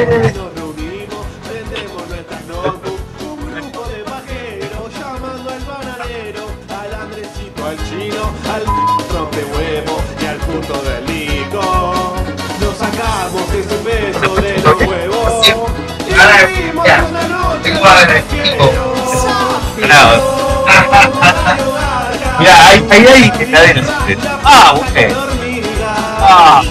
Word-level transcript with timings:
Nos 0.00 0.08
reunimos, 0.08 1.26
prendemos 1.46 2.08
nuestras 2.08 2.44
notebooks, 2.46 3.20
un 3.20 3.36
grupo 3.52 3.86
de 3.86 3.98
pajeros 4.02 4.88
llamando 4.98 5.50
al 5.50 5.60
bananero, 5.60 6.46
al 6.70 6.94
Andresito, 7.02 7.66
al 7.66 7.76
chino, 7.84 8.32
al 8.50 8.64
rompehuevo 9.12 10.00
y 10.22 10.24
al 10.24 10.38
punto 10.38 10.80
del 10.84 11.04
lico. 11.04 12.14
Nos 12.60 12.76
sacamos 12.78 13.44
ese 13.52 13.76
peso 13.76 14.34
de 14.36 14.58
los 14.62 14.80
huevos 14.88 15.46
y 15.46 15.52
Mira, 22.38 22.66
ahí, 22.68 22.86
ahí 22.90 23.06
hay 23.06 23.32
heladera. 23.38 23.82
Ah. 24.44 24.80
Ah, 26.22 26.62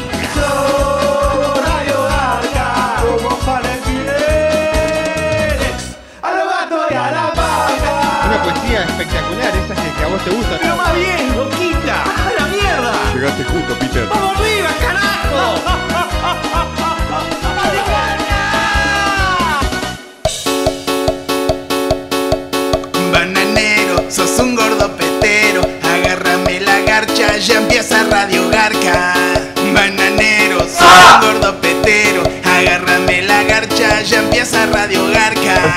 ya 34.04 34.20
empieza 34.20 34.66
Radio 34.68 35.08
Garca. 35.08 35.76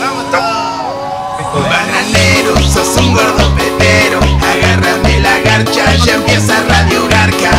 Vamos. 0.00 0.24
Bananero, 1.68 2.56
sos 2.62 2.96
un 2.96 3.12
gordo 3.12 3.54
petero. 3.54 4.20
Agárrame 4.40 5.20
la 5.20 5.38
garcha, 5.40 5.94
ya 5.96 6.14
empieza 6.14 6.62
Radio 6.68 7.06
Garca. 7.08 7.50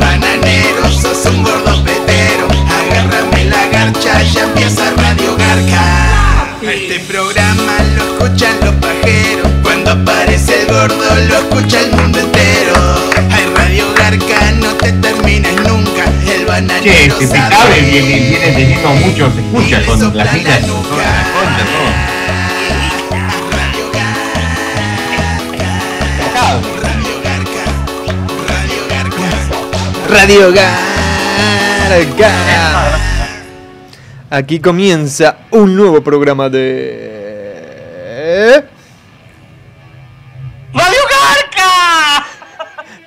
Bananero, 0.00 0.88
sos 0.90 1.26
un 1.26 1.42
gordo 1.42 1.82
petero. 1.84 2.46
Agárrame 2.68 3.44
la 3.46 3.66
garcha, 3.68 4.22
ya 4.22 4.44
empieza 4.44 4.90
Radio 4.96 5.36
Garca. 5.36 6.58
Este 6.62 7.00
programa 7.00 7.72
lo 7.96 8.04
escuchan 8.04 8.56
los 8.62 8.74
pajeros. 8.76 9.50
Cuando 9.62 9.90
aparece 9.92 10.62
el 10.62 10.66
gordo, 10.66 11.04
lo 11.28 11.34
escucha 11.38 11.80
el 11.80 11.92
mundo 11.92 12.20
entero. 12.20 12.43
El 16.56 16.68
che, 16.68 16.74
bananero 16.74 17.18
se 17.18 17.26
te 17.26 17.34
sabe. 17.36 17.56
cabe, 17.56 17.80
viene, 17.80 18.20
viene 18.30 18.52
teniendo 18.52 18.88
mucho, 18.90 19.32
se 19.32 19.40
escucha 19.40 19.84
con 19.86 19.98
las 20.00 20.14
la 20.26 20.32
minas, 20.32 20.60
con 20.60 20.68
nuca. 20.68 20.88
toda 20.88 21.02
la 21.02 21.24
concha, 21.34 21.64
todo. 21.72 21.90
Radio 23.50 23.90
Garca, 23.92 24.44
Tocado. 26.20 26.60
Radio 26.86 28.82
Garca, 28.88 29.28
Radio 30.08 30.52
Garca. 30.52 30.78
Radio 31.88 32.14
Garca. 32.16 32.98
Aquí 34.30 34.60
comienza 34.60 35.36
un 35.50 35.74
nuevo 35.76 36.02
programa 36.02 36.48
de... 36.48 37.12
¡Radio 40.72 41.02
Garca! 41.10 42.26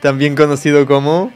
También 0.02 0.36
conocido 0.36 0.86
como... 0.86 1.32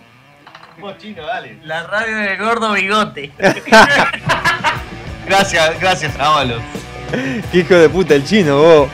Vos, 0.91 1.02
chino, 1.02 1.25
dale. 1.25 1.57
La 1.63 1.84
radio 1.84 2.18
del 2.18 2.38
gordo 2.38 2.74
bigote. 2.74 3.31
Gracias, 5.25 5.79
gracias, 5.79 6.19
Ábalos. 6.19 6.62
Qué 7.52 7.59
hijo 7.59 7.75
de 7.75 7.88
puta 7.88 8.16
el 8.16 8.25
chino, 8.25 8.57
vos. 8.57 8.90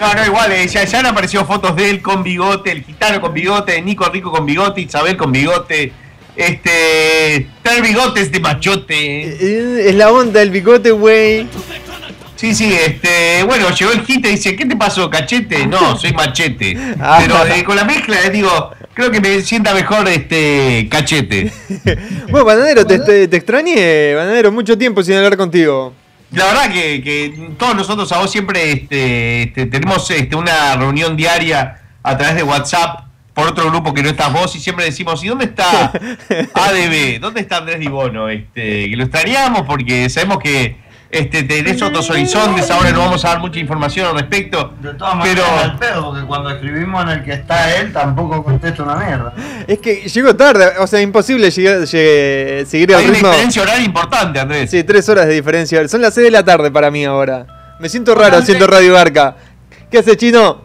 No, 0.00 0.14
no, 0.14 0.26
igual, 0.26 0.50
eh, 0.50 0.66
ya, 0.66 0.82
ya 0.84 0.98
han 0.98 1.06
aparecido 1.06 1.44
fotos 1.44 1.76
de 1.76 1.90
él 1.90 2.02
con 2.02 2.24
bigote, 2.24 2.72
el 2.72 2.82
gitano 2.82 3.20
con 3.20 3.32
bigote, 3.32 3.80
Nico 3.82 4.08
Rico 4.08 4.32
con 4.32 4.44
bigote, 4.44 4.80
Isabel 4.80 5.16
con 5.16 5.30
bigote. 5.30 5.92
Este. 6.34 7.48
Traer 7.62 7.82
bigotes 7.82 8.32
de 8.32 8.40
machote. 8.40 8.96
Eh, 8.96 9.88
Es 9.90 9.94
la 9.94 10.10
onda 10.10 10.40
del 10.40 10.50
bigote, 10.50 10.90
güey. 10.90 11.46
Sí, 12.34 12.54
sí, 12.54 12.72
este. 12.72 13.44
Bueno, 13.44 13.70
llegó 13.70 13.92
el 13.92 14.04
hit 14.04 14.24
y 14.26 14.30
dice: 14.30 14.56
¿Qué 14.56 14.66
te 14.66 14.76
pasó, 14.76 15.08
cachete? 15.08 15.66
No, 15.66 15.96
soy 15.96 16.12
machete. 16.12 16.76
Ah. 17.00 17.18
Pero 17.20 17.46
eh, 17.46 17.62
con 17.62 17.76
la 17.76 17.84
mezcla, 17.84 18.20
eh, 18.24 18.30
digo, 18.30 18.72
creo 18.98 19.12
que 19.12 19.20
me 19.20 19.40
sienta 19.42 19.72
mejor 19.74 20.08
este. 20.08 20.88
Cachete. 20.90 21.52
Bueno, 22.30 22.44
Bananero, 22.44 22.84
te, 22.84 22.98
te, 22.98 23.26
te 23.26 23.36
extrañé, 23.36 24.14
Bananero, 24.14 24.52
mucho 24.52 24.76
tiempo 24.76 25.02
sin 25.02 25.14
hablar 25.14 25.36
contigo. 25.36 25.94
La 26.32 26.44
verdad 26.44 26.70
que, 26.70 27.02
que 27.02 27.50
todos 27.56 27.74
nosotros 27.74 28.10
a 28.12 28.18
vos 28.18 28.30
siempre 28.30 28.72
este, 28.72 29.44
este, 29.44 29.66
tenemos 29.66 30.10
este, 30.10 30.36
una 30.36 30.76
reunión 30.76 31.16
diaria 31.16 31.80
a 32.02 32.18
través 32.18 32.36
de 32.36 32.42
WhatsApp 32.42 33.06
por 33.32 33.46
otro 33.46 33.70
grupo 33.70 33.94
que 33.94 34.02
no 34.02 34.10
estás 34.10 34.30
vos 34.30 34.54
y 34.56 34.60
siempre 34.60 34.84
decimos, 34.84 35.24
¿y 35.24 35.28
dónde 35.28 35.46
está 35.46 35.86
ADB? 36.54 37.18
¿Dónde 37.18 37.40
está 37.40 37.58
Andrés 37.58 37.78
Dibono? 37.78 38.28
Este, 38.28 38.90
que 38.90 38.96
lo 38.96 39.04
extrañamos 39.04 39.62
porque 39.62 40.10
sabemos 40.10 40.38
que 40.40 40.76
este, 41.10 41.42
tenés 41.44 41.80
otros 41.80 42.08
horizontes, 42.10 42.70
ahora 42.70 42.90
no 42.90 42.98
vamos 43.00 43.24
a 43.24 43.28
dar 43.28 43.38
mucha 43.40 43.58
información 43.58 44.06
al 44.08 44.14
respecto. 44.14 44.74
De 44.80 44.92
todas 44.94 45.14
Pero- 45.22 45.42
maneras, 45.42 45.64
al 45.64 45.78
pedo, 45.78 46.04
porque 46.10 46.26
cuando 46.26 46.50
escribimos 46.50 47.02
en 47.04 47.08
el 47.10 47.24
que 47.24 47.32
está 47.32 47.76
él, 47.76 47.92
tampoco 47.92 48.44
contesta 48.44 48.82
una 48.82 48.96
mierda. 48.96 49.32
Es 49.66 49.78
que 49.78 50.08
llegó 50.08 50.36
tarde, 50.36 50.72
o 50.78 50.86
sea, 50.86 51.00
imposible 51.00 51.50
llegar, 51.50 51.80
llegue- 51.86 52.64
seguir 52.66 52.94
Hay 52.94 53.04
el 53.04 53.10
una 53.10 53.18
diferencia 53.30 53.62
horaria 53.62 53.84
importante, 53.84 54.38
Andrés. 54.40 54.70
Sí, 54.70 54.84
tres 54.84 55.08
horas 55.08 55.26
de 55.26 55.34
diferencia. 55.34 55.86
Son 55.88 56.02
las 56.02 56.12
6 56.14 56.26
de 56.26 56.30
la 56.30 56.44
tarde 56.44 56.70
para 56.70 56.90
mí 56.90 57.04
ahora. 57.04 57.46
Me 57.80 57.88
siento 57.88 58.14
raro 58.14 58.36
haciendo 58.38 58.66
Radio 58.66 58.92
Barca. 58.94 59.36
¿Qué 59.90 59.98
hace, 59.98 60.16
chino? 60.16 60.60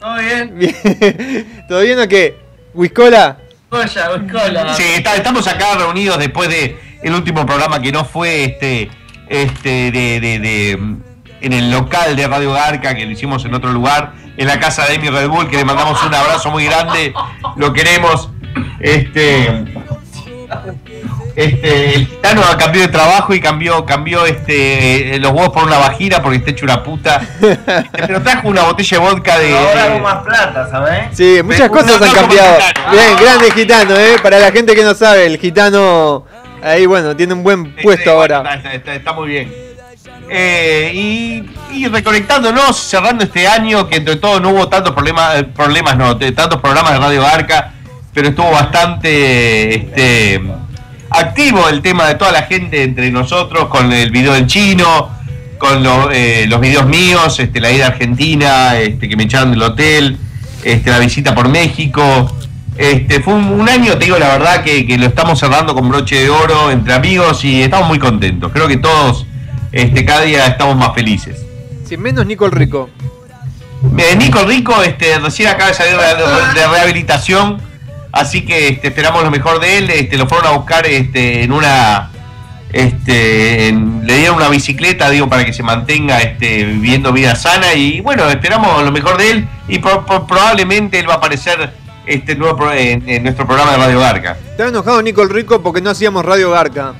¿Todo 0.00 0.16
bien? 0.18 0.54
Bien. 0.58 1.64
¿Todo 1.68 1.80
bien 1.80 1.98
o 1.98 2.06
qué? 2.06 2.36
¿Wiscola? 2.74 3.38
Coya, 3.68 4.10
cola. 4.30 4.74
Sí, 4.74 4.82
está- 4.96 5.16
estamos 5.16 5.46
acá 5.48 5.74
reunidos 5.78 6.18
después 6.18 6.48
de 6.48 6.78
el 7.02 7.14
último 7.14 7.44
programa 7.46 7.80
que 7.80 7.90
no 7.90 8.04
fue 8.04 8.44
este, 8.44 8.90
este 9.32 9.90
de, 9.90 10.20
de- 10.20 10.38
de, 10.38 10.70
en 11.40 11.52
el 11.52 11.70
local 11.72 12.14
de 12.14 12.28
Radio 12.28 12.52
Garca, 12.52 12.94
que 12.94 13.04
lo 13.04 13.10
hicimos 13.12 13.44
en 13.44 13.54
otro 13.54 13.72
lugar, 13.72 14.12
en 14.36 14.46
la 14.46 14.60
casa 14.60 14.86
de 14.86 14.94
Emi 14.94 15.08
Red 15.10 15.28
Bull, 15.28 15.48
que 15.50 15.56
le 15.56 15.64
mandamos 15.64 16.02
un 16.04 16.14
abrazo 16.14 16.50
muy 16.50 16.64
grande, 16.66 17.12
lo 17.56 17.72
queremos. 17.72 18.28
Este, 18.80 19.64
este, 21.34 21.94
el 21.94 22.06
gitano 22.06 22.42
cambió 22.58 22.82
de 22.82 22.88
trabajo 22.88 23.32
y 23.32 23.40
cambió, 23.40 23.86
cambió 23.86 24.26
este, 24.26 25.18
los 25.18 25.32
huevos 25.32 25.48
por 25.50 25.64
una 25.64 25.78
vagina 25.78 26.22
porque 26.22 26.36
está 26.38 26.50
hecho 26.50 26.64
una 26.66 26.82
puta. 26.82 27.22
Este, 27.40 27.56
Pero 28.06 28.20
trajo 28.22 28.48
una 28.48 28.62
botella 28.64 28.98
de 28.98 29.04
vodka 29.04 29.38
de. 29.38 29.56
Ahora 29.56 29.84
hago 29.84 29.98
más 30.00 30.22
plata, 30.24 30.68
¿sabes? 30.70 31.04
Sí, 31.16 31.40
muchas 31.42 31.70
cosas 31.70 32.00
han 32.02 32.10
cambiado. 32.14 32.58
Bien, 32.90 33.16
grande 33.20 33.50
gitano, 33.52 33.96
¿eh? 33.96 34.16
Para 34.22 34.38
la 34.38 34.52
gente 34.52 34.74
que 34.74 34.84
no 34.84 34.94
sabe, 34.94 35.24
el 35.26 35.38
gitano 35.38 36.26
ahí, 36.62 36.86
bueno, 36.86 37.14
tiene 37.16 37.34
un 37.34 37.42
buen 37.42 37.74
puesto 37.76 38.14
bueno, 38.16 38.36
ahora. 38.36 38.54
Está, 38.54 38.74
está- 38.74 38.94
está 38.94 39.12
muy 39.12 39.28
bien. 39.28 39.52
Eh, 40.30 40.90
y, 40.94 41.44
y 41.76 41.88
reconectándonos, 41.88 42.76
cerrando 42.76 43.24
este 43.24 43.46
año, 43.46 43.88
que 43.88 43.96
entre 43.96 44.16
todo 44.16 44.40
no 44.40 44.50
hubo 44.50 44.68
tantos 44.68 44.92
problemas, 44.94 45.36
eh, 45.40 45.44
problemas 45.44 45.96
no, 45.96 46.14
de- 46.14 46.32
tantos 46.32 46.60
programas 46.60 46.92
de 46.92 46.98
Radio 46.98 47.26
Arca, 47.26 47.74
pero 48.14 48.28
estuvo 48.28 48.50
bastante 48.50 49.74
este, 49.74 50.40
activo 51.10 51.68
el 51.68 51.82
tema 51.82 52.06
de 52.08 52.14
toda 52.14 52.32
la 52.32 52.42
gente 52.42 52.82
entre 52.82 53.10
nosotros, 53.10 53.66
con 53.68 53.92
el 53.92 54.10
video 54.10 54.32
del 54.32 54.46
chino, 54.46 55.10
con 55.58 55.82
lo- 55.82 56.10
eh, 56.10 56.46
los 56.48 56.60
videos 56.60 56.86
míos, 56.86 57.38
este, 57.38 57.60
la 57.60 57.70
ida 57.70 57.86
a 57.86 57.88
Argentina, 57.88 58.78
este, 58.78 59.08
que 59.08 59.16
me 59.16 59.24
echaron 59.24 59.50
del 59.50 59.62
hotel, 59.62 60.16
este, 60.64 60.90
la 60.90 60.98
visita 60.98 61.34
por 61.34 61.48
México, 61.48 62.36
Este, 62.76 63.20
fue 63.20 63.34
un, 63.34 63.44
un 63.60 63.68
año, 63.68 63.98
te 63.98 64.06
digo 64.06 64.18
la 64.18 64.28
verdad, 64.28 64.62
que, 64.64 64.86
que 64.86 64.96
lo 64.96 65.06
estamos 65.06 65.38
cerrando 65.38 65.74
con 65.74 65.88
broche 65.88 66.20
de 66.22 66.30
oro 66.30 66.70
entre 66.70 66.94
amigos 66.94 67.44
y 67.44 67.62
estamos 67.62 67.86
muy 67.88 67.98
contentos. 67.98 68.50
Creo 68.52 68.66
que 68.66 68.78
todos, 68.78 69.26
este, 69.72 70.04
cada 70.04 70.22
día 70.22 70.46
estamos 70.46 70.76
más 70.76 70.94
felices. 70.94 71.44
Sin 71.86 72.00
menos 72.00 72.24
Nico 72.24 72.46
el 72.46 72.52
Rico. 72.52 72.88
Eh, 73.98 74.16
Nico 74.16 74.42
Rico 74.44 74.82
este, 74.82 75.18
recién 75.18 75.48
acaba 75.50 75.68
de 75.68 75.74
salir 75.74 75.96
de, 75.96 76.66
rehabilitación, 76.66 77.58
así 78.12 78.42
que 78.46 78.68
este, 78.68 78.88
esperamos 78.88 79.22
lo 79.22 79.30
mejor 79.30 79.60
de 79.60 79.78
él. 79.78 79.90
Este, 79.90 80.16
lo 80.16 80.26
fueron 80.26 80.46
a 80.46 80.50
buscar 80.56 80.86
este, 80.86 81.42
en 81.42 81.52
una. 81.52 82.08
Este, 82.72 83.68
en- 83.68 84.06
le 84.06 84.16
dieron 84.16 84.36
una 84.36 84.48
bicicleta, 84.48 85.10
digo, 85.10 85.28
para 85.28 85.44
que 85.44 85.52
se 85.52 85.62
mantenga 85.62 86.20
este, 86.20 86.64
viviendo 86.64 87.12
vida 87.12 87.36
sana. 87.36 87.74
Y 87.74 88.00
bueno, 88.00 88.28
esperamos 88.30 88.82
lo 88.82 88.90
mejor 88.90 89.18
de 89.18 89.30
él. 89.30 89.48
Y 89.68 89.78
pro- 89.78 90.06
pro- 90.06 90.26
probablemente 90.26 90.98
él 90.98 91.08
va 91.08 91.14
a 91.14 91.16
aparecer 91.18 91.74
este, 92.14 92.34
nuevo 92.36 92.56
pro- 92.56 92.72
en, 92.72 93.08
en 93.08 93.22
nuestro 93.22 93.46
programa 93.46 93.72
de 93.72 93.78
Radio 93.78 94.00
Garca. 94.00 94.36
Estaba 94.50 94.68
enojado 94.68 95.02
Nico 95.02 95.22
el 95.22 95.30
Rico 95.30 95.62
porque 95.62 95.80
no 95.80 95.90
hacíamos 95.90 96.24
Radio 96.24 96.50
Garca. 96.50 96.94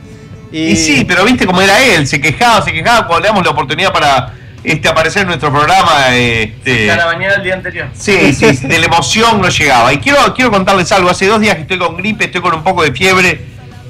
Y 0.50 0.76
sí, 0.76 1.04
pero 1.06 1.24
viste 1.24 1.46
cómo 1.46 1.62
era 1.62 1.82
él, 1.82 2.06
se 2.06 2.20
quejaba, 2.20 2.60
se 2.62 2.72
quejaba 2.72 3.06
cuando 3.06 3.22
le 3.22 3.28
damos 3.28 3.44
la 3.44 3.50
oportunidad 3.52 3.90
para 3.92 4.34
este, 4.62 4.86
aparecer 4.86 5.22
en 5.22 5.28
nuestro 5.28 5.50
programa. 5.50 6.14
Este, 6.14 6.90
A 6.90 6.96
la 6.96 7.06
mañana 7.06 7.34
del 7.34 7.42
día 7.44 7.54
anterior. 7.54 7.88
Sí, 7.94 8.34
sí, 8.34 8.66
de 8.66 8.78
la 8.78 8.84
emoción 8.86 9.40
no 9.40 9.48
llegaba. 9.48 9.92
Y 9.94 9.98
quiero, 9.98 10.18
quiero 10.34 10.50
contarles 10.50 10.92
algo. 10.92 11.08
Hace 11.08 11.26
dos 11.26 11.40
días 11.40 11.54
que 11.56 11.62
estoy 11.62 11.78
con 11.78 11.96
gripe, 11.96 12.26
estoy 12.26 12.42
con 12.42 12.52
un 12.54 12.62
poco 12.62 12.82
de 12.82 12.92
fiebre, 12.92 13.40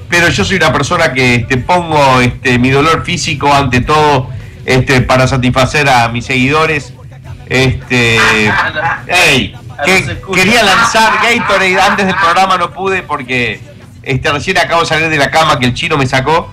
pero 0.07 0.29
yo 0.29 0.45
soy 0.45 0.55
una 0.55 0.71
persona 0.71 1.11
que 1.11 1.35
este, 1.35 1.57
pongo 1.57 2.21
este, 2.21 2.57
mi 2.59 2.69
dolor 2.69 3.03
físico 3.03 3.53
ante 3.53 3.81
todo 3.81 4.29
este, 4.65 5.01
para 5.01 5.27
satisfacer 5.27 5.89
a 5.89 6.07
mis 6.07 6.25
seguidores. 6.25 6.93
Este, 7.49 8.17
ey, 9.07 9.53
que 9.85 10.21
quería 10.33 10.63
lanzar 10.63 11.13
Gatorade 11.21 11.79
antes 11.79 12.05
del 12.05 12.15
programa, 12.15 12.57
no 12.57 12.71
pude 12.71 13.03
porque 13.03 13.61
este, 14.01 14.31
recién 14.31 14.57
acabo 14.57 14.81
de 14.81 14.87
salir 14.87 15.09
de 15.09 15.17
la 15.17 15.31
cama 15.31 15.59
que 15.59 15.65
el 15.65 15.73
chino 15.73 15.97
me 15.97 16.05
sacó. 16.05 16.51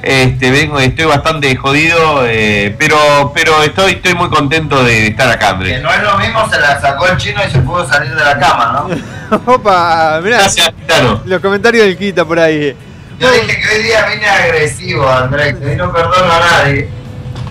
Este, 0.00 0.52
vengo, 0.52 0.78
estoy 0.78 1.06
bastante 1.06 1.54
jodido, 1.56 2.24
eh, 2.24 2.74
pero, 2.78 3.32
pero 3.34 3.62
estoy, 3.64 3.92
estoy 3.92 4.14
muy 4.14 4.28
contento 4.28 4.84
de 4.84 5.08
estar 5.08 5.28
acá, 5.28 5.50
Andrés. 5.50 5.78
Que 5.78 5.82
no 5.82 5.92
es 5.92 6.02
lo 6.02 6.16
mismo, 6.18 6.48
se 6.48 6.60
la 6.60 6.80
sacó 6.80 7.08
el 7.08 7.16
chino 7.16 7.40
y 7.46 7.50
se 7.50 7.58
pudo 7.58 7.86
salir 7.88 8.14
de 8.14 8.24
la 8.24 8.38
cama, 8.38 8.88
¿no? 8.88 9.42
Opa, 9.54 10.20
mirá. 10.22 10.38
Gracias. 10.38 10.72
Los 11.24 11.40
comentarios 11.40 11.84
del 11.84 11.98
Quita 11.98 12.24
por 12.24 12.38
ahí. 12.38 12.76
Yo 13.18 13.32
dije 13.32 13.60
que 13.60 13.76
hoy 13.76 13.82
día 13.82 14.06
vine 14.06 14.28
agresivo, 14.28 15.08
Andrés, 15.08 15.56
que 15.56 15.66
hoy 15.66 15.76
no 15.76 15.92
perdono 15.92 16.32
a 16.32 16.40
nadie. 16.40 16.88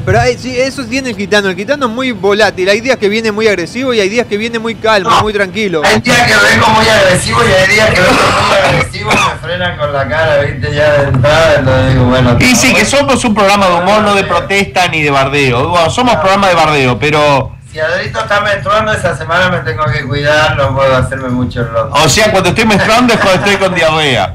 Pero 0.07 0.21
eh, 0.21 0.37
sí, 0.39 0.57
eso 0.57 0.85
tiene 0.85 1.09
el 1.09 1.17
Quitano. 1.17 1.49
El 1.49 1.55
Quitano 1.57 1.87
es 1.87 1.91
muy 1.91 2.13
volátil. 2.13 2.69
Hay 2.69 2.79
días 2.79 2.95
que 2.95 3.09
viene 3.09 3.29
muy 3.33 3.45
agresivo 3.45 3.93
y 3.93 3.99
hay 3.99 4.07
días 4.07 4.25
que 4.25 4.37
viene 4.37 4.57
muy 4.57 4.75
calmo, 4.75 5.09
muy 5.21 5.33
tranquilo. 5.33 5.81
Hay 5.83 5.99
días 5.99 6.21
que 6.21 6.33
vengo 6.33 6.65
muy 6.69 6.87
agresivo 6.87 7.41
y 7.43 7.51
hay 7.51 7.73
días 7.73 7.89
que 7.89 7.99
vengo 7.99 8.13
muy 8.47 8.57
agresivo 8.57 9.11
y 9.11 9.15
me 9.15 9.39
frenan 9.41 9.77
con 9.77 9.91
la 9.91 10.07
cara, 10.07 10.37
viste, 10.43 10.73
ya 10.73 10.93
de 10.93 11.09
entrada, 11.09 11.55
entonces 11.59 11.93
digo, 11.93 12.05
bueno. 12.05 12.37
Y 12.39 12.55
sí, 12.55 12.73
que 12.73 12.85
somos 12.85 13.25
un 13.25 13.35
programa 13.35 13.67
de 13.67 13.73
humor, 13.73 14.01
no 14.01 14.15
de 14.15 14.23
protesta 14.23 14.87
ni 14.87 15.03
de 15.03 15.11
bardeo. 15.11 15.67
Bueno, 15.67 15.89
somos 15.89 16.15
programa 16.15 16.47
de 16.47 16.55
bardeo, 16.55 16.97
pero. 16.97 17.57
Si 17.69 17.77
Adrito 17.77 18.21
está 18.21 18.39
menstruando 18.39 18.93
esa 18.93 19.13
semana 19.13 19.49
me 19.49 19.59
tengo 19.59 19.83
que 19.91 20.07
cuidar, 20.07 20.55
no 20.55 20.73
puedo 20.73 20.95
hacerme 20.95 21.27
mucho 21.27 21.63
loco. 21.63 22.01
O 22.01 22.07
sea, 22.07 22.31
cuando 22.31 22.51
estoy 22.51 22.63
menstruando 22.63 23.13
es 23.13 23.19
cuando 23.19 23.43
estoy 23.43 23.57
con 23.57 23.75
diarrea. 23.75 24.33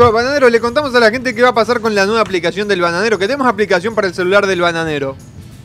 Bueno, 0.00 0.14
Bananero, 0.14 0.48
le 0.48 0.60
contamos 0.60 0.94
a 0.94 0.98
la 0.98 1.10
gente 1.10 1.34
qué 1.34 1.42
va 1.42 1.50
a 1.50 1.54
pasar 1.54 1.78
con 1.78 1.94
la 1.94 2.06
nueva 2.06 2.22
aplicación 2.22 2.66
del 2.66 2.80
Bananero. 2.80 3.18
Que 3.18 3.26
tenemos 3.26 3.46
aplicación 3.46 3.94
para 3.94 4.06
el 4.06 4.14
celular 4.14 4.46
del 4.46 4.62
Bananero. 4.62 5.14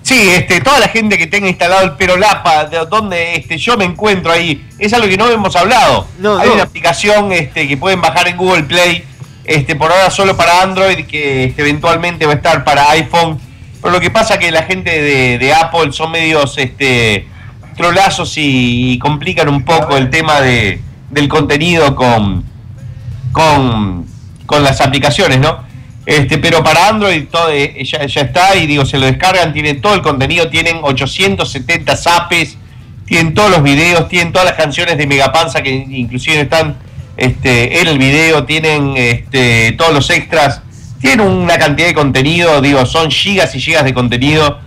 Sí, 0.02 0.28
este, 0.30 0.60
toda 0.60 0.78
la 0.78 0.90
gente 0.90 1.18
que 1.18 1.28
tenga 1.28 1.48
instalado 1.48 1.86
el 1.86 1.94
Perolapa, 1.94 2.66
de 2.66 2.80
donde 2.80 3.36
este, 3.36 3.58
yo 3.58 3.78
me 3.78 3.86
encuentro 3.86 4.34
ahí, 4.34 4.68
es 4.78 4.92
algo 4.92 5.08
que 5.08 5.16
no 5.16 5.30
hemos 5.30 5.56
hablado. 5.56 6.06
No, 6.20 6.38
Hay 6.38 6.50
no. 6.50 6.56
una 6.56 6.64
aplicación 6.64 7.32
este, 7.32 7.66
que 7.66 7.78
pueden 7.78 8.02
bajar 8.02 8.28
en 8.28 8.36
Google 8.36 8.64
Play, 8.64 9.06
este, 9.46 9.78
por 9.78 9.90
ahora 9.90 10.10
solo 10.10 10.36
para 10.36 10.64
Android, 10.64 11.06
que 11.06 11.46
este, 11.46 11.62
eventualmente 11.62 12.26
va 12.26 12.34
a 12.34 12.36
estar 12.36 12.66
para 12.66 12.92
iPhone. 12.92 13.40
Pero 13.82 13.94
lo 13.94 14.02
que 14.02 14.12
pasa 14.12 14.38
que 14.38 14.52
la 14.52 14.64
gente 14.64 15.02
de, 15.02 15.38
de 15.38 15.54
Apple 15.54 15.94
son 15.94 16.12
medios 16.12 16.58
este, 16.58 17.26
trolazos 17.78 18.38
y, 18.38 18.92
y 18.96 19.00
complican 19.00 19.48
un 19.48 19.64
poco 19.64 19.96
el 19.96 20.10
tema 20.10 20.42
de, 20.42 20.82
del 21.10 21.30
contenido 21.30 21.96
con, 21.96 22.44
con, 23.32 24.14
con 24.46 24.64
las 24.64 24.82
aplicaciones, 24.82 25.40
¿no? 25.40 25.64
Este, 26.06 26.38
pero 26.38 26.64
para 26.64 26.88
Android 26.88 27.26
todo, 27.32 27.52
eh, 27.52 27.84
ya, 27.84 28.00
está 28.00 28.56
y 28.56 28.68
digo, 28.68 28.86
se 28.86 29.00
lo 29.00 29.08
descargan, 29.08 29.54
tienen 29.54 29.82
todo 29.82 29.96
el 29.96 30.02
contenido, 30.02 30.50
tienen 30.50 30.78
870 30.84 31.96
zapes, 31.96 32.58
tienen 33.06 33.34
todos 33.34 33.50
los 33.50 33.64
videos, 33.64 34.08
tienen 34.08 34.32
todas 34.32 34.48
las 34.48 34.56
canciones 34.56 34.98
de 34.98 35.08
Megapanza 35.08 35.64
que 35.64 35.72
inclusive 35.72 36.42
están 36.42 36.78
este, 37.18 37.82
en 37.82 37.88
el 37.88 37.98
video, 37.98 38.44
tienen 38.44 38.94
este, 38.98 39.72
todos 39.74 39.94
los 39.94 40.10
extras, 40.12 40.62
tienen 41.02 41.26
una 41.26 41.58
cantidad 41.58 41.88
de 41.88 41.94
contenido, 41.96 42.62
digo, 42.62 42.86
son 42.86 43.10
gigas 43.10 43.56
y 43.56 43.60
gigas 43.60 43.84
de 43.84 43.94
contenido. 43.94 44.60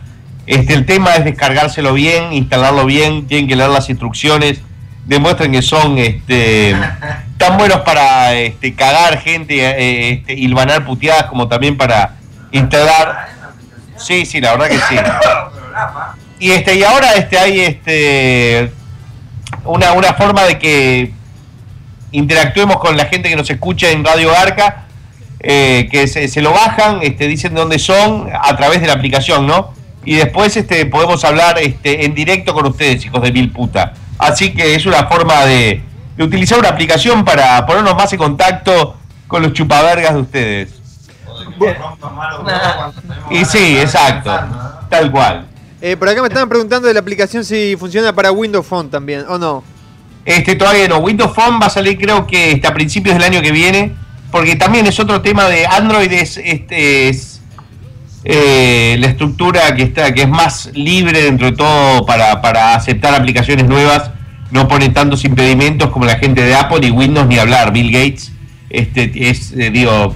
Este, 0.47 0.75
el 0.75 0.87
tema 0.87 1.15
es 1.15 1.25
descargárselo 1.25 1.93
bien, 1.93 2.33
instalarlo 2.33 2.85
bien, 2.87 3.27
tienen 3.27 3.49
que 3.49 3.55
leer 3.55 3.71
las 3.71 3.91
instrucciones, 3.91 4.61
demuestren 5.09 5.51
que 5.53 5.63
son 5.63 5.97
este, 5.97 6.77
tan 7.39 7.57
buenos 7.57 7.81
para 7.81 8.35
este, 8.35 8.75
cagar 8.75 9.19
gente, 9.19 9.55
eh, 9.59 10.13
este, 10.13 10.35
hilvanar 10.35 10.85
puteadas 10.85 11.25
como 11.25 11.49
también 11.49 11.77
para 11.77 12.17
instalar. 12.53 13.29
Sí, 13.97 14.27
sí, 14.27 14.41
la 14.41 14.53
verdad 14.53 14.69
que 14.69 14.79
sí. 14.79 14.97
Y 16.41 16.51
este, 16.51 16.77
y 16.77 16.85
ahora 16.85 17.15
este 17.15 17.39
hay 17.39 17.61
este 17.61 18.71
una, 19.65 19.93
una 19.93 20.13
forma 20.13 20.45
de 20.45 20.59
que 20.59 21.13
interactuemos 22.13 22.77
con 22.77 22.97
la 22.97 23.07
gente 23.07 23.31
que 23.31 23.37
nos 23.37 23.49
escucha 23.51 23.91
en 23.91 24.05
Radio 24.05 24.31
Arca, 24.37 24.85
eh, 25.41 25.89
que 25.91 26.07
se, 26.07 26.29
se 26.29 26.43
lo 26.43 26.53
bajan, 26.53 27.01
este, 27.03 27.27
dicen 27.27 27.55
dónde 27.55 27.79
son 27.79 28.29
a 28.33 28.55
través 28.57 28.83
de 28.83 28.87
la 28.87 28.93
aplicación, 28.93 29.47
¿no? 29.47 29.73
Y 30.05 30.17
después 30.17 30.57
este, 30.57 30.85
podemos 30.87 31.25
hablar 31.25 31.59
este, 31.59 32.05
en 32.05 32.15
directo 32.15 32.53
con 32.53 32.67
ustedes, 32.67 33.05
hijos 33.07 33.23
de 33.23 33.33
mil 33.33 33.51
puta. 33.51 33.95
Así 34.19 34.55
que 34.55 34.75
es 34.75 34.87
una 34.87 35.07
forma 35.07 35.47
de, 35.47 35.83
de 36.17 36.25
utilizar 36.25 36.59
una 36.59 36.69
aplicación 36.69 37.25
para 37.25 37.65
ponernos 37.67 37.95
más 37.95 38.13
en 38.13 38.19
contacto 38.19 38.97
con 39.27 39.43
los 39.43 39.53
chupavergas 39.53 40.15
de 40.15 40.21
ustedes. 40.21 40.75
Y 43.31 43.45
sí, 43.45 43.79
exacto, 43.79 44.33
tal 44.89 45.11
cual. 45.11 45.47
Eh, 45.81 45.97
por 45.97 46.09
acá 46.09 46.21
me 46.21 46.29
estaban 46.29 46.49
preguntando 46.49 46.89
de 46.89 46.95
la 46.95 47.01
aplicación 47.01 47.45
si 47.45 47.77
funciona 47.77 48.13
para 48.13 48.33
Windows 48.33 48.67
Phone 48.67 48.91
también, 48.91 49.25
¿o 49.29 49.39
no? 49.39 49.63
Este 50.25 50.57
todavía 50.57 50.89
no. 50.89 50.99
Windows 50.99 51.33
Phone 51.35 51.61
va 51.63 51.67
a 51.67 51.71
salir 51.71 51.97
creo 51.97 52.27
que 52.27 52.53
este, 52.53 52.67
a 52.67 52.75
principios 52.75 53.15
del 53.15 53.25
año 53.25 53.41
que 53.41 53.53
viene. 53.53 53.95
Porque 54.31 54.57
también 54.57 54.87
es 54.87 55.01
otro 55.01 55.23
tema 55.23 55.49
de 55.49 55.67
Android, 55.67 56.13
es, 56.13 56.37
este, 56.37 57.09
es 57.09 57.41
eh, 58.25 58.97
la 58.99 59.07
estructura 59.07 59.75
que 59.75 59.85
está, 59.85 60.13
que 60.13 60.23
es 60.23 60.29
más 60.29 60.71
libre 60.75 61.23
dentro 61.23 61.51
de 61.51 61.57
todo 61.57 62.05
para, 62.05 62.43
para 62.43 62.75
aceptar 62.75 63.15
aplicaciones 63.15 63.67
nuevas. 63.67 64.11
No 64.51 64.67
pone 64.67 64.89
tantos 64.91 65.25
impedimentos 65.25 65.91
como 65.91 66.07
la 66.07 66.17
gente 66.17 66.43
de 66.43 66.55
Apple 66.55 66.87
y 66.87 66.91
Windows 66.91 67.27
ni 67.27 67.39
hablar. 67.39 67.73
Bill 67.73 67.93
Gates 67.93 68.33
este, 68.71 69.29
es, 69.29 69.53
eh, 69.53 69.71
digo, 69.71 70.15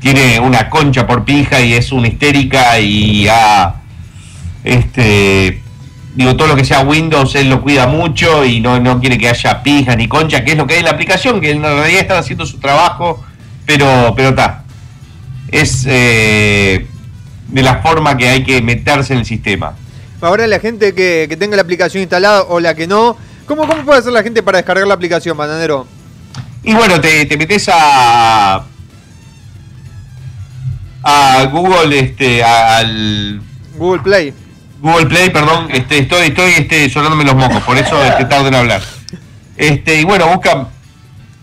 tiene 0.00 0.38
una 0.40 0.68
concha 0.68 1.06
por 1.06 1.24
pija 1.24 1.60
y 1.60 1.74
es 1.74 1.92
una 1.92 2.08
histérica 2.08 2.78
y 2.78 3.26
ha 3.28 3.74
este 4.64 5.62
digo 6.14 6.36
todo 6.36 6.48
lo 6.48 6.56
que 6.56 6.64
sea 6.64 6.80
Windows 6.80 7.34
él 7.34 7.48
lo 7.48 7.62
cuida 7.62 7.86
mucho 7.86 8.44
y 8.44 8.60
no, 8.60 8.80
no 8.80 9.00
quiere 9.00 9.18
que 9.18 9.28
haya 9.28 9.62
pijas 9.62 9.96
ni 9.96 10.08
concha 10.08 10.44
que 10.44 10.52
es 10.52 10.58
lo 10.58 10.66
que 10.66 10.74
hay 10.74 10.80
en 10.80 10.86
la 10.86 10.92
aplicación 10.92 11.40
que 11.40 11.50
en 11.50 11.62
realidad 11.62 12.00
están 12.00 12.18
haciendo 12.18 12.44
su 12.46 12.58
trabajo 12.58 13.24
pero 13.66 14.14
pero 14.16 14.30
está 14.30 14.64
es 15.50 15.84
eh, 15.88 16.86
de 17.48 17.62
la 17.62 17.76
forma 17.76 18.16
que 18.16 18.28
hay 18.28 18.44
que 18.44 18.60
meterse 18.60 19.12
en 19.12 19.20
el 19.20 19.24
sistema 19.24 19.74
Ahora 20.20 20.48
la 20.48 20.58
gente 20.58 20.94
que, 20.94 21.26
que 21.28 21.36
tenga 21.36 21.54
la 21.54 21.62
aplicación 21.62 22.02
instalada 22.02 22.42
o 22.42 22.58
la 22.58 22.74
que 22.74 22.88
no, 22.88 23.16
¿cómo, 23.48 23.66
¿cómo 23.66 23.84
puede 23.84 23.98
hacer 23.98 24.12
la 24.12 24.22
gente 24.22 24.42
para 24.42 24.58
descargar 24.58 24.86
la 24.86 24.94
aplicación, 24.94 25.36
Bananero? 25.36 25.86
y 26.62 26.74
bueno 26.74 27.00
te, 27.00 27.24
te 27.24 27.36
metes 27.36 27.68
a 27.72 28.64
a 31.02 31.44
Google 31.50 31.98
este 31.98 32.42
al 32.42 33.40
Google 33.76 34.02
Play. 34.02 34.34
Google 34.80 35.06
Play, 35.06 35.30
perdón, 35.30 35.68
este, 35.72 35.98
estoy, 35.98 36.28
estoy 36.28 36.52
este, 36.52 36.90
sonándome 36.90 37.24
los 37.24 37.34
mocos, 37.34 37.62
por 37.62 37.76
eso 37.76 38.02
este, 38.04 38.24
tardo 38.26 38.48
en 38.48 38.54
hablar. 38.54 38.82
Este, 39.56 40.00
y 40.00 40.04
bueno, 40.04 40.28
buscan 40.28 40.68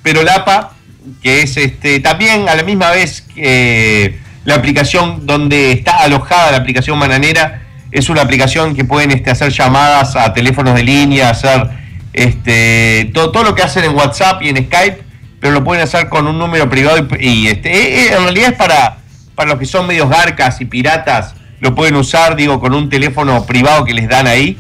Perolapa, 0.04 0.74
que 1.22 1.42
es 1.42 1.58
este, 1.58 2.00
también 2.00 2.48
a 2.48 2.56
la 2.56 2.64
misma 2.64 2.92
vez 2.92 3.22
que 3.22 4.20
la 4.46 4.56
aplicación 4.56 5.26
donde 5.26 5.72
está 5.72 6.00
alojada 6.00 6.52
la 6.52 6.58
aplicación 6.58 7.00
Bananera, 7.00 7.62
es 7.92 8.10
una 8.10 8.22
aplicación 8.22 8.76
que 8.76 8.86
pueden 8.86 9.12
este, 9.12 9.32
hacer 9.32 9.52
llamadas 9.52 10.16
a 10.16 10.34
teléfonos 10.34 10.76
de 10.76 10.84
línea, 10.84 11.30
hacer 11.30 11.85
este, 12.16 13.12
todo, 13.14 13.32
todo 13.32 13.44
lo 13.44 13.56
que 13.56 13.62
hacen 13.64 13.84
en 13.84 13.96
WhatsApp 13.96 14.42
y 14.42 14.50
en 14.50 14.58
Skype, 14.58 15.04
pero 15.40 15.54
lo 15.54 15.64
pueden 15.64 15.84
hacer 15.84 16.10
con 16.10 16.28
un 16.28 16.38
número 16.40 16.70
privado 16.70 17.06
y, 17.20 17.48
este, 17.48 17.72
eh, 17.72 18.06
eh, 18.08 18.14
en 18.18 18.24
realidad 18.24 18.52
es 18.52 18.58
para, 18.58 18.98
para 19.36 19.50
los 19.52 19.60
que 19.60 19.66
son 19.66 19.86
medios 19.86 20.10
garcas 20.10 20.60
y 20.62 20.66
piratas, 20.66 21.36
lo 21.60 21.76
pueden 21.76 21.96
usar, 21.96 22.36
digo, 22.36 22.60
con 22.60 22.74
un 22.74 22.90
teléfono 22.90 23.46
privado 23.46 23.86
que 23.86 23.94
les 23.94 24.08
dan 24.08 24.28
ahí. 24.28 24.58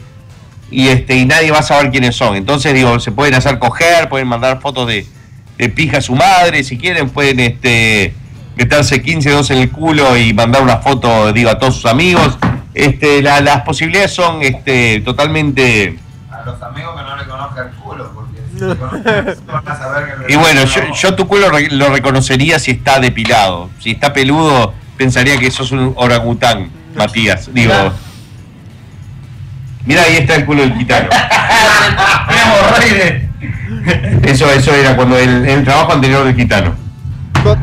y 0.72 0.88
este 0.90 1.16
y 1.16 1.26
nadie 1.26 1.52
va 1.52 1.60
a 1.60 1.64
saber 1.64 1.92
quiénes 1.92 2.16
son. 2.16 2.36
Entonces 2.36 2.74
digo, 2.74 3.00
se 3.00 3.12
pueden 3.12 3.36
hacer 3.36 3.60
coger, 3.60 4.10
pueden 4.10 4.28
mandar 4.28 4.60
fotos 4.62 4.88
de, 4.88 5.06
de 5.58 5.70
pija 5.70 6.00
a 6.00 6.02
su 6.02 6.16
madre, 6.16 6.64
si 6.64 6.78
quieren 6.78 7.10
pueden 7.10 7.40
este 7.40 8.14
meterse 8.58 9.02
15 9.02 9.30
dos 9.32 9.50
en 9.52 9.60
el 9.60 9.70
culo 9.70 10.18
y 10.18 10.34
mandar 10.34 10.62
una 10.64 10.78
foto, 10.78 11.32
digo, 11.34 11.50
a 11.50 11.60
todos 11.60 11.76
sus 11.76 11.86
amigos. 11.86 12.38
Este, 12.74 13.22
la- 13.22 13.42
las 13.42 13.62
posibilidades 13.62 14.12
son 14.12 14.42
este, 14.42 15.02
totalmente 15.02 15.98
los 16.46 16.62
amigos 16.62 16.96
que 16.96 17.02
no 17.04 17.16
le 17.18 17.26
conozcan 17.26 17.68
el 17.68 17.74
culo, 17.76 18.12
porque 18.14 18.40
si 18.54 18.64
le 18.66 18.76
conocen 18.78 19.38
van 19.48 19.68
a 19.68 19.76
saber 19.78 20.16
que 20.28 20.34
Y 20.34 20.36
bueno, 20.36 20.64
yo, 20.66 20.82
yo 20.94 21.16
tu 21.16 21.28
culo 21.28 21.50
re- 21.50 21.70
lo 21.72 21.90
reconocería 21.90 22.60
si 22.60 22.72
está 22.72 23.00
depilado. 23.00 23.70
Si 23.80 23.92
está 23.92 24.14
peludo, 24.14 24.74
pensaría 24.98 25.38
que 25.38 25.50
sos 25.52 25.72
un 25.72 25.94
orangután, 25.98 26.70
Matías. 26.96 27.54
Digo. 27.54 27.74
Mira, 29.86 30.04
ahí 30.04 30.18
está 30.18 30.36
el 30.36 30.46
culo 30.46 30.62
del 30.62 30.74
gitano. 30.76 31.10
Eso, 34.24 34.50
eso 34.52 34.74
era 34.74 34.96
cuando 34.96 35.18
el, 35.18 35.48
el 35.48 35.64
trabajo 35.64 35.94
anterior 35.94 36.26
del 36.26 36.36
gitano. 36.36 36.74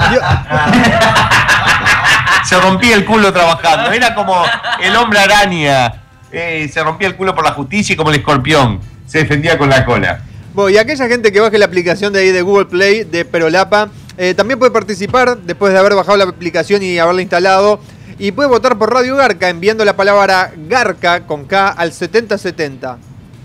Se 2.45 2.61
rompía 2.61 2.95
el 2.95 3.05
culo 3.05 3.33
trabajando. 3.33 3.91
Era 3.93 4.15
como 4.15 4.45
el 4.81 4.97
hombre 4.97 5.19
araña. 5.21 5.93
Eh, 6.33 6.69
se 6.73 6.83
rompía 6.83 7.09
el 7.09 7.17
culo 7.17 7.35
por 7.35 7.45
la 7.45 7.53
justicia 7.53 7.93
y 7.93 7.97
como 7.97 8.11
el 8.11 8.17
escorpión. 8.17 8.81
Se 9.07 9.19
defendía 9.19 9.59
con 9.59 9.69
la 9.69 9.85
cola. 9.85 10.23
Bueno, 10.55 10.71
y 10.71 10.79
aquella 10.79 11.07
gente 11.09 11.33
que 11.33 11.41
baje 11.41 11.59
la 11.59 11.67
aplicación 11.67 12.13
de 12.13 12.21
ahí 12.21 12.31
de 12.31 12.43
Google 12.43 12.67
Play 12.67 13.05
de 13.05 13.25
Perolapa 13.25 13.89
eh, 14.19 14.35
también 14.35 14.59
puede 14.59 14.71
participar 14.71 15.39
después 15.39 15.73
de 15.73 15.79
haber 15.79 15.95
bajado 15.95 16.17
la 16.19 16.25
aplicación 16.25 16.83
y 16.83 16.99
haberla 16.99 17.23
instalado. 17.23 17.81
Y 18.19 18.33
puede 18.33 18.49
votar 18.49 18.77
por 18.79 18.93
Radio 18.93 19.17
Garca 19.17 19.49
enviando 19.49 19.85
la 19.85 19.97
palabra 19.97 20.53
Garca 20.69 21.27
con 21.27 21.45
K 21.47 21.69
al 21.69 21.93
7070. 21.93 22.99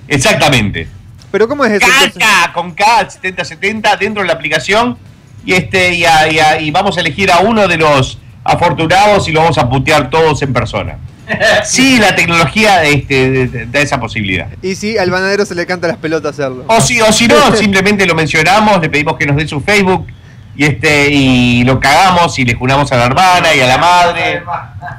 Exactamente. 0.08 0.88
Pero 1.32 1.48
¿cómo 1.48 1.66
es 1.66 1.74
eso? 1.82 1.88
Caca 2.20 2.54
con 2.54 2.72
K 2.74 3.10
7070 3.10 3.96
dentro 3.98 4.22
de 4.22 4.28
la 4.28 4.34
aplicación 4.34 4.98
y 5.46 5.54
este 5.54 5.94
y, 5.94 6.06
a- 6.06 6.32
y 6.32 6.40
a- 6.40 6.62
y 6.62 6.72
vamos 6.72 6.98
a 6.98 7.02
elegir 7.02 7.32
a 7.32 7.40
uno 7.40 7.68
de 7.68 7.78
los 7.78 8.18
afortunados 8.44 9.28
y 9.28 9.32
lo 9.32 9.42
vamos 9.42 9.58
a 9.58 9.70
putear 9.70 10.10
todos 10.10 10.42
en 10.42 10.54
persona. 10.54 10.98
Sí, 11.66 11.98
la 12.00 12.16
tecnología 12.16 12.84
este, 12.84 13.66
da 13.68 13.80
esa 13.80 14.00
posibilidad. 14.00 14.48
Y 14.62 14.76
si 14.76 14.98
al 14.98 15.12
banadero 15.12 15.46
se 15.46 15.56
le 15.56 15.66
canta 15.66 15.88
las 15.88 15.98
pelotas 15.98 16.34
hacerlo. 16.34 16.66
O 16.68 16.82
si, 16.82 17.02
o 17.02 17.12
si 17.12 17.28
no, 17.28 17.56
simplemente 17.56 18.06
lo 18.06 18.16
mencionamos, 18.16 18.82
le 18.82 18.90
pedimos 18.90 19.18
que 19.18 19.26
nos 19.26 19.36
dé 19.36 19.48
su 19.48 19.60
Facebook 19.62 20.08
y 20.56 20.66
este 20.66 21.10
y 21.12 21.64
lo 21.64 21.80
cagamos 21.80 22.38
y 22.40 22.46
le 22.46 22.56
juramos 22.56 22.92
a 22.92 22.98
la 22.98 23.06
hermana 23.06 23.54
y 23.54 23.62
a 23.62 23.68
la 23.68 23.78
madre. 23.78 24.42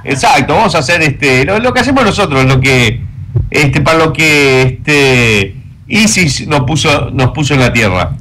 Exacto, 0.04 0.54
vamos 0.54 0.75
a 0.75 0.78
hacer 0.78 1.02
este 1.02 1.44
lo, 1.44 1.58
lo 1.58 1.75
que 1.75 1.80
hacemos 1.80 2.04
nosotros, 2.04 2.44
lo 2.44 2.61
que 2.61 3.00
este 3.50 3.80
para 3.80 3.99
lo 3.99 4.12
que 4.12 4.62
este 4.62 5.56
Isis 5.88 6.47
nos 6.47 6.61
puso 6.61 7.11
nos 7.11 7.32
puso 7.32 7.54
en 7.54 7.61
la 7.61 7.73
tierra. 7.73 8.12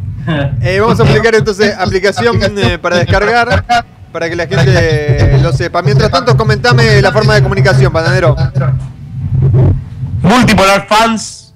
Eh, 0.61 0.79
vamos 0.79 0.99
a 0.99 1.03
aplicar 1.03 1.35
entonces 1.35 1.75
aplicación 1.79 2.39
eh, 2.57 2.79
para 2.79 2.97
descargar 2.97 3.85
para 4.17 4.31
que 4.31 4.35
la 4.35 4.47
gente 4.47 5.37
lo 5.43 5.53
sepa. 5.53 5.83
Mientras 5.83 6.09
tanto, 6.09 6.35
comentame 6.35 7.03
la 7.03 7.11
forma 7.11 7.35
de 7.35 7.43
comunicación, 7.43 7.93
bananero. 7.93 8.35
Multipolar 10.23 10.87
Fans 10.87 11.53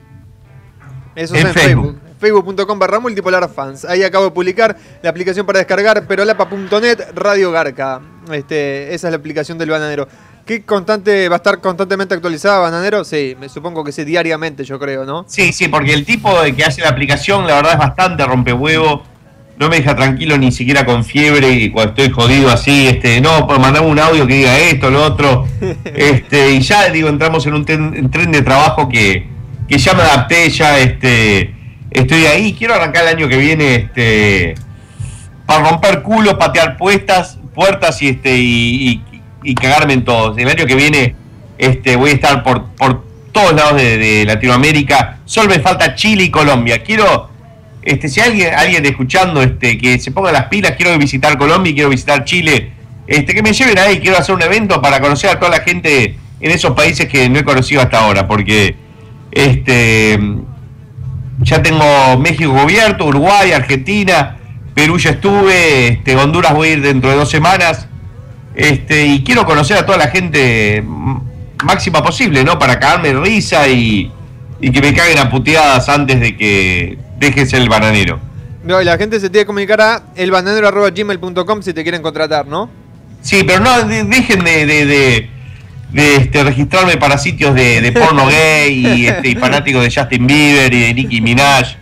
Eso 1.16 1.34
es 1.34 1.42
En 1.42 1.48
en 1.48 1.54
Facebook. 1.56 1.98
Facebook. 2.20 2.46
Facebook.com 2.46 2.78
barra 2.78 3.00
multipolar 3.00 3.50
fans. 3.50 3.84
Ahí 3.84 4.04
acabo 4.04 4.26
de 4.26 4.32
publicar 4.32 4.78
la 5.02 5.10
aplicación 5.10 5.44
para 5.48 5.58
descargar, 5.58 6.06
perolapa.net, 6.06 7.00
Radio 7.16 7.52
Garca. 7.52 8.00
Este, 8.32 8.94
esa 8.94 9.08
es 9.08 9.12
la 9.12 9.18
aplicación 9.18 9.58
del 9.58 9.72
bananero. 9.72 10.08
¿Qué 10.46 10.64
constante 10.64 11.30
va 11.30 11.38
a 11.38 11.38
estar 11.38 11.60
constantemente 11.62 12.14
actualizada, 12.14 12.60
bananero? 12.60 13.04
Sí, 13.04 13.36
me 13.40 13.50
supongo 13.50 13.84
que 13.84 13.92
sí, 13.92 14.04
diariamente, 14.04 14.64
yo 14.66 14.78
creo, 14.78 15.04
¿no? 15.04 15.26
Sí, 15.28 15.52
sí, 15.52 15.68
porque 15.68 15.94
el 15.94 16.06
tipo 16.06 16.40
de 16.44 16.56
que 16.56 16.64
hace 16.64 16.82
la 16.82 16.90
aplicación, 16.90 17.48
la 17.48 17.56
verdad 17.56 17.72
es 17.74 17.80
bastante 17.80 18.24
rompehuevo. 18.24 19.02
No 19.62 19.70
me 19.70 19.76
deja 19.76 19.96
tranquilo 19.96 20.40
ni 20.40 20.52
siquiera 20.52 20.88
con 20.88 21.06
fiebre 21.06 21.52
y 21.52 21.70
cuando 21.70 21.92
estoy 21.92 22.10
jodido 22.10 22.50
así, 22.50 22.88
este, 22.88 23.22
no, 23.22 23.46
por 23.46 23.60
mandarme 23.60 23.90
un 23.90 24.00
audio 24.00 24.26
que 24.26 24.34
diga 24.34 24.58
esto, 24.58 24.90
lo 24.90 25.04
otro. 25.04 25.46
Este, 25.86 26.54
y 26.54 26.62
ya 26.62 26.90
digo, 26.90 27.10
entramos 27.10 27.46
en 27.46 27.54
un 27.54 27.64
tren, 27.64 27.94
en 27.96 28.10
tren 28.10 28.32
de 28.32 28.42
trabajo 28.42 28.90
que, 28.90 29.28
que 29.70 29.78
ya 29.78 29.94
me 29.94 30.02
adapté, 30.02 30.50
ya 30.50 30.80
este, 30.80 31.54
estoy 31.92 32.26
ahí. 32.26 32.54
Quiero 32.58 32.74
arrancar 32.74 33.04
el 33.04 33.10
año 33.16 33.28
que 33.30 33.38
viene, 33.38 33.76
este, 33.76 34.56
para 35.46 35.70
romper 35.70 36.02
culos, 36.02 36.34
patear 36.36 36.76
puestas, 36.78 37.38
puertas 37.54 38.02
y 38.02 38.10
este, 38.10 38.36
y, 38.38 38.90
y- 38.90 39.22
y 39.44 39.54
cagarme 39.56 39.94
en 39.94 40.04
todos. 40.04 40.36
El 40.40 40.48
año 40.50 40.66
que 40.66 40.74
viene, 40.76 41.16
este, 41.60 41.96
voy 41.98 42.10
a 42.10 42.14
estar 42.14 42.42
por, 42.44 42.66
por 42.78 43.04
todos 43.32 43.54
lados 43.54 43.76
de, 43.76 43.98
de 44.00 44.26
Latinoamérica. 44.26 45.20
Solo 45.26 45.50
me 45.50 45.60
falta 45.60 45.94
Chile 45.96 46.24
y 46.26 46.30
Colombia. 46.32 46.82
Quiero, 46.84 47.31
este, 47.84 48.10
si 48.10 48.20
alguien, 48.20 48.54
alguien 48.54 48.86
escuchando, 48.86 49.42
este, 49.42 49.78
que 49.78 50.00
se 50.00 50.12
ponga 50.12 50.32
las 50.32 50.46
pilas, 50.46 50.74
quiero 50.78 50.98
visitar 50.98 51.38
Colombia 51.38 51.72
y 51.72 51.74
quiero 51.74 51.90
visitar 51.90 52.24
Chile, 52.26 52.72
este, 53.08 53.34
que 53.34 53.42
me 53.42 53.54
lleven 53.54 53.78
ahí, 53.80 54.00
quiero 54.00 54.18
hacer 54.18 54.36
un 54.36 54.42
evento 54.42 54.82
para 54.82 55.00
conocer 55.00 55.30
a 55.30 55.40
toda 55.40 55.52
la 55.52 55.62
gente 55.62 56.16
en 56.40 56.52
esos 56.52 56.72
países 56.74 57.08
que 57.08 57.28
no 57.30 57.40
he 57.40 57.44
conocido 57.44 57.82
hasta 57.82 58.00
ahora, 58.00 58.28
porque 58.28 58.76
este 59.32 60.20
ya 61.40 61.62
tengo 61.64 62.18
México 62.20 62.54
cubierto, 62.54 63.06
Uruguay, 63.06 63.52
Argentina, 63.52 64.38
Perú 64.74 64.98
ya 64.98 65.12
estuve, 65.12 65.88
este, 65.88 66.16
Honduras 66.16 66.54
voy 66.54 66.70
a 66.70 66.72
ir 66.74 66.82
dentro 66.82 67.10
de 67.10 67.16
dos 67.16 67.30
semanas. 67.30 67.88
Este, 68.56 69.06
y 69.06 69.24
quiero 69.24 69.46
conocer 69.46 69.78
a 69.78 69.86
toda 69.86 69.98
la 69.98 70.08
gente 70.08 70.84
máxima 71.64 72.04
posible, 72.04 72.44
¿no? 72.44 72.60
Para 72.60 72.80
cagarme 72.80 73.14
risa 73.14 73.68
y, 73.68 74.12
y 74.60 74.72
que 74.72 74.82
me 74.82 74.94
caguen 74.94 75.18
a 75.20 75.30
puteadas 75.30 75.90
antes 75.90 76.20
de 76.20 76.38
que 76.38 76.98
deje 77.22 77.46
ser 77.46 77.62
el 77.62 77.70
bananero. 77.70 78.20
No, 78.64 78.82
y 78.82 78.86
la 78.86 78.98
gente 78.98 79.20
se 79.20 79.30
tiene 79.30 79.44
que 79.44 79.48
comunicar 79.48 79.80
a 79.82 80.04
elbananero.gmail.com 80.16 81.62
si 81.62 81.74
te 81.74 81.84
quieren 81.84 82.02
contratar, 82.02 82.46
¿no? 82.48 82.70
Sí, 83.22 83.44
pero 83.46 83.60
no 83.60 83.84
de- 83.84 84.04
dejen 84.04 84.44
de, 84.44 84.66
de, 84.66 84.86
de- 84.86 85.30
de, 85.92 86.16
este, 86.16 86.44
registrarme 86.44 86.98
para 86.98 87.18
sitios 87.18 87.54
de, 87.54 87.92
porno 87.92 88.26
gay 88.28 88.86
y, 88.86 89.08
este, 89.08 89.30
y 89.30 89.36
fanáticos 89.36 89.84
de 89.84 89.92
Justin 89.94 90.26
Bieber 90.26 90.74
y 90.74 90.80
de 90.82 90.94
Nicki 90.94 91.22
Minaj. 91.22 91.76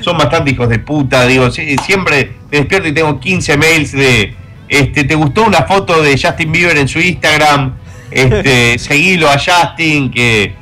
Son 0.00 0.18
bastante 0.18 0.50
hijos 0.50 0.68
de 0.68 0.78
puta, 0.80 1.26
digo, 1.26 1.46
sie- 1.50 1.78
siempre 1.84 2.32
me 2.50 2.58
despierto 2.58 2.88
y 2.88 2.92
tengo 2.92 3.18
15 3.18 3.56
mails 3.56 3.92
de, 3.92 4.34
este, 4.68 5.04
¿te 5.04 5.14
gustó 5.14 5.44
una 5.44 5.62
foto 5.62 6.02
de 6.02 6.18
Justin 6.20 6.52
Bieber 6.52 6.76
en 6.76 6.88
su 6.88 6.98
Instagram? 7.00 7.74
Este, 8.10 8.78
seguilo 8.78 9.28
a 9.30 9.38
Justin, 9.38 10.10
que, 10.10 10.54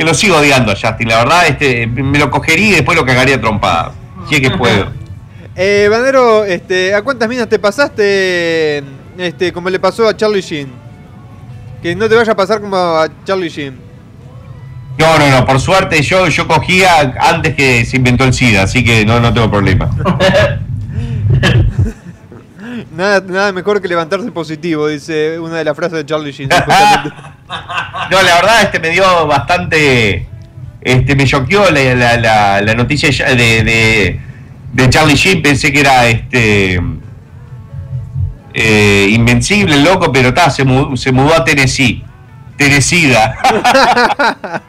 que 0.00 0.06
lo 0.06 0.14
sigo 0.14 0.38
odiando 0.38 0.72
a 0.72 0.74
Justin, 0.74 1.08
la 1.08 1.18
verdad, 1.18 1.46
este, 1.46 1.86
me 1.86 2.18
lo 2.18 2.30
cogería 2.30 2.68
y 2.68 2.72
después 2.76 2.96
lo 2.96 3.04
cagaría 3.04 3.34
a 3.34 3.40
trompadas, 3.42 3.92
si 4.26 4.36
es 4.36 4.40
que 4.40 4.50
puedo. 4.50 4.90
Eh, 5.56 5.88
Banero, 5.90 6.44
este, 6.44 6.94
¿a 6.94 7.02
cuántas 7.02 7.28
minas 7.28 7.46
te 7.46 7.58
pasaste 7.58 8.82
este, 9.18 9.52
como 9.52 9.68
le 9.68 9.78
pasó 9.78 10.08
a 10.08 10.16
Charlie 10.16 10.40
Sheen? 10.40 10.70
Que 11.82 11.94
no 11.94 12.08
te 12.08 12.14
vaya 12.14 12.32
a 12.32 12.36
pasar 12.36 12.62
como 12.62 12.76
a 12.76 13.08
Charlie 13.26 13.50
Sheen. 13.50 13.78
No, 14.96 15.18
no, 15.18 15.28
no, 15.28 15.44
por 15.44 15.60
suerte 15.60 16.00
yo, 16.00 16.28
yo 16.28 16.48
cogía 16.48 17.12
antes 17.20 17.54
que 17.54 17.84
se 17.84 17.96
inventó 17.96 18.24
el 18.24 18.32
SIDA, 18.32 18.62
así 18.62 18.82
que 18.82 19.04
no, 19.04 19.20
no 19.20 19.34
tengo 19.34 19.50
problema. 19.50 19.90
Nada, 22.96 23.20
nada 23.26 23.52
mejor 23.52 23.80
que 23.80 23.88
levantarse 23.88 24.30
positivo, 24.32 24.88
dice 24.88 25.38
una 25.38 25.56
de 25.58 25.64
las 25.64 25.76
frases 25.76 25.98
de 25.98 26.06
Charlie 26.06 26.32
Sheen. 26.32 26.50
No, 28.10 28.22
la 28.22 28.34
verdad 28.36 28.62
este 28.62 28.78
me 28.80 28.90
dio 28.90 29.26
bastante, 29.26 30.26
este 30.80 31.14
me 31.16 31.24
choqueó 31.26 31.68
la, 31.70 31.94
la, 31.94 32.16
la, 32.16 32.60
la 32.60 32.74
noticia 32.74 33.08
de, 33.34 33.62
de, 33.64 34.20
de 34.72 34.90
Charlie 34.90 35.14
Sheen, 35.16 35.42
pensé 35.42 35.72
que 35.72 35.80
era 35.80 36.06
este 36.08 36.80
eh, 38.54 39.06
invencible, 39.10 39.76
loco, 39.80 40.10
pero 40.12 40.28
está, 40.28 40.50
se, 40.50 40.64
mu- 40.64 40.96
se 40.96 41.12
mudó 41.12 41.34
a 41.34 41.44
Tennessee. 41.44 42.04
Tennesida. 42.56 43.34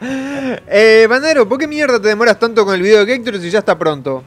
eh, 0.66 1.06
Banero, 1.10 1.46
¿por 1.46 1.58
qué 1.58 1.66
mierda 1.68 2.00
te 2.00 2.08
demoras 2.08 2.38
tanto 2.38 2.64
con 2.64 2.74
el 2.74 2.80
video 2.80 3.04
de 3.04 3.18
Gator 3.18 3.38
si 3.38 3.50
ya 3.50 3.58
está 3.58 3.76
pronto? 3.78 4.24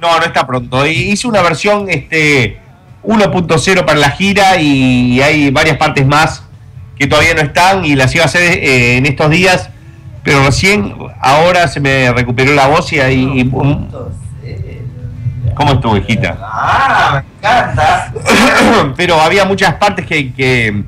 No, 0.00 0.18
no 0.18 0.24
está 0.24 0.44
pronto. 0.46 0.84
Hice 0.84 1.28
una 1.28 1.40
versión 1.42 1.88
este 1.88 2.58
1.0 3.04 3.84
para 3.84 3.98
la 3.98 4.10
gira 4.10 4.60
y 4.60 5.20
hay 5.20 5.50
varias 5.50 5.76
partes 5.76 6.06
más 6.06 6.42
que 6.98 7.06
todavía 7.06 7.34
no 7.34 7.42
están 7.42 7.84
y 7.84 7.94
las 7.94 8.14
iba 8.14 8.24
a 8.24 8.26
hacer 8.26 8.42
eh, 8.42 8.96
en 8.96 9.06
estos 9.06 9.30
días, 9.30 9.70
pero 10.24 10.44
recién 10.44 10.94
ahora 11.20 11.68
se 11.68 11.80
me 11.80 12.12
recuperó 12.12 12.52
la 12.54 12.66
voz 12.66 12.92
y 12.92 13.00
ahí... 13.00 13.30
y- 13.40 13.50
¿Cómo 15.54 15.72
estuvo, 15.72 15.96
hijita? 15.96 16.38
Ah, 16.40 17.22
me 17.24 17.48
encanta. 17.48 18.12
pero 18.96 19.20
había 19.20 19.44
muchas 19.44 19.74
partes 19.74 20.06
que, 20.06 20.32
que 20.32 20.84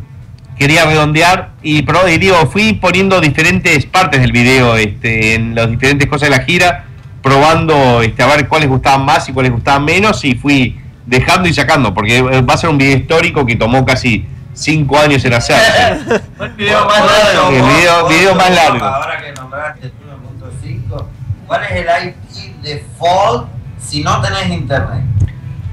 quería 0.56 0.84
redondear 0.84 1.50
y, 1.60 1.78
y 1.78 2.18
digo, 2.18 2.36
fui 2.46 2.74
poniendo 2.74 3.20
diferentes 3.20 3.84
partes 3.86 4.20
del 4.20 4.30
video 4.30 4.76
este, 4.76 5.34
en 5.34 5.56
las 5.56 5.68
diferentes 5.70 6.08
cosas 6.08 6.28
de 6.30 6.36
la 6.36 6.44
gira, 6.44 6.84
probando 7.20 8.00
este, 8.02 8.22
a 8.22 8.26
ver 8.26 8.46
cuáles 8.46 8.68
gustaban 8.68 9.04
más 9.04 9.28
y 9.28 9.32
cuáles 9.32 9.50
gustaban 9.50 9.84
menos 9.84 10.24
y 10.24 10.34
fui 10.36 10.79
dejando 11.06 11.48
y 11.48 11.54
sacando, 11.54 11.92
porque 11.94 12.22
va 12.22 12.54
a 12.54 12.56
ser 12.56 12.70
un 12.70 12.78
video 12.78 12.96
histórico 12.96 13.44
que 13.46 13.56
tomó 13.56 13.84
casi 13.84 14.26
cinco 14.54 14.98
años 14.98 15.24
en 15.24 15.34
hacerse. 15.34 16.20
El 16.40 16.50
video 16.52 16.84
más 16.86 17.00
largo. 17.00 17.48
El 17.50 17.62
video- 17.62 18.08
video 18.08 18.34
más 18.34 18.50
largo. 18.54 18.84
Ahora 18.84 19.20
que 19.22 19.32
nombraste 19.32 19.86
el 19.86 19.92
1.5, 19.92 21.04
¿Cuál 21.46 21.62
es 21.64 21.70
el 21.72 22.08
IP 22.08 22.62
default 22.62 23.48
si 23.80 24.02
no 24.02 24.20
tenés 24.20 24.46
internet? 24.48 25.02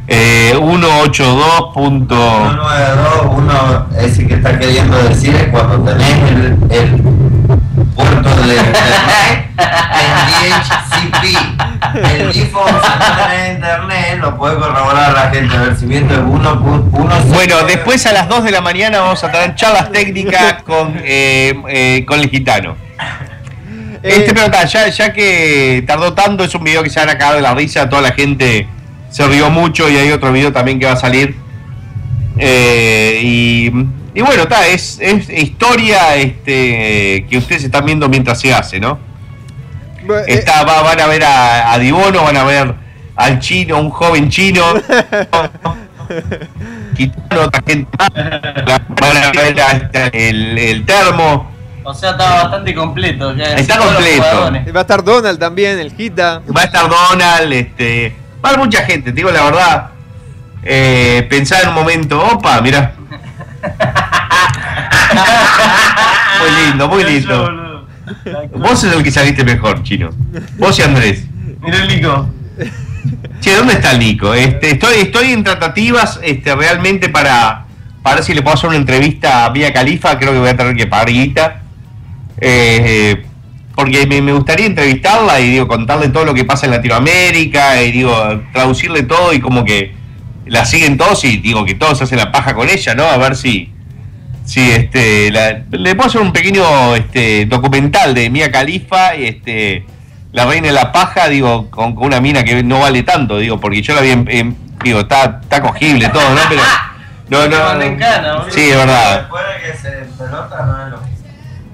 Eh, 0.08 0.54
182. 0.58 1.74
punto- 1.74 2.16
192, 2.16 3.84
ese 4.00 4.26
que 4.26 4.36
está 4.36 4.58
queriendo 4.58 4.98
decir 5.04 5.36
es 5.36 5.48
cuando 5.50 5.80
tenés 5.82 6.18
el, 6.32 6.58
el 6.72 7.02
puerto 7.98 8.30
de 8.48 8.56
internet 8.56 9.50
en 9.58 10.12
DHCP. 10.30 11.24
El 11.96 12.28
no 12.28 12.66
tenés 13.28 13.56
internet 13.56 14.20
lo 14.22 14.38
puede 14.38 14.56
corroborar 14.56 15.14
la 15.14 15.30
gente. 15.32 15.56
A 15.56 15.62
ver 15.62 15.76
si 15.76 15.86
viendo 15.86 16.14
el 16.14 16.22
1.1. 16.22 17.24
Bueno, 17.34 17.64
después 17.64 18.06
a 18.06 18.14
las 18.14 18.30
2 18.30 18.44
de 18.44 18.52
la 18.52 18.62
mañana 18.62 19.00
vamos 19.00 19.24
a 19.24 19.32
tener 19.32 19.56
charlas 19.56 19.92
técnicas 19.92 20.64
con, 20.64 20.96
eh, 21.04 21.54
eh, 21.68 22.06
con 22.08 22.20
el 22.20 22.30
gitano. 22.30 22.76
Este, 24.04 24.34
pero 24.34 24.52
ta, 24.52 24.66
ya, 24.66 24.88
ya 24.90 25.12
que 25.12 25.84
tardó 25.88 26.14
tanto, 26.14 26.44
es 26.44 26.54
un 26.54 26.64
video 26.64 26.84
que 26.84 26.90
se 26.90 27.00
van 27.00 27.10
a 27.10 27.18
cagar 27.18 27.36
de 27.36 27.42
la 27.42 27.54
risa, 27.56 27.90
toda 27.90 28.04
la 28.04 28.12
gente 28.12 28.68
se 29.10 29.26
rió 29.28 29.50
mucho 29.50 29.90
y 29.90 29.98
hay 29.98 30.12
otro 30.12 30.32
video 30.32 30.52
también 30.54 30.80
que 30.80 30.86
va 30.86 30.94
a 30.94 30.98
salir. 30.98 31.36
Eh, 32.38 33.20
y, 33.24 33.72
y 34.18 34.22
bueno, 34.22 34.44
está, 34.44 34.66
es, 34.68 34.98
es 35.00 35.30
historia 35.30 36.16
este, 36.16 37.26
que 37.30 37.38
ustedes 37.38 37.64
están 37.64 37.86
viendo 37.86 38.10
mientras 38.10 38.40
se 38.40 38.54
hace, 38.54 38.80
¿no? 38.80 38.98
Bu- 40.06 40.20
eh, 40.22 40.26
Está, 40.28 40.64
va- 40.64 40.82
van 40.82 41.00
a 41.00 41.06
ver 41.08 41.24
a, 41.24 41.72
a 41.72 41.78
Dibono, 41.80 42.24
van 42.24 42.38
a 42.38 42.44
ver 42.44 42.74
al 43.16 43.40
chino, 43.40 43.80
un 43.80 43.90
joven 43.92 44.30
chino. 44.30 44.64
Gitano, 46.96 47.42
otra 47.46 47.64
gente. 47.66 47.90
Van 47.98 49.18
a 49.18 49.32
ver 49.32 49.60
a 49.62 49.72
este, 49.72 50.30
el, 50.30 50.58
el 50.58 50.86
termo. 50.86 51.52
O 51.84 51.94
sea, 51.94 52.12
estaba 52.12 52.44
bastante 52.44 52.74
completo. 52.74 53.36
ya 53.36 53.56
Está 53.56 53.78
completo. 53.78 54.52
Va 54.76 54.80
a 54.80 54.82
estar 54.82 55.04
Donald 55.04 55.40
también, 55.40 55.80
el 55.80 55.94
Gita. 55.96 56.42
Va 56.56 56.62
a 56.62 56.66
estar 56.66 56.90
Donald, 56.90 57.54
este, 57.54 58.16
va 58.44 58.50
a 58.50 58.54
haber 58.54 58.66
mucha 58.66 58.84
gente, 58.84 59.12
te 59.12 59.16
digo 59.16 59.32
la 59.32 59.44
verdad. 59.44 59.88
Eh, 60.64 61.26
pensar 61.30 61.64
en 61.64 61.70
un 61.70 61.76
momento, 61.76 62.22
opa, 62.22 62.60
mira. 62.62 62.94
muy 66.40 66.66
lindo, 66.66 66.88
muy 66.88 67.04
lindo. 67.04 67.86
Vos 68.56 68.84
es 68.84 68.94
el 68.94 69.04
que 69.04 69.12
saliste 69.12 69.44
mejor, 69.44 69.84
chino. 69.84 70.10
Vos 70.58 70.80
y 70.80 70.82
Andrés. 70.82 71.26
Mira 71.62 71.84
el 71.84 71.88
Nico. 71.88 72.30
Che, 73.40 73.56
¿dónde 73.56 73.74
está 73.74 73.92
el 73.92 74.00
Nico? 74.00 74.34
Este, 74.34 74.72
estoy, 74.72 74.98
estoy 74.98 75.32
en 75.32 75.44
tratativas 75.44 76.20
este, 76.24 76.56
realmente 76.56 77.10
para, 77.10 77.66
para 78.02 78.16
ver 78.16 78.24
si 78.24 78.34
le 78.34 78.42
puedo 78.42 78.56
hacer 78.56 78.70
una 78.70 78.78
entrevista 78.78 79.46
a 79.46 79.50
Vía 79.50 79.74
Califa. 79.74 80.18
Creo 80.18 80.34
que 80.34 80.40
voy 80.40 80.50
a 80.50 80.58
tener 80.58 80.76
que 80.76 80.88
pagar 80.88 81.10
guita. 81.10 81.62
Eh, 82.40 83.24
porque 83.76 84.08
me, 84.08 84.22
me 84.22 84.34
gustaría 84.34 84.66
entrevistarla 84.66 85.40
y 85.40 85.52
digo, 85.52 85.68
contarle 85.68 86.10
todo 86.10 86.26
lo 86.26 86.34
que 86.34 86.46
pasa 86.46 86.66
en 86.66 86.72
Latinoamérica 86.72 87.82
y 87.84 87.92
digo, 87.92 88.42
traducirle 88.52 89.04
todo 89.04 89.34
y 89.34 89.40
como 89.40 89.64
que 89.64 89.97
la 90.50 90.66
siguen 90.66 90.98
todos 90.98 91.24
y 91.24 91.38
digo 91.38 91.66
que 91.66 91.76
todos 91.76 92.02
hacen 92.02 92.18
la 92.18 92.32
paja 92.32 92.54
con 92.54 92.70
ella, 92.70 92.96
¿no? 92.96 93.04
A 93.06 93.18
ver 93.18 93.36
si, 93.36 93.72
si 94.46 94.72
este, 94.72 95.32
la- 95.32 95.62
le 95.72 95.96
puedo 95.96 96.10
hacer 96.10 96.22
un 96.22 96.32
pequeño 96.34 96.96
este, 96.96 97.46
documental 97.46 98.14
de 98.14 98.30
Mía 98.30 98.52
Califa 98.52 99.16
y 99.16 99.26
este, 99.26 99.86
la 100.32 100.46
reina 100.46 100.68
de 100.68 100.74
la 100.74 100.92
paja, 100.92 101.28
digo, 101.30 101.70
con, 101.70 101.96
con 101.96 102.06
una 102.08 102.20
mina 102.22 102.44
que 102.44 102.64
no 102.64 102.80
vale 102.80 103.04
tanto, 103.04 103.38
digo, 103.38 103.60
porque 103.60 103.82
yo 103.82 103.96
la 103.96 104.02
vi 104.02 104.10
en, 104.12 104.26
en- 104.30 104.58
digo, 104.84 105.00
está, 105.02 105.40
está 105.42 105.62
cogible 105.62 106.08
todo, 106.10 106.30
¿no? 106.34 106.42
Pero 106.50 106.62
no, 107.30 107.48
no, 107.48 107.98
cana, 107.98 108.34
boludo. 108.36 108.52
sí, 108.52 108.62
es 108.70 108.76
verdad. 108.78 109.20
Después 109.22 109.44
de 109.48 109.72
que 109.72 109.78
se 109.78 109.90
pelota 110.24 110.66
no 110.66 110.84
es 110.86 110.92
lo 110.92 110.98
mismo. 111.02 111.18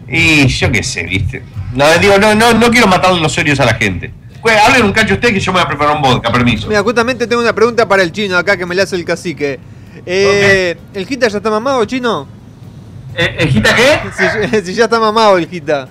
Y 0.07 0.47
yo 0.47 0.71
qué 0.71 0.83
sé, 0.83 1.03
viste. 1.03 1.43
No, 1.73 1.85
digo, 1.99 2.17
no, 2.19 2.35
no, 2.35 2.53
no 2.53 2.69
quiero 2.69 2.87
matarle 2.87 3.19
los 3.19 3.33
serios 3.33 3.59
a 3.59 3.65
la 3.65 3.73
gente. 3.75 4.13
Pues, 4.43 4.57
hablen 4.57 4.83
un 4.83 4.91
cacho 4.91 5.13
usted 5.13 5.29
que 5.29 5.39
yo 5.39 5.53
me 5.53 5.59
voy 5.59 5.65
a 5.65 5.67
preparar 5.67 5.95
un 5.95 6.01
vodka, 6.01 6.31
permiso. 6.31 6.67
Mira, 6.67 6.83
justamente 6.83 7.25
tengo 7.25 7.41
una 7.41 7.53
pregunta 7.53 7.87
para 7.87 8.03
el 8.03 8.11
chino 8.11 8.37
acá 8.37 8.57
que 8.57 8.65
me 8.65 8.75
la 8.75 8.83
hace 8.83 8.97
el 8.97 9.05
cacique. 9.05 9.57
Eh, 10.05 10.77
¿El 10.93 11.07
Gita 11.07 11.29
ya 11.29 11.37
está 11.37 11.49
mamado, 11.49 11.85
chino? 11.85 12.27
¿El, 13.15 13.39
el 13.39 13.49
Gita 13.49 13.73
qué? 13.73 14.01
Si, 14.61 14.65
si 14.65 14.73
ya 14.73 14.83
está 14.85 14.99
mamado 14.99 15.37
el 15.37 15.47
Gita. 15.47 15.87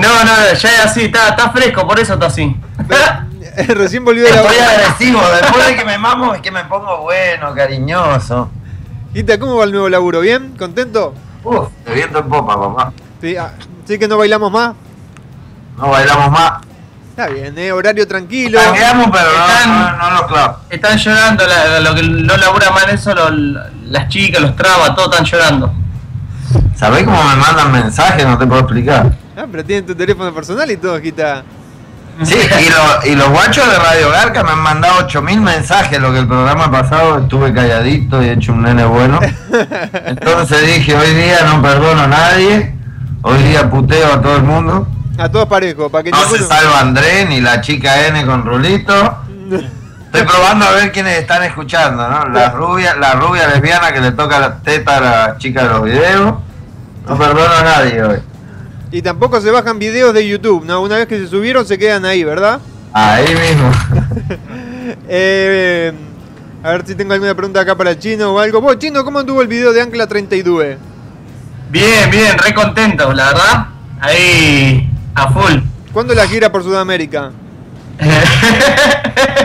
No, 0.00 0.24
no, 0.24 0.52
ya 0.58 0.68
es 0.68 0.84
así, 0.84 1.04
está, 1.04 1.28
está 1.28 1.50
fresco, 1.50 1.86
por 1.86 2.00
eso 2.00 2.14
está 2.14 2.26
así. 2.26 2.56
Recién 3.68 4.04
volvió 4.04 4.24
de 4.24 4.30
Estoy 4.30 4.56
la... 4.56 4.70
agresivo, 4.70 5.20
después 5.40 5.66
de 5.68 5.76
que 5.76 5.84
me 5.84 5.96
mamo 5.96 6.34
es 6.34 6.40
que 6.40 6.50
me 6.50 6.64
pongo 6.64 7.02
bueno, 7.02 7.54
cariñoso. 7.54 8.50
Gita, 9.14 9.38
¿cómo 9.38 9.56
va 9.56 9.64
el 9.64 9.70
nuevo 9.70 9.88
laburo? 9.88 10.20
¿Bien? 10.20 10.54
¿Contento? 10.58 11.14
Uf, 11.44 11.68
te 11.84 11.94
viento 11.94 12.18
en 12.18 12.28
popa, 12.28 12.58
papá. 12.58 12.92
Sí, 13.20 13.36
ah, 13.36 13.52
¿sí 13.84 13.96
que 13.96 14.08
no 14.08 14.18
bailamos 14.18 14.50
más? 14.50 14.74
No 15.76 15.88
bailamos 15.88 16.30
más. 16.32 16.69
Está 17.20 17.34
bien, 17.34 17.58
¿eh? 17.58 17.70
Horario 17.72 18.08
tranquilo. 18.08 18.58
Pero 18.72 18.94
no, 18.94 19.04
Están- 19.04 19.98
no, 19.98 19.98
no 19.98 20.10
los 20.12 20.22
clavos. 20.26 20.56
Están 20.70 20.96
llorando, 20.96 21.44
la- 21.46 21.80
lo 21.80 21.94
que 21.94 22.02
no 22.02 22.36
labura 22.36 22.70
más 22.70 22.84
en 22.84 22.90
eso, 22.90 23.14
lo- 23.14 23.60
las 23.90 24.08
chicas, 24.08 24.40
los 24.40 24.56
trabas, 24.56 24.94
todos 24.94 25.10
están 25.10 25.26
llorando. 25.26 25.74
¿Sabés 26.76 27.04
cómo 27.04 27.22
me 27.22 27.36
mandan 27.36 27.72
mensajes? 27.72 28.24
No 28.26 28.38
te 28.38 28.46
puedo 28.46 28.62
explicar. 28.62 29.12
Ah, 29.36 29.44
pero 29.50 29.62
tienen 29.64 29.84
tu 29.86 29.94
teléfono 29.94 30.32
personal 30.34 30.70
y 30.70 30.76
todo, 30.78 30.98
Gita. 31.00 31.42
Sí, 32.22 32.34
y, 32.36 32.70
lo- 32.70 33.12
y 33.12 33.14
los 33.16 33.28
guachos 33.30 33.66
de 33.70 33.78
Radio 33.78 34.10
Garca 34.10 34.42
me 34.42 34.50
han 34.52 34.58
mandado 34.60 34.98
8000 35.04 35.40
mensajes, 35.40 35.98
lo 36.00 36.12
que 36.12 36.18
el 36.20 36.26
programa 36.26 36.70
pasado 36.70 37.18
estuve 37.20 37.52
calladito 37.52 38.22
y 38.22 38.28
he 38.28 38.32
hecho 38.32 38.52
un 38.52 38.62
nene 38.62 38.84
bueno. 38.84 39.20
Entonces 40.06 40.66
dije, 40.74 40.94
hoy 40.96 41.14
día 41.14 41.38
no 41.44 41.60
perdono 41.62 42.02
a 42.02 42.06
nadie, 42.06 42.74
hoy 43.22 43.42
día 43.42 43.68
puteo 43.70 44.14
a 44.14 44.20
todo 44.22 44.36
el 44.36 44.42
mundo. 44.42 44.86
A 45.20 45.30
todos 45.30 45.46
parejos, 45.48 45.92
para 45.92 46.02
que 46.02 46.10
No 46.10 46.24
se 46.30 46.38
salva 46.38 46.80
Andrés 46.80 47.28
ni 47.28 47.42
la 47.42 47.60
chica 47.60 48.06
N 48.06 48.24
con 48.24 48.42
Rulito. 48.42 49.18
Estoy 50.06 50.22
probando 50.22 50.64
a 50.64 50.72
ver 50.72 50.90
quiénes 50.92 51.18
están 51.18 51.42
escuchando, 51.42 52.08
¿no? 52.08 52.24
La 52.30 52.48
rubia, 52.54 52.96
la 52.96 53.12
rubia 53.12 53.46
lesbiana 53.48 53.92
que 53.92 54.00
le 54.00 54.12
toca 54.12 54.40
la 54.40 54.56
teta 54.60 54.96
a 54.96 55.00
la 55.00 55.36
chica 55.36 55.64
de 55.64 55.68
los 55.68 55.82
videos. 55.84 56.34
No 57.06 57.18
perdono 57.18 57.54
a 57.54 57.62
nadie 57.62 58.02
hoy. 58.02 58.18
Y 58.92 59.02
tampoco 59.02 59.42
se 59.42 59.50
bajan 59.50 59.78
videos 59.78 60.14
de 60.14 60.26
YouTube, 60.26 60.64
¿no? 60.64 60.80
Una 60.80 60.96
vez 60.96 61.06
que 61.06 61.18
se 61.18 61.28
subieron 61.28 61.66
se 61.66 61.78
quedan 61.78 62.06
ahí, 62.06 62.24
¿verdad? 62.24 62.60
Ahí 62.92 63.34
mismo. 63.34 63.70
Eh, 65.08 65.92
a 66.64 66.70
ver 66.70 66.84
si 66.84 66.96
tengo 66.96 67.12
alguna 67.12 67.34
pregunta 67.34 67.60
acá 67.60 67.76
para 67.76 67.90
el 67.90 67.98
chino 68.00 68.34
o 68.34 68.38
algo. 68.40 68.60
Vos, 68.60 68.76
chino, 68.78 69.04
¿cómo 69.04 69.20
anduvo 69.20 69.40
el 69.40 69.46
video 69.46 69.72
de 69.72 69.82
Ancla 69.82 70.08
32? 70.08 70.64
Bien, 71.68 72.10
bien, 72.10 72.36
re 72.36 72.52
contento, 72.52 73.12
la 73.12 73.26
verdad. 73.26 73.66
Ahí, 74.00 74.89
a 75.14 75.28
full. 75.30 75.58
¿Cuándo 75.92 76.14
la 76.14 76.26
gira 76.26 76.50
por 76.52 76.62
Sudamérica? 76.62 77.30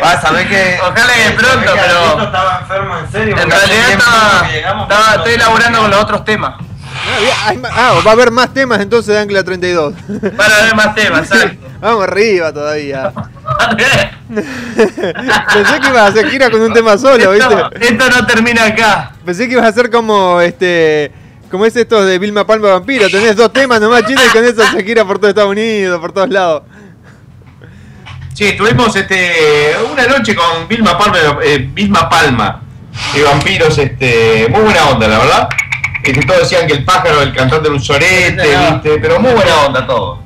Vas 0.01 0.23
a 0.23 0.31
ver 0.31 0.47
que. 0.47 0.77
Ojalá 0.81 1.13
que 1.13 1.31
pronto, 1.35 1.71
pero 1.73 2.23
estaba 2.23 2.59
enfermo 2.61 2.97
en 2.97 3.11
serio. 3.11 3.35
en 3.37 3.49
realidad 3.49 3.85
10 3.87 3.89
estaba, 3.91 4.47
que 4.47 4.59
estaba- 4.59 5.15
estoy 5.15 5.31
sé. 5.31 5.35
elaborando 5.35 5.79
con 5.81 5.91
los 5.91 5.99
otros 6.01 6.23
temas. 6.25 6.53
Ah, 7.07 7.47
hay 7.49 7.61
ah, 7.71 7.93
va 8.05 8.11
a 8.11 8.13
haber 8.13 8.31
más 8.31 8.53
temas 8.53 8.79
entonces 8.79 9.13
de 9.13 9.19
Ancla 9.19 9.43
32. 9.43 9.93
Para 10.37 10.61
ver 10.63 10.75
más 10.75 10.95
temas, 10.95 11.27
¿sabes? 11.29 11.51
Vamos 11.81 12.03
arriba 12.03 12.53
todavía. 12.53 13.11
Pensé 14.33 15.79
que 15.81 15.87
ibas 15.89 16.01
a 16.01 16.07
hacer 16.07 16.29
gira 16.29 16.49
con 16.49 16.61
un 16.61 16.73
tema 16.73 16.97
solo, 16.97 17.31
¿viste? 17.31 17.53
esto, 17.53 17.69
esto 17.79 18.09
no 18.09 18.25
termina 18.25 18.65
acá. 18.65 19.11
Pensé 19.25 19.47
que 19.47 19.53
ibas 19.53 19.65
a 19.65 19.69
hacer 19.69 19.91
como 19.91 20.39
este. 20.41 21.11
Como 21.49 21.65
es 21.65 21.75
esto 21.75 22.03
de 22.03 22.19
Vilma 22.19 22.45
Palma 22.45 22.69
Vampiro. 22.69 23.09
Tenés 23.09 23.35
dos 23.35 23.51
temas 23.53 23.79
nomás, 23.79 24.05
chino, 24.05 24.21
y 24.25 24.29
con 24.29 24.43
eso 24.43 24.61
se 24.71 24.83
gira 24.83 25.05
por 25.05 25.19
todo 25.19 25.29
Estados 25.29 25.51
Unidos, 25.51 25.99
por 25.99 26.11
todos 26.11 26.29
lados. 26.29 26.63
Sí, 28.33 28.45
estuvimos 28.45 28.93
este, 28.95 29.75
una 29.91 30.07
noche 30.07 30.35
con 30.35 30.67
Vilma 30.67 30.97
Palma, 30.97 31.39
eh, 31.41 31.69
Vilma 31.73 32.09
Palma 32.09 32.61
de 33.13 33.23
Vampiros, 33.23 33.77
este, 33.77 34.47
muy 34.49 34.61
buena 34.61 34.89
onda, 34.89 35.07
la 35.07 35.19
verdad. 35.19 35.49
Este, 36.03 36.21
todos 36.25 36.41
decían 36.41 36.67
que 36.67 36.73
el 36.73 36.83
pájaro, 36.83 37.21
el 37.21 37.33
cantante 37.33 37.67
era 37.67 37.75
un 37.75 37.81
sorete, 37.81 38.43
¿viste? 38.45 38.99
pero 38.99 39.19
muy 39.19 39.31
buena 39.31 39.65
onda 39.65 39.87
todo. 39.87 40.24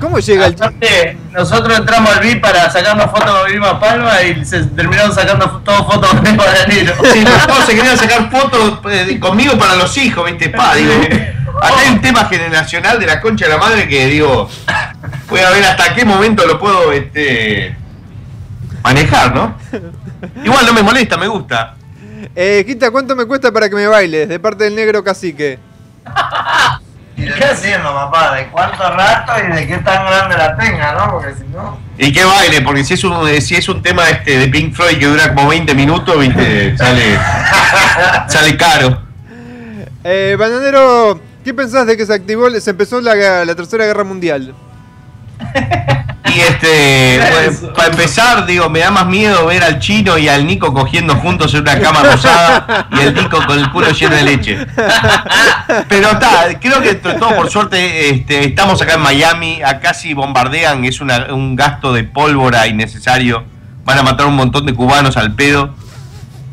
¿Cómo 0.00 0.18
llega 0.18 0.46
el? 0.46 0.54
Aparte, 0.54 1.16
nosotros 1.32 1.78
entramos 1.78 2.14
al 2.14 2.22
VIP 2.22 2.40
para 2.40 2.70
sacarnos 2.70 3.10
fotos 3.10 3.30
con 3.30 3.50
Vilma 3.50 3.80
Palma 3.80 4.22
y 4.22 4.44
se 4.44 4.64
terminaron 4.64 5.14
sacando 5.14 5.60
todas 5.64 5.82
fotos 5.82 6.10
con. 6.10 6.26
Sí, 7.12 7.22
pero 7.24 7.46
todos 7.46 7.64
se 7.64 7.74
querían 7.74 7.96
sacar 7.96 8.30
fotos 8.30 8.80
eh, 8.90 9.18
conmigo 9.18 9.56
para 9.58 9.76
los 9.76 9.96
hijos, 9.96 10.24
¿viste? 10.30 10.50
Pa, 10.50 10.74
digo, 10.74 10.92
acá 11.60 11.74
hay 11.80 11.92
un 11.92 12.00
tema 12.00 12.24
generacional 12.26 12.98
de 12.98 13.06
la 13.06 13.20
concha 13.20 13.46
de 13.46 13.52
la 13.52 13.58
madre 13.58 13.88
que 13.88 14.06
digo, 14.06 14.48
voy 15.28 15.40
a 15.40 15.50
ver 15.50 15.64
hasta 15.64 15.94
qué 15.94 16.04
momento 16.04 16.46
lo 16.46 16.58
puedo 16.58 16.92
este, 16.92 17.76
manejar, 18.82 19.34
¿no? 19.34 19.56
Igual 20.44 20.66
no 20.66 20.72
me 20.72 20.82
molesta, 20.82 21.16
me 21.16 21.26
gusta. 21.26 21.74
Eh, 22.34 22.64
Quita, 22.66 22.90
¿cuánto 22.90 23.14
me 23.16 23.24
cuesta 23.24 23.52
para 23.52 23.68
que 23.68 23.76
me 23.76 23.86
bailes? 23.86 24.28
De 24.28 24.38
parte 24.40 24.64
del 24.64 24.74
negro 24.74 25.02
cacique. 25.02 25.58
¿Y 27.26 27.28
de 27.28 27.34
qué 27.34 27.44
haciendo, 27.44 27.92
papá? 27.92 28.36
¿De 28.36 28.46
cuánto 28.48 28.88
rato 28.88 29.32
y 29.42 29.52
de 29.52 29.66
qué 29.66 29.78
tan 29.78 30.06
grande 30.06 30.36
la 30.36 30.56
tenga, 30.56 30.92
no? 30.92 31.12
Porque 31.12 31.34
si 31.34 31.44
no. 31.48 31.76
Y 31.98 32.12
que 32.12 32.24
baile, 32.24 32.60
porque 32.60 32.84
si 32.84 32.94
es 32.94 33.02
un, 33.02 33.26
si 33.40 33.56
es 33.56 33.68
un 33.68 33.82
tema 33.82 34.08
este 34.08 34.38
de 34.38 34.48
Pink 34.48 34.74
Floyd 34.74 34.98
que 34.98 35.06
dura 35.06 35.34
como 35.34 35.48
20 35.48 35.74
minutos, 35.74 36.18
viste, 36.20 36.76
sale, 36.78 37.18
sale 38.28 38.56
caro. 38.56 39.02
Eh, 40.04 40.36
Bananero, 40.38 41.20
¿qué 41.44 41.52
pensás 41.52 41.86
de 41.86 41.96
que 41.96 42.06
se 42.06 42.14
activó, 42.14 42.48
se 42.60 42.70
empezó 42.70 43.00
la, 43.00 43.44
la 43.44 43.54
tercera 43.56 43.84
guerra 43.86 44.04
mundial? 44.04 44.54
Y 46.34 46.40
este, 46.40 47.20
para 47.74 47.88
empezar, 47.88 48.46
digo, 48.46 48.68
me 48.68 48.80
da 48.80 48.90
más 48.90 49.06
miedo 49.06 49.46
ver 49.46 49.62
al 49.62 49.78
chino 49.78 50.18
y 50.18 50.28
al 50.28 50.46
Nico 50.46 50.72
cogiendo 50.74 51.14
juntos 51.16 51.54
en 51.54 51.60
una 51.60 51.78
cama 51.78 52.02
rosada 52.02 52.88
y 52.92 53.00
el 53.00 53.14
Nico 53.14 53.38
con 53.46 53.58
el 53.58 53.70
culo 53.70 53.90
lleno 53.90 54.16
de 54.16 54.22
leche. 54.22 54.66
Pero 55.88 56.10
está, 56.10 56.58
creo 56.60 56.80
que 56.82 56.94
todo, 56.94 57.34
por 57.36 57.50
suerte, 57.50 58.10
este, 58.10 58.44
estamos 58.44 58.80
acá 58.82 58.94
en 58.94 59.00
Miami, 59.02 59.62
acá 59.62 59.94
si 59.94 60.14
bombardean 60.14 60.84
es 60.84 61.00
una- 61.00 61.26
un 61.32 61.54
gasto 61.56 61.92
de 61.92 62.04
pólvora 62.04 62.66
innecesario. 62.66 63.44
Van 63.84 63.98
a 63.98 64.02
matar 64.02 64.26
un 64.26 64.34
montón 64.36 64.66
de 64.66 64.74
cubanos 64.74 65.16
al 65.16 65.34
pedo. 65.34 65.74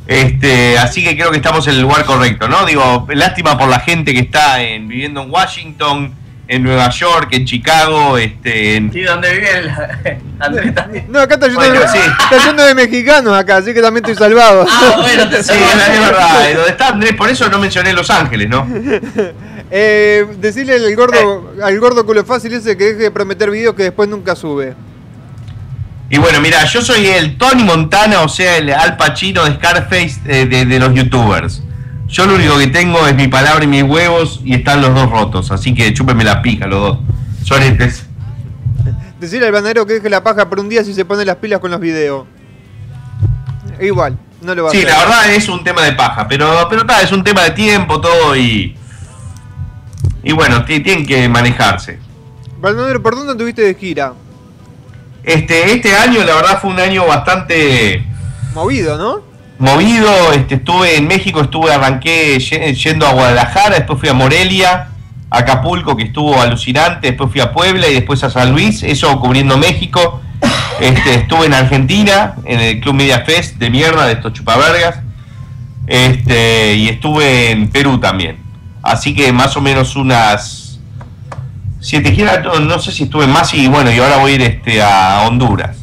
Este, 0.06 0.78
así 0.78 1.04
que 1.04 1.16
creo 1.16 1.32
que 1.32 1.38
estamos 1.38 1.66
en 1.68 1.76
el 1.76 1.82
lugar 1.82 2.04
correcto, 2.06 2.48
¿no? 2.50 2.66
Digo, 2.66 3.08
lástima 3.14 3.58
por 3.58 3.70
la 3.70 3.80
gente 3.80 4.14
que 4.14 4.20
está 4.20 4.62
en, 4.62 4.88
viviendo 4.88 5.22
en 5.24 5.32
Washington, 5.32 6.14
en 6.48 6.64
Nueva 6.64 6.90
York, 6.90 7.30
en 7.32 7.46
Chicago, 7.46 8.18
este, 8.18 8.76
en, 8.76 8.92
¿Y 8.94 9.02
dónde 9.02 9.32
vive 9.34 9.58
el 9.58 9.72
Andrés 10.40 10.76
también? 10.76 11.06
No, 11.10 11.20
acá 11.20 11.36
está 11.36 11.48
yendo, 11.48 11.62
Bueno, 11.62 11.80
de, 11.80 11.88
sí. 11.88 11.98
está 11.98 12.46
yendo 12.46 12.64
de 12.64 12.76
mexicanos 12.76 13.38
acá, 13.38 13.58
así 13.58 13.74
que 13.74 13.82
también 13.82 14.04
estoy 14.04 14.16
salvado. 14.16 14.66
Ah, 14.70 14.98
bueno, 15.02 15.30
te 15.30 15.44
Sí, 15.44 15.54
es 15.54 16.00
verdad. 16.00 16.54
Donde 16.56 16.70
está 16.72 16.90
Andrés, 16.90 17.14
por 17.14 17.30
eso 17.30 17.48
no 17.50 17.60
mencioné 17.60 17.94
Los 17.94 18.10
Ángeles, 18.10 18.50
¿no? 18.50 18.68
Eh, 19.76 20.28
decirle 20.38 20.76
al 20.76 20.96
gordo, 20.96 21.52
al 21.64 21.80
gordo 21.80 22.06
culo 22.06 22.24
fácil 22.24 22.54
ese 22.54 22.78
que 22.78 22.84
deje 22.84 23.04
de 23.04 23.12
prometer 23.12 23.50
videos 23.50 23.74
que 23.74 23.82
después 23.82 24.08
nunca 24.08 24.36
sube. 24.36 24.76
Y 26.12 26.20
bueno, 26.20 26.40
mira, 26.42 26.64
yo 26.66 26.80
soy 26.84 27.08
el 27.08 27.40
Tony 27.40 27.64
Montana, 27.64 28.22
o 28.22 28.30
sea, 28.30 28.58
el 28.58 28.72
Al 28.72 28.98
Pacino 28.98 29.44
de 29.46 29.56
Scarface 29.56 30.20
eh, 30.28 30.46
de, 30.46 30.66
de 30.66 30.80
los 30.80 30.94
youtubers. 30.94 31.64
Yo 32.14 32.28
lo 32.28 32.36
único 32.36 32.60
que 32.60 32.68
tengo 32.68 33.08
es 33.08 33.16
mi 33.16 33.28
palabra 33.28 33.64
y 33.64 33.68
mis 33.68 33.82
huevos 33.82 34.40
y 34.46 34.54
están 34.54 34.82
los 34.82 34.94
dos 34.94 35.10
rotos, 35.10 35.50
así 35.50 35.74
que 35.74 35.92
chúpenme 35.96 36.24
la 36.24 36.44
pija 36.44 36.68
los 36.68 36.80
dos. 36.80 36.98
Soretes. 37.44 38.06
Decirle 39.20 39.48
al 39.48 39.52
bananero 39.52 39.84
que 39.88 39.94
deje 39.94 40.12
la 40.12 40.22
paja 40.24 40.48
por 40.48 40.60
un 40.60 40.70
día 40.70 40.84
si 40.84 40.94
se 40.94 41.06
pone 41.06 41.26
las 41.26 41.38
pilas 41.38 41.60
con 41.60 41.72
los 41.72 41.80
videos. 41.80 42.28
Igual, 43.82 44.16
no 44.44 44.54
lo 44.54 44.64
va 44.66 44.70
a 44.70 44.72
Sí, 44.74 44.84
la 44.84 44.96
verdad 45.00 45.34
es 45.34 45.50
un 45.50 45.64
tema 45.64 45.82
de 45.82 45.94
paja, 45.94 46.28
pero 46.28 46.68
pero 46.70 46.82
está, 46.82 47.02
es 47.02 47.12
un 47.12 47.24
tema 47.24 47.42
de 47.46 47.52
tiempo 47.52 48.00
todo 48.00 48.36
y 48.36 48.78
y 50.24 50.32
bueno, 50.34 50.64
ti- 50.66 50.82
tienen 50.82 51.08
que 51.08 51.28
manejarse. 51.28 51.98
Bananero, 52.60 53.02
¿por 53.02 53.16
dónde 53.16 53.32
anduviste 53.32 53.64
de 53.64 53.74
gira? 53.74 54.14
Este 55.24 55.74
este 55.74 55.96
año 55.96 56.24
la 56.24 56.36
verdad 56.36 56.60
fue 56.62 56.70
un 56.70 56.80
año 56.80 57.08
bastante 57.08 58.06
Movido, 58.54 58.98
¿no? 59.00 59.33
Movido, 59.60 60.34
este, 60.34 60.56
estuve 60.56 60.98
en 60.98 61.08
México, 61.08 61.42
estuve, 61.42 61.72
arranqué 61.74 62.40
ye- 62.40 62.74
yendo 62.74 63.06
a 63.08 63.14
Guadalajara, 63.14 63.76
después 63.76 64.00
fui 64.00 64.10
a 64.10 64.14
Morelia, 64.14 64.90
a 65.30 65.38
Acapulco, 65.40 65.96
que 65.96 66.04
estuvo 66.04 66.40
alucinante, 66.40 67.08
después 67.08 67.32
fui 67.32 67.42
a 67.42 67.52
Puebla 67.52 67.88
y 67.88 67.94
después 67.94 68.24
a 68.24 68.30
San 68.30 68.52
Luis, 68.52 68.84
eso 68.84 69.20
cubriendo 69.20 69.58
México. 69.58 70.22
Este, 70.80 71.16
estuve 71.16 71.46
en 71.46 71.54
Argentina, 71.54 72.36
en 72.46 72.60
el 72.60 72.80
Club 72.82 72.96
Media 72.96 73.20
Fest 73.22 73.56
de 73.58 73.70
mierda, 73.70 74.06
de 74.08 74.14
estos 74.14 74.34
chupavergas. 74.34 75.00
Este, 75.88 76.76
y 76.76 76.90
estuve 76.90 77.52
en 77.52 77.70
Perú 77.70 78.00
también. 78.00 78.38
Así 78.82 79.14
que 79.14 79.32
más 79.32 79.56
o 79.56 79.62
menos 79.62 79.96
unas 79.96 80.80
siete 81.80 82.14
giras, 82.14 82.44
no, 82.44 82.60
no 82.60 82.80
sé 82.80 82.92
si 82.92 83.04
estuve 83.04 83.28
más 83.28 83.54
y 83.54 83.68
bueno, 83.68 83.92
y 83.92 84.00
ahora 84.00 84.18
voy 84.18 84.34
a 84.34 84.36
ir 84.36 84.42
este, 84.42 84.82
a 84.82 85.24
Honduras. 85.28 85.78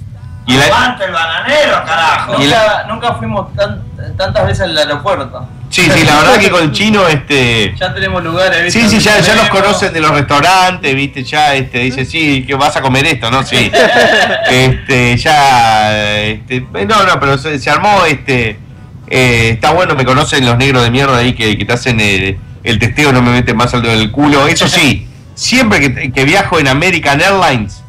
Y 0.53 0.57
la- 0.57 0.65
¡Aguante 0.67 1.05
el 1.05 1.13
bananero, 1.13 1.85
carajo! 1.87 2.35
Y 2.41 2.45
Nunca, 2.45 2.85
nunca 2.89 3.15
fuimos 3.15 3.55
tan- 3.55 3.83
tantas 4.17 4.47
veces 4.47 4.61
al 4.63 4.77
aeropuerto. 4.79 5.49
Sí, 5.71 5.83
sí, 5.89 6.03
la 6.05 6.17
verdad 6.17 6.39
que 6.39 6.51
con 6.51 6.65
el 6.65 6.73
chino, 6.73 7.07
este. 7.07 7.73
Ya 7.79 7.95
tenemos 7.95 8.25
lugares, 8.25 8.65
¿viste? 8.65 8.81
Sí, 8.81 8.89
sí, 8.89 8.99
ya, 8.99 9.21
ya 9.21 9.37
nos 9.37 9.49
conocen 9.51 9.93
de 9.93 10.01
los 10.01 10.11
restaurantes, 10.11 10.93
viste, 10.97 11.23
ya 11.23 11.55
este, 11.55 11.79
dice, 11.79 12.05
sí, 12.05 12.45
que 12.45 12.57
vas 12.57 12.75
a 12.77 12.81
comer 12.81 13.07
esto, 13.07 13.31
¿no? 13.31 13.45
Sí. 13.45 13.71
Este, 14.51 15.17
ya, 15.17 15.97
este, 16.27 16.61
no, 16.87 17.05
no, 17.05 17.21
pero 17.21 17.39
se, 17.39 17.59
se 17.61 17.71
armó, 17.71 18.05
este, 18.05 18.59
eh, 19.07 19.51
está 19.55 19.71
bueno, 19.71 19.95
me 19.95 20.05
conocen 20.05 20.45
los 20.45 20.57
negros 20.57 20.83
de 20.83 20.91
mierda 20.91 21.19
ahí 21.19 21.35
que, 21.35 21.57
que 21.57 21.65
te 21.65 21.73
hacen 21.73 22.01
el, 22.01 22.37
el 22.65 22.79
testeo, 22.81 23.13
no 23.13 23.23
me 23.23 23.31
meten 23.31 23.57
más 23.57 23.73
al 23.75 23.83
dedo 23.83 23.93
del 23.97 24.11
culo. 24.11 24.49
Eso 24.49 24.67
sí, 24.69 25.07
siempre 25.35 25.81
que, 25.81 26.11
que 26.13 26.25
viajo 26.25 26.59
en 26.59 26.67
American 26.67 27.21
Airlines, 27.21 27.80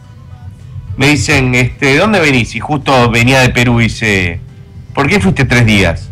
me 0.98 1.08
dicen, 1.08 1.54
este, 1.56 1.88
¿de 1.88 1.98
dónde 1.98 2.20
venís? 2.20 2.56
Y 2.56 2.60
justo 2.60 3.10
venía 3.10 3.40
de 3.42 3.50
Perú 3.50 3.80
y 3.82 3.86
dice, 3.86 4.40
¿por 4.94 5.08
qué 5.08 5.20
fuiste 5.20 5.46
tres 5.46 5.66
días? 5.66 6.10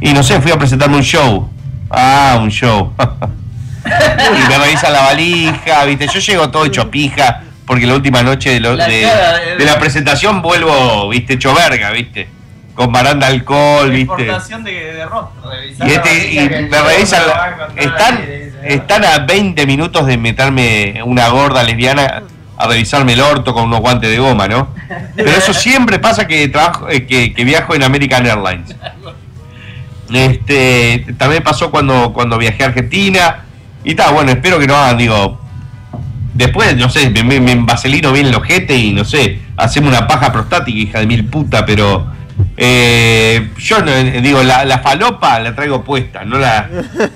Y 0.00 0.12
no 0.12 0.22
sé, 0.22 0.40
fui 0.40 0.50
a 0.52 0.58
presentarme 0.58 0.96
un 0.96 1.02
show. 1.02 1.48
Ah, 1.90 2.38
un 2.42 2.50
show. 2.50 2.92
y 3.84 4.48
me 4.48 4.58
revisan 4.58 4.92
la 4.92 5.02
valija, 5.02 5.84
viste, 5.84 6.06
yo 6.12 6.20
llego 6.20 6.50
todo 6.50 6.64
hecho 6.64 6.90
pija, 6.90 7.42
porque 7.66 7.86
la 7.86 7.94
última 7.94 8.22
noche 8.22 8.50
de, 8.50 8.60
lo- 8.60 8.74
La 8.74 8.86
de- 8.86 9.02
cara 9.02 9.38
de- 9.38 9.56
de 9.56 9.64
la 9.64 9.78
presentación 9.78 10.42
vuelvo, 10.42 11.08
viste, 11.08 11.34
hecho 11.34 11.54
verga, 11.54 11.90
viste, 11.90 12.28
con 12.74 12.92
baranda 12.92 13.26
de 13.28 13.34
alcohol, 13.34 13.90
viste. 13.90 14.24
De, 14.24 14.92
de 14.94 15.04
rostro. 15.06 15.50
Y, 15.86 15.90
este, 15.90 16.32
y 16.32 16.48
me 16.68 16.80
revisan, 16.82 17.22
están, 17.76 18.24
están 18.64 19.04
a 19.04 19.18
20 19.20 19.66
minutos 19.66 20.06
de 20.06 20.16
meterme 20.16 21.00
una 21.04 21.28
gorda 21.28 21.62
lesbiana 21.62 22.22
a 22.62 22.68
revisarme 22.68 23.14
el 23.14 23.20
orto 23.20 23.52
con 23.52 23.64
unos 23.64 23.80
guantes 23.80 24.08
de 24.10 24.18
goma, 24.18 24.46
¿no? 24.46 24.68
Pero 25.16 25.30
eso 25.30 25.52
siempre 25.52 25.98
pasa 25.98 26.26
que 26.26 26.48
trabajo, 26.48 26.88
eh, 26.88 27.06
que, 27.06 27.44
viajo 27.44 27.74
en 27.74 27.82
American 27.82 28.24
Airlines. 28.26 28.76
Este, 30.12 31.06
también 31.18 31.42
pasó 31.42 31.70
cuando, 31.70 32.12
cuando 32.12 32.38
viajé 32.38 32.62
a 32.62 32.66
Argentina. 32.66 33.44
Y 33.82 33.94
tal, 33.94 34.14
bueno, 34.14 34.30
espero 34.30 34.58
que 34.58 34.66
no 34.66 34.76
hagan, 34.76 34.96
digo. 34.96 35.40
Después, 36.34 36.76
no 36.76 36.88
sé, 36.88 37.10
me, 37.10 37.24
me, 37.24 37.40
me 37.40 37.54
vaselino 37.56 38.12
bien 38.12 38.26
el 38.26 38.34
ojete 38.34 38.76
y 38.76 38.92
no 38.92 39.04
sé, 39.04 39.40
hacemos 39.56 39.90
una 39.90 40.06
paja 40.06 40.32
prostática, 40.32 40.78
hija 40.78 41.00
de 41.00 41.06
mil 41.06 41.24
puta, 41.26 41.66
pero. 41.66 42.06
eh, 42.56 43.50
yo 43.58 43.80
no, 43.82 43.90
eh, 43.90 44.20
digo, 44.22 44.42
la, 44.42 44.64
la 44.64 44.78
falopa 44.78 45.38
la 45.40 45.54
traigo 45.54 45.82
puesta, 45.84 46.24
no 46.24 46.38
la. 46.38 46.68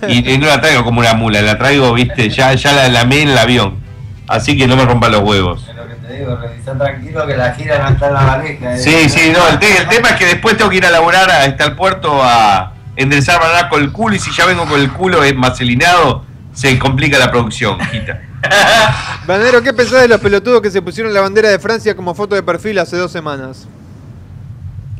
Y, 0.09 0.37
no 0.38 0.46
la 0.46 0.61
traigo 0.61 0.85
como 0.85 1.00
una 1.00 1.14
mula, 1.14 1.40
la 1.40 1.56
traigo, 1.56 1.94
viste, 1.94 2.28
ya, 2.30 2.52
ya 2.54 2.72
la 2.72 2.88
lamé 2.88 3.22
en 3.22 3.28
el 3.30 3.38
avión. 3.38 3.86
Así 4.28 4.56
que 4.56 4.66
no 4.66 4.76
me 4.76 4.84
rompan 4.84 5.12
los 5.12 5.22
huevos. 5.22 5.64
Es 5.68 5.76
lo 5.76 5.86
que 5.86 5.94
te 5.94 6.18
digo, 6.18 6.36
revisá 6.36 6.76
tranquilo 6.76 7.26
que 7.26 7.36
la 7.36 7.52
gira 7.54 7.78
no 7.78 7.88
está 7.90 8.08
en 8.08 8.14
la 8.14 8.24
valija. 8.24 8.74
eh. 8.74 8.78
Sí, 8.78 9.08
sí, 9.08 9.32
no, 9.32 9.46
el, 9.48 9.58
te- 9.58 9.78
el 9.78 9.88
tema 9.88 10.08
es 10.10 10.16
que 10.16 10.26
después 10.26 10.56
tengo 10.56 10.70
que 10.70 10.76
ir 10.78 10.86
a 10.86 10.90
laburar 10.90 11.30
a, 11.30 11.44
este, 11.44 11.62
al 11.62 11.76
puerto 11.76 12.20
a 12.22 12.72
enderezar 12.96 13.38
banana 13.40 13.68
con 13.68 13.82
el 13.82 13.92
culo 13.92 14.16
y 14.16 14.18
si 14.18 14.32
ya 14.32 14.46
vengo 14.46 14.64
con 14.66 14.80
el 14.80 14.90
culo 14.92 15.20
macelinado, 15.36 16.24
se 16.52 16.78
complica 16.78 17.18
la 17.18 17.30
producción, 17.30 17.78
hijita. 17.80 18.20
Bananero, 19.26 19.62
¿qué 19.62 19.72
pensás 19.72 20.02
de 20.02 20.08
los 20.08 20.20
pelotudos 20.20 20.60
que 20.62 20.70
se 20.70 20.80
pusieron 20.82 21.12
la 21.12 21.20
bandera 21.20 21.48
de 21.50 21.58
Francia 21.58 21.94
como 21.94 22.14
foto 22.14 22.34
de 22.34 22.42
perfil 22.42 22.78
hace 22.78 22.96
dos 22.96 23.12
semanas? 23.12 23.66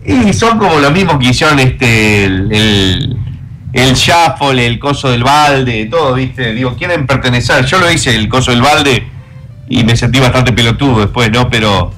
Y 0.05 0.33
son 0.35 0.59
como 0.59 0.79
lo 0.79 0.91
mismo 0.91 1.19
que 1.19 1.27
hicieron 1.31 1.59
este 1.59 2.25
el, 2.25 2.53
el, 2.53 3.17
el 3.73 3.95
shuffle, 3.95 4.65
el 4.67 4.79
coso 4.79 5.11
del 5.11 5.25
balde, 5.25 5.87
todo, 5.87 6.15
viste, 6.15 6.53
digo, 6.53 6.77
quieren 6.77 7.07
pertenecer. 7.07 7.65
Yo 7.65 7.79
lo 7.81 7.91
hice 7.91 8.15
el 8.15 8.29
coso 8.29 8.51
del 8.53 8.63
balde 8.63 9.05
y 9.69 9.85
me 9.85 9.97
sentí 9.97 10.21
bastante 10.21 10.53
pelotudo 10.53 11.01
después, 11.01 11.31
¿no? 11.31 11.51
Pero 11.51 11.93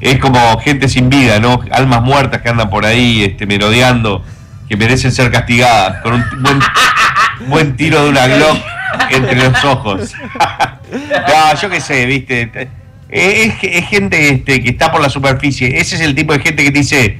es 0.00 0.18
como 0.18 0.58
gente 0.58 0.88
sin 0.88 1.08
vida, 1.08 1.40
¿no? 1.40 1.60
Almas 1.70 2.02
muertas 2.02 2.42
que 2.42 2.48
andan 2.48 2.68
por 2.68 2.84
ahí 2.84 3.24
este, 3.24 3.46
merodeando, 3.46 4.22
que 4.68 4.76
merecen 4.76 5.12
ser 5.12 5.30
castigadas 5.30 6.02
con 6.02 6.14
un 6.14 6.24
buen, 6.42 6.60
buen 7.48 7.76
tiro 7.76 8.04
de 8.04 8.10
una 8.10 8.26
Glock 8.26 8.58
entre 9.10 9.36
los 9.36 9.64
ojos. 9.64 10.12
yo 11.62 11.70
qué 11.70 11.80
sé, 11.80 12.06
viste. 12.06 12.68
Es, 13.08 13.54
es 13.62 13.88
gente 13.88 14.28
este, 14.28 14.62
que 14.62 14.70
está 14.70 14.90
por 14.90 15.00
la 15.00 15.08
superficie. 15.08 15.78
Ese 15.78 15.96
es 15.96 16.02
el 16.02 16.14
tipo 16.14 16.32
de 16.32 16.40
gente 16.40 16.64
que 16.64 16.70
te 16.70 16.78
dice, 16.78 17.18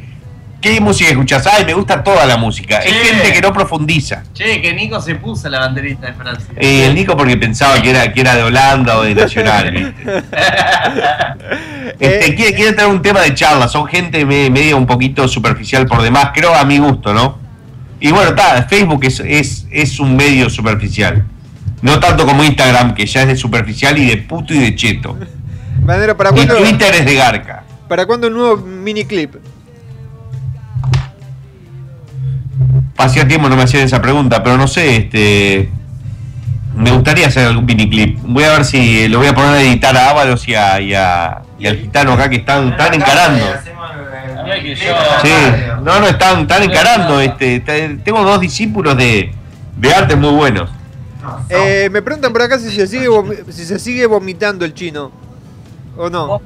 ¿qué 0.64 0.80
música 0.80 1.10
escuchás? 1.10 1.46
Ay, 1.46 1.64
me 1.66 1.74
gusta 1.74 2.02
toda 2.02 2.24
la 2.24 2.36
música. 2.38 2.78
Es 2.78 2.92
gente 2.92 3.32
que 3.32 3.40
no 3.42 3.52
profundiza. 3.52 4.22
Che, 4.32 4.62
que 4.62 4.72
Nico 4.72 5.00
se 5.00 5.14
puso 5.16 5.48
la 5.50 5.58
banderita 5.60 6.06
de 6.06 6.14
Francia. 6.14 6.46
Eh, 6.56 6.86
el 6.86 6.94
Nico 6.94 7.16
porque 7.16 7.36
pensaba 7.36 7.80
que 7.82 7.90
era, 7.90 8.10
que 8.12 8.20
era 8.22 8.34
de 8.34 8.42
Holanda 8.42 8.98
o 8.98 9.02
de 9.02 9.14
Nacional, 9.22 9.70
¿viste? 9.70 10.22
Este, 12.00 12.34
quiere, 12.34 12.54
quiere 12.54 12.72
traer 12.72 12.90
un 12.90 13.02
tema 13.02 13.20
de 13.20 13.34
charla, 13.34 13.68
son 13.68 13.86
gente 13.86 14.24
me- 14.24 14.50
medio 14.50 14.76
un 14.76 14.86
poquito 14.86 15.28
superficial 15.28 15.86
por 15.86 16.02
demás, 16.02 16.30
creo 16.34 16.52
a 16.54 16.64
mi 16.64 16.78
gusto, 16.78 17.12
¿no? 17.14 17.38
Y 18.00 18.10
bueno, 18.10 18.30
está, 18.30 18.64
Facebook 18.64 19.04
es, 19.04 19.20
es, 19.20 19.66
es 19.70 20.00
un 20.00 20.16
medio 20.16 20.50
superficial. 20.50 21.24
No 21.82 22.00
tanto 22.00 22.26
como 22.26 22.42
Instagram, 22.42 22.94
que 22.94 23.06
ya 23.06 23.22
es 23.22 23.28
de 23.28 23.36
superficial 23.36 23.96
y 23.98 24.06
de 24.06 24.16
puto 24.16 24.52
y 24.54 24.58
de 24.58 24.74
cheto. 24.74 25.16
Bananero, 25.80 26.16
¿para 26.16 26.30
Y 26.30 26.32
cuándo, 26.34 26.56
Twitter 26.56 26.94
es 26.94 27.04
de 27.06 27.14
garca. 27.14 27.62
¿para 27.88 28.06
cuándo 28.06 28.26
un 28.28 28.34
nuevo 28.34 28.56
mini 28.56 29.04
Hacía 32.96 33.26
tiempo 33.26 33.48
no 33.48 33.56
me 33.56 33.62
hacían 33.64 33.82
esa 33.82 34.00
pregunta, 34.00 34.42
pero 34.42 34.56
no 34.56 34.68
sé, 34.68 34.96
este. 34.96 35.70
Me 36.76 36.90
gustaría 36.90 37.28
hacer 37.28 37.46
algún 37.46 37.64
miniclip. 37.66 38.18
Voy 38.22 38.42
a 38.44 38.50
ver 38.50 38.64
si 38.64 39.06
lo 39.08 39.18
voy 39.18 39.28
a 39.28 39.34
poner 39.34 39.50
a 39.50 39.62
editar 39.62 39.96
a 39.96 40.10
Ábalos 40.10 40.46
y, 40.48 40.54
a, 40.56 40.80
y, 40.80 40.92
a- 40.94 41.42
y 41.58 41.66
al 41.68 41.76
gitano 41.76 42.12
acá 42.14 42.28
que 42.28 42.36
están, 42.36 42.68
están 42.70 42.94
encarando. 42.94 43.44
Sí, 45.22 45.30
no, 45.82 46.00
no, 46.00 46.06
están, 46.08 46.40
están 46.42 46.62
encarando. 46.64 47.20
Este, 47.20 47.60
te- 47.60 47.96
tengo 48.04 48.22
dos 48.24 48.40
discípulos 48.40 48.96
de, 48.96 49.32
de 49.76 49.94
arte 49.94 50.16
muy 50.16 50.30
buenos. 50.32 50.68
Eh, 51.48 51.88
me 51.92 52.02
preguntan 52.02 52.32
por 52.32 52.42
acá 52.42 52.58
si 52.58 52.70
se 52.70 52.86
sigue, 52.86 53.06
si 53.50 53.64
se 53.64 53.78
sigue 53.78 54.06
vomitando 54.06 54.64
el 54.64 54.74
chino. 54.74 55.10
¿O 55.96 56.10
no? 56.10 56.40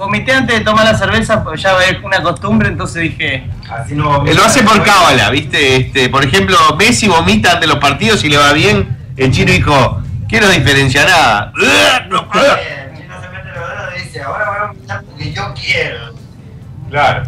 Vomité 0.00 0.32
antes 0.32 0.58
de 0.58 0.64
tomar 0.64 0.84
la 0.84 0.96
cerveza, 0.96 1.44
pues 1.44 1.60
ya 1.62 1.76
es 1.84 2.02
una 2.02 2.22
costumbre, 2.22 2.68
entonces 2.68 3.02
dije. 3.02 3.44
Así 3.70 3.94
no 3.94 4.24
Lo 4.24 4.44
hace 4.44 4.62
por 4.62 4.82
cábala, 4.82 5.30
¿viste? 5.30 5.76
Este, 5.76 6.08
por 6.08 6.24
ejemplo, 6.24 6.56
Messi 6.78 7.06
vomita 7.06 7.52
ante 7.52 7.66
los 7.66 7.76
partidos 7.76 8.24
y 8.24 8.28
le 8.30 8.38
va 8.38 8.52
bien. 8.52 8.96
El 9.16 9.30
chino 9.30 9.52
dijo, 9.52 10.02
¿qué 10.28 10.40
no 10.40 10.48
diferencia 10.48 11.04
nada? 11.04 11.52
No. 12.08 12.28
El 12.32 12.96
chino 12.98 13.20
se 13.20 13.28
mete 13.28 13.48
los 13.54 13.68
dedos 13.68 13.92
y 13.96 14.02
dice, 14.02 14.22
ahora 14.22 14.48
voy 14.48 14.56
a 14.58 14.66
vomitar 14.72 15.02
porque 15.04 15.32
yo 15.32 15.54
quiero. 15.54 16.14
Claro. 16.88 17.22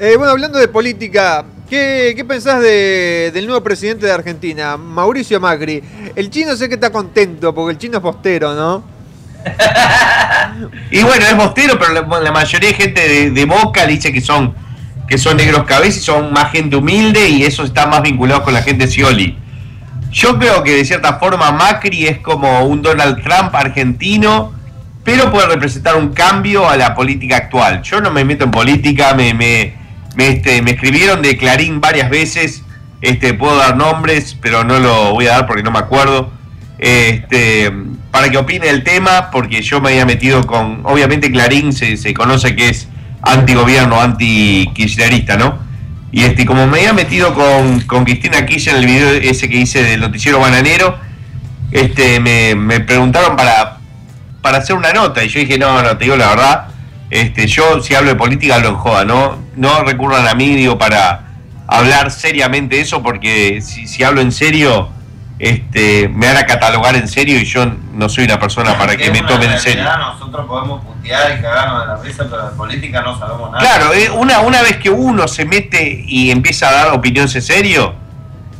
Eh, 0.00 0.16
bueno, 0.16 0.32
hablando 0.32 0.58
de 0.58 0.66
política, 0.68 1.44
¿qué, 1.70 2.12
qué 2.16 2.24
pensás 2.24 2.60
de- 2.60 3.30
del 3.32 3.46
nuevo 3.46 3.62
presidente 3.62 4.06
de 4.06 4.12
Argentina, 4.12 4.76
Mauricio 4.76 5.38
Macri? 5.38 5.82
El 6.16 6.28
chino 6.30 6.56
sé 6.56 6.68
que 6.68 6.74
está 6.74 6.90
contento 6.90 7.54
porque 7.54 7.72
el 7.72 7.78
chino 7.78 7.98
es 7.98 8.02
postero, 8.02 8.54
¿no? 8.54 8.82
Y 10.90 11.02
bueno, 11.02 11.24
es 11.26 11.36
bostero, 11.36 11.78
pero 11.78 12.20
la, 12.20 12.32
mayoría 12.32 12.68
de 12.68 12.74
gente 12.74 13.08
de, 13.08 13.30
de 13.30 13.44
Boca 13.46 13.86
dice 13.86 14.12
que 14.12 14.20
son 14.20 14.54
que 15.12 15.18
son 15.18 15.36
negros 15.36 15.64
cabezas 15.64 15.98
y 15.98 16.04
son 16.04 16.32
más 16.32 16.50
gente 16.52 16.76
humilde 16.76 17.28
y 17.28 17.42
eso 17.42 17.64
está 17.64 17.86
más 17.86 18.00
vinculado 18.00 18.42
con 18.42 18.54
la 18.54 18.62
gente 18.62 18.86
Scioli. 18.86 19.36
Yo 20.10 20.38
creo 20.38 20.62
que 20.62 20.74
de 20.74 20.84
cierta 20.86 21.18
forma 21.18 21.52
Macri 21.52 22.06
es 22.06 22.18
como 22.18 22.64
un 22.64 22.80
Donald 22.80 23.22
Trump 23.22 23.54
argentino, 23.54 24.54
pero 25.04 25.30
puede 25.30 25.48
representar 25.48 25.96
un 25.96 26.14
cambio 26.14 26.68
a 26.68 26.78
la 26.78 26.94
política 26.94 27.36
actual. 27.36 27.82
Yo 27.82 28.00
no 28.00 28.10
me 28.10 28.24
meto 28.24 28.44
en 28.44 28.50
política, 28.50 29.14
me, 29.14 29.34
me, 29.34 29.74
me, 30.16 30.28
este, 30.28 30.62
me 30.62 30.72
escribieron 30.72 31.20
de 31.20 31.36
Clarín 31.36 31.80
varias 31.80 32.08
veces, 32.08 32.62
este, 33.02 33.34
puedo 33.34 33.56
dar 33.56 33.76
nombres, 33.76 34.36
pero 34.40 34.64
no 34.64 34.78
lo 34.78 35.12
voy 35.12 35.26
a 35.26 35.32
dar 35.32 35.46
porque 35.46 35.62
no 35.62 35.70
me 35.70 35.78
acuerdo. 35.78 36.30
Este, 36.78 37.70
para 38.12 38.30
que 38.30 38.36
opine 38.36 38.68
el 38.68 38.84
tema, 38.84 39.30
porque 39.32 39.62
yo 39.62 39.80
me 39.80 39.88
había 39.88 40.06
metido 40.06 40.46
con. 40.46 40.82
Obviamente, 40.84 41.32
Clarín 41.32 41.72
se, 41.72 41.96
se 41.96 42.14
conoce 42.14 42.54
que 42.54 42.68
es 42.68 42.86
antigobierno, 43.22 44.00
anti-kirchnerista, 44.00 45.36
¿no? 45.36 45.58
Y 46.12 46.24
este, 46.24 46.44
como 46.44 46.66
me 46.66 46.80
había 46.80 46.92
metido 46.92 47.32
con, 47.32 47.80
con 47.80 48.04
Cristina 48.04 48.44
Kirchner 48.44 48.76
en 48.76 48.80
el 48.82 48.86
video 48.86 49.08
ese 49.08 49.48
que 49.48 49.56
hice 49.56 49.82
del 49.82 50.00
noticiero 50.00 50.38
bananero, 50.38 50.98
este, 51.70 52.20
me, 52.20 52.54
me 52.54 52.80
preguntaron 52.80 53.34
para, 53.34 53.78
para 54.42 54.58
hacer 54.58 54.76
una 54.76 54.92
nota. 54.92 55.24
Y 55.24 55.28
yo 55.28 55.40
dije, 55.40 55.58
no, 55.58 55.82
no, 55.82 55.96
te 55.96 56.04
digo 56.04 56.16
la 56.16 56.28
verdad. 56.28 56.66
Este, 57.08 57.46
yo 57.46 57.82
si 57.82 57.94
hablo 57.94 58.10
de 58.10 58.16
política 58.16 58.56
hablo 58.56 58.68
en 58.68 58.74
joda, 58.74 59.06
¿no? 59.06 59.38
No 59.56 59.82
recurran 59.84 60.28
a 60.28 60.34
mí, 60.34 60.54
digo, 60.54 60.76
para 60.76 61.28
hablar 61.66 62.10
seriamente 62.10 62.78
eso, 62.78 63.02
porque 63.02 63.62
si, 63.62 63.86
si 63.86 64.02
hablo 64.02 64.20
en 64.20 64.32
serio, 64.32 64.90
este, 65.38 66.08
me 66.08 66.28
van 66.28 66.36
a 66.36 66.46
catalogar 66.46 66.94
en 66.94 67.08
serio 67.08 67.38
y 67.38 67.44
yo 67.44 67.66
no 67.94 68.08
soy 68.08 68.24
una 68.24 68.38
persona 68.38 68.78
para 68.78 68.96
que 68.96 69.10
me 69.10 69.22
tomen 69.22 69.50
en 69.50 69.58
serio. 69.58 69.84
Nosotros 69.84 70.46
podemos 70.46 70.84
putear 70.84 71.38
y 71.38 71.42
cagarnos 71.42 71.80
de 71.80 71.86
la 71.88 71.96
risa, 71.96 72.26
pero 72.30 72.50
de 72.50 72.56
política 72.56 73.02
no 73.02 73.18
sabemos 73.18 73.50
nada. 73.50 73.60
Claro, 73.60 73.92
eh, 73.92 74.10
una, 74.10 74.40
una 74.40 74.62
vez 74.62 74.76
que 74.76 74.90
uno 74.90 75.26
se 75.26 75.44
mete 75.44 76.04
y 76.06 76.30
empieza 76.30 76.68
a 76.68 76.72
dar 76.72 76.88
opiniones 76.92 77.34
en 77.34 77.42
serio, 77.42 77.94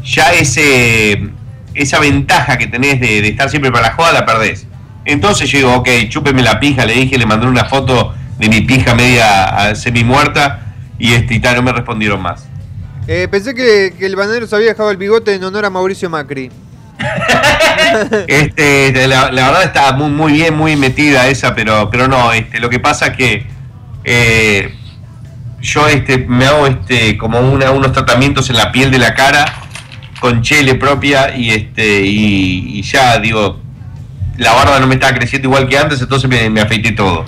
ya 0.02 0.32
ese, 0.32 1.30
esa 1.74 2.00
ventaja 2.00 2.58
que 2.58 2.66
tenés 2.66 3.00
de, 3.00 3.22
de 3.22 3.28
estar 3.28 3.48
siempre 3.48 3.70
para 3.70 3.88
la 3.88 3.94
joda 3.94 4.12
la 4.12 4.26
perdés. 4.26 4.66
Entonces 5.04 5.48
yo 5.50 5.58
digo, 5.58 5.74
ok, 5.76 5.88
chúpeme 6.08 6.42
la 6.42 6.60
pija, 6.60 6.84
le 6.84 6.94
dije, 6.94 7.18
le 7.18 7.26
mandé 7.26 7.46
una 7.46 7.64
foto 7.64 8.14
de 8.38 8.48
mi 8.48 8.60
pija 8.62 8.94
media 8.94 9.74
semi 9.74 10.04
muerta 10.04 10.60
y 10.98 11.14
este, 11.14 11.34
y 11.34 11.40
tal, 11.40 11.56
no 11.56 11.62
me 11.62 11.72
respondieron 11.72 12.20
más. 12.22 12.48
Eh, 13.08 13.28
pensé 13.30 13.54
que, 13.54 13.94
que 13.98 14.06
el 14.06 14.16
bananero 14.16 14.46
se 14.46 14.54
había 14.54 14.68
dejado 14.68 14.90
el 14.90 14.96
bigote 14.96 15.34
en 15.34 15.44
honor 15.44 15.64
a 15.64 15.70
Mauricio 15.70 16.08
Macri. 16.10 16.50
Este, 18.26 19.06
la, 19.06 19.30
la 19.30 19.46
verdad 19.46 19.64
está 19.64 19.92
muy, 19.92 20.08
muy 20.08 20.32
bien, 20.32 20.56
muy 20.56 20.76
metida 20.76 21.28
esa, 21.28 21.54
pero, 21.54 21.90
pero 21.90 22.08
no, 22.08 22.32
este, 22.32 22.58
lo 22.58 22.70
que 22.70 22.78
pasa 22.78 23.08
es 23.08 23.16
que 23.16 23.46
eh, 24.04 24.74
yo 25.60 25.86
este, 25.88 26.18
me 26.18 26.46
hago 26.46 26.66
este, 26.66 27.16
como 27.18 27.40
una, 27.40 27.70
unos 27.70 27.92
tratamientos 27.92 28.50
en 28.50 28.56
la 28.56 28.72
piel 28.72 28.90
de 28.90 28.98
la 28.98 29.14
cara 29.14 29.44
con 30.20 30.42
chele 30.42 30.74
propia 30.74 31.36
y 31.36 31.50
este 31.50 32.02
y, 32.04 32.80
ya 32.82 33.18
digo 33.18 33.60
la 34.38 34.52
barba 34.52 34.78
no 34.80 34.86
me 34.86 34.94
estaba 34.94 35.14
creciendo 35.14 35.48
igual 35.48 35.68
que 35.68 35.76
antes 35.76 36.00
entonces 36.00 36.28
me, 36.28 36.48
me 36.48 36.60
afeité 36.60 36.92
todo 36.92 37.24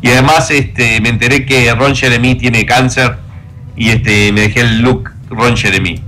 y 0.00 0.08
además 0.10 0.50
este 0.50 1.00
me 1.00 1.08
enteré 1.10 1.44
que 1.44 1.72
Ron 1.74 1.94
Jeremy 1.94 2.36
tiene 2.36 2.64
cáncer 2.64 3.16
y 3.80 3.88
este 3.90 4.30
me 4.32 4.42
dejé 4.42 4.60
el 4.60 4.80
look 4.82 5.10
Ron 5.30 5.56
Jeremy 5.56 6.00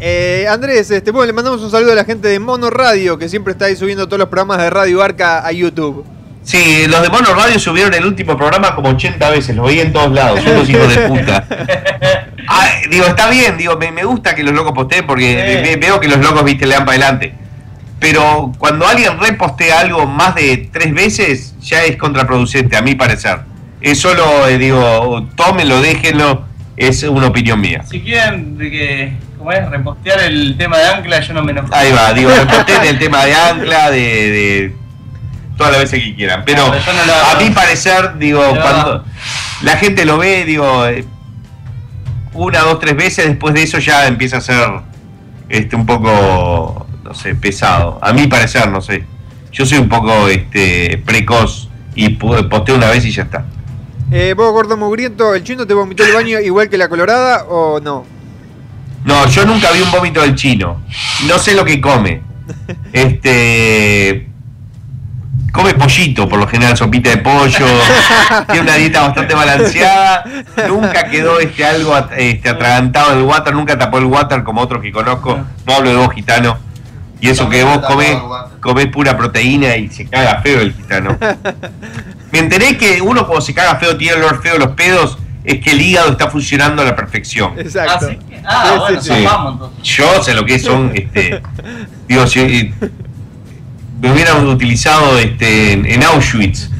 Eh, 0.00 0.46
Andrés, 0.48 0.90
este, 0.90 1.10
bueno, 1.10 1.26
le 1.26 1.32
mandamos 1.34 1.60
un 1.60 1.70
saludo 1.70 1.92
a 1.92 1.94
la 1.94 2.04
gente 2.06 2.26
de 2.28 2.38
Mono 2.40 2.70
Radio, 2.70 3.18
que 3.18 3.28
siempre 3.28 3.52
está 3.52 3.66
ahí 3.66 3.76
subiendo 3.76 4.06
todos 4.06 4.18
los 4.18 4.28
programas 4.28 4.56
de 4.58 4.70
Radio 4.70 5.02
Arca 5.02 5.46
a 5.46 5.52
YouTube. 5.52 6.06
Sí, 6.42 6.86
los 6.88 7.02
de 7.02 7.10
Mono 7.10 7.34
Radio 7.34 7.58
subieron 7.60 7.92
el 7.92 8.06
último 8.06 8.34
programa 8.34 8.74
como 8.74 8.88
80 8.88 9.28
veces, 9.28 9.54
lo 9.54 9.64
veía 9.64 9.82
en 9.82 9.92
todos 9.92 10.10
lados, 10.12 10.40
son 10.42 10.52
unos 10.54 10.70
hijos 10.70 10.88
de 10.94 11.00
puta. 11.08 11.46
Ah, 12.48 12.68
digo, 12.90 13.04
está 13.04 13.28
bien, 13.28 13.58
digo, 13.58 13.76
me, 13.76 13.92
me 13.92 14.04
gusta 14.04 14.34
que 14.34 14.42
los 14.42 14.54
locos 14.54 14.72
posteen 14.72 15.06
porque 15.06 15.66
Sí. 15.70 15.78
veo 15.78 16.00
que 16.00 16.08
los 16.08 16.18
locos, 16.18 16.42
viste, 16.44 16.66
le 16.66 16.74
dan 16.76 16.86
para 16.86 16.96
adelante. 16.96 17.34
Pero 17.98 18.52
cuando 18.58 18.86
alguien 18.86 19.20
repostea 19.20 19.80
algo 19.80 20.06
más 20.06 20.34
de 20.34 20.70
tres 20.72 20.94
veces, 20.94 21.54
ya 21.60 21.84
es 21.84 21.96
contraproducente, 21.96 22.74
a 22.74 22.80
mi 22.80 22.94
parecer. 22.94 23.40
Es 23.82 23.98
solo, 24.00 24.48
eh, 24.48 24.56
digo, 24.56 25.28
tómenlo, 25.36 25.82
déjenlo, 25.82 26.46
es 26.80 27.02
una 27.02 27.26
opinión 27.26 27.60
mía. 27.60 27.82
Si 27.88 28.00
quieren 28.00 28.56
de 28.56 28.70
que, 28.70 29.12
¿cómo 29.36 29.52
es? 29.52 29.68
Repostear 29.68 30.20
el 30.20 30.56
tema 30.56 30.78
de 30.78 30.86
Ancla, 30.86 31.20
yo 31.20 31.34
no 31.34 31.42
me 31.42 31.52
enojo. 31.52 31.68
Ahí 31.72 31.92
va, 31.92 32.14
digo, 32.14 32.30
reposteen 32.30 32.84
el 32.84 32.98
tema 32.98 33.26
de 33.26 33.34
ancla, 33.34 33.90
de, 33.90 33.98
de 33.98 34.74
todas 35.58 35.72
las 35.72 35.82
veces 35.82 36.02
que 36.02 36.14
quieran. 36.14 36.42
Pero 36.46 36.68
No, 36.68 36.72
no 36.72 37.04
lo 37.06 37.12
a 37.12 37.38
mi 37.38 37.50
parecer, 37.50 38.16
digo, 38.18 38.42
cuando 38.62 39.04
la 39.60 39.76
gente 39.76 40.06
lo 40.06 40.16
ve, 40.16 40.46
digo, 40.46 40.86
eh, 40.86 41.04
una, 42.32 42.60
dos, 42.60 42.80
tres 42.80 42.96
veces, 42.96 43.26
después 43.26 43.52
de 43.52 43.62
eso 43.62 43.78
ya 43.78 44.06
empieza 44.06 44.38
a 44.38 44.40
ser 44.40 44.66
este 45.50 45.76
un 45.76 45.84
poco, 45.84 46.86
no 47.04 47.12
sé, 47.12 47.34
pesado. 47.34 47.98
A 48.00 48.14
mi 48.14 48.26
parecer, 48.26 48.68
no 48.68 48.80
sé. 48.80 49.04
Yo 49.52 49.66
soy 49.66 49.78
un 49.78 49.90
poco 49.90 50.28
este 50.28 50.96
precoz 51.04 51.68
y 51.94 52.08
posteo 52.08 52.76
una 52.76 52.88
vez 52.88 53.04
y 53.04 53.10
ya 53.10 53.24
está. 53.24 53.44
Eh, 54.12 54.34
vos, 54.36 54.52
gordo 54.52 54.76
mugriento, 54.76 55.34
¿el 55.34 55.44
chino 55.44 55.66
te 55.66 55.74
vomitó 55.74 56.04
el 56.04 56.12
baño 56.12 56.40
igual 56.40 56.68
que 56.68 56.76
la 56.76 56.88
colorada 56.88 57.44
o 57.44 57.78
no? 57.78 58.04
No, 59.04 59.26
yo 59.28 59.44
nunca 59.46 59.70
vi 59.70 59.80
un 59.80 59.90
vómito 59.90 60.20
del 60.20 60.34
chino. 60.34 60.82
No 61.26 61.38
sé 61.38 61.54
lo 61.54 61.64
que 61.64 61.80
come. 61.80 62.22
Este. 62.92 64.26
Come 65.52 65.74
pollito, 65.74 66.28
por 66.28 66.38
lo 66.38 66.46
general, 66.46 66.76
sopita 66.76 67.10
de 67.10 67.18
pollo. 67.18 67.66
tiene 68.46 68.62
una 68.62 68.74
dieta 68.74 69.02
bastante 69.02 69.34
balanceada. 69.34 70.24
Nunca 70.68 71.04
quedó 71.08 71.40
este 71.40 71.64
algo 71.64 71.96
este, 72.16 72.48
atragantado 72.48 73.12
en 73.12 73.18
el 73.18 73.24
water. 73.24 73.54
Nunca 73.54 73.78
tapó 73.78 73.98
el 73.98 74.04
water 74.04 74.42
como 74.42 74.60
otros 74.60 74.82
que 74.82 74.92
conozco. 74.92 75.40
No 75.66 75.72
hablo 75.72 75.90
de 75.90 75.96
vos, 75.96 76.12
gitano. 76.12 76.58
Y 77.20 77.28
eso 77.28 77.48
que 77.48 77.62
vos 77.64 77.78
comés, 77.78 78.16
comés 78.60 78.86
pura 78.86 79.16
proteína 79.16 79.76
y 79.76 79.88
se 79.88 80.06
caga 80.06 80.40
feo 80.42 80.60
el 80.60 80.72
gitano. 80.72 81.16
Me 82.32 82.38
enteré 82.38 82.76
que 82.78 83.00
uno 83.02 83.26
cuando 83.26 83.40
se 83.44 83.52
caga 83.54 83.76
feo, 83.76 83.96
tiene 83.96 84.14
olor 84.16 84.40
feo 84.42 84.56
los 84.58 84.70
pedos, 84.70 85.18
es 85.44 85.60
que 85.62 85.70
el 85.70 85.80
hígado 85.82 86.10
está 86.12 86.30
funcionando 86.30 86.82
a 86.82 86.84
la 86.84 86.96
perfección. 86.96 87.58
Exacto. 87.58 88.06
Así 88.06 88.16
que- 88.16 88.40
ah, 88.44 88.64
Sí, 88.72 88.78
bueno, 88.78 89.00
sí, 89.02 89.12
sí. 89.14 89.24
vamos 89.24 89.52
entonces. 89.54 89.82
Yo 89.96 90.22
sé 90.22 90.34
lo 90.34 90.44
que 90.44 90.58
son, 90.58 90.92
este, 90.94 91.42
digo, 92.08 92.26
si 92.26 92.72
me 94.00 94.10
hubieran 94.12 94.46
utilizado 94.46 95.18
este, 95.18 95.72
en, 95.72 95.84
en 95.84 96.02
Auschwitz, 96.02 96.70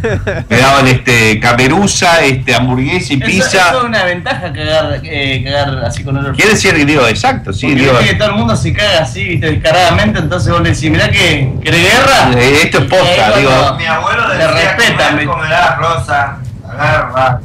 me 0.48 0.56
daban 0.56 0.87
este 0.88 1.38
cameruza, 1.38 2.20
este 2.24 2.54
hamburguesa 2.54 3.12
y 3.12 3.16
Eso, 3.16 3.26
pizza. 3.26 3.68
eso 3.68 3.78
es 3.80 3.85
una 3.85 4.04
ventaja 4.04 4.52
cagar, 4.52 5.00
eh, 5.04 5.42
cagar 5.44 5.85
así 5.85 6.02
con 6.02 6.16
olor. 6.16 6.35
Quiere 6.35 6.52
decir, 6.52 6.74
digo, 6.87 7.06
exacto, 7.06 7.52
sí, 7.52 7.74
digo, 7.74 7.98
que 7.98 8.14
todo 8.14 8.28
el 8.30 8.35
mundo 8.37 8.56
se 8.56 8.72
caga 8.72 9.02
así, 9.02 9.24
viste, 9.24 9.50
descaradamente, 9.50 10.18
entonces 10.20 10.50
vos 10.50 10.62
le 10.62 10.70
decís, 10.70 10.90
mirá 10.90 11.11
que, 11.11 11.52
¿querés 11.62 11.83
guerra? 11.83 12.30
eh, 12.40 12.61
esto 12.62 12.78
es 12.78 12.85
posta, 12.85 13.37
digo, 13.37 13.74
Mi 13.76 13.85
abuelo 13.87 14.28
Le 14.28 14.35
decía, 14.38 14.52
respetan, 14.76 14.96
comer, 14.96 15.12
¿viste? 15.16 15.26
comerás 15.26 15.78
rosa, 15.78 16.38
agarra, 16.66 17.40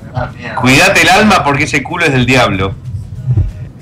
cuídate 0.61 1.01
el 1.01 1.09
alma 1.09 1.43
porque 1.43 1.65
ese 1.65 1.83
culo 1.83 2.05
es 2.05 2.13
del 2.13 2.25
diablo. 2.25 2.73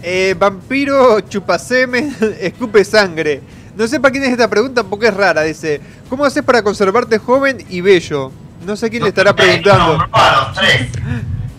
Eh, 0.01 0.35
vampiro 0.37 1.21
chupasemen, 1.21 2.15
escupe 2.41 2.83
sangre. 2.83 3.41
No 3.75 3.87
sé 3.87 3.99
para 3.99 4.11
quién 4.11 4.23
es 4.23 4.29
esta 4.31 4.47
pregunta 4.49 4.83
porque 4.83 5.07
es 5.07 5.13
rara. 5.13 5.41
Dice, 5.43 5.81
¿cómo 6.09 6.25
haces 6.25 6.43
para 6.43 6.61
conservarte 6.61 7.17
joven 7.17 7.57
y 7.69 7.81
bello? 7.81 8.31
No 8.65 8.75
sé 8.75 8.89
quién 8.89 9.03
le 9.03 9.09
estará 9.09 9.35
preguntando. 9.35 9.97
Nombró 9.97 10.09
a 10.13 10.45
los 10.47 10.57
tres. 10.57 10.87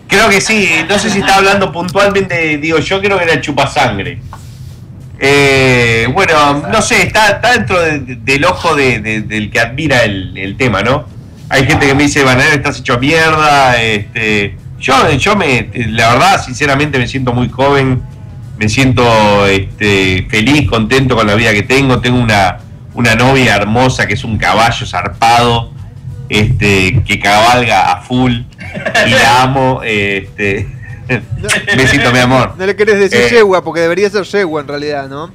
Creo 0.07 0.29
que 0.29 0.39
sí, 0.39 0.69
no 0.87 0.97
sé 0.99 1.09
si 1.09 1.19
está 1.19 1.35
hablando 1.37 1.71
puntualmente, 1.71 2.57
digo, 2.57 2.79
yo 2.79 3.01
creo 3.01 3.17
que 3.17 3.23
era 3.25 3.33
el 3.33 3.41
chupasangre. 3.41 4.19
Eh, 5.19 6.07
bueno, 6.13 6.63
no 6.71 6.81
sé, 6.81 7.03
está, 7.03 7.29
está 7.29 7.53
dentro 7.53 7.79
de- 7.81 7.99
de- 7.99 8.15
del 8.17 8.45
ojo 8.45 8.75
de- 8.75 8.99
de- 8.99 9.21
del 9.21 9.49
que 9.49 9.59
admira 9.59 10.03
el, 10.03 10.37
el 10.37 10.57
tema, 10.57 10.81
¿no? 10.83 11.05
Hay 11.49 11.65
gente 11.65 11.87
que 11.87 11.95
me 11.95 12.03
dice, 12.03 12.23
Bananero, 12.23 12.55
estás 12.55 12.79
hecho 12.79 12.97
mierda. 12.99 13.81
Este, 13.81 14.57
yo, 14.79 15.09
yo 15.11 15.35
me, 15.35 15.69
la 15.89 16.13
verdad, 16.13 16.43
sinceramente 16.43 16.97
me 16.97 17.07
siento 17.07 17.33
muy 17.33 17.49
joven, 17.49 18.01
me 18.57 18.69
siento 18.69 19.45
este, 19.47 20.25
feliz, 20.29 20.67
contento 20.69 21.15
con 21.15 21.27
la 21.27 21.35
vida 21.35 21.53
que 21.53 21.63
tengo. 21.63 21.99
Tengo 21.99 22.19
una, 22.19 22.57
una 22.93 23.15
novia 23.15 23.55
hermosa 23.55 24.07
que 24.07 24.13
es 24.13 24.23
un 24.23 24.37
caballo 24.37 24.85
zarpado. 24.85 25.71
este, 26.29 27.03
que 27.05 27.19
cabalga 27.19 27.91
a 27.91 28.01
full 28.01 28.31
y 29.07 29.09
la 29.11 29.43
amo. 29.43 29.81
Este, 29.83 30.67
besito, 31.77 32.11
mi 32.11 32.19
amor. 32.19 32.55
No 32.57 32.65
le 32.65 32.75
querés 32.75 32.99
decir 32.99 33.19
Eh. 33.21 33.29
yegua, 33.29 33.63
porque 33.63 33.81
debería 33.81 34.09
ser 34.09 34.23
yegua 34.23 34.61
en 34.61 34.67
realidad, 34.67 35.07
¿no? 35.07 35.31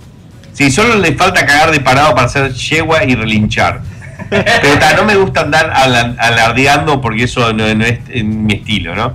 Sí, 0.53 0.71
solo 0.71 0.97
le 0.97 1.13
falta 1.15 1.47
cagar 1.47 1.71
de 1.71 1.79
parado 1.81 2.13
para 2.15 2.27
hacer 2.27 2.53
yegua 2.53 3.05
y 3.05 3.15
relinchar. 3.15 3.83
Pero 4.29 4.79
ta, 4.79 4.95
no 4.95 5.05
me 5.05 5.15
gusta 5.17 5.43
andar 5.43 5.71
ala- 5.73 6.15
alardeando 6.19 7.01
porque 7.01 7.23
eso 7.25 7.53
no, 7.53 7.73
no 7.75 7.85
es 7.85 8.01
en 8.09 8.45
mi 8.47 8.55
estilo, 8.55 8.95
¿no? 8.97 9.15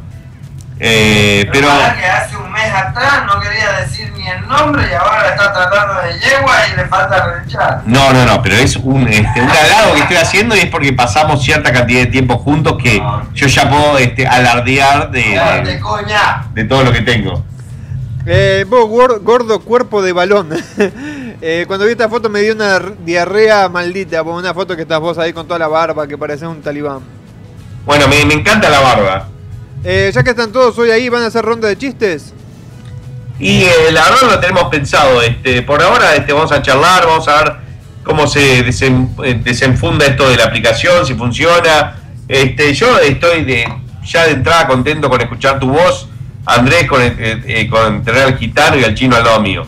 Eh, 0.79 1.47
pero 1.53 1.67
que 1.97 2.05
hace 2.05 2.35
un 2.35 2.51
mes 2.51 2.69
atrás 2.73 3.23
no 3.25 3.39
quería 3.39 3.71
decir 3.79 4.11
ni 4.17 4.27
el 4.27 4.45
nombre 4.45 4.85
y 4.91 4.93
ahora 4.93 5.29
está 5.29 5.53
tratando 5.53 6.01
de 6.01 6.19
yegua 6.19 6.53
y 6.73 6.75
le 6.75 6.85
falta 6.87 7.25
relinchar. 7.27 7.81
no, 7.85 8.11
no, 8.11 8.25
no, 8.25 8.41
pero 8.41 8.55
es 8.57 8.75
un, 8.75 9.07
este, 9.07 9.41
un 9.41 9.49
halago 9.49 9.93
que 9.93 10.01
estoy 10.01 10.17
haciendo 10.17 10.53
y 10.55 10.59
es 10.59 10.65
porque 10.65 10.91
pasamos 10.91 11.41
cierta 11.43 11.71
cantidad 11.71 12.01
de 12.01 12.07
tiempo 12.07 12.37
juntos 12.39 12.75
que 12.81 13.01
yo 13.33 13.47
ya 13.47 13.69
puedo 13.69 13.97
este, 13.97 14.27
alardear 14.27 15.11
de, 15.11 15.39
de, 15.63 15.79
coña. 15.79 16.47
de 16.53 16.63
todo 16.65 16.83
lo 16.83 16.91
que 16.91 17.01
tengo. 17.01 17.41
Eh, 18.25 18.65
vos, 18.67 18.89
gor- 18.89 19.21
gordo 19.23 19.59
cuerpo 19.61 20.01
de 20.01 20.11
balón. 20.13 20.49
Eh, 21.41 21.65
cuando 21.67 21.85
vi 21.85 21.91
esta 21.91 22.07
foto 22.07 22.29
me 22.29 22.39
dio 22.39 22.53
una 22.55 22.79
diarrea 22.79 23.67
maldita, 23.67 24.23
por 24.23 24.33
una 24.35 24.53
foto 24.53 24.73
que 24.75 24.83
estás 24.83 25.01
vos 25.01 25.17
ahí 25.17 25.33
con 25.33 25.45
toda 25.45 25.59
la 25.59 25.67
barba 25.67 26.07
que 26.07 26.17
pareces 26.17 26.47
un 26.47 26.61
talibán. 26.61 27.01
Bueno, 27.85 28.07
me, 28.07 28.23
me 28.25 28.35
encanta 28.35 28.69
la 28.69 28.79
barba. 28.79 29.27
Eh, 29.87 30.11
ya 30.13 30.23
que 30.23 30.31
están 30.31 30.51
todos 30.51 30.77
hoy 30.79 30.89
ahí, 30.89 31.09
¿van 31.09 31.21
a 31.21 31.27
hacer 31.27 31.45
ronda 31.45 31.67
de 31.67 31.77
chistes? 31.77 32.33
Y 33.39 33.63
eh, 33.63 33.71
la 33.91 34.03
verdad 34.05 34.31
lo 34.31 34.39
tenemos 34.39 34.63
pensado. 34.69 35.21
Este, 35.21 35.61
por 35.61 35.81
ahora 35.83 36.15
este, 36.15 36.33
vamos 36.33 36.51
a 36.51 36.61
charlar, 36.61 37.05
vamos 37.05 37.27
a 37.27 37.43
ver 37.43 37.53
cómo 38.03 38.25
se 38.27 38.65
desen- 38.65 39.09
eh, 39.23 39.39
desenfunda 39.43 40.05
esto 40.05 40.27
de 40.29 40.37
la 40.37 40.45
aplicación, 40.45 41.05
si 41.05 41.13
funciona. 41.13 41.97
Este, 42.27 42.73
yo 42.73 42.97
estoy 42.97 43.43
de, 43.45 43.65
ya 44.03 44.23
de 44.25 44.31
entrada 44.31 44.65
contento 44.67 45.07
con 45.09 45.21
escuchar 45.21 45.59
tu 45.59 45.69
voz, 45.69 46.07
Andrés, 46.45 46.87
con, 46.87 47.01
eh, 47.03 47.13
eh, 47.19 47.69
con 47.69 48.03
tener 48.03 48.23
al 48.23 48.37
gitano 48.39 48.77
y 48.77 48.83
al 48.83 48.95
chino 48.95 49.15
al 49.15 49.23
lado 49.23 49.39
mío. 49.41 49.67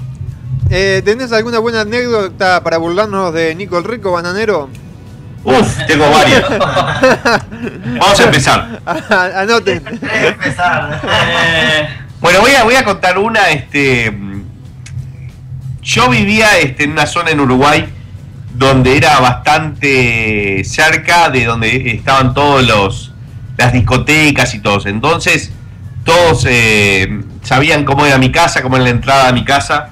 Eh, 0.71 1.01
¿Tenés 1.05 1.31
alguna 1.31 1.59
buena 1.59 1.81
anécdota 1.81 2.63
para 2.63 2.77
burlarnos 2.77 3.33
de 3.33 3.53
Nico 3.53 3.77
el 3.77 3.83
Rico, 3.83 4.11
bananero? 4.13 4.67
Uf, 5.47 5.85
tengo 5.87 6.09
varias. 6.11 6.43
Vamos 7.99 8.19
a 8.19 8.23
empezar. 8.23 8.81
Anoten. 9.35 9.81
empezar. 9.87 11.01
Bueno, 12.19 12.41
voy 12.41 12.51
a, 12.51 12.63
voy 12.63 12.73
a 12.73 12.83
contar 12.83 13.19
una. 13.19 13.49
Este, 13.49 14.11
yo 15.83 16.09
vivía 16.09 16.57
este, 16.57 16.85
en 16.85 16.93
una 16.93 17.05
zona 17.05 17.29
en 17.29 17.39
Uruguay 17.39 17.87
donde 18.55 18.97
era 18.97 19.19
bastante 19.19 20.63
cerca 20.63 21.29
de 21.29 21.45
donde 21.45 21.91
estaban 21.91 22.33
todos 22.33 22.65
los 22.65 23.13
las 23.55 23.71
discotecas 23.71 24.55
y 24.55 24.59
todos. 24.59 24.87
Entonces, 24.87 25.51
todos 26.03 26.45
eh, 26.49 27.21
sabían 27.43 27.85
cómo 27.85 28.05
era 28.05 28.17
mi 28.17 28.31
casa, 28.31 28.63
cómo 28.63 28.77
era 28.77 28.85
la 28.85 28.91
entrada 28.91 29.27
a 29.27 29.31
mi 29.31 29.45
casa. 29.45 29.89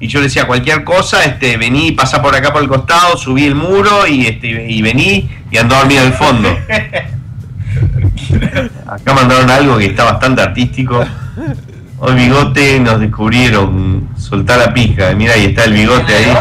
Y 0.00 0.08
yo 0.08 0.18
le 0.18 0.24
decía 0.24 0.46
cualquier 0.46 0.82
cosa, 0.82 1.22
este, 1.24 1.58
vení, 1.58 1.92
pasá 1.92 2.22
por 2.22 2.34
acá 2.34 2.52
por 2.52 2.62
el 2.62 2.68
costado, 2.68 3.18
subí 3.18 3.44
el 3.44 3.54
muro 3.54 4.06
y, 4.06 4.26
este, 4.26 4.66
y 4.68 4.80
vení 4.80 5.28
y 5.50 5.58
andó 5.58 5.76
a 5.76 5.80
dormir 5.80 5.98
al 5.98 6.14
fondo. 6.14 6.48
Acá 8.86 9.14
mandaron 9.14 9.50
algo 9.50 9.78
que 9.78 9.86
está 9.86 10.04
bastante 10.04 10.42
artístico. 10.42 11.04
Hoy 11.98 12.14
bigote 12.14 12.80
nos 12.80 12.98
descubrieron 12.98 14.08
soltar 14.16 14.58
la 14.58 14.72
pija. 14.72 15.12
Mira, 15.14 15.34
ahí 15.34 15.46
está 15.46 15.64
el 15.64 15.74
bigote 15.74 16.14
ahí. 16.14 16.32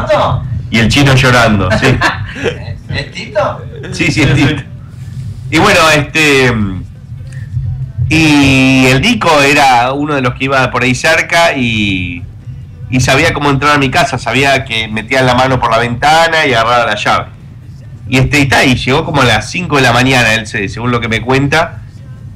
Y 0.71 0.79
el 0.79 0.87
chino 0.87 1.13
llorando, 1.15 1.69
sí. 1.79 1.87
¿Es 2.89 3.11
Tito? 3.11 3.65
Sí, 3.91 4.11
sí, 4.11 4.21
es 4.21 4.33
Tito. 4.33 4.63
Y 5.51 5.59
bueno, 5.59 5.79
este. 5.95 6.53
Y 8.09 8.85
el 8.87 9.01
Dico 9.01 9.41
era 9.41 9.91
uno 9.93 10.15
de 10.15 10.21
los 10.21 10.33
que 10.33 10.45
iba 10.45 10.71
por 10.71 10.83
ahí 10.83 10.95
cerca 10.95 11.53
y, 11.55 12.23
y 12.89 12.99
sabía 12.99 13.33
cómo 13.33 13.49
entrar 13.49 13.75
a 13.75 13.77
mi 13.77 13.89
casa. 13.89 14.17
Sabía 14.17 14.65
que 14.65 14.87
metía 14.87 15.21
la 15.21 15.35
mano 15.35 15.59
por 15.59 15.71
la 15.71 15.77
ventana 15.77 16.45
y 16.45 16.53
agarraba 16.53 16.85
la 16.85 16.95
llave. 16.95 17.25
Y 18.09 18.17
este 18.17 18.39
y 18.65 18.75
llegó 18.75 19.05
como 19.05 19.21
a 19.21 19.25
las 19.25 19.49
5 19.51 19.75
de 19.75 19.81
la 19.83 19.93
mañana, 19.93 20.33
él 20.33 20.47
se- 20.47 20.67
según 20.69 20.91
lo 20.91 20.99
que 20.99 21.07
me 21.07 21.21
cuenta, 21.21 21.81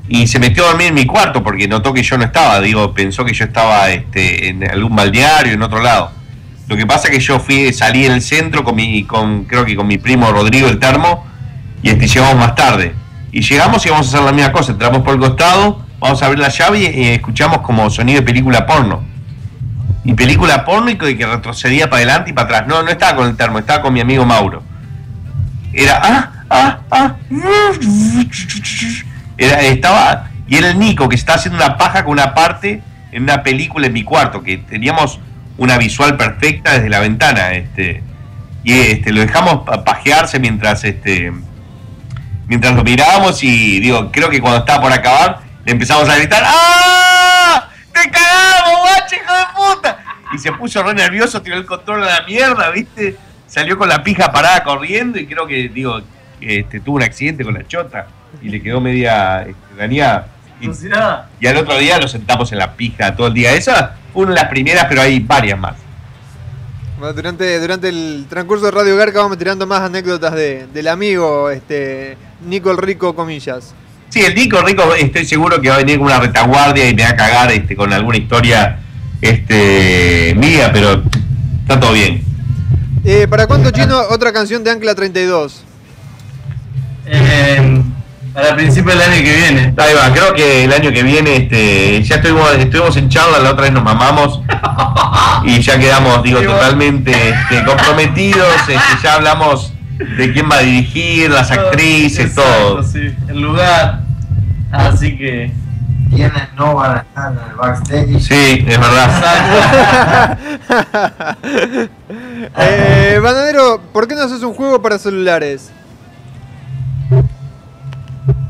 y 0.08 0.28
se 0.28 0.38
metió 0.38 0.66
a 0.66 0.68
dormir 0.70 0.88
en 0.88 0.94
mi 0.94 1.06
cuarto 1.06 1.42
porque 1.44 1.68
notó 1.68 1.94
que 1.94 2.04
yo 2.04 2.18
no 2.18 2.26
estaba. 2.26 2.60
Digo, 2.62 2.94
pensó 2.94 3.26
que 3.26 3.34
yo 3.34 3.46
estaba 3.46 3.90
este, 3.90 4.50
en 4.50 4.70
algún 4.70 4.96
balneario, 4.96 5.54
en 5.54 5.62
otro 5.64 5.82
lado. 5.82 6.12
Lo 6.68 6.78
que 6.78 6.86
pasa 6.86 7.08
es 7.08 7.16
que 7.16 7.20
yo 7.20 7.40
fui, 7.40 7.74
salí 7.74 8.06
en 8.06 8.12
el 8.14 8.22
centro 8.22 8.64
con 8.64 8.76
mi, 8.76 9.04
con, 9.04 9.46
creo 9.46 9.66
que 9.66 9.76
con 9.76 9.88
mi 9.88 9.98
primo 9.98 10.32
Rodrigo 10.32 10.68
el 10.68 10.78
termo, 10.80 11.26
y 11.82 11.90
este, 11.90 12.08
llegamos 12.08 12.36
más 12.36 12.54
tarde. 12.56 12.94
Y 13.32 13.42
llegamos 13.42 13.84
y 13.86 13.90
vamos 13.90 14.06
a 14.08 14.10
hacer 14.10 14.26
la 14.26 14.32
misma 14.32 14.52
cosa, 14.52 14.74
entramos 14.74 15.02
por 15.02 15.16
el 15.16 15.20
costado, 15.20 15.84
vamos 16.00 16.22
a 16.22 16.26
abrir 16.28 16.40
la 16.40 16.50
llave 16.50 16.80
y 16.80 17.08
escuchamos 17.08 17.60
como 17.62 17.90
sonido 17.90 18.20
de 18.20 18.26
película 18.26 18.66
porno. 18.68 19.04
Y 20.06 20.14
película 20.14 20.66
porno 20.66 20.90
y 20.90 20.98
que, 20.98 21.26
retrocedía 21.26 21.90
para 21.90 21.98
adelante 21.98 22.32
y 22.32 22.34
para 22.34 22.46
atrás. 22.46 22.68
No, 22.68 22.84
no 22.84 22.90
estaba 22.90 23.16
con 23.16 23.28
el 23.30 23.38
termo, 23.38 23.60
estaba 23.60 23.82
con 23.82 23.94
mi 23.94 24.02
amigo 24.02 24.26
Mauro. 24.26 24.64
Era, 25.72 26.00
ah, 26.04 26.32
ah, 26.50 26.80
ah. 26.92 27.16
Era, 29.38 29.62
estaba, 29.62 30.30
y 30.48 30.56
era 30.58 30.70
el 30.70 30.80
Nico 30.80 31.10
que 31.10 31.16
está 31.16 31.36
haciendo 31.36 31.64
una 31.64 31.78
paja 31.78 32.04
con 32.04 32.14
una 32.14 32.34
parte 32.34 32.82
en 33.12 33.24
una 33.24 33.44
película 33.44 33.88
en 33.88 33.94
mi 33.94 34.04
cuarto, 34.04 34.44
que 34.44 34.58
teníamos 34.58 35.20
una 35.58 35.78
visual 35.78 36.18
perfecta 36.18 36.74
desde 36.74 36.90
la 36.90 37.00
ventana. 37.00 37.54
Este, 37.54 38.04
y 38.64 38.74
este, 38.74 39.12
lo 39.12 39.22
dejamos 39.22 39.64
pa- 39.66 39.84
pajearse 39.84 40.40
mientras 40.40 40.84
este, 40.84 41.32
mientras 42.48 42.74
lo 42.76 42.84
mirábamos 42.84 43.42
y 43.44 43.80
digo, 43.80 44.12
creo 44.12 44.30
que 44.30 44.42
cuando 44.42 44.60
estaba 44.60 44.82
por 44.82 44.92
acabar, 44.94 45.40
le 45.66 45.72
empezamos 45.72 46.08
a 46.10 46.16
gritar, 46.18 46.44
¡Ah! 46.46 47.70
¡Te 47.94 48.10
cagamos, 48.10 48.82
guacho, 48.82 49.16
hijo 49.16 49.34
de 49.34 49.76
puta! 49.76 50.00
Y 50.34 50.38
se 50.40 50.52
puso 50.52 50.82
re 50.82 50.94
nervioso, 50.94 51.42
tiró 51.42 51.58
el 51.58 51.66
control 51.66 52.04
a 52.04 52.20
la 52.20 52.26
mierda, 52.26 52.70
¿viste? 52.72 53.16
Salió 53.48 53.78
con 53.78 53.88
la 53.88 54.04
pija 54.04 54.32
parada 54.32 54.64
corriendo 54.64 55.20
y 55.20 55.28
creo 55.28 55.46
que, 55.46 55.70
digo, 55.70 56.02
este, 56.42 56.80
tuvo 56.80 56.96
un 56.96 57.04
accidente 57.04 57.44
con 57.44 57.54
la 57.54 57.68
chota 57.68 58.08
y 58.42 58.50
le 58.50 58.62
quedó 58.62 58.82
media 58.82 59.44
este, 59.44 59.76
dañada. 59.78 60.28
Y, 60.60 60.68
nada. 60.88 61.30
al 61.46 61.58
otro 61.58 61.78
día 61.78 62.00
lo 62.00 62.08
sentamos 62.08 62.52
en 62.52 62.58
la 62.58 62.74
pija 62.74 63.16
todo 63.16 63.28
el 63.28 63.34
día. 63.34 63.54
Esa 63.54 63.96
fue 64.12 64.24
una 64.24 64.34
de 64.34 64.42
las 64.42 64.50
primeras, 64.50 64.86
pero 64.90 65.02
hay 65.02 65.20
varias 65.20 65.60
más. 65.60 65.76
Bueno, 66.98 67.14
durante, 67.14 67.60
durante 67.60 67.90
el 67.90 68.26
transcurso 68.30 68.66
de 68.66 68.72
Radio 68.72 68.96
Garca 68.96 69.20
vamos 69.20 69.38
tirando 69.38 69.68
más 69.68 69.82
anécdotas 69.82 70.34
de, 70.34 70.68
del 70.68 70.88
amigo 70.88 71.50
este, 71.50 72.18
Nico 72.46 72.72
el 72.72 72.78
Rico, 72.78 73.14
comillas. 73.14 73.76
Sí, 74.14 74.22
el 74.22 74.36
Nico 74.36 74.62
Rico 74.62 74.94
estoy 74.94 75.26
seguro 75.26 75.60
que 75.60 75.70
va 75.70 75.76
a 75.76 75.78
venir 75.80 75.98
con 75.98 76.06
una 76.06 76.20
retaguardia 76.20 76.88
y 76.88 76.94
me 76.94 77.02
va 77.02 77.10
a 77.10 77.16
cagar 77.16 77.52
este, 77.52 77.76
con 77.76 77.92
alguna 77.92 78.16
historia 78.16 78.78
este, 79.20 80.36
mía, 80.38 80.70
pero 80.72 81.02
está 81.62 81.80
todo 81.80 81.94
bien. 81.94 82.24
Eh, 83.04 83.28
¿Para 83.28 83.48
cuándo, 83.48 83.72
Chino, 83.72 84.00
otra 84.12 84.32
canción 84.32 84.64
de 84.64 84.70
Ancla 84.70 84.94
32? 84.94 85.64
Eh, 87.08 87.82
para 88.36 88.56
principios 88.56 89.00
del 89.00 89.12
año 89.12 89.24
que 89.24 89.36
viene. 89.36 89.74
Ahí 89.78 89.94
va, 89.96 90.14
creo 90.14 90.36
que 90.36 90.66
el 90.66 90.74
año 90.74 90.92
que 90.92 91.02
viene 91.02 91.36
este, 91.36 92.04
ya 92.04 92.18
estuvimos, 92.18 92.54
estuvimos 92.54 92.96
en 92.98 93.10
charla, 93.10 93.40
la 93.40 93.50
otra 93.50 93.64
vez 93.64 93.74
nos 93.74 93.84
mamamos 93.84 94.42
y 95.44 95.60
ya 95.60 95.80
quedamos, 95.80 96.22
digo, 96.22 96.40
totalmente 96.40 97.30
este, 97.30 97.66
comprometidos, 97.66 98.60
este, 98.60 98.78
ya 99.02 99.16
hablamos 99.16 99.74
de 99.98 100.32
quién 100.32 100.48
va 100.52 100.58
a 100.58 100.62
dirigir, 100.62 101.32
las 101.32 101.50
actrices, 101.50 102.28
Exacto, 102.28 102.44
todo. 102.44 102.84
sí, 102.84 103.12
el 103.28 103.42
lugar. 103.42 104.03
Así 104.74 105.18
que. 105.18 105.52
¿Quiénes 106.10 106.54
no 106.56 106.76
van 106.76 106.98
a 106.98 107.00
estar 107.00 107.32
en 107.32 107.40
el 107.50 107.56
backstage? 107.56 108.20
Sí, 108.20 108.66
es 108.68 108.80
verdad. 108.80 110.38
eh, 112.58 113.20
Bananero, 113.22 113.82
¿por 113.92 114.08
qué 114.08 114.14
no 114.14 114.24
haces 114.24 114.44
un 114.44 114.54
juego 114.54 114.80
para 114.82 115.00
celulares? 115.00 115.72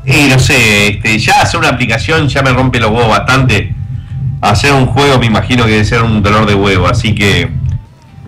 Y 0.04 0.28
no 0.28 0.38
sé, 0.38 0.88
este, 0.88 1.18
ya 1.18 1.40
hacer 1.40 1.58
una 1.58 1.70
aplicación 1.70 2.28
ya 2.28 2.42
me 2.42 2.52
rompe 2.52 2.80
los 2.80 2.90
huevos 2.90 3.08
bastante. 3.08 3.74
Hacer 4.42 4.72
un 4.74 4.86
juego 4.86 5.18
me 5.18 5.26
imagino 5.26 5.64
que 5.64 5.70
debe 5.70 5.84
ser 5.86 6.02
un 6.02 6.22
dolor 6.22 6.46
de 6.46 6.54
huevo, 6.54 6.86
así 6.86 7.14
que 7.14 7.48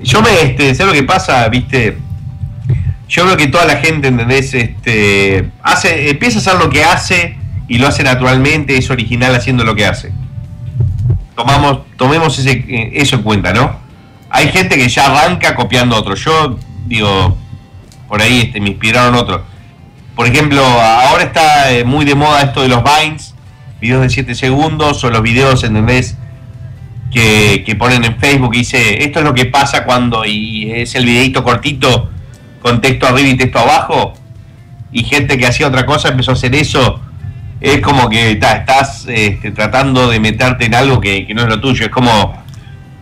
yo 0.02 0.22
me, 0.22 0.30
este, 0.40 0.74
sé 0.74 0.86
lo 0.86 0.92
que 0.92 1.02
pasa, 1.02 1.46
viste. 1.48 1.98
Yo 3.08 3.24
creo 3.24 3.36
que 3.36 3.48
toda 3.48 3.66
la 3.66 3.76
gente, 3.76 4.08
¿entendés? 4.08 4.54
Este, 4.54 5.50
hace, 5.62 6.10
empieza 6.10 6.38
a 6.38 6.40
hacer 6.40 6.54
lo 6.54 6.70
que 6.70 6.82
hace 6.82 7.36
y 7.68 7.78
lo 7.78 7.88
hace 7.88 8.02
naturalmente, 8.04 8.76
es 8.76 8.90
original 8.90 9.34
haciendo 9.34 9.64
lo 9.64 9.74
que 9.74 9.86
hace. 9.86 10.12
Tomamos, 11.34 11.80
tomemos 11.96 12.38
ese, 12.38 12.64
eh, 12.68 12.90
eso 12.94 13.16
en 13.16 13.22
cuenta, 13.22 13.52
¿no? 13.52 13.78
Hay 14.30 14.48
gente 14.48 14.76
que 14.76 14.88
ya 14.88 15.06
arranca 15.06 15.54
copiando 15.54 15.96
otro. 15.96 16.14
Yo 16.14 16.58
digo, 16.86 17.36
por 18.08 18.22
ahí 18.22 18.40
este, 18.40 18.60
me 18.60 18.70
inspiraron 18.70 19.14
otros. 19.14 19.42
Por 20.14 20.26
ejemplo, 20.26 20.62
ahora 20.62 21.24
está 21.24 21.72
eh, 21.72 21.84
muy 21.84 22.04
de 22.04 22.14
moda 22.14 22.42
esto 22.42 22.62
de 22.62 22.68
los 22.68 22.82
Vines, 22.82 23.34
videos 23.80 24.02
de 24.02 24.10
7 24.10 24.34
segundos 24.34 25.02
o 25.04 25.10
los 25.10 25.22
videos, 25.22 25.62
¿entendés? 25.64 26.16
Que, 27.12 27.62
que 27.66 27.76
ponen 27.76 28.04
en 28.04 28.18
Facebook 28.18 28.54
y 28.54 28.58
dice, 28.58 29.04
esto 29.04 29.18
es 29.18 29.24
lo 29.24 29.34
que 29.34 29.46
pasa 29.46 29.84
cuando, 29.84 30.24
y 30.24 30.72
es 30.72 30.94
el 30.94 31.04
videito 31.04 31.44
cortito 31.44 32.10
con 32.62 32.80
texto 32.80 33.06
arriba 33.06 33.28
y 33.28 33.36
texto 33.36 33.58
abajo. 33.58 34.14
y 34.90 35.04
gente 35.04 35.36
que 35.36 35.46
hacía 35.46 35.68
otra 35.68 35.84
cosa 35.84 36.08
empezó 36.08 36.30
a 36.30 36.34
hacer 36.34 36.54
eso, 36.54 37.00
es 37.66 37.80
como 37.80 38.08
que 38.08 38.36
ta, 38.36 38.58
estás 38.58 39.06
este, 39.08 39.50
tratando 39.50 40.08
de 40.08 40.20
meterte 40.20 40.66
en 40.66 40.74
algo 40.74 41.00
que, 41.00 41.26
que 41.26 41.34
no 41.34 41.42
es 41.42 41.48
lo 41.48 41.60
tuyo. 41.60 41.86
Es 41.86 41.90
como, 41.90 42.40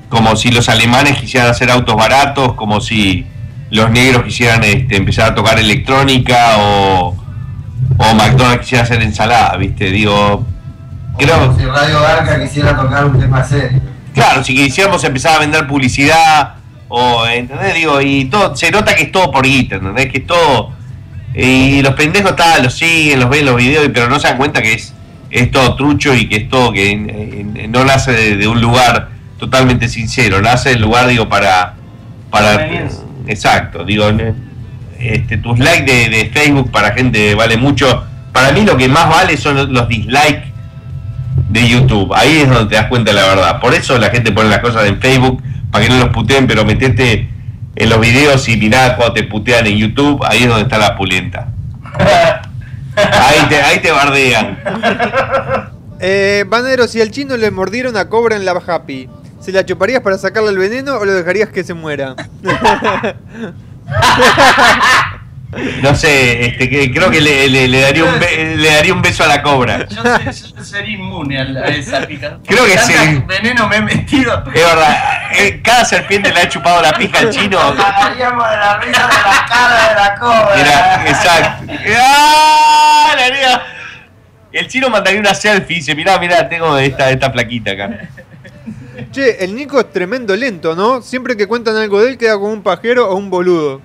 como 0.09 0.35
si 0.37 0.51
los 0.51 0.71
alemanes 0.71 1.19
quisieran 1.19 1.51
hacer 1.51 1.71
autos 1.71 1.95
baratos, 1.95 2.55
como 2.55 2.81
si 2.81 3.27
los 3.71 3.91
negros 3.91 4.25
quisieran 4.25 4.65
este, 4.65 4.97
empezar 4.97 5.33
a 5.33 5.35
tocar 5.35 5.59
electrónica 5.59 6.57
o, 6.59 7.09
o 7.99 8.15
McDonald's 8.15 8.61
quisiera 8.61 8.85
hacer 8.85 9.03
ensalada, 9.03 9.55
¿viste? 9.59 9.91
Digo, 9.91 10.47
creo... 11.19 11.55
Si 11.59 11.65
Radio 11.67 12.01
Barca 12.01 12.41
quisiera 12.43 12.75
tocar 12.75 13.05
un 13.05 13.21
tema 13.21 13.45
serio. 13.45 13.83
Claro, 14.15 14.43
si 14.43 14.55
quisiéramos 14.55 15.05
empezar 15.05 15.37
a 15.37 15.39
vender 15.41 15.67
publicidad 15.67 16.55
o, 16.89 17.27
¿entendés? 17.27 17.75
Digo, 17.75 18.01
y 18.01 18.25
todo, 18.27 18.57
se 18.57 18.71
nota 18.71 18.95
que 18.95 19.03
es 19.03 19.13
todo 19.13 19.31
por 19.31 19.45
guita, 19.45 19.77
¿entendés? 19.77 20.11
Que 20.11 20.19
es 20.19 20.27
todo... 20.27 20.73
Y 21.35 21.83
los 21.83 21.95
pendejos 21.95 22.37
tal, 22.37 22.63
los 22.63 22.75
siguen, 22.75 23.21
los 23.21 23.29
ven 23.29 23.45
los 23.47 23.57
videos, 23.57 23.89
pero 23.93 24.09
no 24.09 24.21
se 24.21 24.29
dan 24.29 24.37
cuenta 24.37 24.63
que 24.63 24.75
es, 24.75 24.95
es 25.31 25.51
todo 25.51 25.75
trucho 25.75 26.15
y 26.15 26.29
que 26.29 26.37
es 26.37 26.49
todo 26.49 26.73
que 26.73 26.91
en- 26.91 27.11
en- 27.57 27.73
no 27.73 27.85
nace 27.85 28.13
de, 28.13 28.37
de 28.37 28.47
un 28.47 28.61
lugar 28.61 29.09
totalmente 29.39 29.89
sincero, 29.89 30.41
nace 30.41 30.71
del 30.71 30.83
lugar, 30.83 31.09
digo, 31.09 31.29
para... 31.29 31.75
para 32.31 32.55
exacto, 33.27 33.85
digo, 33.85 34.07
este, 34.99 35.37
tus 35.39 35.59
likes 35.59 35.91
de, 35.93 36.09
de 36.09 36.27
Facebook 36.31 36.71
para 36.71 36.93
gente 36.93 37.35
vale 37.35 37.57
mucho. 37.57 38.05
Para 38.33 38.53
mí 38.53 38.63
lo 38.63 38.77
que 38.77 38.89
más 38.89 39.09
vale 39.09 39.37
son 39.37 39.57
los- 39.57 39.69
los 39.71 39.89
dislikes 39.89 40.45
de 41.51 41.69
YouTube. 41.69 42.13
Ahí 42.15 42.39
es 42.43 42.49
donde 42.49 42.67
te 42.71 42.75
das 42.77 42.87
cuenta 42.87 43.11
de 43.13 43.17
la 43.21 43.27
verdad. 43.27 43.61
Por 43.61 43.75
eso 43.75 43.99
la 43.99 44.11
gente 44.11 44.31
pone 44.33 44.49
las 44.51 44.61
cosas 44.61 44.87
en 44.87 45.01
Facebook 45.01 45.43
para 45.71 45.85
que 45.85 45.91
no 45.91 45.99
los 45.99 46.09
puteen, 46.11 46.47
pero 46.47 46.65
metete 46.65 47.29
en 47.77 47.91
los 47.91 48.01
videos 48.01 48.49
y 48.49 48.57
mirá 48.57 48.97
cuando 48.97 49.15
te 49.15 49.25
putean 49.25 49.67
en 49.67 49.77
YouTube, 49.77 50.23
ahí 50.25 50.43
es 50.43 50.49
donde 50.49 50.63
está 50.63 50.79
la 50.79 50.97
pulenta. 50.97 51.49
Ahí 52.97 53.49
te, 53.49 53.61
ahí 53.61 53.81
te 53.81 53.91
bardean. 53.91 54.57
Eh, 55.99 56.45
Banero, 56.47 56.87
si 56.87 57.01
al 57.01 57.11
chino 57.11 57.37
le 57.37 57.51
mordiera 57.51 57.91
una 57.91 58.09
cobra 58.09 58.37
en 58.37 58.45
la 58.45 58.53
Happy, 58.53 59.09
¿se 59.41 59.51
la 59.51 59.67
chuparías 59.67 60.01
para 60.01 60.17
sacarle 60.17 60.51
el 60.51 60.59
veneno 60.59 60.99
o 60.99 61.05
lo 61.05 61.13
dejarías 61.13 61.49
que 61.49 61.65
se 61.65 61.75
muera? 61.75 62.15
No 65.83 65.95
sé, 65.95 66.47
este, 66.47 66.69
que, 66.69 66.91
creo 66.93 67.11
que 67.11 67.21
le, 67.21 67.49
le- 67.49 67.69
le 67.69 67.81
daría 67.81 68.05
un 68.05 68.19
be- 68.19 68.57
le 68.57 68.71
daría 68.71 68.93
un 68.93 69.03
beso 69.03 69.25
a 69.25 69.27
la 69.29 69.43
cobra. 69.43 69.87
Yo, 69.89 70.03
sé- 70.33 70.53
yo 70.57 70.65
sería 70.65 70.95
inmune 70.97 71.41
a, 71.41 71.45
la- 71.45 71.61
a 71.61 71.69
esa 71.69 72.07
pica. 72.07 72.39
Creo 72.47 72.65
que 72.65 72.79
sí. 72.79 72.93
veneno 73.27 73.69
me 73.69 73.77
he 73.77 73.83
metido. 73.83 74.43
Es 74.55 74.65
verdad, 74.65 74.97
eh, 75.33 75.61
cada 75.63 75.85
serpiente 75.85 76.33
le 76.33 76.41
ha 76.41 76.49
chupado 76.49 76.81
la 76.83 76.93
pija 76.93 77.19
al 77.21 77.31
chino. 77.31 77.59
De 77.75 77.79
la 77.81 78.79
risa 78.81 79.07
de 79.07 79.15
la 79.15 79.47
cara 79.49 79.89
de 79.89 79.95
la 79.95 80.15
cobra. 80.19 80.51
Mira, 80.57 81.05
exacto. 81.09 81.73
¡Ah! 81.99 83.15
La. 83.17 83.63
El 84.53 84.69
chino 84.69 84.89
mandaría 84.89 85.19
una 85.21 85.35
selfie 85.35 85.77
y 85.77 85.81
dice, 85.81 85.95
mirá, 85.97 86.19
mirá, 86.19 86.49
tengo 86.49 86.79
esta, 86.79 87.11
esta 87.11 87.33
plaquita 87.33 87.73
acá. 87.73 87.91
che, 89.13 89.45
el 89.45 89.55
Nico 89.57 89.81
es 89.81 89.91
tremendo 89.93 90.37
lento, 90.37 90.77
¿no? 90.77 91.03
Siempre 91.03 91.37
que 91.37 91.49
cuentan 91.49 91.77
algo 91.77 92.01
de 92.01 92.11
él 92.11 92.19
queda 92.19 92.35
como 92.35 92.53
un 92.53 92.63
pajero 92.63 93.11
o 93.11 93.17
un 93.17 93.31
boludo. 93.31 93.81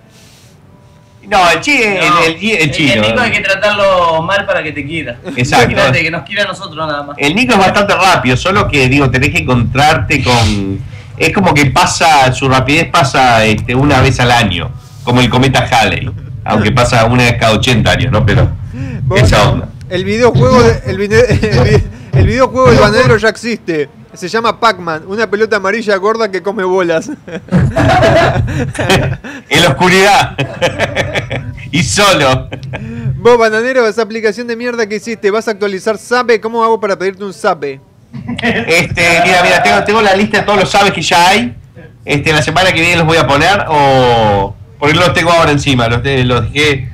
No, 1.30 1.50
el, 1.52 1.60
chi, 1.62 1.78
No, 1.78 2.24
el, 2.26 2.36
el 2.36 2.58
el 2.62 2.72
chino. 2.72 3.02
Nico 3.02 3.20
hay 3.20 3.32
que 3.32 3.42
tratarlo 3.42 4.22
mal 4.24 4.46
para 4.46 4.64
que 4.64 4.72
te 4.72 4.86
quiera. 4.86 5.18
Exacto. 5.36 5.76
Que 5.94 6.10
nos 6.10 6.24
quiera 6.24 6.44
a 6.44 6.48
nosotros 6.48 6.88
nada 6.88 7.04
más. 7.04 7.16
El 7.20 7.36
Nico 7.36 7.54
es 7.54 7.60
bastante 7.60 7.94
rápido, 7.96 8.36
solo 8.36 8.68
que 8.68 8.88
digo, 8.90 9.10
tenés 9.12 9.30
que 9.32 9.40
encontrarte 9.40 10.24
con. 10.24 10.80
Es 11.18 11.34
como 11.34 11.54
que 11.54 11.66
pasa, 11.68 12.32
su 12.34 12.48
rapidez 12.50 12.88
pasa 12.90 13.44
este, 13.46 13.76
una 13.76 14.02
vez 14.02 14.20
al 14.22 14.32
año, 14.32 14.72
como 15.04 15.22
el 15.22 15.30
cometa 15.30 15.68
Halley. 15.70 16.10
Aunque 16.46 16.72
pasa 16.72 17.06
una 17.06 17.24
vez 17.26 17.36
cada 17.40 17.52
80 17.54 17.92
años, 17.92 18.12
¿no? 18.12 18.26
Pero 18.26 18.50
esa 19.16 19.50
onda. 19.50 19.68
El 19.90 20.06
videojuego, 20.06 20.64
de- 20.64 20.82
el, 20.88 20.98
vide- 20.98 21.26
el 21.42 21.64
vi- 21.64 21.84
el 22.20 22.26
videojuego 22.26 22.70
del 22.72 22.80
bananero 22.80 23.18
ya 23.18 23.30
existe. 23.30 23.90
Se 24.14 24.28
llama 24.28 24.60
Pac-Man, 24.60 25.04
una 25.08 25.30
pelota 25.30 25.58
amarilla 25.58 25.96
gorda 25.98 26.32
que 26.32 26.42
come 26.42 26.64
bolas. 26.64 27.10
en 29.50 29.62
la 29.62 29.70
oscuridad. 29.70 30.36
y 31.72 31.84
solo. 31.84 32.50
Vos, 33.16 33.38
bananero, 33.38 33.88
esa 33.88 34.02
aplicación 34.02 34.48
de 34.48 34.56
mierda 34.56 34.88
que 34.88 34.96
hiciste, 34.96 35.30
¿vas 35.32 35.48
a 35.48 35.52
actualizar 35.52 35.98
Sabe? 35.98 36.40
¿Cómo 36.40 36.64
hago 36.64 36.80
para 36.80 36.98
pedirte 36.98 37.24
un 37.24 37.34
Sabe? 37.34 37.80
Este, 38.42 39.22
mira, 39.26 39.44
mira, 39.44 39.62
tengo, 39.64 39.84
tengo 39.84 40.02
la 40.02 40.16
lista 40.16 40.40
de 40.40 40.44
todos 40.44 40.60
los 40.60 40.70
sabes 40.70 40.92
que 40.94 41.02
ya 41.02 41.30
hay. 41.30 41.56
Este, 42.06 42.32
la 42.34 42.42
semana 42.42 42.72
que 42.72 42.80
viene 42.82 42.96
los 42.98 43.06
voy 43.06 43.18
a 43.18 43.28
poner 43.28 43.66
o 43.68 44.56
porque 44.80 44.96
los 44.96 45.14
tengo 45.14 45.32
ahora 45.32 45.52
encima, 45.52 45.88
los, 45.90 46.02
de- 46.02 46.24
los 46.24 46.52
dejé 46.52 46.90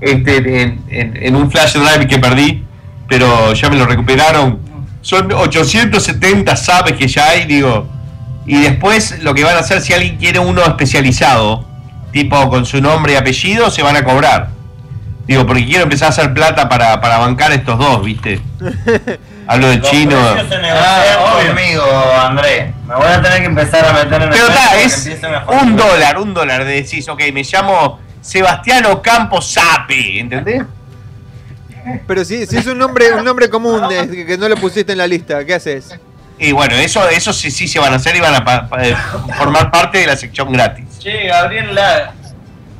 este, 0.00 0.36
en, 0.62 0.80
en- 0.90 1.16
en 1.22 1.34
un 1.36 1.50
flash 1.50 1.72
drive 1.74 2.06
que 2.06 2.18
perdí, 2.18 2.62
pero 3.08 3.52
ya 3.54 3.68
me 3.70 3.76
lo 3.76 3.86
recuperaron. 3.86 4.60
Son 5.00 5.32
870 5.32 6.54
sabes 6.56 6.92
que 6.92 7.08
ya 7.08 7.30
hay, 7.30 7.46
digo. 7.46 7.88
Y 8.46 8.60
después 8.60 9.18
lo 9.22 9.32
que 9.34 9.42
van 9.44 9.56
a 9.56 9.60
hacer 9.60 9.80
si 9.80 9.92
alguien 9.94 10.18
quiere 10.18 10.38
uno 10.38 10.62
especializado, 10.62 11.66
tipo 12.12 12.48
con 12.48 12.64
su 12.66 12.80
nombre 12.80 13.12
y 13.14 13.16
apellido, 13.16 13.70
se 13.70 13.82
van 13.82 13.96
a 13.96 14.04
cobrar. 14.04 14.48
Digo, 15.26 15.46
porque 15.46 15.64
quiero 15.64 15.84
empezar 15.84 16.06
a 16.06 16.08
hacer 16.10 16.34
plata 16.34 16.68
para, 16.68 17.00
para 17.00 17.18
bancar 17.18 17.52
estos 17.52 17.78
dos, 17.78 18.04
¿viste? 18.04 18.40
Hablo 19.46 19.68
del 19.68 19.80
chino. 19.82 20.16
Ah, 20.18 21.42
conmigo, 21.46 21.84
André. 22.20 22.72
Me 22.86 22.94
voy 22.94 23.06
a 23.06 23.20
tener 23.22 23.38
que 23.40 23.46
empezar 23.46 23.84
a 23.84 23.92
meter 23.92 24.14
en 24.14 24.22
el 24.22 24.28
Pero 24.30 24.46
que 24.46 24.84
es 24.84 25.10
un 25.62 25.76
dólar, 25.76 26.18
un 26.18 26.34
dólar. 26.34 26.64
de 26.64 26.72
Decís, 26.82 27.08
ok, 27.08 27.20
me 27.32 27.42
llamo 27.42 28.00
Sebastiano 28.20 29.00
Campos 29.02 29.52
Sape, 29.52 30.20
¿entendés? 30.20 30.62
Pero 32.06 32.24
si, 32.24 32.46
si 32.46 32.56
es 32.58 32.66
un 32.66 32.78
nombre, 32.78 33.12
un 33.14 33.24
nombre 33.24 33.48
común 33.48 33.82
eh, 33.90 34.24
que 34.26 34.36
no 34.38 34.48
lo 34.48 34.56
pusiste 34.56 34.92
en 34.92 34.98
la 34.98 35.06
lista, 35.06 35.44
¿qué 35.44 35.54
haces? 35.54 35.98
Y 36.38 36.52
bueno, 36.52 36.74
eso, 36.76 37.08
eso 37.08 37.32
sí, 37.32 37.50
sí 37.50 37.66
se 37.68 37.78
van 37.78 37.92
a 37.92 37.96
hacer 37.96 38.16
y 38.16 38.20
van 38.20 38.34
a 38.34 38.44
pa- 38.44 38.68
pa- 38.68 38.78
formar 39.36 39.70
parte 39.70 39.98
de 39.98 40.06
la 40.06 40.16
sección 40.16 40.52
gratis. 40.52 40.84
Che, 41.00 41.26
Gabriel 41.26 41.74
Lara. 41.74 42.12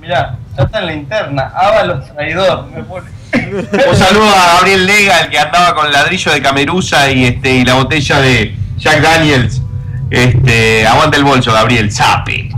Mirá, 0.00 0.36
ya 0.56 0.62
está 0.64 0.78
en 0.80 0.86
la 0.86 0.92
interna. 0.94 1.52
Ábalos 1.54 2.04
traidor. 2.14 2.66
Me 2.74 2.82
pone. 2.82 3.08
Un 3.90 3.96
saludo 3.96 4.28
a 4.28 4.54
Gabriel 4.56 4.86
Lega, 4.86 5.20
el 5.20 5.30
que 5.30 5.38
andaba 5.38 5.74
con 5.74 5.90
ladrillo 5.92 6.32
de 6.32 6.42
camerusa 6.42 7.10
y 7.10 7.24
este 7.24 7.50
y 7.56 7.64
la 7.64 7.74
botella 7.74 8.20
de 8.20 8.56
Jack 8.76 9.00
Daniels. 9.00 9.62
Este, 10.10 10.86
aguanta 10.86 11.16
el 11.16 11.24
bolso, 11.24 11.52
Gabriel, 11.52 11.90
Sape. 11.92 12.50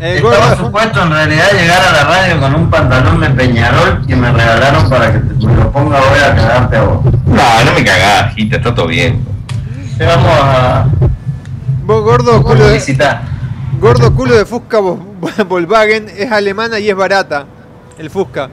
Eh, 0.00 0.16
Estaba 0.16 0.48
gordo, 0.50 0.56
supuesto 0.66 1.02
en 1.02 1.10
realidad 1.10 1.46
llegar 1.52 1.80
a 1.82 1.92
la 1.92 2.04
radio 2.04 2.40
con 2.40 2.54
un 2.54 2.70
pantalón 2.70 3.20
de 3.20 3.30
Peñarol 3.30 4.04
que 4.06 4.14
me 4.16 4.30
regalaron 4.32 4.88
para 4.88 5.12
que 5.12 5.18
te- 5.20 5.46
me 5.46 5.54
lo 5.54 5.72
ponga 5.72 5.98
hoy 6.00 6.18
a 6.20 6.34
cagarte 6.34 6.76
a 6.76 6.82
vos. 6.82 7.04
No, 7.26 7.64
no 7.64 7.72
me 7.74 7.84
cagás, 7.84 8.34
Gita, 8.34 8.56
está 8.56 8.74
todo 8.74 8.86
bien. 8.88 9.24
Te 9.96 10.04
vamos 10.04 10.30
a 10.32 10.86
vos 11.84 12.02
gordo 12.02 12.42
culo 12.42 12.66
de, 12.68 12.74
visitar. 12.74 13.22
Gordo 13.80 14.14
culo 14.14 14.34
de 14.36 14.44
Fusca 14.44 14.78
Vol- 14.80 15.00
Volkswagen 15.48 16.08
es 16.16 16.30
alemana 16.30 16.78
y 16.78 16.88
es 16.90 16.96
barata. 16.96 17.46
El 17.98 18.10
Fusca. 18.10 18.48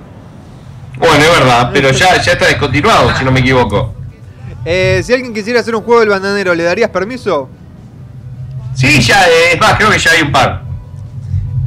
Bueno, 0.97 1.15
es 1.15 1.29
verdad, 1.39 1.69
pero 1.73 1.91
ya, 1.91 2.21
ya 2.21 2.31
está 2.33 2.45
descontinuado, 2.47 3.15
si 3.17 3.25
no 3.25 3.31
me 3.31 3.41
equivoco. 3.41 3.93
Eh, 4.63 5.01
si 5.03 5.13
alguien 5.13 5.33
quisiera 5.33 5.59
hacer 5.59 5.75
un 5.75 5.83
juego 5.83 5.99
del 5.99 6.09
bananero, 6.09 6.55
¿le 6.55 6.63
darías 6.63 6.89
permiso? 6.89 7.49
Sí, 8.73 9.01
ya, 9.01 9.27
eh, 9.27 9.53
es 9.53 9.59
más, 9.59 9.73
creo 9.75 9.89
que 9.91 9.99
ya 9.99 10.11
hay 10.11 10.21
un 10.21 10.31
par. 10.31 10.63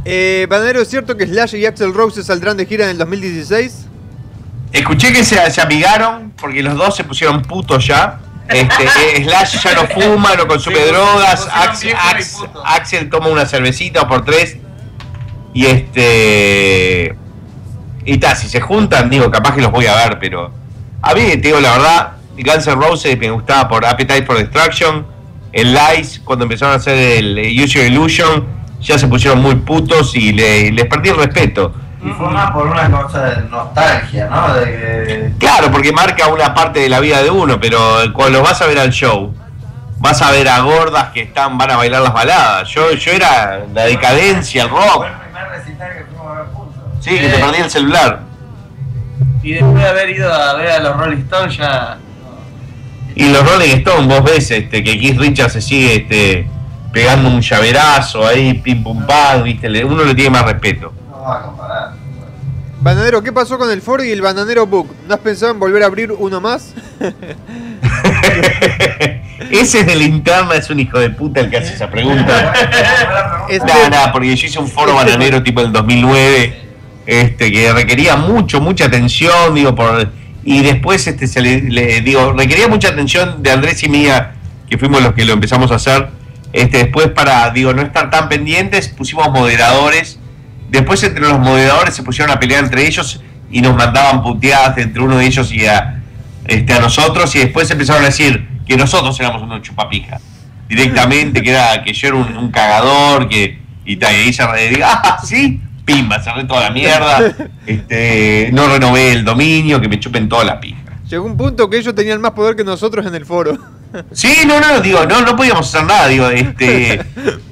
Eh, 0.05 0.47
bananero, 0.49 0.81
¿es 0.81 0.89
cierto 0.89 1.17
que 1.17 1.27
Slash 1.27 1.55
y 1.57 1.67
Axel 1.67 1.93
Rose 1.95 2.25
saldrán 2.25 2.57
de 2.57 2.67
gira 2.67 2.85
en 2.85 2.91
el 2.91 2.99
2016? 2.99 3.85
Escuché 4.73 5.13
que 5.13 5.23
se, 5.25 5.51
se 5.51 5.61
amigaron 5.61 6.33
porque 6.41 6.63
los 6.63 6.77
dos 6.77 6.97
se 6.97 7.05
pusieron 7.05 7.43
putos 7.43 7.87
ya. 7.87 8.19
Este, 8.49 8.85
eh, 8.85 9.25
Slash 9.25 9.63
ya 9.63 9.75
no 9.75 9.87
fuma, 9.89 10.35
no 10.35 10.47
consume 10.47 10.77
Sí, 10.79 10.85
drogas. 10.87 11.49
Axel, 11.53 11.89
viejos 11.89 12.05
y 12.05 12.17
Ax- 12.17 12.35
putos. 12.39 12.63
Axel 12.65 13.11
toma 13.11 13.29
una 13.29 13.45
cervecita 13.47 14.09
por 14.09 14.25
tres. 14.25 14.57
Y 15.55 15.67
este. 15.67 17.15
Y 18.05 18.17
tal, 18.19 18.37
si 18.37 18.49
se 18.49 18.61
juntan, 18.61 19.11
digo, 19.11 19.31
capaz 19.31 19.55
que 19.55 19.61
los 19.61 19.71
voy 19.71 19.87
a 19.87 19.95
ver, 19.97 20.19
pero. 20.19 20.53
A 21.03 21.15
mí, 21.15 21.21
te 21.23 21.37
digo 21.39 21.61
la 21.61 21.73
verdad, 21.73 22.13
Guns 22.37 22.67
N' 22.67 22.75
Roses 22.77 23.19
me 23.19 23.31
gustaba 23.31 23.69
por 23.69 23.85
Appetite 23.85 24.25
for 24.25 24.37
Destruction. 24.39 25.07
El 25.53 25.73
Lies, 25.75 26.21
cuando 26.25 26.45
empezaron 26.45 26.75
a 26.75 26.77
hacer 26.77 26.97
el 26.97 27.39
eh, 27.39 27.53
Use 27.65 27.75
Your 27.79 27.85
Illusion, 27.87 28.47
ya 28.81 28.99
se 28.99 29.07
pusieron 29.09 29.41
muy 29.41 29.55
putos 29.57 30.15
y 30.15 30.33
le- 30.33 30.71
les 30.73 30.87
perdí 30.87 31.11
el 31.11 31.17
respeto. 31.17 31.75
Y 32.05 32.11
fue 32.11 32.31
más 32.31 32.53
por 32.53 32.67
una 32.67 32.91
cosa 32.91 33.25
de 33.25 33.49
nostalgia, 33.49 34.29
¿no? 34.29 34.55
De 34.55 34.65
que... 34.65 35.33
Claro, 35.39 35.71
porque 35.73 35.93
marca 35.93 36.29
una 36.29 36.55
parte 36.55 36.81
de 36.81 36.89
la 36.89 37.01
vida 37.01 37.23
de 37.23 37.31
uno, 37.31 37.59
pero 37.61 37.81
cuando 38.13 38.41
vas 38.41 38.63
a 38.63 38.67
ver 38.67 38.79
al 38.79 38.91
show, 38.91 39.35
vas 39.99 40.23
a 40.23 40.31
ver 40.31 40.49
a 40.49 40.61
gordas 40.61 41.09
que 41.11 41.23
están, 41.23 41.59
van 41.59 41.73
a 41.73 41.77
bailar 41.77 42.03
las 42.03 42.13
baladas. 42.13 42.69
Yo, 42.69 42.93
yo 42.93 43.11
era 43.11 43.63
la 43.75 43.85
decadencia, 43.85 44.63
el 44.63 44.71
rock. 44.71 44.97
Fue 44.97 45.07
el 45.09 45.15
primer 45.15 45.49
recital 45.49 45.93
que 45.93 46.05
fuimos 46.05 46.27
a 46.27 46.35
ver 46.35 46.47
juntos. 46.53 46.83
Sí, 47.01 47.19
que 47.19 47.29
te 47.29 47.39
perdí 47.39 47.61
el 47.63 47.71
celular. 47.71 48.21
Y 49.43 49.53
después 49.53 49.75
de 49.75 49.89
haber 49.89 50.11
ido 50.11 50.33
a 50.33 50.55
ver 50.55 50.71
a 50.71 50.79
los 50.81 50.97
Rolling 50.97 51.23
Stones 51.23 51.57
ya. 51.57 51.99
Y 53.15 53.29
los 53.31 53.51
Rolling 53.51 53.77
Stones, 53.79 54.07
vos 54.07 54.23
ves 54.23 54.51
este, 54.53 54.85
que 54.85 54.99
Keith 54.99 55.19
Richards 55.19 55.55
se 55.55 55.61
sigue 55.61 55.97
este, 55.97 56.49
pegando 56.93 57.29
un 57.29 57.41
llaverazo 57.41 58.25
ahí, 58.25 58.55
pim 58.55 58.85
pum 58.85 59.05
pam, 59.05 59.43
¿viste? 59.43 59.85
Uno 59.85 60.05
le 60.05 60.15
tiene 60.15 60.31
más 60.31 60.45
respeto. 60.45 60.93
A 61.31 61.43
comparar. 61.43 61.93
Bananero, 62.81 63.23
¿qué 63.23 63.33
pasó 63.33 63.59
con 63.59 63.71
el 63.71 63.83
foro 63.83 64.05
y 64.05 64.11
el 64.13 64.23
Bananero 64.23 64.67
Book? 64.67 64.95
¿No 65.09 65.15
has 65.15 65.21
pensado 65.21 65.51
en 65.53 65.59
volver 65.59 65.83
a 65.83 65.87
abrir 65.87 66.13
uno 66.13 66.41
más? 66.41 66.75
Ese 69.51 69.81
es 69.81 69.87
de 69.87 69.97
linterna, 69.97 70.55
es 70.55 70.69
un 70.71 70.79
hijo 70.81 70.99
de 70.99 71.11
puta 71.11 71.41
el 71.41 71.51
que 71.51 71.57
hace 71.59 71.75
esa 71.75 71.91
pregunta. 71.91 72.53
Este- 73.49 73.67
Nada, 73.67 73.89
nada, 73.91 74.13
porque 74.13 74.35
yo 74.37 74.47
hice 74.47 74.59
un 74.59 74.69
foro 74.69 74.95
bananero 74.95 75.43
tipo 75.43 75.61
el 75.63 75.73
2009, 75.73 76.61
este, 77.07 77.51
que 77.51 77.73
requería 77.73 78.15
mucho, 78.17 78.61
mucha 78.61 78.85
atención, 78.87 79.55
digo, 79.55 79.75
por 79.75 80.11
y 80.45 80.63
después 80.63 81.07
este 81.07 81.27
se 81.27 81.41
le, 81.41 81.63
le- 81.63 82.01
digo, 82.03 82.33
requería 82.33 82.69
mucha 82.69 82.89
atención 82.89 83.43
de 83.43 83.51
Andrés 83.51 83.83
y 83.83 83.89
mía, 83.89 84.35
que 84.69 84.77
fuimos 84.79 85.03
los 85.03 85.15
que 85.15 85.25
lo 85.25 85.33
empezamos 85.33 85.71
a 85.73 85.77
hacer. 85.77 86.11
Este, 86.53 86.79
después 86.79 87.09
para, 87.09 87.51
digo, 87.51 87.73
no 87.75 87.83
estar 87.83 88.11
tan 88.11 88.29
pendientes, 88.29 88.89
pusimos 88.89 89.31
moderadores. 89.31 90.18
Después 90.69 91.03
entre 91.03 91.21
los 91.21 91.39
moderadores 91.39 91.95
se 91.95 92.03
pusieron 92.03 92.35
a 92.35 92.39
pelear 92.39 92.65
entre 92.65 92.87
ellos 92.87 93.21
y 93.51 93.61
nos 93.61 93.75
mandaban 93.75 94.23
puteadas 94.23 94.77
entre 94.79 95.03
uno 95.03 95.17
de 95.19 95.27
ellos 95.27 95.53
y 95.53 95.67
a, 95.67 96.03
este, 96.47 96.73
a 96.73 96.81
nosotros 96.81 97.35
y 97.37 97.41
después 97.41 97.71
empezaron 97.71 98.03
a 98.03 98.07
decir 98.07 98.47
que 98.67 98.77
nosotros 98.77 99.19
éramos 99.21 99.43
unos 99.43 99.63
chupapijas 99.63 100.21
directamente, 100.69 101.43
que 101.43 101.51
era 101.51 101.83
que 101.83 101.93
yo 101.93 102.09
era 102.09 102.17
un, 102.17 102.51
cagador, 102.51 103.29
que 103.29 103.59
y, 103.87 103.97
tal, 103.97 104.15
y 104.15 104.33
se 104.33 104.45
digo, 104.69 104.85
ah, 104.87 105.19
sí, 105.25 105.61
pimba, 105.85 106.23
cerré 106.23 106.45
toda 106.45 106.61
la 106.61 106.71
mierda, 106.71 107.35
este, 107.67 108.51
no 108.53 108.69
renové 108.69 109.13
el 109.13 109.25
dominio, 109.25 109.81
que 109.81 109.89
me 109.89 109.99
chupen 109.99 110.29
toda 110.29 110.45
la 110.45 110.61
pija. 110.61 110.79
Llegó 111.09 111.25
un 111.25 111.39
punto 111.39 111.71
que 111.71 111.79
ellos 111.79 111.95
tenían 111.95 112.21
más 112.21 112.33
poder 112.33 112.55
que 112.55 112.65
nosotros 112.65 113.07
en 113.07 113.15
el 113.15 113.25
foro. 113.25 113.59
Sí, 114.13 114.39
no, 114.47 114.61
no, 114.61 114.81
digo, 114.81 115.07
no, 115.07 115.23
no 115.23 115.35
podíamos 115.37 115.67
hacer 115.69 115.87
nada, 115.87 116.09
digo, 116.09 116.29
este, 116.29 117.01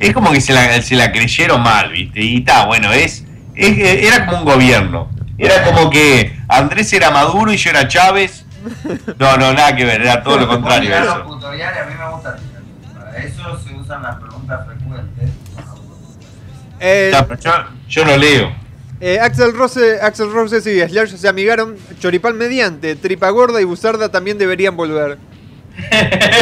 es 0.00 0.12
como 0.12 0.32
que 0.32 0.40
se 0.40 0.52
la, 0.52 0.80
se 0.82 0.94
la 0.94 1.10
creyeron 1.12 1.62
mal, 1.62 1.90
viste, 1.90 2.20
y 2.22 2.38
está, 2.38 2.66
bueno, 2.66 2.92
es, 2.92 3.24
es- 3.54 3.78
era 4.04 4.26
como 4.26 4.38
un 4.40 4.44
gobierno, 4.44 5.08
era 5.38 5.62
como 5.64 5.88
que 5.90 6.38
Andrés 6.48 6.92
era 6.92 7.10
Maduro 7.10 7.52
y 7.52 7.56
yo 7.56 7.70
era 7.70 7.88
Chávez, 7.88 8.44
no, 9.18 9.36
no, 9.36 9.52
nada 9.54 9.74
que 9.76 9.84
ver, 9.84 10.02
era 10.02 10.22
todo 10.22 10.38
lo 10.38 10.48
contrario 10.48 10.94
a 10.96 11.00
Los 11.00 11.14
eso. 11.14 11.22
tutoriales 11.26 11.78
a 11.82 11.86
mí 11.86 11.94
me 11.98 12.10
gusta. 12.12 12.36
Para 12.94 13.16
eso 13.18 13.58
se 13.66 13.74
usan 13.74 14.02
las 14.02 14.16
preguntas 14.16 14.66
frecuentes. 14.66 15.30
Eh, 16.80 17.12
yo, 17.42 17.52
yo 17.88 18.04
no 18.04 18.16
leo. 18.16 18.52
eh, 19.00 19.18
Axel 19.20 19.54
Rose, 19.56 20.00
Axel 20.02 20.32
Roses 20.32 20.66
y 20.66 20.80
Slash 20.80 21.14
se 21.16 21.28
amigaron. 21.28 21.76
Choripán 22.00 22.36
mediante, 22.36 22.96
Tripa 22.96 23.30
Gorda 23.30 23.60
y 23.60 23.64
Buzarda 23.64 24.10
también 24.10 24.36
deberían 24.38 24.76
volver. 24.76 25.18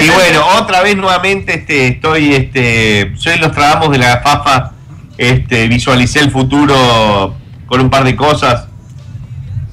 Y 0.03 0.11
bueno, 0.11 0.47
otra 0.59 0.83
vez 0.83 0.97
nuevamente 0.97 1.55
este, 1.55 1.89
estoy, 1.89 2.35
este, 2.35 3.13
soy 3.17 3.39
los 3.39 3.53
trabajos 3.53 3.91
de 3.91 3.99
la 3.99 4.21
FAFA, 4.21 4.73
este, 5.19 5.69
visualicé 5.69 6.21
el 6.21 6.31
futuro 6.31 7.35
con 7.67 7.81
un 7.81 7.91
par 7.91 8.05
de 8.05 8.17
cosas, 8.17 8.67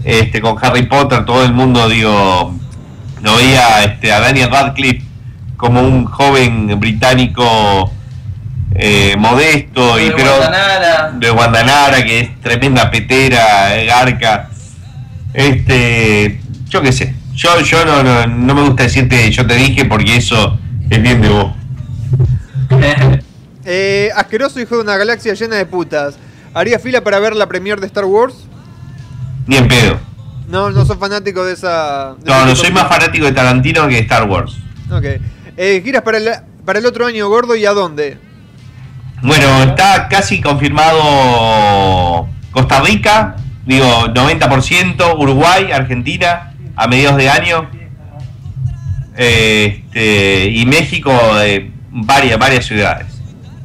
este, 0.03 0.41
con 0.41 0.57
Harry 0.61 0.83
Potter, 0.87 1.25
todo 1.25 1.43
el 1.43 1.53
mundo, 1.53 1.87
digo, 1.89 2.53
lo 3.21 3.35
veía 3.35 3.83
este, 3.83 4.11
a 4.11 4.19
Daniel 4.19 4.49
Radcliffe 4.49 5.05
como 5.57 5.81
un 5.81 6.05
joven 6.05 6.79
británico 6.79 7.91
eh, 8.73 9.15
modesto 9.17 9.99
y 9.99 10.09
pero 10.11 10.37
Guantanara. 10.37 11.11
de 11.11 11.29
Guandanara, 11.29 12.03
que 12.03 12.19
es 12.21 12.41
tremenda 12.41 12.89
petera, 12.89 13.75
garca. 13.85 14.49
Este, 15.33 16.39
yo 16.67 16.81
qué 16.81 16.91
sé. 16.91 17.20
Yo, 17.35 17.59
yo 17.61 17.85
no, 17.85 18.03
no, 18.03 18.27
no 18.27 18.55
me 18.55 18.61
gusta 18.63 18.83
decirte 18.83 19.31
yo 19.31 19.45
te 19.47 19.55
dije 19.55 19.85
porque 19.85 20.17
eso 20.17 20.57
es 20.89 21.01
bien 21.01 21.21
de 21.21 21.29
vos. 21.29 21.53
Eh, 23.63 24.09
asqueroso 24.15 24.59
hijo 24.59 24.75
de 24.77 24.81
una 24.81 24.97
galaxia 24.97 25.35
llena 25.35 25.55
de 25.55 25.67
putas. 25.67 26.15
¿Haría 26.55 26.79
fila 26.79 27.03
para 27.03 27.19
ver 27.19 27.35
la 27.35 27.45
premiere 27.45 27.79
de 27.79 27.85
Star 27.85 28.05
Wars? 28.05 28.33
Ni 29.45 29.55
en 29.55 29.67
pedo. 29.67 29.99
No, 30.47 30.71
no 30.71 30.83
sos 30.83 30.97
fanático 30.97 31.45
de 31.45 31.53
esa. 31.53 32.15
de 32.19 32.31
No, 32.31 32.45
no 32.45 32.55
soy 32.55 32.71
más 32.71 32.87
fanático 32.87 33.25
de 33.25 33.33
Tarantino 33.33 33.87
que 33.87 33.95
de 33.95 34.01
Star 34.01 34.27
Wars. 34.27 34.57
Ok. 34.91 35.05
Eh, 35.57 35.81
giras 35.85 36.01
para 36.01 36.17
el, 36.17 36.29
para 36.65 36.79
el 36.79 36.85
otro 36.87 37.05
año, 37.05 37.29
gordo, 37.29 37.55
¿y 37.55 37.65
a 37.65 37.71
dónde? 37.71 38.17
Bueno, 39.21 39.63
está 39.63 40.07
casi 40.09 40.41
confirmado 40.41 42.27
Costa 42.49 42.81
Rica, 42.81 43.35
digo 43.65 44.07
90%, 44.07 45.19
Uruguay, 45.19 45.71
Argentina 45.71 46.50
a 46.81 46.87
mediados 46.87 47.17
de 47.17 47.29
año. 47.29 47.69
Este, 49.15 50.47
y 50.47 50.65
México, 50.65 51.11
eh, 51.39 51.69
varias, 51.91 52.39
varias 52.39 52.65
ciudades. 52.65 53.05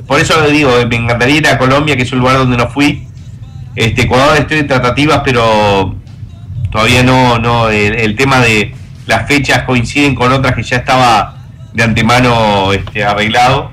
Por 0.07 0.21
eso 0.21 0.39
le 0.43 0.53
digo, 0.53 0.71
me 0.89 0.97
encantaría 0.97 1.37
ir 1.37 1.49
a 1.49 1.57
Colombia, 1.57 1.97
que 1.97 2.03
es 2.03 2.13
un 2.13 2.19
lugar 2.19 2.37
donde 2.37 2.59
no 2.59 2.69
fui. 2.69 3.09
Este, 3.75 4.03
Ecuador 4.03 4.37
estoy 4.37 4.59
en 4.59 4.67
tratativas, 4.67 5.23
pero 5.25 5.97
todavía 6.71 7.03
no, 7.03 7.39
no, 7.39 7.71
el, 7.71 7.95
el 7.95 8.17
tema 8.17 8.41
de 8.41 8.75
las 9.07 9.27
fechas 9.27 9.63
coinciden 9.63 10.15
con 10.15 10.31
otras 10.33 10.55
que 10.55 10.63
ya 10.63 10.77
estaba 10.77 11.37
de 11.73 11.83
antemano 11.83 12.73
este, 12.75 13.03
arreglado. 13.03 13.71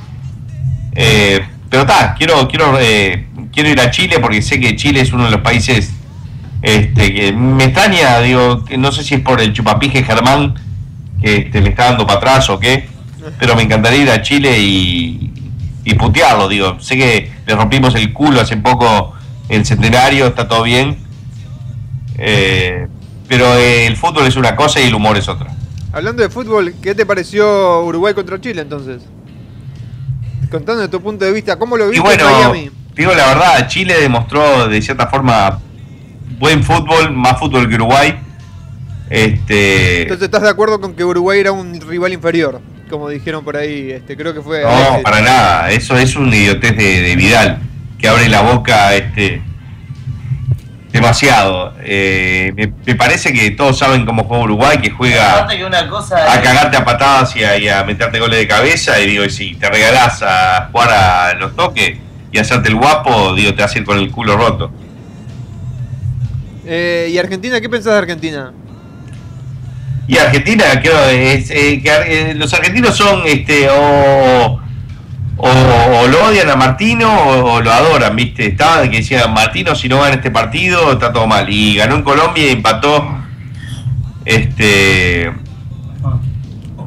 Eh, 0.95 1.45
pero 1.69 1.83
está, 1.83 2.15
quiero, 2.17 2.47
quiero, 2.47 2.77
eh, 2.79 3.27
quiero 3.51 3.69
ir 3.69 3.81
a 3.81 3.91
Chile 3.91 4.19
porque 4.19 4.41
sé 4.41 4.59
que 4.59 4.77
Chile 4.77 5.01
es 5.01 5.11
uno 5.11 5.25
de 5.25 5.31
los 5.31 5.41
países 5.41 5.93
este, 6.63 7.13
que 7.13 7.33
me 7.33 7.65
extraña, 7.65 8.19
digo, 8.21 8.63
que 8.63 8.77
no 8.77 8.91
sé 8.93 9.03
si 9.03 9.15
es 9.15 9.21
por 9.21 9.41
el 9.41 9.51
chupapije 9.51 10.01
Germán 10.03 10.55
que 11.21 11.37
este, 11.37 11.61
me 11.61 11.69
está 11.69 11.85
dando 11.85 12.07
para 12.07 12.19
atrás 12.19 12.49
o 12.49 12.59
qué, 12.59 12.87
pero 13.37 13.55
me 13.55 13.63
encantaría 13.63 14.03
ir 14.03 14.09
a 14.09 14.21
Chile 14.21 14.57
y, 14.59 15.31
y 15.83 15.93
putearlo, 15.95 16.47
digo, 16.47 16.79
sé 16.79 16.97
que 16.97 17.31
le 17.45 17.55
rompimos 17.55 17.95
el 17.95 18.11
culo 18.13 18.41
hace 18.41 18.57
poco 18.57 19.13
el 19.49 19.65
centenario, 19.65 20.27
está 20.27 20.47
todo 20.47 20.63
bien, 20.63 20.97
eh, 22.17 22.87
pero 23.27 23.55
el 23.55 23.97
fútbol 23.97 24.25
es 24.25 24.37
una 24.37 24.55
cosa 24.55 24.79
y 24.79 24.87
el 24.87 24.95
humor 24.95 25.17
es 25.17 25.27
otra. 25.27 25.53
Hablando 25.91 26.23
de 26.23 26.29
fútbol, 26.29 26.75
¿qué 26.81 26.95
te 26.95 27.05
pareció 27.05 27.83
Uruguay 27.83 28.13
contra 28.13 28.39
Chile 28.39 28.61
entonces? 28.61 29.03
Contando 30.49 30.81
de 30.81 30.87
tu 30.87 31.01
punto 31.01 31.25
de 31.25 31.31
vista, 31.31 31.57
¿cómo 31.57 31.75
lo 31.77 31.87
Y 31.87 31.91
viste 31.91 32.03
bueno, 32.03 32.25
en 32.27 32.35
Miami? 32.35 32.71
digo 32.95 33.13
la 33.13 33.27
verdad, 33.27 33.67
Chile 33.67 33.99
demostró 33.99 34.67
de 34.67 34.81
cierta 34.81 35.07
forma 35.07 35.59
buen 36.37 36.63
fútbol, 36.63 37.11
más 37.11 37.39
fútbol 37.39 37.67
que 37.69 37.75
Uruguay. 37.75 38.15
Este, 39.09 40.03
Entonces 40.03 40.25
estás 40.25 40.41
de 40.41 40.49
acuerdo 40.49 40.79
con 40.81 40.95
que 40.95 41.03
Uruguay 41.03 41.39
era 41.39 41.51
un 41.51 41.79
rival 41.81 42.13
inferior, 42.13 42.61
como 42.89 43.09
dijeron 43.09 43.43
por 43.43 43.57
ahí, 43.57 43.91
este, 43.91 44.15
creo 44.17 44.33
que 44.33 44.41
fue 44.41 44.63
no, 44.63 45.01
para 45.03 45.21
nada, 45.21 45.71
eso 45.71 45.97
es 45.97 46.15
un 46.15 46.33
idiotez 46.33 46.75
de, 46.75 47.01
de 47.01 47.15
Vidal, 47.15 47.59
que 47.99 48.07
abre 48.07 48.27
la 48.29 48.41
boca 48.41 48.95
este 48.95 49.41
demasiado. 50.91 51.73
Eh, 51.83 52.53
me, 52.55 52.71
me 52.85 52.95
parece 52.95 53.33
que 53.33 53.51
todos 53.51 53.77
saben 53.77 54.05
cómo 54.05 54.23
juega 54.25 54.43
Uruguay, 54.43 54.77
que 54.79 54.89
juega 54.91 55.33
Aparte 55.33 55.57
que 55.57 55.65
una 55.65 55.87
cosa 55.89 56.17
a 56.17 56.35
es- 56.35 56.41
cagarte 56.41 56.77
a 56.77 56.85
patadas 56.85 57.35
y 57.35 57.43
a, 57.43 57.57
y 57.57 57.67
a 57.67 57.83
meterte 57.83 58.19
goles 58.19 58.39
de 58.39 58.47
cabeza, 58.47 58.99
y 58.99 59.07
digo, 59.07 59.23
y 59.23 59.29
si 59.29 59.55
te 59.55 59.69
regalás 59.69 60.21
a 60.23 60.69
jugar 60.71 60.89
a 60.91 61.33
los 61.35 61.55
toques 61.55 61.97
y 62.31 62.37
hacerte 62.37 62.69
el 62.69 62.75
guapo, 62.75 63.33
digo, 63.35 63.53
te 63.53 63.61
vas 63.61 63.75
a 63.75 63.77
ir 63.79 63.85
con 63.85 63.97
el 63.97 64.09
culo 64.11 64.37
roto. 64.37 64.71
Eh, 66.65 67.09
¿Y 67.11 67.17
Argentina? 67.17 67.59
¿Qué 67.59 67.69
pensás 67.69 67.93
de 67.93 67.99
Argentina? 67.99 68.53
Y 70.07 70.17
Argentina, 70.17 70.65
creo, 70.81 71.05
es, 71.09 71.49
eh, 71.51 71.81
que 71.81 71.91
eh, 72.07 72.33
los 72.35 72.53
argentinos 72.53 72.95
son 72.95 73.21
este 73.25 73.69
o, 73.69 74.59
o, 75.37 75.47
o 75.47 76.07
lo 76.07 76.25
odian 76.25 76.49
a 76.49 76.55
Martino 76.57 77.09
o, 77.09 77.53
o 77.53 77.61
lo 77.61 77.71
adoran, 77.71 78.15
¿viste? 78.15 78.47
Estaba 78.47 78.83
que 78.89 78.97
decía 78.97 79.27
Martino, 79.27 79.75
si 79.75 79.87
no 79.87 80.01
gana 80.01 80.15
este 80.15 80.29
partido, 80.31 80.91
está 80.93 81.11
todo 81.13 81.25
mal. 81.27 81.49
Y 81.49 81.75
ganó 81.77 81.95
en 81.95 82.03
Colombia 82.03 82.45
y 82.47 82.49
empató. 82.51 83.17
Este. 84.25 85.31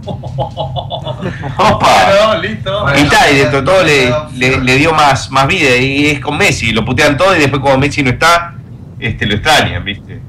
Opa. 0.05 1.87
Claro, 2.07 2.41
listo. 2.41 2.87
Y 2.99 3.05
tal, 3.09 3.33
y 3.33 3.37
dentro 3.39 3.61
de 3.61 3.66
todo 3.66 3.83
le, 3.83 4.11
le- 4.35 4.61
le 4.62 4.77
dio 4.77 4.93
más, 4.93 5.31
más 5.31 5.47
vida. 5.47 5.74
Y 5.77 6.07
es 6.09 6.20
con 6.20 6.37
Messi, 6.37 6.72
lo 6.72 6.85
putean 6.85 7.16
todo 7.16 7.35
y 7.35 7.41
después 7.41 7.61
cuando 7.62 7.81
Messi 7.81 8.03
no 8.03 8.11
está, 8.11 8.55
este 9.01 9.26
lo 9.26 9.34
extrañan, 9.34 9.84
¿viste? 9.84 10.20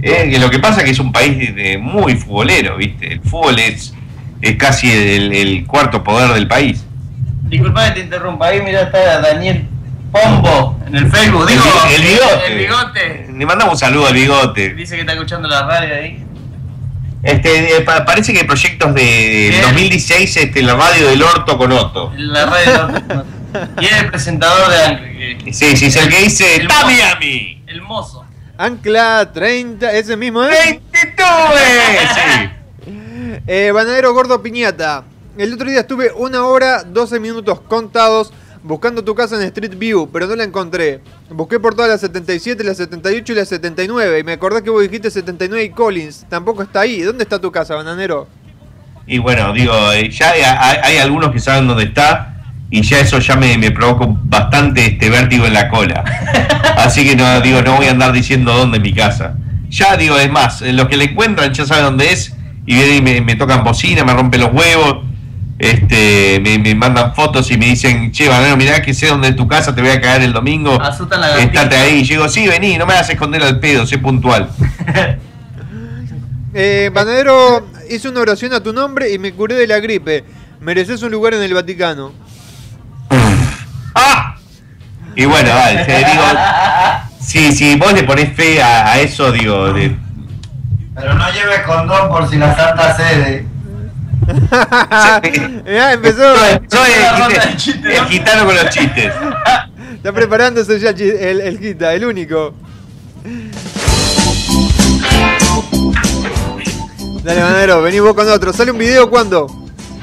Eh, 0.00 0.36
lo 0.38 0.50
que 0.50 0.58
pasa 0.58 0.78
es 0.80 0.84
que 0.84 0.90
es 0.90 0.98
un 0.98 1.12
país 1.12 1.54
de- 1.54 1.78
muy 1.78 2.14
futbolero, 2.16 2.76
¿viste? 2.76 3.12
El 3.12 3.20
fútbol 3.20 3.58
es, 3.58 3.94
es 4.42 4.56
casi 4.56 4.90
el, 4.90 5.32
el 5.32 5.66
cuarto 5.66 6.02
poder 6.04 6.32
del 6.34 6.46
país. 6.46 6.84
Disculpa 7.44 7.86
que 7.86 7.92
te 7.92 8.00
interrumpa, 8.00 8.48
ahí 8.48 8.60
mira 8.62 8.82
está 8.82 9.20
Daniel 9.20 9.66
Pombo 10.12 10.78
en 10.86 10.94
el 10.96 11.10
Facebook. 11.10 11.46
Digo, 11.48 11.62
el, 11.88 11.94
el 11.94 12.08
bigote. 12.08 12.52
El 12.52 12.58
bigote. 12.58 13.26
Le 13.38 13.46
mandamos 13.46 13.74
un 13.74 13.78
saludo 13.80 14.06
al 14.08 14.14
bigote. 14.14 14.74
Dice 14.74 14.94
que 14.94 15.00
está 15.00 15.12
escuchando 15.14 15.48
la 15.48 15.66
radio 15.66 15.94
ahí. 15.94 16.24
Este, 17.22 17.76
eh, 17.78 17.80
pa- 17.80 18.04
parece 18.04 18.32
que 18.34 18.40
hay 18.40 18.46
proyectos 18.46 18.94
de 18.94 19.48
Bien. 19.50 19.62
2016 19.62 20.36
este, 20.36 20.62
la 20.62 20.74
radio 20.74 21.08
del 21.08 21.22
Orto 21.22 21.56
con 21.56 21.72
Otto. 21.72 22.12
La 22.16 22.44
radio. 22.46 22.88
y 23.80 23.84
es 23.86 23.92
el 23.92 24.06
presentador 24.10 24.70
de 24.70 25.38
que- 25.44 25.52
Sí, 25.52 25.76
sí, 25.76 25.86
es 25.86 25.96
el 25.96 26.08
que 26.10 26.20
dice 26.22 26.56
El 26.56 26.68
¡Tami 26.68 26.92
mozo. 26.94 27.06
a 27.14 27.18
mí! 27.18 27.62
El 27.74 27.82
mozo. 27.82 28.24
Ancla 28.56 29.32
30, 29.32 29.92
ese 29.94 30.16
mismo, 30.16 30.44
¿eh? 30.44 30.80
¡Tuve! 31.16 32.54
Sí. 32.86 33.40
Eh, 33.48 33.72
Banadero 33.72 34.14
Gordo 34.14 34.40
Piñata. 34.42 35.02
El 35.36 35.52
otro 35.54 35.68
día 35.68 35.80
estuve 35.80 36.12
una 36.12 36.44
hora, 36.46 36.84
12 36.84 37.18
minutos 37.18 37.60
contados 37.62 38.32
buscando 38.62 39.02
tu 39.02 39.14
casa 39.14 39.34
en 39.36 39.42
Street 39.42 39.74
View, 39.76 40.08
pero 40.12 40.28
no 40.28 40.36
la 40.36 40.44
encontré. 40.44 41.00
Busqué 41.30 41.58
por 41.58 41.74
todas 41.74 41.90
las 41.90 42.00
77, 42.02 42.62
las 42.62 42.76
78 42.76 43.32
y 43.32 43.36
las 43.36 43.48
79. 43.48 44.20
Y 44.20 44.22
me 44.22 44.34
acordé 44.34 44.62
que 44.62 44.70
vos 44.70 44.82
dijiste 44.82 45.10
79 45.10 45.64
y 45.64 45.70
Collins. 45.70 46.24
Tampoco 46.28 46.62
está 46.62 46.80
ahí. 46.80 47.00
¿Dónde 47.02 47.24
está 47.24 47.40
tu 47.40 47.50
casa, 47.50 47.74
bananero? 47.74 48.28
Y 49.06 49.18
bueno, 49.18 49.52
digo, 49.52 49.74
eh, 49.92 50.08
ya 50.10 50.30
hay, 50.30 50.42
hay- 50.42 50.78
hay 50.84 50.96
algunos 50.98 51.32
que 51.32 51.40
saben 51.40 51.66
dónde 51.66 51.84
está 51.84 52.33
y 52.74 52.82
ya 52.82 52.98
eso 52.98 53.20
ya 53.20 53.36
me, 53.36 53.56
me 53.56 53.70
provocó 53.70 54.18
bastante 54.24 54.84
este 54.84 55.08
vértigo 55.08 55.46
en 55.46 55.54
la 55.54 55.68
cola. 55.68 56.02
Así 56.76 57.04
que 57.04 57.14
no, 57.14 57.40
digo, 57.40 57.62
no 57.62 57.76
voy 57.76 57.86
a 57.86 57.92
andar 57.92 58.10
diciendo 58.10 58.52
dónde 58.52 58.78
es 58.78 58.82
mi 58.82 58.92
casa. 58.92 59.36
Ya 59.68 59.96
digo, 59.96 60.18
es 60.18 60.28
más, 60.28 60.60
los 60.60 60.88
que 60.88 60.96
le 60.96 61.04
encuentran 61.04 61.54
ya 61.54 61.64
saben 61.64 61.84
dónde 61.84 62.10
es 62.10 62.34
y 62.66 62.74
vienen 62.74 62.96
y 62.96 63.00
me, 63.00 63.20
me 63.20 63.36
tocan 63.36 63.62
bocina, 63.62 64.02
me 64.02 64.12
rompen 64.12 64.40
los 64.40 64.52
huevos, 64.52 65.04
este, 65.56 66.40
me, 66.42 66.58
me 66.58 66.74
mandan 66.74 67.14
fotos 67.14 67.48
y 67.52 67.56
me 67.56 67.66
dicen, 67.66 68.10
che, 68.10 68.28
Banero, 68.28 68.56
mirá 68.56 68.82
que 68.82 68.92
sé 68.92 69.06
dónde 69.06 69.28
es 69.28 69.36
tu 69.36 69.46
casa, 69.46 69.72
te 69.72 69.80
voy 69.80 69.90
a 69.92 70.00
caer 70.00 70.22
el 70.22 70.32
domingo. 70.32 70.72
Asustan 70.82 71.20
la 71.20 71.28
gatita. 71.28 71.62
Estate 71.62 71.76
ahí. 71.76 72.00
Y 72.00 72.02
yo 72.02 72.16
digo, 72.16 72.28
sí, 72.28 72.48
vení, 72.48 72.76
no 72.76 72.86
me 72.86 72.94
hagas 72.94 73.08
esconder 73.08 73.44
al 73.44 73.60
pedo, 73.60 73.86
sé 73.86 73.98
puntual. 73.98 74.50
Eh, 76.56 76.88
Bananero, 76.94 77.66
hice 77.90 78.08
una 78.08 78.20
oración 78.20 78.52
a 78.52 78.62
tu 78.62 78.72
nombre 78.72 79.12
y 79.12 79.18
me 79.18 79.32
curé 79.32 79.56
de 79.56 79.66
la 79.66 79.80
gripe. 79.80 80.24
Mereces 80.60 81.02
un 81.02 81.10
lugar 81.10 81.34
en 81.34 81.42
el 81.42 81.52
Vaticano. 81.52 82.12
¡Ah! 83.94 84.36
Y 85.16 85.24
bueno, 85.26 85.48
dale, 85.50 85.84
te 85.84 85.98
digo, 85.98 86.22
si, 87.20 87.52
si 87.52 87.76
vos 87.76 87.92
le 87.92 88.02
ponés 88.02 88.34
fe 88.34 88.60
a, 88.62 88.92
a 88.92 89.00
eso, 89.00 89.30
digo, 89.30 89.72
de, 89.72 89.96
Pero 90.94 91.14
no 91.14 91.30
lleves 91.32 91.60
condón 91.60 92.08
por 92.08 92.28
si 92.28 92.36
la 92.36 92.54
santa 92.56 92.96
sede. 92.96 93.46
Mirá, 95.64 95.92
empezó. 95.92 96.34
Soy 96.70 96.90
el, 96.92 97.56
gite- 97.58 97.98
el 97.98 98.06
gitano 98.06 98.46
con 98.46 98.54
los 98.56 98.70
chistes. 98.70 99.12
Está 99.96 100.12
preparándose 100.12 100.78
ya 100.80 100.90
el, 100.90 101.40
el 101.40 101.58
Gita, 101.58 101.92
el 101.94 102.04
único. 102.04 102.54
Dale, 107.22 107.40
Bananero, 107.42 107.82
vení 107.82 108.00
vos 108.00 108.14
con 108.14 108.28
otro. 108.28 108.52
¿Sale 108.52 108.70
un 108.70 108.78
video 108.78 109.08
cuándo? 109.08 109.46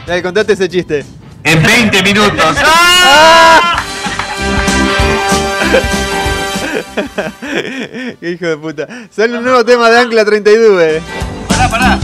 Dale, 0.07 0.24
contate 0.24 0.53
ese 0.53 0.68
chiste. 0.70 1.05
En 1.44 1.64
20 1.64 2.04
minutos. 2.04 2.56
Qué 8.20 8.32
hijo 8.32 8.46
de 8.46 8.58
puta. 8.58 8.88
Sale 9.10 9.38
un 9.38 9.44
nuevo 9.44 9.64
tema 9.66 9.89
de 9.89 10.00
Ancla 10.00 10.24
32. 10.26 11.02
Pará, 11.48 11.70
pará. 11.70 12.00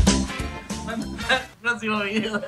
Próximo 1.61 1.99
video. 2.01 2.41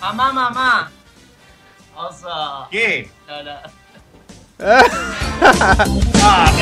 mamá, 0.00 0.32
mamá. 0.32 0.90
Oso. 1.96 2.68
¿Qué? 2.70 3.10
No, 3.26 3.42
no. 3.42 3.52
Ah, 6.24 6.52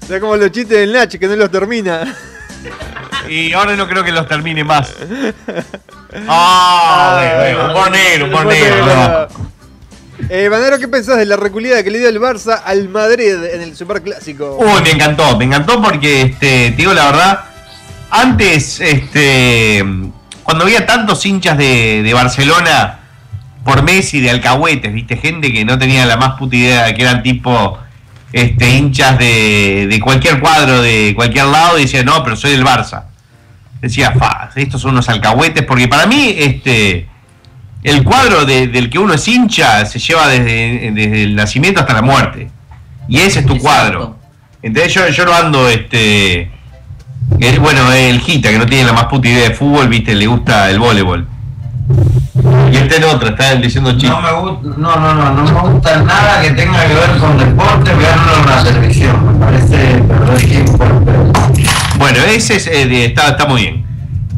Está 0.00 0.20
como 0.20 0.36
los 0.36 0.52
chistes 0.52 0.78
del 0.78 0.92
Nach 0.92 1.08
que 1.10 1.26
no 1.26 1.34
los 1.36 1.50
termina. 1.50 2.14
Y 3.28 3.52
ahora 3.52 3.76
no 3.76 3.86
creo 3.88 4.02
que 4.04 4.12
los 4.12 4.26
termine 4.26 4.64
más. 4.64 4.94
Ah, 6.26 7.20
humor 7.70 7.90
negro, 7.90 8.26
humor 8.26 8.46
negro. 8.46 8.86
no. 8.86 9.28
Eh, 10.30 10.48
Banero, 10.48 10.78
¿qué 10.78 10.88
pensás 10.88 11.16
de 11.16 11.26
la 11.26 11.36
reculida 11.36 11.82
que 11.82 11.90
le 11.90 11.98
dio 11.98 12.08
el 12.08 12.20
Barça 12.20 12.62
al 12.64 12.88
Madrid 12.88 13.34
en 13.52 13.62
el 13.62 13.76
Superclásico? 13.76 14.56
Uy, 14.58 14.82
me 14.82 14.90
encantó, 14.90 15.38
me 15.38 15.44
encantó 15.44 15.80
porque, 15.80 16.22
este, 16.22 16.70
te 16.70 16.76
digo 16.76 16.92
la 16.92 17.06
verdad, 17.06 17.40
antes, 18.10 18.80
este, 18.80 19.84
cuando 20.42 20.64
había 20.64 20.86
tantos 20.86 21.24
hinchas 21.24 21.56
de, 21.56 22.02
de 22.02 22.14
Barcelona 22.14 22.98
por 23.64 23.82
Messi, 23.82 24.20
de 24.20 24.30
alcahuetes, 24.30 24.92
viste, 24.92 25.16
gente 25.16 25.52
que 25.52 25.64
no 25.64 25.78
tenía 25.78 26.04
la 26.04 26.16
más 26.16 26.38
puta 26.38 26.56
idea 26.56 26.84
de 26.86 26.94
que 26.94 27.02
eran 27.02 27.22
tipo, 27.22 27.78
este, 28.32 28.70
hinchas 28.76 29.18
de, 29.18 29.86
de 29.90 30.00
cualquier 30.00 30.40
cuadro, 30.40 30.82
de 30.82 31.12
cualquier 31.16 31.46
lado, 31.46 31.78
y 31.78 31.82
decía, 31.82 32.02
no, 32.02 32.22
pero 32.22 32.36
soy 32.36 32.52
del 32.52 32.64
Barça. 32.64 33.04
Decía, 33.80 34.12
fa, 34.12 34.50
estos 34.56 34.80
son 34.80 34.90
unos 34.92 35.08
alcahuetes, 35.08 35.64
porque 35.64 35.86
para 35.88 36.06
mí, 36.06 36.34
este, 36.36 37.08
el 37.84 38.02
cuadro 38.02 38.44
de- 38.44 38.66
del 38.66 38.90
que 38.90 38.98
uno 38.98 39.14
es 39.14 39.26
hincha 39.28 39.86
se 39.86 39.98
lleva 40.00 40.26
desde, 40.28 40.90
desde 40.92 41.22
el 41.22 41.36
nacimiento 41.36 41.80
hasta 41.80 41.94
la 41.94 42.02
muerte. 42.02 42.50
Y 43.08 43.18
ese 43.18 43.40
es 43.40 43.46
tu 43.46 43.56
cuadro. 43.58 44.18
Entonces 44.62 44.92
yo, 44.92 45.08
yo 45.08 45.24
no 45.24 45.32
ando, 45.32 45.68
este. 45.68 46.50
el- 47.40 47.60
bueno, 47.60 47.92
el 47.92 48.20
Gita, 48.20 48.50
que 48.50 48.58
no 48.58 48.66
tiene 48.66 48.84
la 48.84 48.92
más 48.92 49.04
puta 49.04 49.28
idea 49.28 49.48
de 49.48 49.54
fútbol, 49.54 49.88
viste, 49.88 50.14
le 50.14 50.26
gusta 50.26 50.68
el 50.70 50.78
voleibol. 50.80 51.26
Y 52.72 52.76
este 52.76 52.96
en 52.96 53.04
otro, 53.04 53.28
está 53.30 53.54
diciendo 53.56 53.92
chistes. 53.92 54.10
No 54.10 54.20
me 54.20 54.32
gusta, 54.32 54.68
no, 54.78 54.96
no, 54.96 55.14
no, 55.14 55.32
no 55.34 55.42
me 55.64 55.72
gusta 55.72 56.02
nada 56.02 56.40
que 56.42 56.50
tenga 56.50 56.86
que 56.86 56.94
ver 56.94 57.16
con 57.18 57.38
deporte, 57.38 57.94
verlo 57.94 58.38
en 58.40 58.46
la 58.46 58.62
televisión. 58.64 59.38
Me 59.38 59.44
parece 59.46 59.76
perder 60.02 60.38
tiempo. 60.46 60.84
Bueno, 61.98 62.18
ese 62.24 62.56
es, 62.56 62.66
eh, 62.66 63.04
está, 63.06 63.28
está 63.30 63.46
muy 63.46 63.62
bien. 63.62 63.84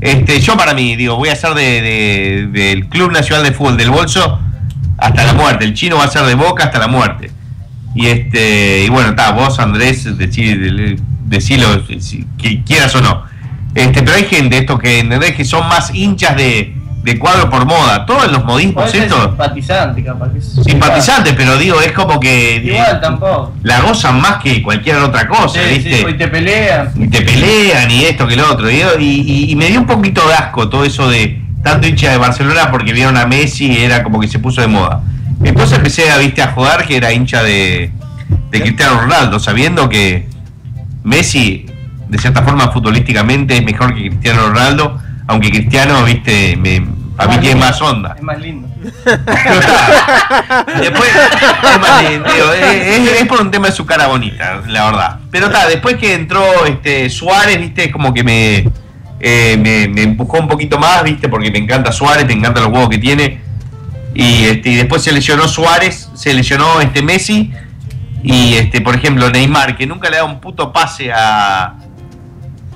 Este, 0.00 0.40
yo 0.40 0.56
para 0.56 0.74
mí, 0.74 0.96
digo, 0.96 1.16
voy 1.16 1.28
a 1.28 1.36
ser 1.36 1.54
de, 1.54 1.82
de- 1.82 2.46
del 2.52 2.86
Club 2.88 3.12
Nacional 3.12 3.44
de 3.44 3.52
Fútbol 3.52 3.76
del 3.76 3.90
Bolso 3.90 4.38
hasta 4.96 5.24
la 5.24 5.32
muerte. 5.34 5.64
El 5.64 5.74
chino 5.74 5.96
va 5.96 6.04
a 6.04 6.08
ser 6.08 6.22
de 6.24 6.34
Boca 6.34 6.64
hasta 6.64 6.78
la 6.78 6.88
muerte. 6.88 7.30
Y 7.94 8.06
este, 8.06 8.84
y 8.84 8.88
bueno, 8.88 9.10
está, 9.10 9.32
vos 9.32 9.58
Andrés, 9.58 10.06
decí- 10.16 10.96
decilo 11.26 11.66
si 11.98 12.24
que 12.38 12.62
quieras 12.62 12.94
o 12.94 13.00
no. 13.02 13.24
Este, 13.74 14.02
pero 14.02 14.16
hay 14.16 14.24
gente 14.24 14.58
esto 14.58 14.78
que 14.78 15.00
entendés 15.00 15.34
que 15.34 15.44
son 15.44 15.68
más 15.68 15.94
hinchas 15.94 16.36
de, 16.36 16.74
de 17.02 17.18
cuadro 17.18 17.48
por 17.48 17.64
moda. 17.64 18.04
Todos 18.04 18.30
los 18.30 18.44
modismos 18.44 18.92
estos, 18.94 19.22
simpatizante, 19.30 20.04
capaz. 20.04 20.28
que 20.32 20.40
simpatizantes, 20.40 21.32
pero 21.34 21.56
digo, 21.56 21.80
es 21.80 21.92
como 21.92 22.20
que 22.20 22.56
eh, 22.56 22.62
Igual 22.74 23.00
tampoco. 23.00 23.54
la 23.62 23.80
gozan 23.80 24.20
más 24.20 24.42
que 24.42 24.62
cualquier 24.62 24.96
otra 24.96 25.26
cosa, 25.26 25.60
Sí, 25.62 25.74
¿viste? 25.76 25.96
sí, 25.96 26.04
y 26.08 26.14
te 26.14 26.28
pelean. 26.28 26.90
y 26.96 27.08
te 27.08 27.22
pelean 27.22 27.90
y 27.90 28.04
esto 28.04 28.26
que 28.26 28.36
lo 28.36 28.50
otro. 28.52 28.70
Y, 28.70 28.80
y- 28.98 29.50
y 29.50 29.56
me 29.56 29.66
dio 29.68 29.80
un 29.80 29.86
poquito 29.86 30.26
de 30.28 30.34
asco 30.34 30.68
todo 30.68 30.84
eso 30.84 31.08
de 31.08 31.40
tanto 31.62 31.86
hincha 31.88 32.10
de 32.10 32.16
Barcelona 32.18 32.70
porque 32.70 32.92
vieron 32.92 33.16
a 33.16 33.26
Messi 33.26 33.66
y 33.70 33.78
era 33.78 34.02
como 34.02 34.20
que 34.20 34.28
se 34.28 34.38
puso 34.38 34.60
de 34.60 34.66
moda. 34.66 35.00
Entonces 35.42 35.78
empecé 35.78 36.10
a, 36.10 36.18
viste, 36.18 36.42
a 36.42 36.52
jugar 36.52 36.86
que 36.86 36.96
era 36.96 37.12
hincha 37.12 37.42
de, 37.42 37.90
de 38.50 38.60
Cristiano 38.60 39.00
Ronaldo, 39.00 39.38
sabiendo 39.40 39.88
que 39.88 40.28
Messi, 41.02 41.64
de 42.08 42.18
cierta 42.18 42.42
forma, 42.42 42.70
futbolísticamente 42.70 43.56
es 43.56 43.64
mejor 43.64 43.94
que 43.94 44.08
Cristiano 44.10 44.48
Ronaldo, 44.48 44.98
aunque 45.30 45.50
Cristiano, 45.50 46.04
viste, 46.04 46.56
me, 46.56 46.84
a 47.16 47.28
mí 47.28 47.38
tiene 47.38 47.60
más 47.60 47.80
onda. 47.80 48.14
Es 48.16 48.22
más 48.22 48.40
lindo. 48.40 48.68
Después, 50.80 51.08
es, 53.20 53.28
por 53.28 53.40
un 53.40 53.52
tema 53.52 53.68
de 53.68 53.72
su 53.72 53.86
cara 53.86 54.08
bonita, 54.08 54.60
la 54.66 54.86
verdad. 54.86 55.20
Pero 55.30 55.46
está, 55.46 55.68
después 55.68 55.96
que 55.96 56.14
entró 56.14 56.66
este 56.66 57.08
Suárez, 57.10 57.60
viste, 57.60 57.92
como 57.92 58.12
que 58.12 58.24
me, 58.24 58.68
eh, 59.20 59.56
me, 59.56 59.86
me 59.86 60.02
empujó 60.02 60.38
un 60.38 60.48
poquito 60.48 60.78
más, 60.78 61.04
viste, 61.04 61.28
porque 61.28 61.52
me 61.52 61.58
encanta 61.58 61.92
Suárez, 61.92 62.26
me 62.26 62.32
encantan 62.32 62.64
los 62.64 62.72
huevos 62.72 62.88
que 62.88 62.98
tiene. 62.98 63.40
Y, 64.14 64.46
este, 64.46 64.70
y 64.70 64.74
después 64.74 65.02
se 65.02 65.12
lesionó 65.12 65.46
Suárez, 65.46 66.10
se 66.14 66.34
lesionó 66.34 66.80
este 66.80 67.02
Messi. 67.02 67.52
Y 68.24 68.54
este, 68.54 68.80
por 68.80 68.96
ejemplo, 68.96 69.30
Neymar, 69.30 69.76
que 69.76 69.86
nunca 69.86 70.10
le 70.10 70.16
da 70.16 70.24
un 70.24 70.40
puto 70.40 70.72
pase 70.72 71.12
a, 71.12 71.76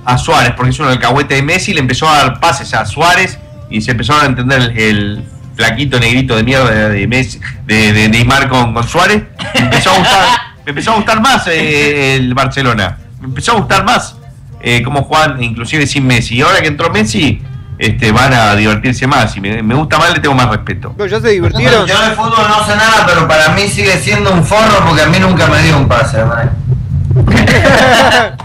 a 0.05 0.19
Suárez, 0.19 0.53
porque 0.57 0.71
es 0.71 0.79
un 0.79 0.89
alcahuete 0.89 1.35
de 1.35 1.43
Messi, 1.43 1.73
le 1.73 1.81
empezó 1.81 2.09
a 2.09 2.17
dar 2.17 2.41
pases 2.41 2.75
a 2.75 2.85
Suárez 2.85 3.39
y 3.71 3.81
se 3.81 3.93
empezaron 3.93 4.23
a 4.23 4.27
entender 4.27 4.61
el, 4.61 4.79
el 4.79 5.25
flaquito 5.57 5.99
negrito 5.99 6.37
de 6.37 6.43
mierda 6.43 6.71
de, 6.71 6.89
de 6.91 7.07
Messi, 7.07 7.41
de, 7.67 7.93
de 7.93 8.09
Neymar 8.09 8.49
con, 8.49 8.75
con 8.75 8.87
Suárez. 8.87 9.23
Me 9.55 9.61
empezó 9.61 9.91
a 9.91 9.99
gustar, 9.99 10.27
me 10.65 10.71
empezó 10.71 10.93
a 10.93 10.97
gustar 10.97 11.21
más 11.21 11.47
eh, 11.47 12.17
el 12.17 12.35
Barcelona. 12.35 12.99
Me 13.21 13.27
empezó 13.27 13.53
a 13.53 13.55
gustar 13.57 13.85
más 13.85 14.17
eh, 14.61 14.83
cómo 14.83 15.05
juegan, 15.05 15.43
inclusive 15.43 15.87
sin 15.87 16.07
Messi. 16.07 16.37
Y 16.37 16.43
ahora 16.43 16.61
que 16.61 16.69
entró 16.69 16.91
Messi, 16.91 17.41
este, 17.79 18.13
van 18.13 18.33
a 18.33 18.55
divertirse 18.55 19.07
más. 19.07 19.37
Y 19.37 19.41
me, 19.41 19.63
me 19.63 19.75
gusta 19.75 19.99
más, 19.99 20.13
le 20.13 20.21
tengo 20.21 20.35
más 20.35 20.49
respeto. 20.49 20.95
Pero 20.97 21.09
ya 21.09 21.21
se 21.21 21.29
divirtieron. 21.31 21.87
Yo 21.87 22.01
de 22.01 22.15
fútbol 22.15 22.47
no 22.49 22.65
sé 22.67 22.77
nada, 22.77 23.05
pero 23.07 23.27
para 23.27 23.51
mí 23.51 23.69
sigue 23.69 23.99
siendo 23.99 24.33
un 24.33 24.45
forro 24.45 24.85
porque 24.87 25.03
a 25.03 25.07
mí 25.07 25.19
nunca 25.19 25.47
me 25.47 25.63
dio 25.63 25.79
un 25.79 25.89
pase. 25.89 26.19
¿verdad? 26.19 26.53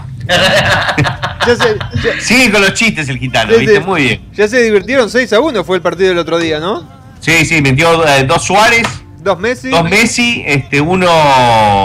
Ya 1.46 1.56
se, 1.56 1.78
ya- 2.02 2.20
Sigue 2.20 2.50
con 2.50 2.60
los 2.60 2.74
chistes 2.74 3.08
el 3.08 3.18
gitano, 3.18 3.56
viste, 3.56 3.80
muy 3.80 4.02
bien. 4.02 4.20
ya 4.34 4.46
se 4.48 4.62
divirtieron 4.62 5.08
6 5.08 5.32
a 5.32 5.40
1 5.40 5.64
fue 5.64 5.76
el 5.76 5.82
partido 5.82 6.10
del 6.10 6.18
otro 6.18 6.38
día, 6.38 6.58
¿no? 6.60 6.86
Sí, 7.20 7.44
sí, 7.44 7.60
metió 7.62 8.06
eh, 8.06 8.24
dos 8.24 8.42
Suárez, 8.44 8.86
Dos 9.22 9.38
Messi, 9.38 9.68
dos 9.70 9.84
Messi, 9.84 10.42
este, 10.46 10.80
uno. 10.80 11.06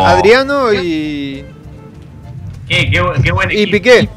Adriano 0.06 0.74
y, 0.74 1.44
Qué, 2.68 2.90
qué, 2.90 3.02
qué 3.24 3.32
buen 3.32 3.52
y 3.52 3.54
equipo. 3.64 3.72
Piqué. 3.72 4.10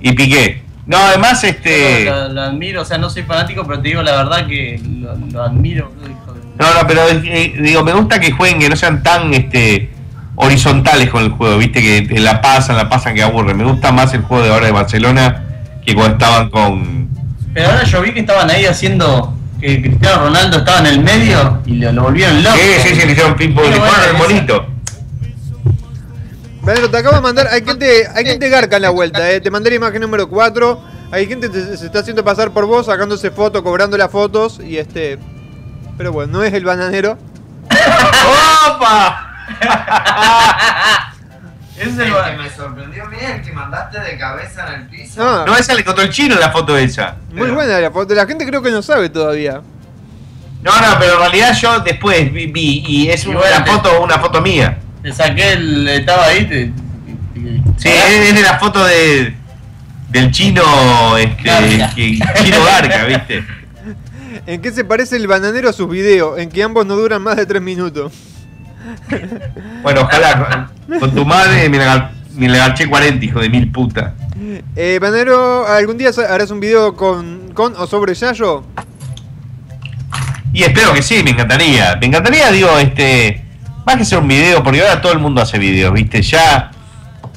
Y 0.00 0.12
Piqué. 0.12 0.62
No, 0.86 0.96
además, 0.96 1.44
este. 1.44 2.06
Lo, 2.06 2.28
lo 2.30 2.42
admiro, 2.42 2.82
o 2.82 2.84
sea, 2.84 2.96
no 2.98 3.10
soy 3.10 3.22
fanático, 3.24 3.64
pero 3.66 3.80
te 3.82 3.88
digo 3.88 4.02
la 4.02 4.16
verdad 4.16 4.46
que 4.46 4.80
lo, 4.82 5.14
lo 5.30 5.42
admiro. 5.42 5.90
boludo, 5.90 6.10
hijo 6.10 6.32
de- 6.32 6.40
No, 6.64 6.74
no, 6.74 6.86
pero 6.88 7.02
eh, 7.08 7.54
digo, 7.60 7.84
me 7.84 7.92
gusta 7.92 8.18
que 8.18 8.32
jueguen, 8.32 8.58
que 8.58 8.68
no 8.70 8.76
sean 8.76 9.02
tan 9.02 9.32
este 9.34 9.90
horizontales 10.38 11.10
con 11.10 11.24
el 11.24 11.30
juego, 11.30 11.58
viste, 11.58 11.82
que 11.82 12.20
la 12.20 12.40
pasan, 12.40 12.76
la 12.76 12.88
pasan, 12.88 13.14
que 13.14 13.22
aburre. 13.22 13.54
Me 13.54 13.64
gusta 13.64 13.92
más 13.92 14.14
el 14.14 14.22
juego 14.22 14.44
de 14.44 14.52
ahora 14.52 14.66
de 14.66 14.72
Barcelona 14.72 15.44
que 15.84 15.94
cuando 15.94 16.12
estaban 16.12 16.50
con, 16.50 17.08
Pero 17.54 17.68
ahora 17.70 17.84
yo 17.84 18.02
vi 18.02 18.12
que 18.12 18.20
estaban 18.20 18.48
ahí 18.50 18.66
haciendo 18.66 19.34
que 19.60 19.82
Cristiano 19.82 20.24
Ronaldo 20.24 20.58
estaba 20.58 20.80
en 20.80 20.86
el 20.86 21.00
medio 21.00 21.60
y 21.66 21.74
lo, 21.74 21.92
lo 21.92 22.02
volvieron 22.04 22.42
loco. 22.42 22.56
Sí, 22.56 22.88
sí, 22.88 22.94
sí, 22.94 23.06
le 23.06 23.12
hicieron 23.12 23.34
ping-pong, 23.34 23.64
Pero 23.64 23.76
le 23.76 23.80
bueno, 23.80 23.94
ponen 23.96 24.16
monito. 24.16 24.66
Bananero, 26.62 26.90
te 26.90 26.98
acabo 26.98 27.16
de 27.16 27.22
mandar. 27.22 27.48
Hay 27.48 27.64
gente, 27.64 28.06
hay 28.14 28.24
gente 28.24 28.48
garca 28.48 28.76
en 28.76 28.82
la 28.82 28.90
vuelta, 28.90 29.30
eh. 29.32 29.40
Te 29.40 29.50
mandé 29.50 29.70
la 29.70 29.76
imagen 29.76 30.00
número 30.02 30.28
4. 30.28 30.80
Hay 31.10 31.26
gente 31.26 31.50
que 31.50 31.76
se 31.76 31.86
está 31.86 32.00
haciendo 32.00 32.22
pasar 32.22 32.52
por 32.52 32.66
vos, 32.66 32.86
sacándose 32.86 33.30
fotos, 33.30 33.62
cobrando 33.62 33.96
las 33.96 34.10
fotos. 34.10 34.60
Y 34.60 34.76
este. 34.76 35.18
Pero 35.96 36.12
bueno, 36.12 36.34
no 36.34 36.44
es 36.44 36.52
el 36.52 36.64
bananero. 36.64 37.18
¡Opa! 38.68 39.27
Es 41.78 41.86
El 41.96 42.00
el 42.00 42.12
que 42.12 42.36
me 42.42 42.50
sorprendió 42.50 43.08
bien, 43.08 43.30
el 43.36 43.42
que 43.42 43.52
mandaste 43.52 44.00
de 44.00 44.18
cabeza 44.18 44.66
en 44.74 44.80
el 44.80 44.88
piso. 44.88 45.22
Ah, 45.22 45.44
No, 45.46 45.56
esa 45.56 45.74
le 45.74 45.84
contó 45.84 46.02
el 46.02 46.10
chino 46.10 46.34
la 46.34 46.50
foto 46.50 46.76
esa. 46.76 47.14
muy 47.32 47.50
buena 47.50 47.78
la 47.78 47.92
foto. 47.92 48.14
La 48.14 48.26
gente 48.26 48.44
creo 48.44 48.60
que 48.60 48.72
no 48.72 48.82
sabe 48.82 49.08
todavía. 49.10 49.60
No, 50.60 50.72
no, 50.80 50.98
pero 50.98 51.12
en 51.14 51.18
realidad 51.20 51.56
yo 51.56 51.78
después 51.78 52.32
vi, 52.32 52.46
vi 52.48 52.84
y 52.84 53.08
es 53.10 53.24
Y 53.24 53.28
una 53.28 53.38
bueno, 53.38 53.62
te- 53.64 53.70
foto, 53.70 54.02
una 54.02 54.18
foto 54.18 54.40
mía. 54.42 54.76
Te 55.04 55.12
saqué 55.12 55.52
el. 55.52 55.86
Estaba 55.88 56.24
ahí. 56.26 56.46
Te, 56.46 56.72
Sí, 57.76 57.88
es, 57.88 58.04
es 58.28 58.34
de 58.34 58.42
la 58.42 58.58
foto 58.58 58.84
de 58.84 59.36
del 60.08 60.32
chino, 60.32 61.16
este, 61.16 61.42
Garca. 61.44 61.94
que- 61.94 62.18
chino 62.42 62.64
Garca, 62.64 63.04
¿viste? 63.04 63.44
¿En 64.46 64.60
qué 64.60 64.72
se 64.72 64.84
parece 64.84 65.14
el 65.14 65.28
bananero 65.28 65.68
a 65.68 65.72
sus 65.72 65.88
videos? 65.88 66.40
En 66.40 66.50
que 66.50 66.60
ambos 66.64 66.84
no 66.86 66.96
duran 66.96 67.22
más 67.22 67.36
de 67.36 67.46
3 67.46 67.62
minutos. 67.62 68.12
Bueno, 69.82 70.02
ojalá 70.02 70.70
con 71.00 71.14
tu 71.14 71.24
madre 71.24 71.68
me 71.68 71.78
la, 71.78 72.10
me 72.34 72.48
la 72.48 72.58
garché 72.58 72.88
40, 72.88 73.24
hijo 73.24 73.40
de 73.40 73.48
mil 73.48 73.70
puta. 73.70 74.14
Eh, 74.76 74.98
bananero, 75.00 75.66
¿algún 75.66 75.98
día 75.98 76.10
harás 76.28 76.50
un 76.50 76.60
video 76.60 76.94
con, 76.94 77.52
con 77.54 77.74
o 77.76 77.86
sobre 77.86 78.14
Yayo? 78.14 78.64
Y 80.52 80.62
espero 80.62 80.92
que 80.94 81.02
sí, 81.02 81.22
me 81.22 81.30
encantaría. 81.30 81.96
Me 82.00 82.06
encantaría, 82.06 82.50
digo, 82.50 82.78
este. 82.78 83.44
Más 83.84 83.96
que 83.96 84.02
hacer 84.02 84.18
un 84.18 84.28
video, 84.28 84.62
porque 84.62 84.80
ahora 84.80 85.00
todo 85.00 85.12
el 85.12 85.18
mundo 85.18 85.40
hace 85.40 85.58
videos, 85.58 85.92
¿viste? 85.92 86.22
Ya. 86.22 86.70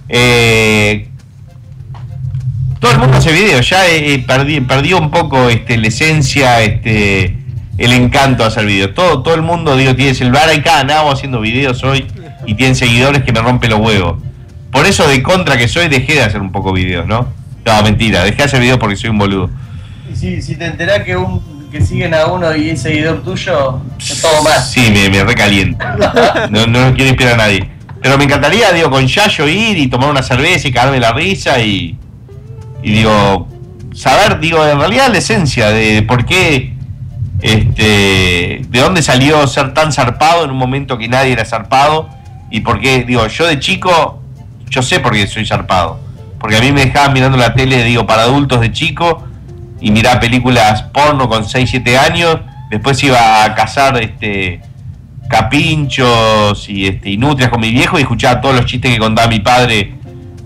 eh, 0.10 1.08
todo 2.80 2.92
el 2.94 2.98
mundo 2.98 3.18
hace 3.18 3.32
videos, 3.32 3.70
ya 3.70 3.88
eh, 3.88 4.24
perdí, 4.26 4.60
perdió 4.62 4.98
un 4.98 5.12
poco 5.12 5.50
este, 5.50 5.78
la 5.78 5.88
esencia, 5.88 6.62
este, 6.62 7.38
el 7.78 7.94
encanto 7.94 8.44
de 8.44 8.50
hacer 8.50 8.66
videos. 8.66 8.94
Todo, 8.94 9.24
todo 9.24 9.36
el 9.36 9.42
mundo, 9.42 9.76
digo, 9.76 9.96
tiene 9.96 10.14
celular, 10.14 10.50
hay 10.50 10.62
cada 10.62 10.84
nabo 10.84 11.12
haciendo 11.12 11.40
videos 11.42 11.84
hoy 11.84 12.06
y 12.46 12.56
tienen 12.56 12.76
seguidores 12.76 13.24
que 13.24 13.32
me 13.32 13.42
rompen 13.42 13.70
los 13.70 13.80
huevos. 13.80 14.22
Por 14.72 14.86
eso, 14.86 15.08
de 15.08 15.22
contra 15.22 15.58
que 15.58 15.68
soy, 15.68 15.88
dejé 15.90 16.14
de 16.14 16.24
hacer 16.24 16.42
un 16.42 16.52
poco 16.52 16.72
videos, 16.74 17.06
¿no? 17.06 17.28
No, 17.66 17.84
mentira, 17.84 18.24
dejé 18.24 18.38
de 18.38 18.44
hacer 18.44 18.60
videos 18.62 18.78
porque 18.78 18.96
soy 18.96 19.10
un 19.10 19.18
boludo. 19.18 19.50
Y 20.12 20.16
si, 20.16 20.42
si 20.42 20.56
te 20.56 20.66
enterás 20.66 21.04
que 21.04 21.16
un 21.16 21.52
que 21.72 21.82
siguen 21.82 22.14
a 22.14 22.26
uno 22.26 22.54
y 22.56 22.70
es 22.70 22.82
seguidor 22.82 23.24
tuyo, 23.24 23.82
es 23.98 24.22
todo 24.22 24.44
más. 24.44 24.72
Sí, 24.72 24.92
me, 24.92 25.10
me 25.10 25.24
recalienta. 25.24 26.50
No, 26.52 26.68
no 26.68 26.94
quiero 26.94 27.10
inspirar 27.10 27.36
a 27.36 27.38
nadie. 27.38 27.70
Pero 28.02 28.18
me 28.18 28.26
encantaría, 28.26 28.72
digo, 28.74 28.90
con 28.90 29.08
Yayo 29.08 29.48
ir 29.48 29.78
y 29.78 29.88
tomar 29.88 30.10
una 30.10 30.22
cerveza 30.22 30.68
y 30.68 30.72
cagarme 30.72 31.00
la 31.00 31.14
risa 31.14 31.60
y. 31.62 31.98
Y 32.84 32.92
digo, 32.92 33.48
saber, 33.94 34.40
digo, 34.40 34.66
en 34.68 34.80
realidad 34.80 35.10
la 35.12 35.20
esencia 35.20 35.70
de 35.70 36.02
por 36.02 36.26
qué. 36.26 36.76
Este. 37.42 38.62
De 38.68 38.80
dónde 38.80 39.02
salió 39.02 39.46
ser 39.48 39.74
tan 39.74 39.92
zarpado 39.92 40.46
en 40.46 40.52
un 40.52 40.58
momento 40.58 40.98
que 40.98 41.08
nadie 41.08 41.34
era 41.34 41.46
zarpado. 41.46 42.10
Y 42.50 42.62
por 42.62 42.80
qué, 42.80 43.04
digo, 43.04 43.26
yo 43.28 43.48
de 43.48 43.60
chico. 43.60 44.22
Yo 44.70 44.82
sé 44.82 45.00
por 45.00 45.14
qué 45.14 45.28
soy 45.28 45.46
zarpado. 45.46 46.00
Porque 46.39 46.58
a 46.58 46.62
mí 46.62 46.72
me 46.72 46.86
dejaban 46.86 47.14
mirando 47.14 47.38
la 47.38 47.54
tele, 47.54 47.84
digo, 47.84 48.06
para 48.06 48.24
adultos 48.24 48.62
de 48.62 48.72
chico. 48.72 49.24
Y 49.80 49.92
miraba 49.92 50.20
películas 50.20 50.84
porno 50.84 51.28
con 51.28 51.48
6, 51.48 51.70
7 51.70 51.98
años. 51.98 52.38
Después 52.70 53.04
iba 53.04 53.44
a 53.44 53.54
cazar 53.56 54.02
este 54.02 54.62
capinchos 55.32 56.68
y 56.68 56.88
este, 56.88 57.16
nutrias 57.16 57.50
con 57.50 57.62
mi 57.62 57.72
viejo 57.72 57.98
y 57.98 58.02
escuchaba 58.02 58.42
todos 58.42 58.54
los 58.54 58.66
chistes 58.66 58.92
que 58.92 59.00
contaba 59.00 59.30
mi 59.30 59.39
padre 59.39 59.94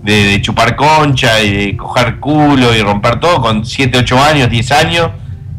de, 0.02 0.24
de 0.24 0.40
chupar 0.40 0.76
concha 0.76 1.42
y 1.42 1.50
de 1.50 1.76
coger 1.76 2.20
culo 2.20 2.72
y 2.72 2.80
romper 2.80 3.18
todo 3.18 3.40
con 3.40 3.66
7, 3.66 3.98
8 3.98 4.22
años, 4.22 4.48
10 4.48 4.72
años. 4.72 5.10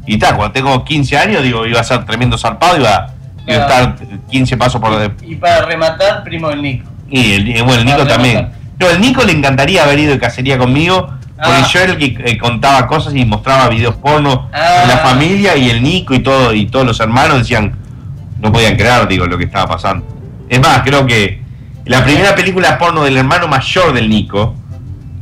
Y 0.07 0.17
tal, 0.17 0.35
cuando 0.35 0.53
tengo 0.53 0.83
15 0.85 1.17
años, 1.17 1.43
digo, 1.43 1.65
iba 1.65 1.79
a 1.81 1.83
ser 1.83 2.03
tremendo 2.05 2.37
zarpado, 2.37 2.77
iba, 2.77 3.07
iba 3.45 3.57
a 3.57 3.61
estar 3.61 3.95
15 4.31 4.57
pasos 4.57 4.79
por 4.81 4.97
de, 4.97 5.11
Y 5.27 5.35
para 5.35 5.65
rematar, 5.65 6.23
primo 6.23 6.49
del 6.49 6.61
Nico. 6.61 6.89
y 7.09 7.33
el, 7.33 7.47
y 7.49 7.61
bueno, 7.61 7.81
el 7.81 7.85
Nico 7.85 8.07
también. 8.07 8.35
rematar. 8.37 8.57
No, 8.79 8.89
el 8.89 9.01
Nico 9.01 9.23
le 9.23 9.31
encantaría 9.33 9.83
haber 9.83 9.99
ido 9.99 10.11
de 10.13 10.19
cacería 10.19 10.57
conmigo, 10.57 11.07
porque 11.35 11.61
Ah. 11.61 11.67
yo 11.71 11.79
era 11.81 11.91
el 11.93 11.97
que 11.97 12.15
eh, 12.31 12.37
contaba 12.37 12.87
cosas 12.87 13.13
y 13.15 13.25
mostraba 13.25 13.67
videos 13.69 13.95
porno 13.95 14.49
Ah. 14.53 14.81
de 14.81 14.87
la 14.87 14.97
familia 14.99 15.55
y 15.57 15.69
el 15.69 15.83
Nico 15.83 16.13
y 16.13 16.19
todo 16.19 16.53
y 16.53 16.65
todos 16.67 16.85
los 16.85 16.99
hermanos 16.99 17.39
decían, 17.39 17.75
no 18.39 18.51
podían 18.51 18.75
creer, 18.77 19.07
digo, 19.07 19.25
lo 19.25 19.37
que 19.37 19.43
estaba 19.45 19.67
pasando. 19.67 20.05
Es 20.49 20.59
más, 20.61 20.81
creo 20.83 21.05
que 21.05 21.41
la 21.85 22.03
primera 22.03 22.33
película 22.35 22.77
porno 22.77 23.03
del 23.03 23.17
hermano 23.17 23.47
mayor 23.47 23.91
del 23.93 24.07
Nico 24.09 24.55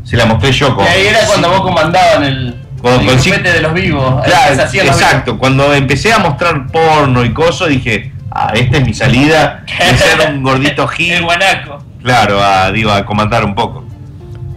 se 0.04 0.16
la 0.18 0.26
mostré 0.26 0.52
yo 0.52 0.68
Y 0.70 0.72
con. 0.74 0.86
ahí 0.86 1.08
era 1.08 1.20
cuando 1.26 1.50
vos 1.50 1.62
comandabas 1.62 2.16
en 2.18 2.24
el, 2.24 2.56
Con- 2.92 3.10
el 3.10 3.20
de 3.54 3.62
los 3.62 3.74
vivos. 3.74 4.24
Claro, 4.26 4.56
los 4.56 4.74
exacto, 4.76 5.38
cuando 5.38 5.74
empecé 5.74 6.14
a 6.14 6.20
mostrar 6.20 6.68
porno 6.68 7.26
y 7.26 7.34
cosas 7.34 7.70
dije, 7.70 8.12
ah, 8.32 8.52
esta 8.54 8.78
es 8.78 8.86
mi 8.86 8.94
salida 8.94 9.64
de 9.68 9.98
ser 9.98 10.30
un 10.32 10.44
gordito 10.44 10.88
vivos. 10.98 11.00
El 11.00 11.16
gil. 11.16 11.24
guanaco. 11.24 11.84
Claro, 12.04 12.40
a, 12.44 12.72
digo, 12.72 12.92
a 12.92 13.04
comandar 13.06 13.44
un 13.44 13.56
poco. 13.56 13.84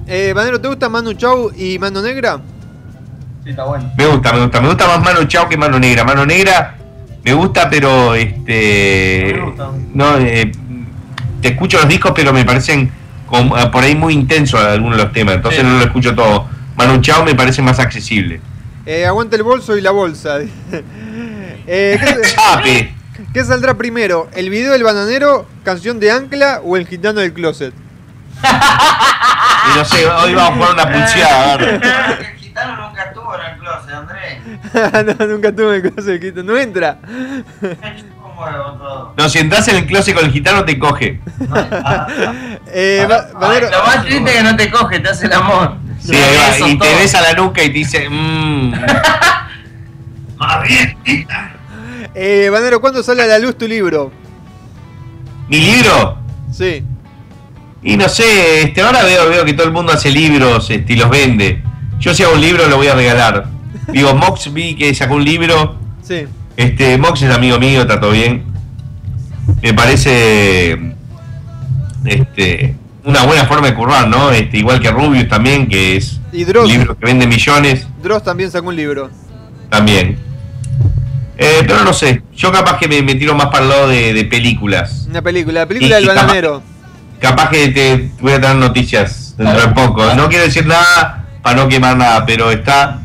Eh, 0.06 0.32
bananero, 0.34 0.60
¿te 0.60 0.68
gusta 0.68 0.88
Manu 0.88 1.14
Chau 1.14 1.50
y 1.56 1.78
Mano 1.78 2.02
Negra? 2.02 2.38
Sí, 3.44 3.50
está 3.50 3.64
bueno. 3.64 3.90
Me 3.96 4.06
gusta, 4.06 4.32
me 4.32 4.40
gusta. 4.40 4.60
Me 4.60 4.68
gusta 4.68 4.86
más 4.86 5.00
Mano 5.02 5.24
Chao 5.24 5.48
que 5.48 5.56
Mano 5.56 5.78
Negra. 5.78 6.04
Mano 6.04 6.26
Negra 6.26 6.74
me 7.24 7.32
gusta, 7.32 7.68
pero 7.70 8.14
este. 8.14 9.34
No 9.36 9.40
me 9.40 9.46
gusta. 9.46 9.68
No, 9.94 10.18
eh, 10.18 10.52
te 11.40 11.48
escucho 11.48 11.78
los 11.78 11.88
discos, 11.88 12.12
pero 12.14 12.32
me 12.34 12.44
parecen 12.44 12.90
como, 13.26 13.56
eh, 13.56 13.66
por 13.68 13.84
ahí 13.84 13.94
muy 13.94 14.12
intensos 14.12 14.60
algunos 14.62 14.98
de 14.98 15.04
los 15.04 15.12
temas. 15.14 15.36
Entonces 15.36 15.60
Sí. 15.60 15.66
no 15.66 15.78
lo 15.78 15.84
escucho 15.84 16.14
todo. 16.14 16.48
Manu 16.78 17.00
Chao 17.00 17.24
me 17.24 17.34
parece 17.34 17.60
más 17.60 17.80
accesible. 17.80 18.40
Eh, 18.86 19.04
aguanta 19.04 19.34
el 19.34 19.42
bolso 19.42 19.76
y 19.76 19.80
la 19.80 19.90
bolsa. 19.90 20.38
eh, 21.66 21.98
¿qué, 22.00 22.22
¡Chape! 22.34 22.94
qué 23.34 23.44
saldrá 23.44 23.74
primero? 23.74 24.28
¿El 24.32 24.48
video 24.48 24.72
del 24.72 24.84
bananero, 24.84 25.44
canción 25.64 25.98
de 25.98 26.12
Ancla 26.12 26.60
o 26.62 26.76
el 26.76 26.86
gitano 26.86 27.18
del 27.18 27.32
closet? 27.32 27.74
Y 28.44 29.76
no 29.76 29.84
sé, 29.84 30.06
hoy 30.08 30.34
vamos 30.34 30.50
a 30.50 30.54
jugar 30.54 30.72
una 30.74 30.92
pulseada. 30.92 31.52
a 31.52 31.56
ver. 31.56 31.80
Pero 31.80 32.18
que 32.18 32.26
el 32.26 32.36
gitano 32.38 32.86
nunca 32.86 33.02
estuvo 33.02 33.34
en 33.34 33.40
el 33.40 33.58
closet, 33.58 33.94
Andrés. 33.94 35.18
no, 35.18 35.26
nunca 35.26 35.52
tuve 35.56 35.76
el 35.76 35.82
closet 35.82 36.04
del 36.04 36.20
gitano. 36.20 36.52
No 36.52 36.58
entra. 36.58 36.98
No, 39.16 39.28
si 39.28 39.40
entras 39.40 39.66
en 39.66 39.76
el 39.78 39.86
closet 39.86 40.14
con 40.14 40.24
el 40.26 40.30
gitano 40.30 40.64
te 40.64 40.78
coge. 40.78 41.20
Eh, 42.68 43.04
Lo 43.08 43.84
más 43.84 44.04
triste 44.04 44.30
es 44.30 44.36
que 44.36 44.42
no 44.44 44.56
te 44.56 44.70
coge, 44.70 45.00
te 45.00 45.08
hace 45.08 45.26
el 45.26 45.32
amor. 45.32 45.87
Sí, 46.00 46.14
ahí 46.14 46.36
va, 46.36 46.56
Eso 46.56 46.68
y 46.68 46.78
te 46.78 46.94
besa 46.94 47.20
la 47.20 47.32
nuca 47.34 47.62
y 47.62 47.68
te 47.68 47.72
dice, 47.74 48.08
mmm. 48.10 48.72
Más 50.38 50.62
bien, 50.68 50.96
tita. 51.04 51.52
eh, 52.14 52.48
bananero, 52.50 52.80
¿cuándo 52.80 53.02
sale 53.02 53.22
a 53.22 53.26
la 53.26 53.38
luz 53.38 53.56
tu 53.58 53.66
libro? 53.66 54.12
¿Mi 55.48 55.58
libro? 55.58 56.18
Sí. 56.52 56.82
Y 57.82 57.96
no 57.96 58.08
sé, 58.08 58.62
este, 58.62 58.80
ahora 58.82 59.02
veo, 59.04 59.28
veo 59.28 59.44
que 59.44 59.52
todo 59.54 59.66
el 59.66 59.72
mundo 59.72 59.92
hace 59.92 60.10
libros 60.10 60.68
este, 60.70 60.92
y 60.92 60.96
los 60.96 61.10
vende. 61.10 61.62
Yo 61.98 62.14
si 62.14 62.22
hago 62.22 62.34
un 62.34 62.40
libro 62.40 62.68
lo 62.68 62.76
voy 62.76 62.88
a 62.88 62.94
regalar. 62.94 63.46
Digo, 63.88 64.14
Mox 64.14 64.52
vi 64.52 64.74
que 64.74 64.94
sacó 64.94 65.14
un 65.14 65.24
libro. 65.24 65.76
Sí. 66.02 66.26
Este, 66.56 66.98
Mox 66.98 67.22
es 67.22 67.30
amigo 67.34 67.58
mío, 67.58 67.82
está 67.82 68.00
todo 68.00 68.10
bien. 68.12 68.44
Me 69.62 69.72
parece 69.74 70.78
este, 72.04 72.76
una 73.04 73.24
buena 73.24 73.44
forma 73.46 73.66
de 73.68 73.74
currar, 73.74 74.08
¿no? 74.08 74.30
Este, 74.30 74.58
igual 74.58 74.80
que 74.80 74.90
Rubius 74.90 75.28
también, 75.28 75.66
que 75.68 75.96
es 75.96 76.20
Y 76.32 76.44
un 76.44 76.68
libro 76.68 76.98
que 76.98 77.06
vende 77.06 77.26
millones, 77.26 77.86
Dross 78.02 78.22
también 78.22 78.50
sacó 78.50 78.68
un 78.68 78.76
libro. 78.76 79.10
también. 79.70 80.18
Eh, 81.40 81.62
pero 81.66 81.84
no 81.84 81.92
sé, 81.92 82.22
yo 82.34 82.50
capaz 82.50 82.78
que 82.78 82.88
me, 82.88 83.00
me 83.02 83.14
tiro 83.14 83.34
más 83.34 83.46
para 83.46 83.62
el 83.62 83.68
lado 83.70 83.88
de, 83.88 84.12
de 84.12 84.24
películas. 84.24 85.06
Una 85.08 85.22
película, 85.22 85.60
la 85.60 85.66
película 85.66 86.00
Y- 86.00 86.04
del 86.04 86.08
capaz- 86.10 86.20
bananero. 86.22 86.62
Capaz 87.20 87.50
que 87.50 87.68
te 87.68 88.10
voy 88.20 88.32
a 88.32 88.40
tener 88.40 88.56
noticias 88.56 89.34
dentro 89.36 89.60
de 89.60 89.68
poco. 89.68 90.04
No 90.14 90.28
quiero 90.28 90.44
decir 90.44 90.66
nada 90.66 91.24
para 91.42 91.56
no 91.56 91.68
quemar 91.68 91.96
nada, 91.96 92.24
pero 92.26 92.50
está. 92.50 93.00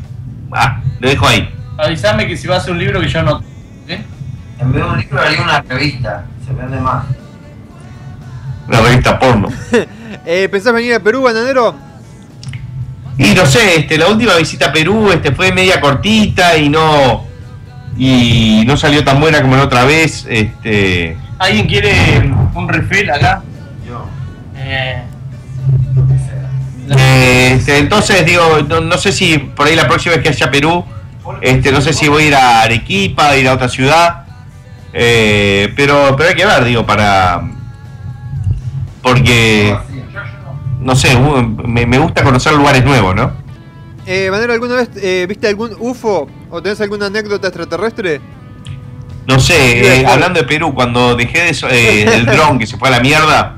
Ah, 0.52 0.80
lo 1.00 1.08
dejo 1.08 1.26
ahí. 1.26 1.48
Avisame 1.78 2.26
que 2.28 2.36
si 2.36 2.46
vas 2.46 2.58
a 2.58 2.60
hacer 2.62 2.72
un 2.72 2.78
libro 2.78 3.00
que 3.00 3.08
yo 3.08 3.22
no. 3.22 3.42
¿eh? 3.88 4.00
En 4.60 4.72
vez 4.72 4.84
de 4.84 4.88
un 4.90 4.98
libro 4.98 5.20
haría 5.20 5.42
una 5.42 5.60
revista. 5.62 6.24
Se 6.46 6.52
vende 6.52 6.78
más. 6.80 7.04
Una 8.68 8.80
revista 8.80 9.18
porno. 9.18 9.48
Eh, 10.26 10.48
¿Pensás 10.50 10.72
venir 10.72 10.94
a 10.94 11.00
Perú, 11.00 11.22
bananero? 11.22 11.74
Y 13.18 13.34
no 13.34 13.44
sé, 13.44 13.80
este, 13.80 13.98
la 13.98 14.06
última 14.08 14.34
visita 14.36 14.66
a 14.66 14.72
Perú 14.72 15.10
este, 15.12 15.32
fue 15.32 15.52
media 15.52 15.80
cortita 15.80 16.56
y 16.56 16.70
no. 16.70 17.26
Y 17.98 18.64
no 18.66 18.76
salió 18.76 19.04
tan 19.04 19.20
buena 19.20 19.42
como 19.42 19.56
la 19.56 19.64
otra 19.64 19.84
vez. 19.84 20.26
Este. 20.28 21.16
¿Alguien 21.38 21.66
quiere 21.66 22.32
un 22.54 22.68
refill 22.68 23.10
acá? 23.10 23.42
Yo. 23.86 24.06
Eh, 24.56 25.02
este, 26.88 27.78
entonces 27.78 28.24
digo, 28.26 28.62
no, 28.68 28.80
no 28.80 28.98
sé 28.98 29.12
si 29.12 29.38
por 29.38 29.66
ahí 29.66 29.76
la 29.76 29.88
próxima 29.88 30.14
vez 30.14 30.22
que 30.22 30.28
haya 30.30 30.46
a 30.46 30.50
Perú 30.50 30.84
Este, 31.40 31.72
no 31.72 31.80
sé 31.80 31.92
si 31.92 32.08
voy 32.08 32.24
a 32.24 32.26
ir 32.26 32.34
a 32.34 32.62
Arequipa, 32.62 33.28
a 33.28 33.36
ir 33.36 33.48
a 33.48 33.54
otra 33.54 33.68
ciudad. 33.68 34.24
Eh, 34.92 35.72
pero, 35.76 36.14
pero 36.16 36.28
hay 36.30 36.34
que 36.34 36.46
ver, 36.46 36.64
digo, 36.64 36.86
para. 36.86 37.42
Porque. 39.04 39.76
No 40.80 40.96
sé, 40.96 41.16
me, 41.66 41.86
me 41.86 41.98
gusta 41.98 42.24
conocer 42.24 42.52
lugares 42.54 42.84
nuevos, 42.84 43.14
¿no? 43.14 43.32
Eh, 44.06 44.28
Banero, 44.30 44.52
¿alguna 44.52 44.74
vez 44.74 44.90
eh, 44.96 45.24
viste 45.28 45.46
algún 45.48 45.70
UFO 45.78 46.28
o 46.50 46.62
tenés 46.62 46.80
alguna 46.80 47.06
anécdota 47.06 47.46
extraterrestre? 47.48 48.20
No 49.26 49.40
sé, 49.40 50.00
eh, 50.00 50.06
hablando 50.06 50.40
de 50.40 50.46
Perú, 50.46 50.74
cuando 50.74 51.16
dejé 51.16 51.44
de 51.44 51.56
eh, 51.70 52.14
el 52.14 52.26
dron 52.34 52.58
que 52.58 52.66
se 52.66 52.76
fue 52.76 52.88
a 52.88 52.90
la 52.90 53.00
mierda, 53.00 53.56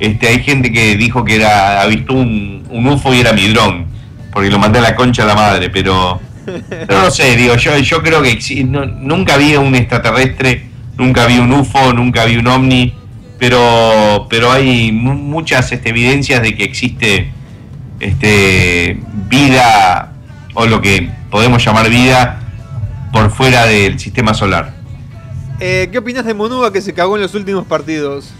este, 0.00 0.26
hay 0.26 0.42
gente 0.42 0.72
que 0.72 0.96
dijo 0.96 1.24
que 1.24 1.36
era, 1.36 1.80
ha 1.82 1.86
visto 1.86 2.12
un, 2.14 2.66
un 2.70 2.86
UFO 2.88 3.14
y 3.14 3.20
era 3.20 3.32
mi 3.32 3.46
dron, 3.52 3.86
porque 4.32 4.50
lo 4.50 4.58
mandé 4.58 4.80
a 4.80 4.82
la 4.82 4.96
concha 4.96 5.22
a 5.22 5.26
la 5.26 5.36
madre, 5.36 5.70
pero, 5.70 6.20
pero 6.68 7.02
no 7.02 7.10
sé, 7.12 7.36
digo, 7.36 7.54
yo, 7.54 7.78
yo 7.78 8.02
creo 8.02 8.20
que 8.20 8.64
no- 8.64 8.86
nunca 8.86 9.36
vi 9.36 9.54
un 9.54 9.76
extraterrestre, 9.76 10.66
nunca 10.96 11.26
vi 11.26 11.38
un 11.38 11.52
UFO, 11.52 11.92
nunca 11.92 12.24
vi 12.24 12.36
un 12.36 12.48
ovni, 12.48 12.92
pero, 13.38 14.26
pero 14.30 14.52
hay 14.52 14.92
mu- 14.92 15.14
muchas 15.14 15.70
este, 15.72 15.90
evidencias 15.90 16.40
de 16.42 16.56
que 16.56 16.64
existe 16.64 17.30
este, 18.00 18.98
vida, 19.28 20.12
o 20.54 20.66
lo 20.66 20.80
que 20.80 21.10
podemos 21.30 21.64
llamar 21.64 21.88
vida, 21.90 22.40
por 23.12 23.30
fuera 23.30 23.66
del 23.66 23.98
sistema 23.98 24.34
solar. 24.34 24.72
Eh, 25.60 25.88
¿Qué 25.92 25.98
opinas 25.98 26.24
de 26.24 26.34
Monúa 26.34 26.72
que 26.72 26.80
se 26.80 26.92
cagó 26.92 27.16
en 27.16 27.22
los 27.22 27.34
últimos 27.34 27.64
partidos? 27.66 28.30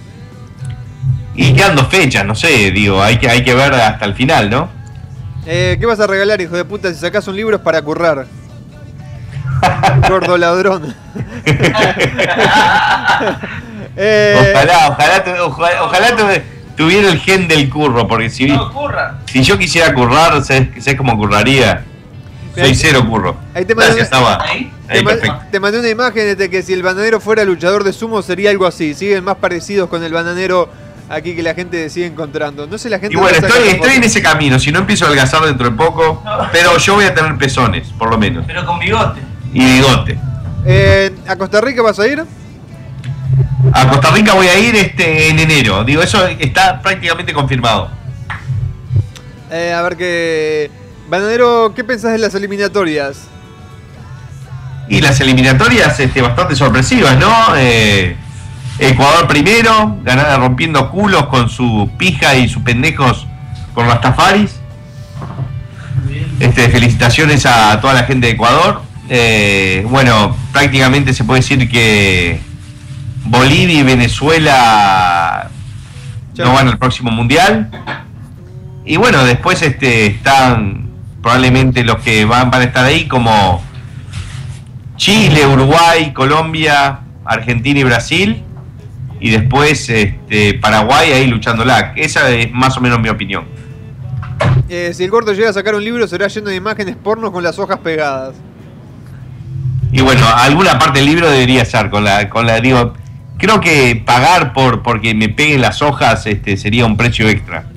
Y 1.36 1.52
quedan 1.52 1.76
dos 1.76 1.88
fechas, 1.88 2.24
no 2.24 2.34
sé, 2.34 2.70
digo, 2.70 3.02
hay 3.02 3.18
que, 3.18 3.28
hay 3.28 3.42
que 3.42 3.54
ver 3.54 3.72
hasta 3.74 4.04
el 4.04 4.14
final, 4.14 4.50
¿no? 4.50 4.68
Eh, 5.46 5.76
¿Qué 5.78 5.86
vas 5.86 6.00
a 6.00 6.06
regalar, 6.06 6.40
hijo 6.40 6.56
de 6.56 6.64
puta, 6.64 6.92
si 6.92 6.98
sacas 7.00 7.26
un 7.28 7.36
libro 7.36 7.56
es 7.56 7.62
para 7.62 7.82
currar? 7.82 8.26
Gordo 10.08 10.36
ladrón. 10.38 10.94
Eh, 13.96 14.50
Ojalá, 14.52 14.88
ojalá, 14.90 15.44
ojalá, 15.44 15.82
ojalá 15.84 16.16
tu- 16.16 16.42
tuviera 16.76 17.08
el 17.10 17.18
gen 17.20 17.46
del 17.48 17.68
curro, 17.70 18.06
porque 18.08 18.28
si, 18.30 18.48
curra. 18.72 19.18
si 19.26 19.42
yo 19.42 19.56
quisiera 19.58 19.94
currar, 19.94 20.42
¿sabes, 20.44 20.68
sabes 20.82 20.96
cómo 20.96 21.16
curraría? 21.16 21.84
Soy 22.56 22.74
cero 22.74 23.04
curro. 23.08 23.36
Ahí 23.52 23.64
te 23.64 23.74
mandé, 23.74 23.96
Gracias. 23.96 24.12
Ahí. 24.40 24.72
te, 24.86 24.94
Ahí, 24.98 25.60
mandé 25.60 25.80
una 25.80 25.88
imagen 25.88 26.38
de 26.38 26.50
que 26.50 26.62
si 26.62 26.72
el 26.72 26.82
bananero 26.84 27.18
fuera 27.20 27.44
luchador 27.44 27.82
de 27.82 27.92
sumo 27.92 28.22
sería 28.22 28.50
algo 28.50 28.64
así. 28.66 28.94
Siguen 28.94 29.24
más 29.24 29.36
parecidos 29.38 29.88
con 29.88 30.04
el 30.04 30.12
bananero 30.12 30.68
aquí 31.08 31.34
que 31.34 31.42
la 31.42 31.54
gente 31.54 31.90
sigue 31.90 32.06
encontrando. 32.06 32.68
No 32.68 32.78
sé 32.78 32.88
la 32.90 33.00
gente... 33.00 33.12
Y 33.14 33.18
bueno, 33.18 33.36
estoy, 33.36 33.96
en 33.96 34.04
ese 34.04 34.22
camino, 34.22 34.60
si 34.60 34.70
no 34.70 34.78
empiezo 34.80 35.04
a 35.04 35.08
adelgazar 35.08 35.42
dentro 35.44 35.68
de 35.68 35.76
poco, 35.76 36.22
pero 36.52 36.76
yo 36.78 36.94
voy 36.94 37.06
a 37.06 37.12
tener 37.14 37.36
pezones, 37.38 37.88
por 37.98 38.08
lo 38.08 38.18
menos, 38.18 38.44
Pero 38.46 38.64
con 38.64 38.78
bigote. 38.78 39.20
y 39.52 39.64
bigote. 39.64 40.16
Eh, 40.64 41.12
¿A 41.26 41.34
Costa 41.36 41.60
Rica 41.60 41.82
vas 41.82 41.98
a 41.98 42.06
ir? 42.06 42.24
A 43.72 43.88
Costa 43.88 44.10
Rica 44.10 44.34
voy 44.34 44.46
a 44.46 44.58
ir 44.58 44.74
este 44.76 45.28
en 45.28 45.38
enero, 45.38 45.84
digo, 45.84 46.02
eso 46.02 46.26
está 46.26 46.80
prácticamente 46.80 47.32
confirmado. 47.32 47.90
Eh, 49.50 49.72
a 49.72 49.82
ver 49.82 49.96
qué... 49.96 50.70
Bananero, 51.08 51.72
¿qué 51.74 51.84
pensás 51.84 52.12
de 52.12 52.18
las 52.18 52.34
eliminatorias? 52.34 53.28
Y 54.88 55.00
las 55.00 55.20
eliminatorias 55.20 55.98
este, 56.00 56.22
bastante 56.22 56.56
sorpresivas, 56.56 57.18
¿no? 57.18 57.32
Eh, 57.56 58.16
Ecuador 58.78 59.28
primero, 59.28 59.98
ganada 60.02 60.36
rompiendo 60.38 60.90
culos 60.90 61.26
con 61.26 61.48
su 61.48 61.90
pija 61.96 62.34
y 62.34 62.48
sus 62.48 62.62
pendejos 62.62 63.26
con 63.74 63.86
Rastafaris. 63.86 64.56
Este, 66.40 66.68
felicitaciones 66.68 67.46
a 67.46 67.80
toda 67.80 67.94
la 67.94 68.04
gente 68.04 68.26
de 68.26 68.32
Ecuador. 68.32 68.82
Eh, 69.08 69.86
bueno, 69.88 70.36
prácticamente 70.52 71.12
se 71.12 71.24
puede 71.24 71.40
decir 71.40 71.68
que 71.70 72.40
Bolivia 73.24 73.80
y 73.80 73.82
Venezuela 73.82 75.50
no 76.36 76.52
van 76.52 76.68
al 76.68 76.78
próximo 76.78 77.10
mundial. 77.10 77.70
Y 78.84 78.96
bueno, 78.96 79.24
después 79.24 79.62
este, 79.62 80.06
están 80.06 80.90
probablemente 81.22 81.84
los 81.84 81.96
que 82.00 82.24
van, 82.24 82.50
van 82.50 82.62
a 82.62 82.64
estar 82.64 82.84
ahí 82.84 83.06
como 83.08 83.62
Chile, 84.96 85.46
Uruguay, 85.46 86.12
Colombia, 86.12 87.00
Argentina 87.24 87.80
y 87.80 87.84
Brasil. 87.84 88.42
Y 89.20 89.30
después 89.30 89.88
este, 89.88 90.54
Paraguay 90.54 91.12
ahí 91.12 91.26
luchándola. 91.26 91.94
Esa 91.96 92.28
es 92.30 92.52
más 92.52 92.76
o 92.76 92.80
menos 92.80 93.00
mi 93.00 93.08
opinión. 93.08 93.44
Eh, 94.68 94.92
si 94.94 95.04
el 95.04 95.10
gordo 95.10 95.32
llega 95.32 95.50
a 95.50 95.52
sacar 95.52 95.74
un 95.74 95.84
libro 95.84 96.06
será 96.08 96.26
lleno 96.26 96.48
de 96.50 96.56
imágenes 96.56 96.96
pornos 96.96 97.30
con 97.30 97.42
las 97.42 97.58
hojas 97.58 97.78
pegadas. 97.78 98.34
Y 99.92 100.02
bueno, 100.02 100.26
alguna 100.26 100.78
parte 100.78 100.98
del 100.98 101.06
libro 101.06 101.30
debería 101.30 101.64
ser 101.64 101.88
con 101.88 102.04
la, 102.04 102.28
con 102.28 102.46
la 102.46 102.60
digo, 102.60 102.94
creo 103.38 103.60
que 103.60 104.02
pagar 104.04 104.52
por 104.52 104.82
porque 104.82 105.14
me 105.14 105.28
peguen 105.28 105.60
las 105.60 105.82
hojas 105.82 106.26
este, 106.26 106.56
sería 106.56 106.86
un 106.86 106.96
precio 106.96 107.28
extra. 107.28 107.66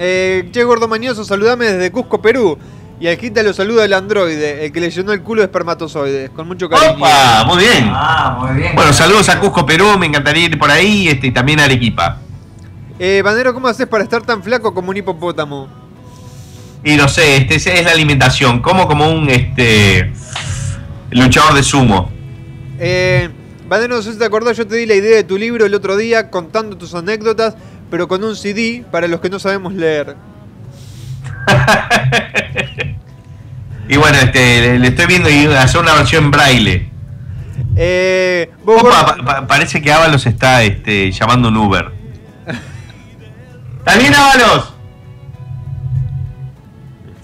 Eh, 0.00 0.48
che, 0.52 0.62
gordo 0.62 0.86
mañoso, 0.86 1.24
saludame 1.24 1.64
desde 1.64 1.90
Cusco, 1.90 2.22
Perú. 2.22 2.56
Y 3.00 3.08
al 3.08 3.16
Gita 3.16 3.42
lo 3.42 3.52
saluda 3.52 3.84
el 3.84 3.92
androide, 3.92 4.64
el 4.64 4.70
que 4.70 4.78
le 4.80 4.90
llenó 4.90 5.12
el 5.12 5.22
culo 5.22 5.40
de 5.40 5.46
espermatozoides, 5.46 6.30
con 6.30 6.46
mucho 6.46 6.68
cariño. 6.68 6.92
¡Opa! 6.92 7.44
Muy 7.46 7.58
bien. 7.64 7.90
Ah, 7.92 8.38
muy 8.40 8.60
bien. 8.60 8.76
Bueno, 8.76 8.92
saludos 8.92 9.28
a 9.28 9.40
Cusco, 9.40 9.66
Perú, 9.66 9.98
me 9.98 10.06
encantaría 10.06 10.44
ir 10.44 10.56
por 10.56 10.70
ahí 10.70 11.08
este, 11.08 11.26
y 11.26 11.30
también 11.32 11.58
a 11.58 11.64
Arequipa. 11.64 12.18
Eh, 12.98 13.22
Bandero, 13.24 13.54
¿cómo 13.54 13.68
haces 13.68 13.86
para 13.86 14.02
estar 14.02 14.22
tan 14.22 14.42
flaco 14.42 14.74
como 14.74 14.90
un 14.90 14.96
hipopótamo? 14.96 15.68
Y 16.84 16.96
no 16.96 17.08
sé, 17.08 17.36
este 17.36 17.56
esa 17.56 17.72
es 17.72 17.84
la 17.84 17.92
alimentación, 17.92 18.60
como 18.60 18.86
como 18.86 19.08
un 19.08 19.28
este 19.30 20.12
luchador 21.10 21.54
de 21.54 21.62
sumo. 21.62 22.10
Eh, 22.78 23.28
Bandero, 23.68 23.96
no 23.96 24.02
sé 24.02 24.12
si 24.14 24.18
te 24.18 24.24
acordás, 24.24 24.56
yo 24.56 24.66
te 24.66 24.76
di 24.76 24.86
la 24.86 24.94
idea 24.94 25.16
de 25.16 25.24
tu 25.24 25.36
libro 25.36 25.66
el 25.66 25.74
otro 25.74 25.96
día 25.96 26.30
contando 26.30 26.76
tus 26.76 26.94
anécdotas, 26.94 27.54
pero 27.90 28.08
con 28.08 28.24
un 28.24 28.34
CD 28.34 28.82
para 28.90 29.06
los 29.08 29.20
que 29.20 29.28
no 29.30 29.38
sabemos 29.38 29.74
leer. 29.74 30.16
Y 33.90 33.96
bueno, 33.96 34.18
este 34.18 34.78
le, 34.78 34.88
estoy 34.88 35.06
viendo 35.06 35.30
y 35.30 35.46
hacer 35.46 35.80
una 35.80 35.94
versión 35.94 36.30
braille. 36.30 36.90
Eh, 37.74 38.50
vos, 38.62 38.82
Opa, 38.82 39.16
pa- 39.24 39.46
parece 39.46 39.80
que 39.80 39.90
Ábalos 39.90 40.26
está 40.26 40.62
este, 40.62 41.10
llamando 41.10 41.48
un 41.48 41.56
Uber. 41.56 41.90
¿Está 43.78 43.96
bien, 43.96 44.14
Ábalos? 44.14 44.74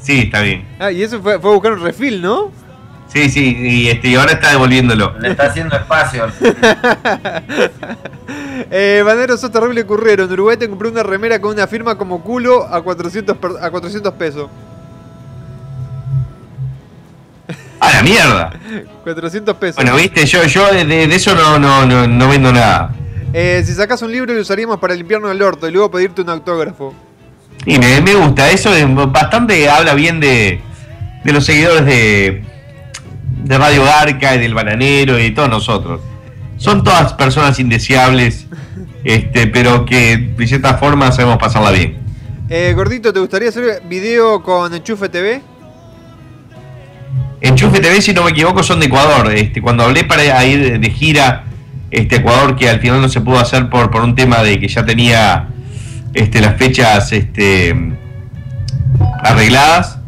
Sí, 0.01 0.21
está 0.21 0.41
bien. 0.41 0.65
Ah, 0.79 0.91
y 0.91 1.03
eso 1.03 1.21
fue, 1.21 1.39
fue 1.39 1.51
a 1.51 1.53
buscar 1.55 1.73
un 1.75 1.83
refil, 1.83 2.23
¿no? 2.23 2.51
Sí, 3.15 3.31
sí, 3.31 3.57
y, 3.61 3.89
este, 3.89 4.09
y 4.09 4.15
ahora 4.17 4.33
está 4.33 4.51
devolviéndolo. 4.51 5.17
Le 5.21 5.31
está 5.31 5.47
haciendo 5.47 5.77
espacio. 5.77 6.27
eh, 8.71 9.03
Bandero, 9.07 9.37
sos 9.37 9.53
terrible 9.53 9.85
currero. 9.87 10.25
En 10.25 10.33
Uruguay 10.33 10.57
te 10.57 10.69
compré 10.69 10.89
una 10.89 11.05
remera 11.05 11.41
con 11.41 11.53
una 11.55 11.69
firma 11.69 11.97
como 11.97 12.23
culo 12.23 12.67
a 12.67 12.83
400, 12.83 13.37
per- 13.37 13.53
a 13.63 13.71
400 13.71 14.13
pesos. 14.15 14.51
¡A 17.79 17.93
la 17.93 18.03
mierda! 18.03 18.53
400 19.05 19.57
pesos. 19.59 19.77
Bueno, 19.77 19.95
viste, 19.97 20.25
yo, 20.27 20.43
yo 20.45 20.73
de, 20.73 20.85
de 20.85 21.05
eso 21.15 21.35
no, 21.37 21.59
no, 21.59 21.87
no, 21.87 22.07
no 22.09 22.29
vendo 22.29 22.53
nada. 22.53 22.91
Eh, 23.33 23.63
si 23.65 23.75
sacas 23.75 24.01
un 24.03 24.11
libro 24.11 24.33
lo 24.33 24.41
usaríamos 24.41 24.79
para 24.79 24.95
limpiarnos 24.95 25.31
el 25.31 25.43
orto 25.43 25.69
y 25.69 25.73
luego 25.73 25.91
pedirte 25.91 26.23
un 26.23 26.31
autógrafo. 26.31 26.95
Y 27.67 27.79
me, 27.79 28.01
me 28.01 28.15
gusta, 28.15 28.51
eso 28.51 28.75
es 28.75 28.87
bastante 29.13 29.69
habla 29.69 29.95
bien 29.95 30.19
de, 30.21 30.61
de 31.25 31.33
los 31.33 31.45
seguidores 31.45 31.85
de, 31.85 32.45
de 33.43 33.59
Radio 33.59 33.85
Garca 33.85 34.35
y 34.35 34.39
del 34.39 34.55
Bananero 34.55 35.19
y 35.19 35.25
de 35.25 35.31
todos 35.31 35.49
nosotros. 35.49 36.01
Son 36.57 36.85
todas 36.85 37.13
personas 37.15 37.59
indeseables, 37.59 38.47
este, 39.03 39.47
pero 39.49 39.85
que 39.85 40.17
de 40.17 40.47
cierta 40.47 40.75
forma 40.75 41.13
sabemos 41.13 41.39
pasarla 41.39 41.71
bien. 41.71 41.99
Eh, 42.49 42.73
Gordito, 42.75 43.13
¿te 43.13 43.21
gustaría 43.21 43.49
hacer 43.49 43.83
video 43.89 44.43
con 44.43 44.73
Enchufe 44.75 45.09
TV? 45.09 45.43
Enchufe 47.41 47.81
TV, 47.81 48.01
si 48.01 48.13
no 48.13 48.23
me 48.23 48.31
equivoco, 48.31 48.63
son 48.63 48.81
de 48.81 48.87
Ecuador. 48.87 49.33
Este, 49.33 49.61
cuando 49.61 49.85
hablé 49.85 50.05
para 50.05 50.45
ir 50.45 50.79
de 50.79 50.91
gira 50.91 51.45
este 51.91 52.17
Ecuador, 52.17 52.57
que 52.57 52.69
al 52.69 52.81
final 52.81 53.01
no 53.01 53.09
se 53.09 53.21
pudo 53.21 53.39
hacer 53.39 53.69
por, 53.69 53.91
por 53.91 54.03
un 54.03 54.15
tema 54.15 54.43
de 54.43 54.59
que 54.59 54.69
ya 54.69 54.85
tenía 54.85 55.49
este, 56.15 56.41
las 56.41 56.57
fechas 56.57 57.13
este, 57.13 57.75
arregladas, 59.23 59.99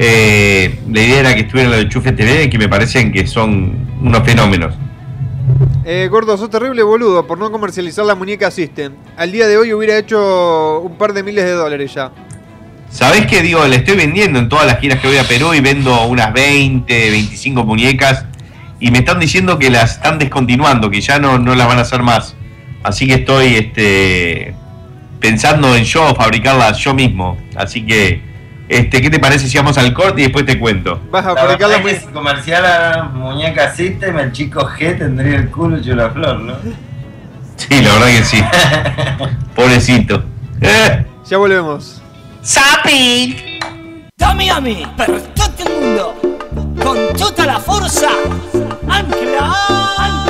eh, 0.00 0.78
la 0.88 1.02
idea 1.02 1.18
era 1.18 1.34
que 1.34 1.40
estuviera 1.40 1.70
lo 1.70 1.76
de 1.76 1.82
Enchufe 1.82 2.12
TV, 2.12 2.48
que 2.48 2.56
me 2.56 2.68
parecen 2.68 3.10
que 3.10 3.26
son 3.26 3.98
unos 4.00 4.22
fenómenos. 4.22 4.72
Eh, 5.84 6.06
gordo, 6.08 6.36
sos 6.36 6.48
terrible 6.50 6.84
boludo 6.84 7.26
por 7.26 7.36
no 7.36 7.50
comercializar 7.50 8.04
la 8.04 8.14
muñeca 8.14 8.48
System. 8.52 8.92
Al 9.16 9.32
día 9.32 9.48
de 9.48 9.56
hoy 9.56 9.72
hubiera 9.72 9.98
hecho 9.98 10.80
un 10.80 10.96
par 10.96 11.12
de 11.14 11.24
miles 11.24 11.44
de 11.44 11.50
dólares 11.50 11.94
ya. 11.94 12.12
¿Sabés 12.90 13.26
qué 13.26 13.42
digo? 13.42 13.66
Le 13.66 13.74
estoy 13.74 13.96
vendiendo 13.96 14.38
en 14.38 14.48
todas 14.48 14.66
las 14.66 14.78
giras 14.78 15.00
que 15.00 15.08
voy 15.08 15.16
a 15.16 15.24
Perú 15.24 15.52
y 15.52 15.60
vendo 15.60 16.06
unas 16.06 16.32
20, 16.32 17.10
25 17.10 17.64
muñecas 17.64 18.24
y 18.78 18.92
me 18.92 18.98
están 18.98 19.18
diciendo 19.18 19.58
que 19.58 19.68
las 19.68 19.96
están 19.96 20.20
descontinuando, 20.20 20.90
que 20.90 21.00
ya 21.00 21.18
no, 21.18 21.40
no 21.40 21.56
las 21.56 21.66
van 21.66 21.78
a 21.78 21.82
hacer 21.82 22.04
más. 22.04 22.36
Así 22.84 23.08
que 23.08 23.14
estoy 23.14 23.56
este, 23.56 24.54
pensando 25.18 25.74
en 25.74 25.82
yo 25.82 26.14
fabricarlas 26.14 26.78
yo 26.78 26.94
mismo. 26.94 27.36
Así 27.56 27.84
que 27.84 28.27
Este, 28.68 29.00
¿Qué 29.00 29.08
te 29.08 29.18
parece 29.18 29.48
si 29.48 29.56
vamos 29.56 29.78
al 29.78 29.94
corte 29.94 30.20
y 30.20 30.24
después 30.24 30.44
te 30.44 30.58
cuento? 30.58 31.00
Vas 31.10 31.24
a 31.24 31.32
La 31.32 31.44
verdad 31.44 31.70
la 31.70 31.82
que 31.82 32.00
si 32.00 32.06
comercial 32.08 33.10
muñeca 33.14 33.74
System, 33.74 34.18
el 34.18 34.32
chico 34.32 34.60
G 34.68 34.98
tendría 34.98 35.36
el 35.36 35.50
culo 35.50 35.78
hecho 35.78 35.92
una 35.92 36.10
flor, 36.10 36.40
¿no? 36.40 36.54
Sí, 37.56 37.80
la 37.80 37.94
verdad 37.94 38.06
que 38.06 38.24
sí. 38.24 38.44
Pobrecito. 39.54 40.22
Eh. 40.60 41.06
Ya 41.28 41.38
volvemos. 41.38 42.02
Sapi! 42.42 43.58
Dammi 44.16 44.48
a 44.48 44.60
me, 44.60 44.90
per 44.96 45.20
tutto 45.34 45.62
il 45.62 45.80
mondo, 45.80 46.14
con 46.82 46.96
tutta 47.16 47.44
la 47.44 47.58
forza, 47.58 48.08
anche 48.86 49.24
la... 49.24 50.27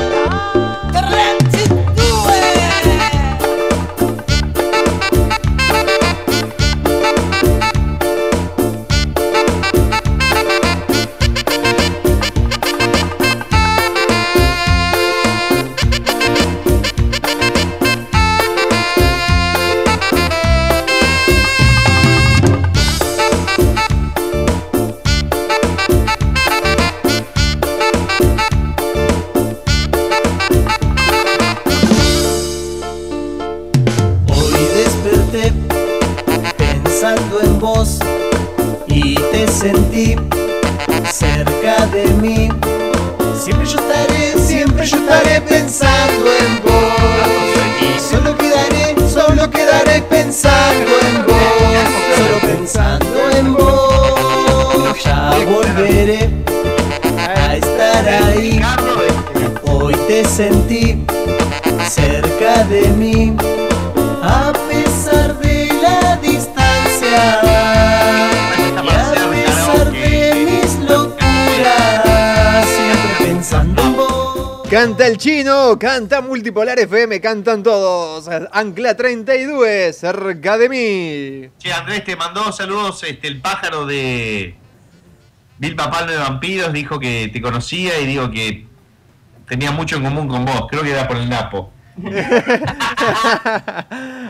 Canta 74.79 75.09
el 75.09 75.17
chino, 75.17 75.77
canta 75.77 76.21
Multipolar 76.21 76.79
FM, 76.79 77.21
cantan 77.21 77.65
todos. 77.65 78.29
Ancla 78.53 78.97
32, 78.97 79.97
cerca 79.97 80.57
de 80.57 80.69
mí. 80.69 81.49
Che, 81.59 81.73
Andrés, 81.73 82.05
te 82.05 82.15
mandó 82.15 82.53
saludos 82.53 83.03
este, 83.03 83.27
el 83.27 83.41
pájaro 83.41 83.87
de 83.87 84.55
Vilma 85.59 85.91
Palma 85.91 86.13
de 86.13 86.19
Vampiros. 86.19 86.73
Dijo 86.73 87.01
que 87.01 87.29
te 87.33 87.41
conocía 87.43 87.99
y 87.99 88.07
digo 88.07 88.31
que 88.31 88.67
tenía 89.49 89.73
mucho 89.73 89.97
en 89.97 90.05
común 90.05 90.29
con 90.29 90.45
vos. 90.45 90.67
Creo 90.71 90.85
que 90.85 90.93
era 90.93 91.09
por 91.09 91.17
el 91.17 91.29
Napo. 91.29 91.73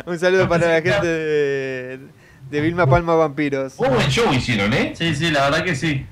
Un 0.07 0.19
saludo 0.19 0.49
para 0.49 0.67
la 0.67 0.81
gente 0.81 1.07
de, 1.07 2.01
de 2.51 2.61
Vilma 2.63 2.87
Palma 2.87 3.15
Vampiros. 3.17 3.75
Un 3.77 3.93
buen 3.93 4.09
show 4.09 4.33
hicieron, 4.33 4.73
¿eh? 4.73 4.95
Sí, 4.97 5.15
sí, 5.15 5.31
la 5.31 5.51
verdad 5.51 5.63
que 5.63 5.77
sí. 5.77 6.07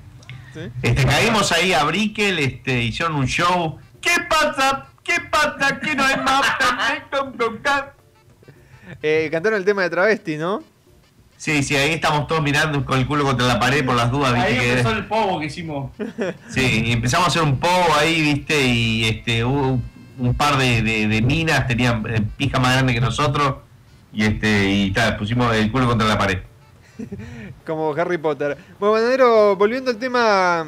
Este, 0.81 1.05
caímos 1.05 1.51
ahí 1.51 1.73
a 1.73 1.83
Brickel, 1.83 2.39
este, 2.39 2.83
hicieron 2.83 3.15
un 3.15 3.27
show. 3.27 3.79
¿Qué 4.01 4.11
pasa? 4.29 4.87
¿Qué 5.03 5.15
pasa? 5.31 5.79
Que 5.79 5.95
no 5.95 6.03
hay 6.03 6.17
más 6.17 6.41
Eh, 9.01 9.29
cantaron 9.31 9.59
el 9.59 9.65
tema 9.65 9.83
de 9.83 9.89
travesti, 9.89 10.37
¿no? 10.37 10.63
Sí, 11.35 11.61
sí, 11.61 11.75
ahí 11.75 11.91
estamos 11.91 12.25
todos 12.27 12.41
mirando 12.41 12.83
con 12.83 12.97
el 12.97 13.05
culo 13.05 13.23
contra 13.23 13.45
la 13.45 13.59
pared 13.59 13.85
por 13.85 13.95
las 13.95 14.09
dudas, 14.09 14.33
viste 14.33 14.47
Ahí 14.49 14.57
que 14.57 14.69
empezó 14.71 14.91
el 14.91 15.05
povo 15.05 15.39
que 15.39 15.45
hicimos. 15.45 15.91
Sí, 16.49 16.83
y 16.85 16.91
empezamos 16.93 17.27
a 17.27 17.29
hacer 17.29 17.43
un 17.43 17.59
pogo 17.59 17.93
ahí, 17.99 18.21
viste, 18.21 18.59
y 18.65 19.05
este 19.05 19.43
hubo 19.45 19.79
un 20.17 20.33
par 20.35 20.57
de, 20.57 20.81
de- 20.81 21.07
de 21.07 21.21
minas, 21.21 21.67
tenían 21.67 22.03
eh, 22.09 22.23
pija 22.37 22.59
más 22.59 22.73
grande 22.73 22.93
que 22.95 23.01
nosotros, 23.01 23.57
y 24.11 24.23
este, 24.23 24.71
y 24.71 24.91
tal, 24.91 25.15
pusimos 25.17 25.53
el 25.55 25.71
culo 25.71 25.85
contra 25.87 26.07
la 26.07 26.17
pared. 26.17 26.39
Como 27.67 27.93
Harry 27.93 28.17
Potter. 28.17 28.57
Bueno, 28.79 28.93
Bananero, 28.93 29.55
volviendo 29.55 29.91
al 29.91 29.97
tema 29.97 30.65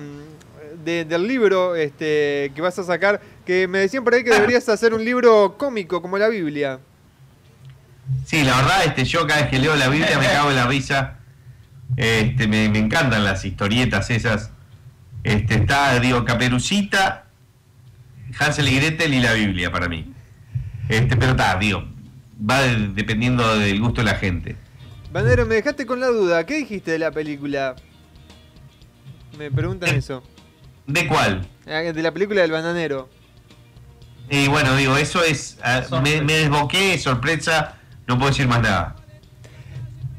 de- 0.89 1.05
del 1.05 1.27
libro 1.27 1.75
este, 1.75 2.51
que 2.55 2.61
vas 2.61 2.77
a 2.79 2.83
sacar, 2.83 3.21
que 3.45 3.67
me 3.67 3.79
decían 3.79 4.03
por 4.03 4.13
ahí 4.13 4.23
que 4.23 4.31
deberías 4.31 4.67
hacer 4.75 4.93
un 4.93 5.03
libro 5.05 5.55
cómico 5.57 6.01
como 6.01 6.17
la 6.17 6.27
Biblia. 6.27 6.79
Sí, 8.25 8.43
la 8.43 8.57
verdad, 8.57 8.85
este, 8.85 9.05
yo 9.05 9.27
cada 9.27 9.41
vez 9.41 9.49
que 9.49 9.59
leo 9.59 9.75
la 9.75 9.87
Biblia 9.87 10.17
me 10.19 10.25
cago 10.25 10.49
en 10.49 10.55
la 10.55 10.67
risa. 10.67 11.15
Este, 11.95 12.47
me, 12.47 12.69
me 12.69 12.79
encantan 12.79 13.23
las 13.23 13.45
historietas 13.45 14.09
esas. 14.09 14.51
Este, 15.23 15.55
está, 15.55 15.99
digo, 15.99 16.23
Caperucita, 16.25 17.25
Hansel 18.39 18.67
y 18.69 18.75
Gretel 18.77 19.13
y 19.13 19.19
la 19.19 19.33
Biblia 19.33 19.71
para 19.71 19.87
mí. 19.89 20.11
Este, 20.87 21.15
pero 21.17 21.31
está, 21.31 21.57
digo, 21.57 21.83
va 22.49 22.61
de- 22.61 22.87
dependiendo 22.89 23.57
del 23.59 23.79
gusto 23.79 24.01
de 24.01 24.05
la 24.05 24.15
gente. 24.15 24.55
Bananero, 25.11 25.45
me 25.45 25.55
dejaste 25.55 25.85
con 25.85 25.99
la 25.99 26.07
duda. 26.07 26.45
¿Qué 26.45 26.55
dijiste 26.57 26.91
de 26.91 26.99
la 26.99 27.11
película? 27.11 27.75
Me 29.37 29.51
preguntan 29.51 29.89
eso. 29.95 30.23
¿De 30.89 31.07
cuál? 31.07 31.47
Ah, 31.67 31.81
De 31.81 32.01
la 32.01 32.11
película 32.11 32.41
del 32.41 32.51
bananero. 32.51 33.09
Y 34.29 34.47
bueno, 34.47 34.75
digo, 34.75 34.97
eso 34.97 35.23
es. 35.23 35.57
ah, 35.63 35.81
me, 36.03 36.21
me 36.21 36.33
desboqué, 36.33 36.97
sorpresa, 36.97 37.75
no 38.07 38.17
puedo 38.17 38.29
decir 38.31 38.47
más 38.47 38.61
nada. 38.61 38.95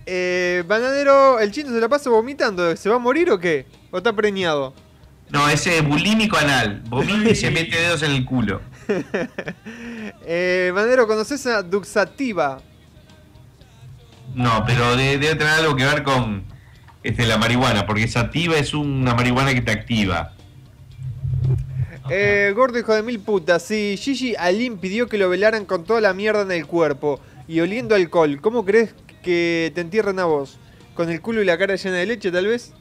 Eh, 0.06 0.64
bananero, 0.66 1.38
el 1.40 1.50
chino 1.52 1.70
se 1.70 1.80
la 1.80 1.88
pasa 1.88 2.08
vomitando. 2.10 2.74
¿Se 2.76 2.88
va 2.88 2.96
a 2.96 2.98
morir 2.98 3.30
o 3.30 3.38
qué? 3.38 3.66
¿O 3.90 3.98
está 3.98 4.12
preñado? 4.12 4.74
No, 5.28 5.48
ese 5.48 5.78
es 5.78 5.86
bulímico 5.86 6.36
anal. 6.36 6.82
Vomita 6.86 7.30
y 7.30 7.34
se 7.36 7.50
mete 7.52 7.76
dedos 7.80 8.02
en 8.02 8.12
el 8.12 8.24
culo. 8.24 8.60
Eh, 10.26 10.70
bananero, 10.74 11.06
¿conoces 11.06 11.46
a 11.46 11.62
Duxativa? 11.62 12.60
No, 14.34 14.64
pero 14.66 14.94
de- 14.96 15.18
debe 15.18 15.34
tener 15.34 15.54
algo 15.54 15.74
que 15.74 15.84
ver 15.84 16.02
con 16.02 16.44
este, 17.02 17.26
la 17.26 17.38
marihuana, 17.38 17.86
porque 17.86 18.06
sativa 18.06 18.56
es 18.56 18.74
una 18.74 19.14
marihuana 19.14 19.54
que 19.54 19.62
te 19.62 19.70
activa. 19.72 20.34
Eh, 22.12 22.52
gordo 22.56 22.76
hijo 22.76 22.92
de 22.92 23.04
mil 23.04 23.20
putas, 23.20 23.62
si 23.62 23.96
Gigi 23.96 24.34
Alin 24.34 24.78
pidió 24.78 25.06
que 25.06 25.16
lo 25.16 25.28
velaran 25.28 25.64
con 25.64 25.84
toda 25.84 26.00
la 26.00 26.12
mierda 26.12 26.42
en 26.42 26.50
el 26.50 26.66
cuerpo 26.66 27.20
y 27.46 27.60
oliendo 27.60 27.94
alcohol, 27.94 28.40
¿cómo 28.40 28.64
crees 28.64 28.96
que 29.22 29.70
te 29.76 29.80
entierren 29.80 30.18
a 30.18 30.24
vos? 30.24 30.58
¿Con 30.94 31.08
el 31.08 31.20
culo 31.20 31.40
y 31.40 31.44
la 31.44 31.56
cara 31.56 31.76
llena 31.76 31.98
de 31.98 32.06
leche, 32.06 32.32
tal 32.32 32.48
vez? 32.48 32.72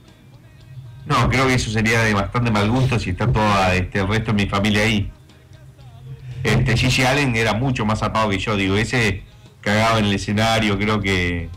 No, 1.06 1.30
creo 1.30 1.48
que 1.48 1.54
eso 1.54 1.70
sería 1.70 2.02
de 2.02 2.16
bastante 2.16 2.50
mal 2.50 2.72
gusto 2.72 2.98
si 2.98 3.12
está 3.12 3.32
toda 3.32 3.76
este, 3.76 4.00
el 4.00 4.08
resto 4.08 4.34
de 4.34 4.44
mi 4.44 4.50
familia 4.50 4.82
ahí. 4.82 5.12
Este, 6.44 6.76
Gigi 6.76 7.04
Allen 7.04 7.36
era 7.36 7.54
mucho 7.54 7.86
más 7.86 8.00
zapado 8.00 8.30
que 8.32 8.40
yo, 8.40 8.56
digo, 8.56 8.78
ese 8.78 9.24
cagaba 9.62 10.00
en 10.00 10.06
el 10.06 10.14
escenario, 10.14 10.76
creo 10.78 11.00
que. 11.00 11.50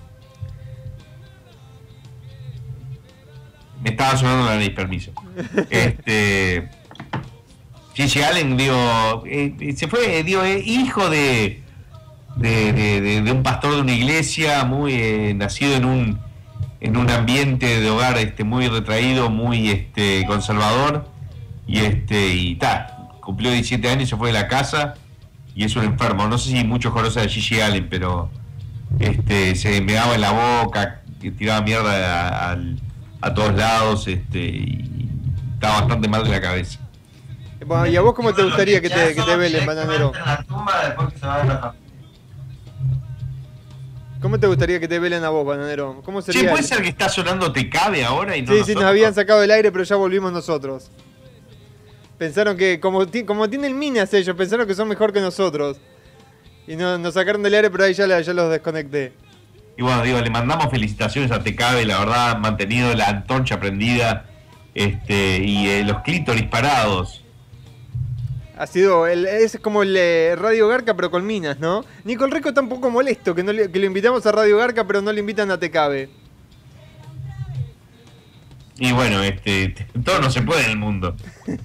Me 3.83 3.91
estaba 3.91 4.15
sonando 4.17 4.45
la 4.45 4.57
nariz, 4.57 4.75
permiso. 4.75 5.13
Este. 5.71 6.82
Gigi 7.95 8.23
Allen, 8.23 8.57
digo, 8.57 9.23
eh, 9.27 9.55
eh, 9.61 9.77
se 9.77 9.87
fue, 9.87 10.19
eh, 10.19 10.25
digo, 10.25 10.43
eh, 10.43 10.63
hijo 10.65 11.11
de, 11.11 11.63
de, 12.37 13.31
un 13.31 13.43
pastor 13.43 13.75
de 13.75 13.81
una 13.83 13.93
iglesia, 13.93 14.65
muy 14.65 15.35
nacido 15.35 15.75
en 15.75 15.85
un, 15.85 16.19
en 16.81 16.97
un 16.97 17.11
ambiente 17.11 17.81
de 17.81 17.91
hogar 17.91 18.17
este, 18.17 18.45
muy 18.45 18.69
retraído, 18.69 19.29
muy 19.29 19.69
este, 19.69 20.25
conservador, 20.27 21.07
y 21.67 21.81
este, 21.81 22.35
y 22.35 22.55
ta, 22.57 23.11
cumplió 23.21 23.51
17 23.51 23.87
años, 23.91 24.09
se 24.09 24.17
fue 24.17 24.29
de 24.29 24.35
la 24.35 24.49
casa, 24.49 24.95
y 25.55 25.65
es 25.65 25.77
un 25.77 25.85
enfermo. 25.85 26.27
No 26.29 26.39
sé 26.39 26.51
si 26.51 26.65
muchos 26.65 26.95
conocen 26.95 27.25
a 27.25 27.29
Gigi 27.29 27.61
Allen, 27.61 27.89
pero 27.91 28.31
este, 29.01 29.55
se 29.55 29.83
me 29.83 29.93
daba 29.93 30.15
en 30.15 30.23
la 30.23 30.63
boca, 30.63 31.03
tiraba 31.21 31.61
mierda 31.61 32.53
a, 32.53 32.59
a 33.21 33.35
todos 33.35 33.55
lados, 33.55 34.09
este, 34.09 34.39
y 34.39 35.11
estaba 35.55 35.81
bastante 35.81 36.09
mal 36.09 36.25
de 36.25 36.31
la 36.31 36.41
cabeza. 36.41 36.82
Bueno, 37.67 37.87
¿y 37.87 37.97
a 37.97 38.01
vos 38.01 38.15
cómo 38.15 38.35
te 38.35 38.43
gustaría 38.43 38.81
que 38.81 38.91
te, 38.91 39.15
que 39.15 39.23
te 39.23 39.37
velen, 39.37 39.67
bananero? 39.67 40.13
En 40.15 40.25
la 40.25 40.43
tumba 40.43 40.85
después 40.85 41.13
que 41.13 41.19
se 41.19 41.27
va 41.27 41.35
a 41.35 41.45
la 41.45 41.59
familia. 41.59 41.79
¿Cómo 44.21 44.39
te 44.39 44.47
gustaría 44.47 44.79
que 44.79 44.87
te 44.89 44.99
velen 45.01 45.25
a 45.25 45.31
vos, 45.31 45.45
bananero? 45.45 46.01
¿Cómo 46.05 46.23
sería? 46.23 46.51
¿puede 46.51 46.63
ser 46.63 46.81
que 46.83 46.89
está 46.89 47.09
sonando 47.09 47.53
Te 47.53 47.69
Cabe 47.69 48.05
ahora 48.05 48.37
y 48.37 48.43
no 48.43 48.49
sí, 48.49 48.53
sí, 48.53 48.59
nosotros? 48.61 48.83
nos 48.83 48.85
habían 48.91 49.15
sacado 49.15 49.41
del 49.41 49.51
aire, 49.51 49.73
pero 49.73 49.83
ya 49.85 49.97
volvimos 49.97 50.33
nosotros. 50.33 50.91
Pensaron 52.19 52.57
que, 52.57 52.79
como, 52.79 53.05
como 53.27 53.51
tienen 53.51 53.77
minas 53.79 54.15
ellos, 54.15 54.37
pensaron 54.37 54.67
que 54.67 54.75
son 54.77 54.87
mejor 54.89 55.13
que 55.13 55.21
nosotros. 55.21 55.79
Y 56.69 56.77
no, 56.77 56.97
nos 56.99 57.15
sacaron 57.15 57.43
del 57.43 57.55
aire, 57.55 57.69
pero 57.71 57.83
ahí 57.85 57.95
ya, 57.95 58.07
la- 58.07 58.21
ya 58.21 58.33
los 58.33 58.49
desconecté. 58.49 59.13
y 59.77 59.83
bueno, 59.83 60.03
digo, 60.03 60.21
le 60.21 60.31
mandamos 60.31 60.71
felicitaciones 60.71 61.33
a 61.33 61.43
Tecabe, 61.43 61.85
la 61.85 61.99
verdad, 61.99 62.31
han 62.33 62.41
mantenido 62.43 62.95
la 62.95 63.09
antorcha 63.09 63.59
prendida 63.59 64.27
este, 64.75 65.39
y 65.39 65.67
eh, 65.69 65.85
los 65.85 66.03
clítoris 66.03 66.45
parados. 66.45 67.22
Ha 68.57 68.67
sido, 68.67 69.07
el, 69.07 69.27
es 69.27 69.59
como 69.63 69.83
el 69.83 69.95
eh, 69.97 70.37
Radio 70.37 70.69
Garca, 70.69 70.95
pero 70.95 71.11
con 71.11 71.27
minas, 71.27 71.59
¿no? 71.59 71.85
Nicol 72.05 72.31
Rico 72.31 72.51
está 72.51 72.61
un 72.61 72.69
poco 72.69 72.91
molesto, 72.91 73.35
que, 73.35 73.43
no 73.43 73.53
le- 73.53 73.71
que 73.71 73.79
lo 73.79 73.87
invitamos 73.87 74.25
a 74.27 74.33
Radio 74.33 74.59
Garca, 74.59 74.87
pero 74.87 75.01
no 75.03 75.11
le 75.13 75.21
invitan 75.21 75.51
a 75.51 75.59
Tecabe. 75.59 76.11
Y 78.79 78.91
bueno, 78.93 79.23
este, 79.23 79.75
todo 80.05 80.21
no 80.21 80.31
se 80.31 80.43
puede 80.43 80.65
en 80.65 80.71
el 80.71 80.77
mundo. 80.79 81.17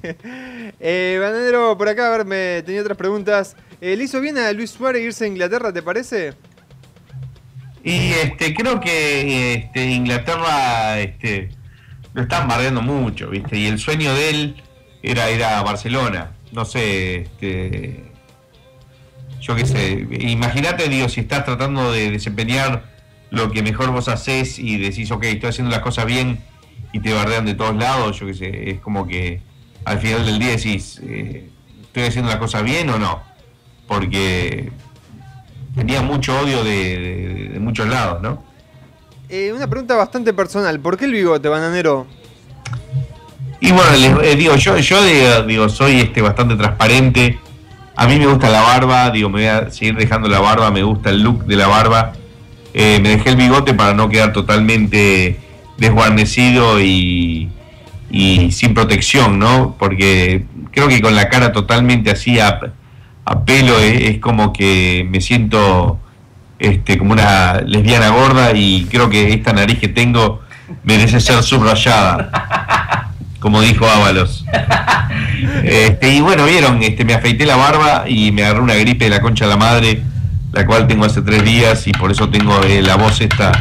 Eh, 0.80 1.18
Bananero, 1.20 1.76
por 1.78 1.90
acá, 1.90 2.08
a 2.08 2.18
ver, 2.18 2.26
me 2.26 2.62
tenía 2.64 2.82
otras 2.82 2.98
preguntas. 2.98 3.56
Eh, 3.82 3.96
¿Le 3.96 4.04
hizo 4.04 4.22
bien 4.22 4.38
a 4.38 4.52
Luis 4.54 4.70
Suárez 4.72 5.02
irse 5.04 5.24
a 5.24 5.28
Inglaterra, 5.28 5.74
te 5.74 5.82
parece? 5.82 6.34
Y 7.84 8.12
este, 8.12 8.54
creo 8.54 8.80
que 8.80 9.54
este, 9.56 9.86
Inglaterra 9.90 11.00
este, 11.00 11.50
lo 12.14 12.22
están 12.24 12.48
bardeando 12.48 12.82
mucho, 12.82 13.30
¿viste? 13.30 13.58
Y 13.58 13.66
el 13.68 13.80
sueño 13.80 14.14
de 14.14 14.30
él 14.30 14.64
era 15.02 15.32
ir 15.32 15.44
a 15.44 15.62
Barcelona. 15.64 16.32
No 16.52 16.66
sé, 16.66 17.22
este, 17.22 18.12
yo 19.42 19.56
qué 19.56 19.66
sé. 19.66 20.08
Imagínate, 20.20 20.88
digo, 20.90 21.10
si 21.10 21.22
estás 21.22 21.46
tratando 21.46 21.92
de 21.92 22.12
desempeñar 22.12 22.84
lo 23.30 23.52
que 23.52 23.62
mejor 23.62 23.92
vos 23.92 24.08
haces 24.08 24.60
y 24.60 24.78
decís, 24.78 25.12
ok, 25.12 25.24
estoy 25.26 25.50
haciendo 25.50 25.72
las 25.72 25.82
cosas 25.82 26.06
bien 26.06 26.40
y 26.94 27.00
te 27.00 27.14
bardean 27.14 27.46
de 27.46 27.56
todos 27.56 27.76
lados, 27.76 28.20
yo 28.20 28.28
qué 28.28 28.34
sé. 28.34 28.70
Es 28.72 28.80
como 28.80 29.08
que 29.08 29.42
al 29.86 30.00
final 30.00 30.26
del 30.26 30.40
día 30.40 30.50
decís, 30.50 31.02
eh, 31.04 31.50
¿estoy 31.82 32.04
haciendo 32.04 32.30
las 32.30 32.40
cosas 32.40 32.64
bien 32.64 32.90
o 32.90 32.98
no? 32.98 33.22
Porque 33.88 34.72
tenía 35.76 36.02
mucho 36.02 36.40
odio 36.40 36.64
de, 36.64 37.58
muchos 37.60 37.88
lados, 37.88 38.22
¿no? 38.22 38.44
Eh, 39.30 39.52
una 39.54 39.68
pregunta 39.68 39.96
bastante 39.96 40.34
personal. 40.34 40.80
¿Por 40.80 40.98
qué 40.98 41.06
el 41.06 41.12
bigote, 41.12 41.50
Bananero? 41.50 42.08
Y 43.60 43.72
bueno, 43.72 43.92
les- 43.98 44.32
eh, 44.32 44.36
digo, 44.36 44.56
yo, 44.56 44.78
yo 44.78 45.04
digo, 45.46 45.70
soy 45.70 46.00
este 46.02 46.22
bastante 46.22 46.56
transparente. 46.56 47.40
A 47.96 48.06
mí 48.08 48.18
me 48.20 48.28
gusta 48.28 48.50
la 48.50 48.62
barba, 48.62 49.10
digo, 49.10 49.30
me 49.30 49.40
voy 49.40 49.48
a 49.48 49.72
seguir 49.72 49.96
dejando 49.96 50.30
la 50.30 50.40
barba, 50.40 50.70
me 50.72 50.84
gusta 50.84 51.10
el 51.10 51.22
look 51.24 51.46
de 51.46 51.56
la 51.56 51.68
barba. 51.68 52.14
Eh, 52.74 53.00
me 53.02 53.10
dejé 53.10 53.30
el 53.30 53.36
bigote 53.38 53.74
para 53.74 53.94
no 53.96 54.08
quedar 54.10 54.34
totalmente 54.34 55.40
desguarnecido 55.78 56.80
y, 56.80 57.50
y 58.12 58.52
sin 58.52 58.74
protección, 58.76 59.40
¿no? 59.40 59.76
Porque 59.80 60.46
creo 60.72 60.88
que 60.88 61.02
con 61.02 61.16
la 61.16 61.28
cara 61.30 61.52
totalmente 61.52 62.12
así 62.12 62.40
a, 62.40 62.60
a 63.26 63.46
pelo 63.46 63.80
es, 63.80 64.02
es 64.02 64.20
como 64.20 64.54
que 64.54 65.08
me 65.10 65.20
siento 65.22 65.98
este, 66.60 67.00
como 67.00 67.14
una 67.14 67.62
lesbiana 67.62 68.10
gorda 68.10 68.52
y 68.54 68.86
creo 68.92 69.10
que 69.10 69.34
esta 69.34 69.54
nariz 69.54 69.80
que 69.80 69.88
tengo 69.88 70.42
merece 70.84 71.20
ser 71.20 71.42
subrayada, 71.42 73.10
como 73.40 73.62
dijo 73.62 73.88
Ábalos. 73.88 74.46
Este, 75.64 76.10
y 76.10 76.22
bueno, 76.22 76.46
vieron, 76.46 76.82
este, 76.82 77.06
me 77.06 77.14
afeité 77.14 77.46
la 77.46 77.56
barba 77.56 78.06
y 78.08 78.32
me 78.32 78.44
agarré 78.44 78.62
una 78.62 78.74
gripe 78.76 79.06
de 79.06 79.12
la 79.12 79.22
concha 79.22 79.46
de 79.46 79.52
la 79.52 79.58
madre, 79.58 80.02
la 80.52 80.66
cual 80.66 80.88
tengo 80.88 81.06
hace 81.06 81.22
tres 81.22 81.44
días 81.44 81.86
y 81.88 81.92
por 81.92 82.10
eso 82.12 82.30
tengo 82.30 82.62
eh, 82.64 82.82
la 82.82 82.96
voz 82.96 83.22
esta 83.22 83.52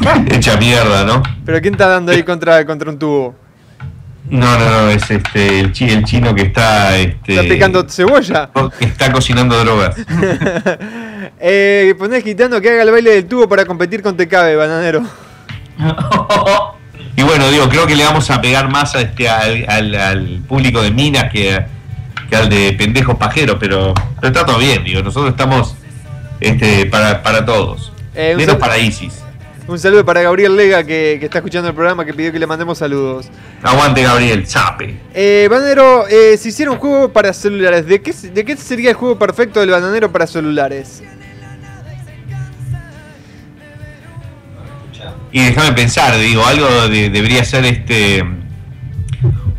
hecha 0.30 0.56
mierda, 0.56 1.04
¿no? 1.04 1.22
¿Pero 1.44 1.60
quién 1.60 1.74
está 1.74 1.88
dando 1.88 2.12
ahí 2.12 2.22
contra, 2.22 2.64
contra 2.64 2.90
un 2.90 2.98
tubo? 2.98 3.34
No, 4.30 4.58
no, 4.58 4.70
no, 4.70 4.90
es 4.90 5.10
este 5.10 5.60
el, 5.60 5.72
chi- 5.72 5.90
el 5.90 6.04
chino 6.04 6.34
que 6.34 6.42
está, 6.42 6.96
este, 6.96 7.34
¿Está 7.34 7.48
picando 7.48 7.86
cebolla? 7.88 8.50
que 8.78 8.84
está 8.86 9.12
cocinando 9.12 9.58
drogas. 9.64 9.96
eh, 11.40 11.94
ponés 11.98 12.22
gitano 12.24 12.60
que 12.60 12.70
haga 12.70 12.82
el 12.82 12.90
baile 12.90 13.10
del 13.10 13.26
tubo 13.26 13.48
para 13.48 13.64
competir 13.64 14.02
con 14.02 14.16
Tecabe, 14.16 14.56
Bananero. 14.56 15.02
Y 17.18 17.22
bueno, 17.24 17.50
digo, 17.50 17.68
creo 17.68 17.84
que 17.84 17.96
le 17.96 18.04
vamos 18.04 18.30
a 18.30 18.40
pegar 18.40 18.68
más 18.70 18.94
a 18.94 19.00
este, 19.00 19.28
al, 19.28 19.64
al- 19.68 19.94
al 19.96 20.26
público 20.46 20.80
de 20.80 20.92
Minas 20.92 21.32
que, 21.32 21.64
que 22.30 22.36
al 22.36 22.48
de 22.48 22.72
pendejos 22.74 23.16
pajeros, 23.16 23.56
pero, 23.58 23.92
pero 24.20 24.28
está 24.28 24.46
todo 24.46 24.58
bien, 24.58 24.84
digo, 24.84 25.02
nosotros 25.02 25.30
estamos 25.32 25.74
este, 26.38 26.86
para, 26.86 27.20
para 27.24 27.44
todos, 27.44 27.92
Eh, 28.14 28.34
menos 28.36 28.54
para 28.54 28.78
Isis. 28.78 29.14
Un 29.66 29.80
saludo 29.80 30.04
para 30.04 30.22
Gabriel 30.22 30.54
Lega 30.56 30.84
que, 30.84 31.16
que 31.18 31.24
está 31.26 31.38
escuchando 31.38 31.68
el 31.68 31.74
programa, 31.74 32.04
que 32.04 32.14
pidió 32.14 32.30
que 32.30 32.38
le 32.38 32.46
mandemos 32.46 32.78
saludos. 32.78 33.26
Aguante 33.64 34.00
Gabriel, 34.04 34.46
sape. 34.46 34.96
Eh, 35.12 35.48
Bananero, 35.50 36.06
eh, 36.06 36.36
si 36.38 36.50
hiciera 36.50 36.70
un 36.70 36.78
juego 36.78 37.12
para 37.12 37.32
celulares, 37.32 37.84
¿de 37.84 38.00
qué, 38.00 38.12
¿de 38.12 38.44
qué 38.44 38.56
sería 38.56 38.90
el 38.90 38.96
juego 38.96 39.18
perfecto 39.18 39.58
del 39.58 39.70
Bananero 39.70 40.12
para 40.12 40.28
celulares? 40.28 41.02
Y 45.32 45.44
déjame 45.44 45.72
pensar, 45.72 46.16
digo, 46.18 46.44
algo 46.46 46.88
de- 46.88 47.10
debería 47.10 47.44
ser 47.44 47.64
este 47.66 48.24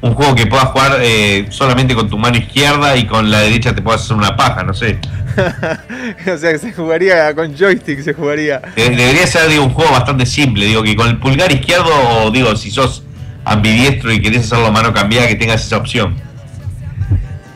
un 0.02 0.14
juego 0.14 0.34
que 0.34 0.48
puedas 0.48 0.68
jugar 0.68 0.98
eh, 1.02 1.46
solamente 1.50 1.94
con 1.94 2.10
tu 2.10 2.18
mano 2.18 2.38
izquierda 2.38 2.96
y 2.96 3.06
con 3.06 3.30
la 3.30 3.42
derecha 3.42 3.76
te 3.76 3.82
puedas 3.82 4.02
hacer 4.02 4.16
una 4.16 4.36
paja, 4.38 4.64
no 4.64 4.74
sé. 4.74 4.98
o 6.34 6.38
sea, 6.38 6.54
que 6.54 6.58
se 6.58 6.72
jugaría 6.72 7.36
con 7.36 7.54
joystick, 7.56 8.00
se 8.02 8.14
jugaría. 8.14 8.62
De- 8.78 8.90
Debería 8.92 9.28
ser 9.28 9.50
digo, 9.50 9.66
un 9.66 9.72
juego 9.74 9.92
bastante 9.92 10.26
simple, 10.26 10.66
digo 10.66 10.82
que 10.84 10.96
con 10.96 11.10
el 11.10 11.18
pulgar 11.18 11.52
izquierdo, 11.52 11.90
o 12.24 12.32
digo, 12.32 12.56
si 12.56 12.72
sos 12.72 13.04
ambidiestro 13.44 14.12
y 14.14 14.22
querés 14.22 14.46
hacerlo 14.46 14.68
a 14.68 14.72
mano 14.72 14.94
cambiada, 14.94 15.28
que 15.28 15.36
tengas 15.36 15.66
esa 15.66 15.78
opción. 15.78 16.16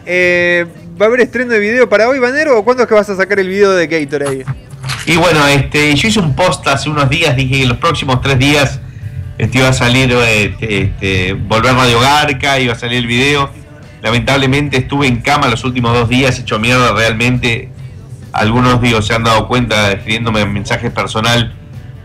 Eh, 0.06 0.66
¿Va 1.02 1.06
a 1.06 1.08
haber 1.10 1.22
estreno 1.22 1.52
de 1.54 1.60
video 1.60 1.88
para 1.90 2.08
hoy, 2.10 2.20
Banero? 2.20 2.60
¿O 2.60 2.64
cuándo 2.66 2.84
es 2.84 2.90
que 2.90 2.96
vas 2.96 3.10
a 3.10 3.16
sacar 3.16 3.40
el 3.40 3.48
video 3.48 3.72
de 3.72 3.88
Gatorade? 3.88 4.46
Y 5.06 5.18
bueno, 5.18 5.46
este, 5.48 5.94
yo 5.96 6.08
hice 6.08 6.20
un 6.20 6.36
post 6.36 6.66
hace 6.68 6.90
unos 6.90 7.10
días, 7.10 7.36
dije 7.36 7.60
que 7.62 7.66
los 7.66 7.78
próximos 7.78 8.22
tres 8.22 8.40
días 8.40 8.80
este, 9.38 9.58
iba 9.58 9.68
a 9.68 9.74
salir 9.74 10.12
este, 10.12 10.84
este, 10.84 11.34
Volver 11.34 11.76
Radio 11.76 12.00
Garca, 12.00 12.60
iba 12.60 12.74
a 12.74 12.76
salir 12.78 13.00
el 13.00 13.08
video. 13.08 13.50
Lamentablemente 14.02 14.78
estuve 14.78 15.08
en 15.08 15.22
cama 15.22 15.48
los 15.48 15.64
últimos 15.64 15.94
dos 15.94 16.08
días, 16.08 16.40
hecho 16.40 16.60
mierda 16.60 16.94
realmente. 16.94 17.70
Algunos 18.32 18.82
digo, 18.82 19.02
se 19.02 19.14
han 19.14 19.24
dado 19.24 19.48
cuenta 19.48 19.92
escribiéndome 19.92 20.46
mensajes 20.46 20.92
personal 20.92 21.54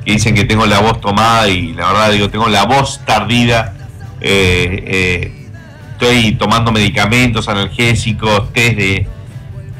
que 0.04 0.12
dicen 0.12 0.34
que 0.34 0.44
tengo 0.44 0.66
la 0.66 0.80
voz 0.80 1.00
tomada 1.00 1.48
y 1.48 1.74
la 1.74 1.88
verdad 1.88 2.12
digo, 2.12 2.28
tengo 2.30 2.48
la 2.48 2.64
voz 2.64 3.00
tardida. 3.04 3.74
Eh, 4.20 4.84
eh, 4.86 5.46
estoy 5.92 6.32
tomando 6.32 6.72
medicamentos, 6.72 7.48
analgésicos, 7.48 8.52
test 8.52 8.76
de, 8.76 9.08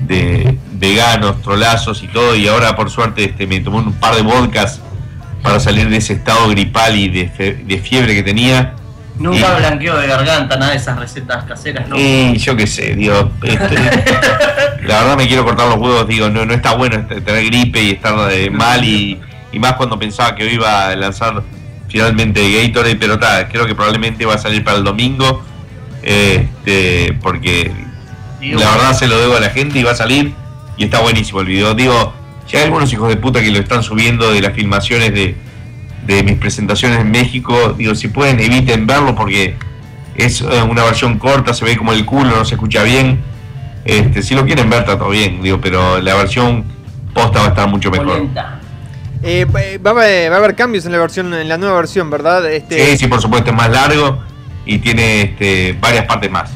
de 0.01 0.57
veganos, 0.73 1.43
trolazos 1.43 2.03
y 2.03 2.09
todo, 2.09 2.35
y 2.37 2.47
ahora 2.49 2.77
por 2.77 2.91
suerte 2.91 3.25
este, 3.25 3.47
me 3.47 3.61
tomé 3.61 3.79
un 3.79 3.93
par 3.95 4.15
de 4.15 4.23
vodkas 4.23 4.81
para 5.43 5.59
salir 5.61 5.89
de 5.89 5.97
ese 5.97 6.13
estado 6.15 6.49
gripal 6.49 6.97
y 6.97 7.09
de, 7.09 7.29
fe- 7.29 7.63
de 7.65 7.79
fiebre 7.79 8.15
que 8.15 8.23
tenía. 8.23 8.75
Nunca 9.19 9.55
Y- 9.55 9.59
blanqueo 9.59 9.97
de 9.99 10.07
garganta, 10.07 10.57
nada 10.57 10.71
de 10.73 10.77
esas 10.79 10.97
recetas 10.99 11.45
caseras, 11.45 11.89
¿no? 11.89 11.97
Y 11.99 12.37
yo 12.39 12.57
qué 12.57 12.67
sé, 12.69 12.95
digo, 12.95 13.33
este, 13.43 13.75
la 14.85 15.01
verdad 15.01 15.17
me 15.17 15.27
quiero 15.27 15.45
cortar 15.45 15.67
los 15.69 15.79
huevos, 15.79 16.07
digo, 16.07 16.29
no, 16.31 16.45
no 16.47 16.55
está 16.55 16.75
bueno 16.75 16.97
este- 16.97 17.21
tener 17.21 17.45
gripe 17.47 17.83
y 17.83 17.91
estar 17.93 18.31
eh, 18.33 18.49
mal 18.51 18.85
y, 18.85 19.19
y 19.53 19.59
más 19.59 19.73
cuando 19.75 19.99
pensaba 19.99 20.35
que 20.37 20.45
hoy 20.45 20.51
iba 20.55 20.89
a 20.89 20.95
lanzar 20.97 21.43
finalmente 21.89 22.41
Gatorade, 22.69 22.95
pero 22.97 23.19
ta, 23.19 23.49
creo 23.49 23.67
que 23.67 23.75
probablemente 23.75 24.25
va 24.27 24.35
a 24.35 24.39
salir 24.39 24.63
para 24.63 24.77
el 24.79 24.85
domingo, 24.85 25.43
este, 26.03 27.15
porque 27.23 27.73
Digo, 28.41 28.61
la 28.61 28.71
verdad 28.71 28.93
se 28.95 29.07
lo 29.07 29.19
debo 29.19 29.37
a 29.37 29.41
la 29.41 29.51
gente 29.51 29.79
y 29.79 29.83
va 29.83 29.93
a 29.93 29.97
salir 29.97 30.33
y 30.77 30.85
está 30.85 31.01
buenísimo 31.01 31.41
el 31.41 31.47
video. 31.47 31.75
Digo, 31.75 32.13
si 32.47 32.57
hay 32.57 32.65
algunos 32.65 32.93
hijos 32.93 33.09
de 33.09 33.17
puta 33.17 33.41
que 33.41 33.51
lo 33.51 33.59
están 33.59 33.83
subiendo 33.83 34.31
de 34.33 34.41
las 34.41 34.53
filmaciones 34.55 35.13
de, 35.13 35.35
de 36.07 36.23
mis 36.23 36.37
presentaciones 36.39 37.01
en 37.01 37.11
México, 37.11 37.75
digo, 37.77 37.95
si 37.95 38.09
pueden 38.09 38.39
eviten 38.41 38.87
verlo 38.87 39.15
porque 39.15 39.57
es 40.15 40.41
eh, 40.41 40.63
una 40.63 40.85
versión 40.85 41.19
corta, 41.19 41.53
se 41.55 41.65
ve 41.65 41.77
como 41.77 41.93
el 41.93 42.05
culo, 42.05 42.37
no 42.37 42.45
se 42.45 42.55
escucha 42.55 42.83
bien. 42.83 43.21
Este, 43.85 44.23
si 44.23 44.35
lo 44.35 44.45
quieren 44.45 44.69
ver 44.71 44.81
está 44.81 44.99
todo 44.99 45.11
bien, 45.11 45.41
digo, 45.43 45.61
pero 45.61 46.01
la 46.01 46.15
versión 46.15 46.65
posta 47.15 47.41
va 47.41 47.47
a 47.47 47.49
estar 47.49 47.69
mucho 47.69 47.91
mejor. 47.91 48.27
Eh, 49.23 49.45
va, 49.47 49.93
va 49.93 50.03
a- 50.03 50.29
va 50.31 50.35
a 50.37 50.39
haber 50.39 50.55
cambios 50.55 50.87
en 50.87 50.93
la 50.93 50.99
versión, 50.99 51.33
en 51.35 51.49
la 51.49 51.59
nueva 51.59 51.77
versión, 51.77 52.09
¿verdad? 52.09 52.51
Este, 52.53 52.93
Sí, 52.93 52.99
sí, 52.99 53.07
por 53.09 53.21
supuesto, 53.21 53.51
es 53.51 53.57
más 53.57 53.69
largo 53.71 54.23
y 54.65 54.79
tiene 54.79 55.23
este, 55.23 55.77
varias 55.81 56.05
partes 56.07 56.31
más. 56.31 56.51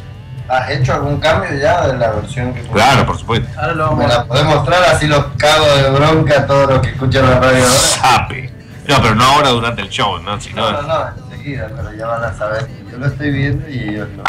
¿Has 0.52 0.68
hecho 0.70 0.92
algún 0.92 1.18
cambio 1.18 1.48
ya 1.58 1.86
de 1.88 1.96
la 1.96 2.10
versión 2.12 2.52
que 2.52 2.60
Claro, 2.62 3.06
por 3.06 3.16
supuesto. 3.18 3.48
Ahora 3.58 3.72
lo 3.74 3.92
¿Me 3.96 4.04
vamos 4.04 4.14
la 4.18 4.24
podés 4.26 4.44
mostrar 4.44 4.82
así 4.84 5.06
los 5.06 5.24
cago 5.38 5.64
de 5.76 5.90
bronca 5.90 6.40
a 6.40 6.46
todos 6.46 6.68
los 6.68 6.80
que 6.80 6.90
escuchan 6.90 7.24
la 7.24 7.40
radio 7.40 7.64
ahora? 7.64 7.74
Sape. 7.78 8.50
No, 8.86 9.00
pero 9.00 9.14
no 9.14 9.24
ahora 9.24 9.48
durante 9.48 9.80
el 9.80 9.88
show, 9.88 10.18
¿no? 10.18 10.38
Si 10.38 10.52
no- 10.52 10.70
No, 10.72 10.82
no, 10.82 10.88
no, 10.88 11.04
enseguida, 11.32 11.68
pero 11.74 11.94
ya 11.96 12.06
van 12.06 12.24
a 12.24 12.34
saber. 12.36 12.66
Yo 12.90 12.98
lo 12.98 13.06
estoy 13.06 13.30
viendo 13.30 13.66
y 13.66 13.78
ellos 13.78 14.08
no. 14.14 14.24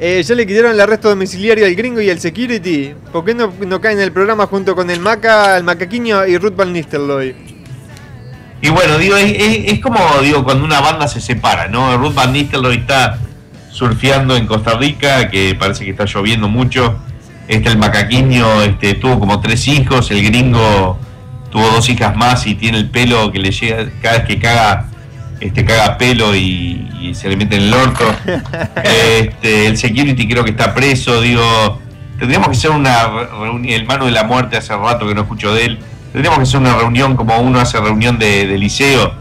eh, 0.00 0.20
ya 0.24 0.34
le 0.34 0.44
quitaron 0.46 0.72
el 0.72 0.80
arresto 0.80 1.08
domiciliario 1.08 1.64
al 1.66 1.74
gringo 1.76 2.00
y 2.00 2.10
al 2.10 2.18
security. 2.18 2.94
¿Por 3.12 3.24
qué 3.24 3.34
no, 3.34 3.52
no 3.60 3.80
caen 3.80 3.98
en 3.98 4.04
el 4.04 4.12
programa 4.12 4.46
junto 4.48 4.74
con 4.74 4.90
el 4.90 4.98
Maca, 4.98 5.56
el 5.56 5.62
Macaquiño 5.62 6.26
y 6.26 6.36
Ruth 6.36 6.56
Van 6.56 6.72
Nistelrooy? 6.72 7.36
Y 8.62 8.68
bueno, 8.70 8.98
digo, 8.98 9.16
es, 9.16 9.30
es- 9.30 9.72
es 9.72 9.80
como 9.80 10.00
digo 10.20 10.42
cuando 10.42 10.64
una 10.64 10.80
banda 10.80 11.06
se 11.06 11.20
separa, 11.20 11.68
¿no? 11.68 11.96
Ruth 11.96 12.14
Van 12.14 12.32
Nistelrooy 12.32 12.78
está 12.78 13.18
surfeando 13.70 14.36
en 14.36 14.46
Costa 14.46 14.76
Rica, 14.76 15.28
que 15.30 15.54
parece 15.54 15.84
que 15.84 15.90
está 15.90 16.04
lloviendo 16.04 16.48
mucho. 16.48 16.98
Este 17.48 17.68
el 17.68 17.78
macaquiño 17.78 18.62
este, 18.62 18.94
tuvo 18.94 19.18
como 19.18 19.40
tres 19.40 19.66
hijos, 19.68 20.10
el 20.10 20.22
gringo 20.22 20.98
tuvo 21.50 21.66
dos 21.68 21.88
hijas 21.88 22.16
más 22.16 22.46
y 22.46 22.54
tiene 22.54 22.78
el 22.78 22.90
pelo 22.90 23.32
que 23.32 23.40
le 23.40 23.50
llega 23.50 23.86
cada 24.00 24.18
vez 24.18 24.26
que 24.26 24.38
caga, 24.38 24.86
este 25.40 25.64
caga 25.64 25.98
pelo 25.98 26.34
y, 26.36 26.88
y 27.00 27.14
se 27.14 27.28
le 27.28 27.36
mete 27.36 27.56
en 27.56 27.62
el 27.62 27.74
orto. 27.74 28.04
Este, 28.84 29.66
el 29.66 29.76
security 29.76 30.28
creo 30.28 30.44
que 30.44 30.50
está 30.50 30.74
preso, 30.74 31.20
digo, 31.20 31.80
tendríamos 32.18 32.48
que 32.48 32.56
hacer 32.56 32.70
una 32.70 33.06
reunión, 33.06 33.68
el 33.68 33.86
mano 33.86 34.04
de 34.04 34.12
la 34.12 34.24
muerte 34.24 34.56
hace 34.56 34.76
rato 34.76 35.06
que 35.06 35.14
no 35.14 35.22
escucho 35.22 35.52
de 35.54 35.64
él, 35.64 35.78
tendríamos 36.12 36.38
que 36.38 36.42
hacer 36.44 36.60
una 36.60 36.76
reunión 36.76 37.16
como 37.16 37.38
uno 37.38 37.58
hace 37.58 37.80
reunión 37.80 38.18
de, 38.18 38.46
de 38.46 38.58
liceo 38.58 39.12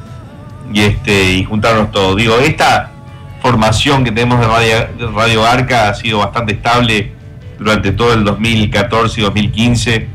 y 0.72 0.82
este 0.82 1.34
y 1.34 1.44
juntarnos 1.46 1.92
todos. 1.92 2.16
Digo, 2.16 2.38
esta 2.38 2.92
formación 3.42 4.04
que 4.04 4.12
tenemos 4.12 4.40
de 4.40 4.48
Radio, 4.48 5.12
Radio 5.14 5.46
Arca 5.46 5.90
ha 5.90 5.94
sido 5.96 6.20
bastante 6.20 6.54
estable 6.54 7.12
durante 7.58 7.92
todo 7.92 8.14
el 8.14 8.24
2014 8.24 9.20
y 9.20 9.24
2015. 9.24 10.08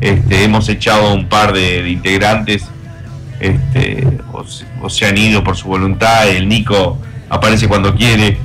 Este, 0.00 0.44
hemos 0.44 0.68
echado 0.68 1.14
un 1.14 1.28
par 1.28 1.52
de, 1.52 1.88
integrantes 1.88 2.64
este, 3.40 4.06
o, 4.32 4.88
se- 4.90 5.06
han 5.06 5.16
ido 5.16 5.42
por 5.42 5.56
su 5.56 5.68
voluntad, 5.68 6.28
el 6.28 6.48
Nico 6.48 6.98
aparece 7.28 7.66
cuando 7.68 7.94
quiere, 7.94 8.36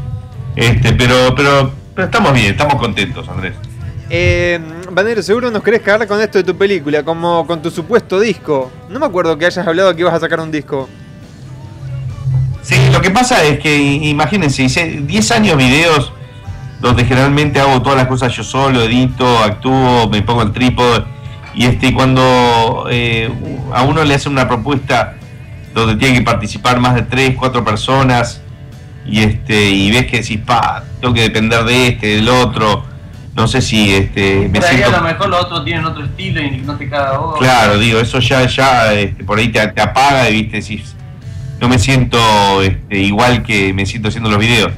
este, 0.55 0.93
pero, 0.93 1.33
pero, 1.35 1.71
pero 1.95 2.05
estamos 2.05 2.33
bien, 2.33 2.47
estamos 2.51 2.75
contentos, 2.75 3.27
Andrés. 3.29 3.53
Eh, 4.09 4.59
seguro 5.21 5.49
nos 5.51 5.63
querés 5.63 5.81
cagar 5.81 6.05
con 6.07 6.19
esto 6.19 6.38
de 6.38 6.43
tu 6.43 6.57
película, 6.57 7.03
como 7.03 7.45
con 7.47 7.61
tu 7.61 7.71
supuesto 7.71 8.19
disco. 8.19 8.69
No 8.89 8.99
me 8.99 9.05
acuerdo 9.05 9.38
que 9.38 9.45
hayas 9.45 9.65
hablado 9.65 9.95
que 9.95 10.01
ibas 10.01 10.13
a 10.13 10.19
sacar 10.19 10.39
un 10.41 10.51
disco. 10.51 10.89
Sí, 12.61 12.75
lo 12.91 13.01
que 13.01 13.09
pasa 13.09 13.43
es 13.43 13.59
que 13.59 13.75
imagínense, 13.75 14.63
hice 14.63 15.01
10 15.01 15.31
años 15.31 15.57
videos 15.57 16.13
donde 16.79 17.05
generalmente 17.05 17.59
hago 17.59 17.81
todas 17.81 17.97
las 17.97 18.07
cosas 18.07 18.35
yo 18.35 18.43
solo, 18.43 18.83
edito, 18.83 19.39
actúo, 19.39 20.09
me 20.09 20.21
pongo 20.21 20.41
el 20.43 20.51
trípode 20.51 21.05
y 21.53 21.65
este 21.65 21.93
cuando 21.93 22.88
eh, 22.89 23.29
a 23.73 23.83
uno 23.83 24.03
le 24.03 24.15
hacen 24.15 24.31
una 24.31 24.47
propuesta 24.47 25.15
donde 25.73 25.95
tiene 25.95 26.19
que 26.19 26.23
participar 26.23 26.79
más 26.79 26.95
de 26.95 27.03
3, 27.03 27.35
4 27.38 27.63
personas 27.63 28.41
y 29.05 29.21
este 29.21 29.69
y 29.69 29.91
ves 29.91 30.05
que 30.05 30.21
decís, 30.21 30.39
pa, 30.45 30.83
tengo 30.99 31.13
que 31.13 31.21
depender 31.21 31.63
de 31.63 31.88
este, 31.89 32.07
del 32.07 32.29
otro, 32.29 32.83
no 33.35 33.47
sé 33.47 33.61
si 33.61 33.93
este 33.93 34.49
me 34.49 34.59
ahí 34.59 34.65
a 34.65 34.77
siento 34.77 34.91
lo 34.91 35.01
mejor 35.01 35.29
los 35.29 35.45
otros 35.45 35.65
tienen 35.65 35.85
otro 35.85 36.03
estilo 36.03 36.41
y 36.41 36.57
no 36.57 36.75
te 36.75 36.89
caga 36.89 37.17
vos. 37.17 37.39
Claro, 37.39 37.77
digo, 37.77 37.99
eso 37.99 38.19
ya, 38.19 38.45
ya 38.45 38.93
este, 38.93 39.23
por 39.23 39.39
ahí 39.39 39.49
te, 39.49 39.65
te 39.67 39.81
apaga 39.81 40.29
y 40.29 40.33
viste, 40.33 40.57
decís, 40.57 40.95
no 41.61 41.69
me 41.69 41.77
siento 41.77 42.61
este, 42.63 42.97
igual 42.97 43.43
que 43.43 43.71
me 43.71 43.85
siento 43.85 44.09
haciendo 44.09 44.31
los 44.31 44.39
videos. 44.39 44.71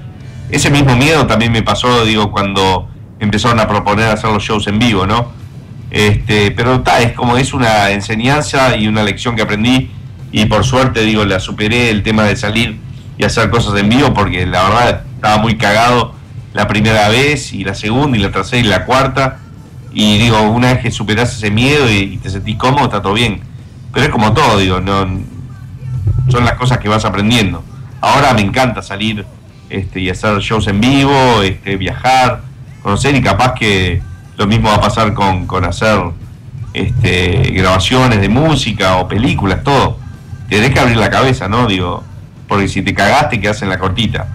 Ese 0.51 0.69
mismo 0.69 0.95
miedo 0.97 1.25
también 1.25 1.51
me 1.51 1.63
pasó, 1.63 2.03
digo, 2.03 2.29
cuando 2.29 2.89
empezaron 3.19 3.59
a 3.61 3.67
proponer 3.69 4.09
hacer 4.09 4.29
los 4.29 4.43
shows 4.43 4.67
en 4.67 4.77
vivo, 4.79 5.07
¿no? 5.07 5.31
Este, 5.89 6.51
pero 6.51 6.81
ta, 6.81 7.01
es 7.01 7.13
como 7.13 7.37
es 7.37 7.53
una 7.53 7.91
enseñanza 7.91 8.75
y 8.75 8.87
una 8.87 9.03
lección 9.03 9.35
que 9.35 9.43
aprendí 9.43 9.91
y 10.31 10.45
por 10.45 10.65
suerte, 10.65 11.01
digo, 11.03 11.23
la 11.23 11.39
superé 11.39 11.89
el 11.89 12.03
tema 12.03 12.23
de 12.23 12.35
salir 12.35 12.77
y 13.17 13.23
hacer 13.23 13.49
cosas 13.49 13.79
en 13.79 13.87
vivo 13.87 14.13
porque 14.13 14.45
la 14.45 14.63
verdad 14.63 15.03
estaba 15.15 15.37
muy 15.37 15.55
cagado 15.55 16.13
la 16.53 16.67
primera 16.67 17.07
vez 17.07 17.53
y 17.53 17.63
la 17.63 17.75
segunda 17.75 18.17
y 18.17 18.21
la 18.21 18.31
tercera 18.31 18.59
y 18.59 18.69
la 18.69 18.83
cuarta 18.83 19.39
y 19.93 20.17
digo, 20.17 20.41
una 20.41 20.73
vez 20.73 20.81
que 20.81 20.91
superás 20.91 21.33
ese 21.37 21.49
miedo 21.49 21.89
y, 21.89 21.95
y 21.95 22.17
te 22.17 22.29
sentís 22.29 22.57
cómodo, 22.57 22.85
está 22.85 23.01
todo 23.01 23.13
bien. 23.13 23.41
Pero 23.93 24.07
es 24.07 24.11
como 24.11 24.33
todo, 24.33 24.57
digo, 24.57 24.81
no 24.81 25.05
son 26.29 26.45
las 26.45 26.53
cosas 26.53 26.77
que 26.77 26.89
vas 26.89 27.05
aprendiendo. 27.05 27.63
Ahora 28.01 28.33
me 28.33 28.41
encanta 28.41 28.81
salir 28.81 29.25
este, 29.69 29.99
y 29.99 30.09
hacer 30.09 30.39
shows 30.39 30.67
en 30.67 30.79
vivo, 30.79 31.41
este, 31.41 31.77
viajar, 31.77 32.41
conocer 32.81 33.15
y 33.15 33.21
capaz 33.21 33.53
que 33.53 34.01
lo 34.37 34.47
mismo 34.47 34.69
va 34.69 34.75
a 34.75 34.81
pasar 34.81 35.13
con, 35.13 35.47
con 35.47 35.63
hacer 35.65 35.99
este, 36.73 37.51
grabaciones 37.51 38.19
de 38.19 38.29
música 38.29 38.97
o 38.97 39.07
películas, 39.07 39.63
todo. 39.63 39.97
Tenés 40.49 40.71
que 40.71 40.79
abrir 40.79 40.97
la 40.97 41.09
cabeza, 41.09 41.47
¿no? 41.47 41.67
Digo, 41.67 42.03
porque 42.47 42.67
si 42.67 42.81
te 42.81 42.93
cagaste, 42.93 43.39
quedás 43.39 43.61
en 43.61 43.69
la 43.69 43.79
cortita. 43.79 44.27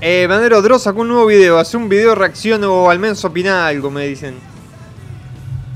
Eh, 0.00 0.26
Banero, 0.28 0.62
Dross 0.62 0.84
sacó 0.84 1.00
un 1.00 1.08
nuevo 1.08 1.26
video. 1.26 1.58
Hace 1.58 1.76
un 1.76 1.88
video 1.88 2.14
reacción 2.14 2.62
o 2.64 2.90
al 2.90 2.98
menos 2.98 3.24
opina 3.24 3.66
algo, 3.66 3.90
me 3.90 4.06
dicen. 4.06 4.34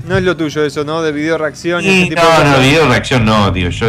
No 0.07 0.17
es 0.17 0.23
lo 0.23 0.35
tuyo 0.35 0.65
eso, 0.65 0.83
¿no? 0.83 1.01
De 1.01 1.11
video 1.11 1.37
reacción 1.37 1.83
y, 1.83 1.87
ese 1.87 2.09
tipo 2.09 2.21
no, 2.21 2.51
no, 2.51 2.59
video 2.59 2.87
reacción 2.87 3.25
no, 3.25 3.51
tío. 3.51 3.69
Yo 3.69 3.87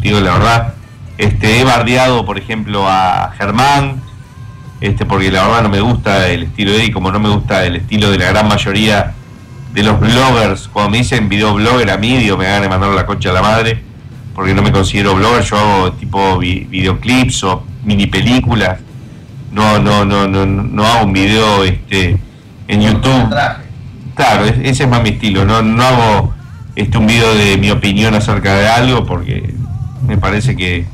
digo 0.00 0.20
la 0.20 0.32
verdad, 0.34 0.74
este, 1.18 1.60
he 1.60 1.64
bardeado, 1.64 2.24
por 2.24 2.38
ejemplo, 2.38 2.88
a 2.88 3.32
Germán, 3.36 4.00
este, 4.80 5.04
porque 5.04 5.30
la 5.32 5.42
verdad 5.46 5.62
no 5.62 5.68
me 5.68 5.80
gusta 5.80 6.28
el 6.28 6.44
estilo 6.44 6.70
de 6.72 6.78
él, 6.78 6.84
y 6.84 6.90
como 6.92 7.10
no 7.10 7.18
me 7.18 7.28
gusta 7.28 7.64
el 7.64 7.76
estilo 7.76 8.10
de 8.10 8.18
la 8.18 8.26
gran 8.26 8.46
mayoría 8.48 9.14
de 9.72 9.82
los 9.82 9.98
bloggers. 9.98 10.68
Cuando 10.68 10.90
me 10.90 10.98
dicen 10.98 11.28
videoblogger 11.28 11.90
a 11.90 11.96
mí, 11.96 12.16
digo, 12.18 12.36
me 12.36 12.46
hagan 12.46 12.62
de 12.62 12.68
mandar 12.68 12.90
la 12.90 13.04
concha 13.06 13.30
a 13.30 13.32
la 13.32 13.42
madre, 13.42 13.82
porque 14.34 14.54
no 14.54 14.62
me 14.62 14.70
considero 14.70 15.14
blogger, 15.16 15.42
yo 15.42 15.56
hago 15.58 15.92
tipo 15.94 16.38
vi- 16.38 16.64
videoclips 16.70 17.42
o 17.44 17.64
mini 17.84 18.06
películas. 18.06 18.78
No, 19.50 19.78
no, 19.80 20.04
no, 20.04 20.28
no, 20.28 20.46
no 20.46 20.86
hago 20.86 21.06
un 21.06 21.12
video 21.12 21.64
este, 21.64 22.16
en 22.68 22.80
YouTube. 22.80 23.34
Claro, 24.14 24.44
es- 24.44 24.58
ese 24.62 24.84
es 24.84 24.88
más 24.88 25.02
mi 25.02 25.08
estilo. 25.10 25.44
No, 25.44 25.62
no 25.62 25.82
hago 25.82 26.34
este 26.76 26.96
un 26.98 27.06
video 27.08 27.34
de 27.34 27.56
mi 27.56 27.70
opinión 27.72 28.14
acerca 28.14 28.54
de 28.54 28.68
algo 28.68 29.04
porque 29.04 29.54
me 30.08 30.16
parece 30.16 30.56
que 30.56 30.86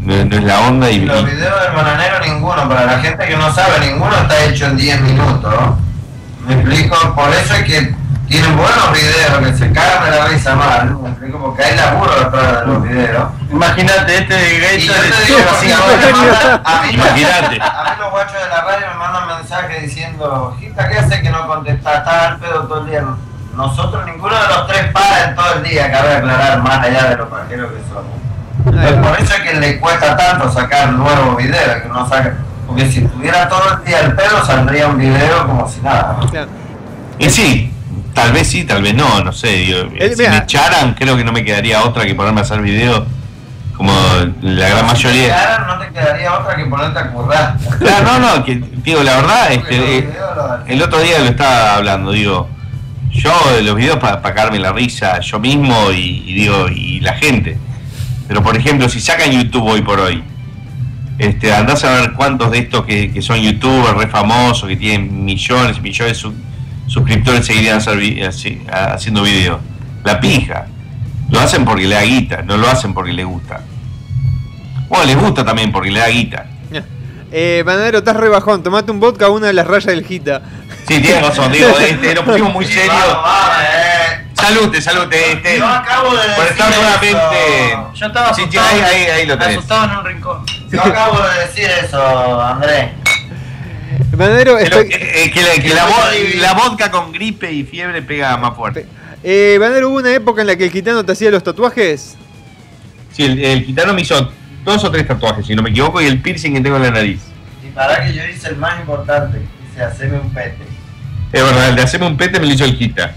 no, 0.00 0.24
no 0.24 0.36
es 0.36 0.42
la 0.44 0.60
onda 0.62 0.90
y, 0.90 0.96
Y 0.96 1.04
los 1.04 1.24
videos 1.24 1.62
del 1.62 1.72
bananero 1.74 2.20
ninguno, 2.20 2.68
para 2.68 2.86
la 2.86 2.98
gente 3.00 3.26
que 3.26 3.36
no 3.36 3.52
sabe, 3.52 3.78
ninguno 3.86 4.16
está 4.16 4.44
hecho 4.44 4.66
en 4.66 4.76
10 4.76 5.00
minutos. 5.02 5.54
Me 6.46 6.54
explico, 6.54 7.14
por 7.14 7.28
eso 7.30 7.54
es 7.54 7.64
que 7.64 7.94
tienen 8.28 8.56
buenos 8.56 8.92
videos 8.92 9.38
que 9.38 9.54
se 9.56 9.72
cagan 9.72 10.04
de 10.10 10.16
la 10.16 10.26
risa 10.26 10.54
mal. 10.56 10.96
Me 10.98 11.08
explico, 11.10 11.38
porque 11.38 11.62
hay 11.64 11.76
laburo 11.76 12.12
detrás 12.24 12.60
de 12.60 12.66
los 12.66 12.82
videos. 12.82 13.28
Imagínate, 13.50 14.18
este 14.18 14.34
de 14.34 14.40
te 14.40 14.58
le 14.58 14.76
digo, 14.78 14.94
si 15.60 15.66
cinco 15.66 15.82
a 15.84 15.90
mí 15.90 15.96
me 15.98 16.06
años. 16.06 16.12
mandan- 16.12 16.62
a 16.64 16.80
mí 16.82 16.86
me- 16.88 16.92
Imagínate. 16.94 17.60
A 17.60 17.84
mí 17.84 17.90
los 18.00 18.10
guachos 18.10 18.32
de 18.42 18.48
la 18.48 18.60
radio 18.62 18.86
me 18.92 18.96
mandan 18.98 19.26
mensajes 19.38 19.82
diciendo, 19.82 20.56
Gita, 20.58 20.88
¿qué 20.88 20.98
hace 20.98 21.20
que 21.20 21.30
no 21.30 21.46
contestás? 21.46 21.98
Estás 21.98 22.22
al 22.32 22.38
pedo 22.38 22.62
todo 22.66 22.80
el 22.80 22.86
día. 22.90 23.04
Nosotros, 23.56 24.04
ninguno 24.04 24.34
de 24.34 24.48
los 24.48 24.66
tres 24.66 24.92
para 24.92 25.24
en 25.30 25.34
todo 25.34 25.54
el 25.54 25.62
día, 25.62 25.90
cabe 25.90 26.14
aclarar, 26.16 26.62
más 26.62 26.78
allá 26.86 27.04
de 27.10 27.16
los 27.16 27.28
pajeros 27.28 27.72
que 27.72 27.78
somos. 27.88 28.04
Pues 28.64 28.92
por 28.94 29.20
eso 29.20 29.34
es 29.34 29.40
que 29.40 29.54
le 29.54 29.80
cuesta 29.80 30.16
tanto 30.16 30.50
sacar 30.52 30.92
nuevos 30.92 31.36
videos, 31.36 31.82
que 31.82 31.88
no 31.88 32.08
saca. 32.08 32.34
Porque 32.66 32.90
si 32.90 33.02
tuviera 33.02 33.48
todo 33.48 33.62
el 33.78 33.84
día 33.84 34.00
el 34.00 34.12
pelo, 34.14 34.44
saldría 34.44 34.88
un 34.88 34.98
video 34.98 35.46
como 35.46 35.68
si 35.68 35.80
nada. 35.80 36.18
¿no? 36.20 36.46
y 37.18 37.30
sí, 37.30 37.72
tal 38.12 38.32
vez 38.32 38.48
sí, 38.50 38.64
tal 38.64 38.82
vez 38.82 38.94
no, 38.94 39.22
no 39.24 39.32
sé. 39.32 39.48
digo, 39.48 39.78
El- 39.98 40.10
si 40.10 40.18
mira. 40.18 40.30
me 40.32 40.36
echaran, 40.38 40.94
creo 40.94 41.16
que 41.16 41.24
no 41.24 41.32
me 41.32 41.44
quedaría 41.44 41.82
otra 41.82 42.04
que 42.04 42.14
ponerme 42.14 42.40
a 42.40 42.42
hacer 42.42 42.60
videos 42.60 43.04
como 43.76 43.92
la 44.42 44.68
gran 44.68 44.86
mayoría. 44.86 45.26
quedaran, 45.28 45.66
no 45.66 45.78
te 45.78 45.88
quedaría 45.92 46.32
otra 46.34 46.56
que 46.56 46.64
ponerte 46.66 46.98
a 46.98 47.10
currar. 47.10 47.54
Claro, 47.78 48.04
no, 48.04 48.18
no, 48.36 48.44
que 48.44 48.56
digo, 48.56 49.02
la 49.02 49.16
verdad, 49.16 49.52
este, 49.52 49.98
eh, 49.98 50.18
el 50.66 50.82
otro 50.82 50.98
día 51.00 51.20
lo 51.20 51.26
estaba 51.26 51.76
hablando, 51.76 52.10
digo, 52.10 52.48
yo 53.12 53.32
los 53.62 53.76
videos 53.76 53.98
para 53.98 54.20
sacarme 54.22 54.58
la 54.58 54.72
risa 54.72 55.20
yo 55.20 55.38
mismo 55.40 55.90
y, 55.92 56.32
digo, 56.34 56.68
y 56.68 57.00
la 57.00 57.14
gente. 57.14 57.56
Pero 58.28 58.42
por 58.42 58.56
ejemplo, 58.56 58.88
si 58.88 59.00
sacan 59.00 59.30
YouTube 59.30 59.64
hoy 59.66 59.82
por 59.82 60.00
hoy, 60.00 60.22
este, 61.18 61.52
andás 61.54 61.84
a 61.84 61.92
ver 62.00 62.12
cuántos 62.12 62.50
de 62.50 62.58
estos 62.58 62.84
que, 62.84 63.10
que 63.12 63.22
son 63.22 63.38
youtubers 63.40 63.96
re 63.96 64.06
famosos, 64.08 64.68
que 64.68 64.76
tienen 64.76 65.24
millones 65.24 65.78
y 65.78 65.80
millones 65.80 66.12
de 66.12 66.20
su- 66.20 66.34
suscriptores 66.86 67.46
seguirían 67.46 67.78
haciendo 68.70 69.22
videos. 69.22 69.60
La 70.04 70.20
pija. 70.20 70.66
Lo 71.30 71.40
hacen 71.40 71.64
porque 71.64 71.86
le 71.88 71.94
da 71.96 72.02
guita, 72.02 72.42
no 72.42 72.56
lo 72.56 72.68
hacen 72.68 72.92
porque 72.94 73.12
les 73.12 73.26
gusta. 73.26 73.60
Bueno, 74.88 75.04
les 75.06 75.16
gusta 75.16 75.44
también 75.44 75.72
porque 75.72 75.90
le 75.90 75.98
da 76.00 76.08
guita. 76.08 76.46
Eh, 77.32 77.62
Banero, 77.66 77.98
estás 77.98 78.16
re 78.16 78.28
bajón. 78.28 78.62
Tomate 78.62 78.90
un 78.90 79.00
vodka 79.00 79.26
a 79.26 79.30
una 79.30 79.48
de 79.48 79.52
las 79.52 79.66
rayas 79.66 79.86
del 79.86 80.04
Gita. 80.04 80.42
Sí, 80.88 81.00
tienes 81.00 81.22
razón, 81.22 81.50
digo, 81.52 81.68
este, 81.80 82.14
lo 82.14 82.24
pusimos 82.24 82.52
muy 82.52 82.64
serio. 82.64 82.92
eh. 82.92 84.22
Salute, 84.34 84.80
salute, 84.80 85.32
este. 85.32 85.58
Yo 85.58 85.66
acabo 85.66 86.14
de 86.14 86.28
Por 86.36 86.46
estar 86.46 86.70
eso. 86.72 87.90
Yo 87.94 88.06
estaba 88.06 88.34
Sí, 88.34 88.42
sí, 88.50 88.56
asustado, 88.58 88.68
ahí, 88.68 88.80
ahí, 89.02 89.10
ahí 89.10 89.26
lo 89.26 89.38
tenés. 89.38 89.56
asustado 89.58 89.84
en 89.84 89.98
un 89.98 90.04
rincón. 90.04 90.44
Yo 90.70 90.80
acabo 90.82 91.18
de 91.20 91.46
decir 91.46 91.68
eso, 91.84 92.40
Andrés. 92.42 92.90
Lo- 94.16 94.58
estoy... 94.58 94.86
eh, 94.92 95.24
eh, 95.24 95.30
que 95.30 95.42
la, 95.42 95.62
que 95.62 95.74
la 95.74 95.86
vo- 95.88 96.34
la 96.40 96.52
vodka 96.54 96.90
con 96.90 97.12
gripe 97.12 97.50
y 97.50 97.64
fiebre 97.64 98.02
pega 98.02 98.36
más 98.36 98.54
fuerte. 98.54 98.86
Eh, 99.22 99.56
Banero, 99.58 99.88
hubo 99.90 99.96
una 99.98 100.12
época 100.12 100.42
en 100.42 100.46
la 100.48 100.56
que 100.56 100.64
el 100.64 100.70
gitano 100.70 101.04
te 101.04 101.12
hacía 101.12 101.30
los 101.30 101.42
tatuajes. 101.42 102.14
Sí, 103.12 103.24
el, 103.24 103.42
el 103.42 103.64
gitano 103.64 103.94
me 103.94 104.02
hizo 104.02 104.30
dos 104.66 104.84
o 104.84 104.90
tres 104.90 105.06
tatuajes, 105.06 105.46
si 105.46 105.54
no 105.54 105.62
me 105.62 105.70
equivoco, 105.70 106.02
y 106.02 106.06
el 106.06 106.20
piercing 106.20 106.52
que 106.52 106.60
tengo 106.60 106.76
en 106.76 106.82
la 106.82 106.90
nariz. 106.90 107.20
Y 107.66 107.70
para 107.70 108.04
que 108.04 108.12
yo 108.12 108.22
hice 108.26 108.48
el 108.48 108.56
más 108.56 108.78
importante, 108.80 109.40
hice 109.72 109.82
hacerme 109.82 110.18
un 110.18 110.28
pete. 110.34 110.58
Es 111.32 111.42
verdad, 111.42 111.68
el 111.70 111.76
de 111.76 111.82
hacerme 111.82 112.06
un 112.08 112.16
pete 112.18 112.38
me 112.38 112.46
lo 112.46 112.52
hizo 112.52 112.64
el 112.64 112.74
gita. 112.76 113.14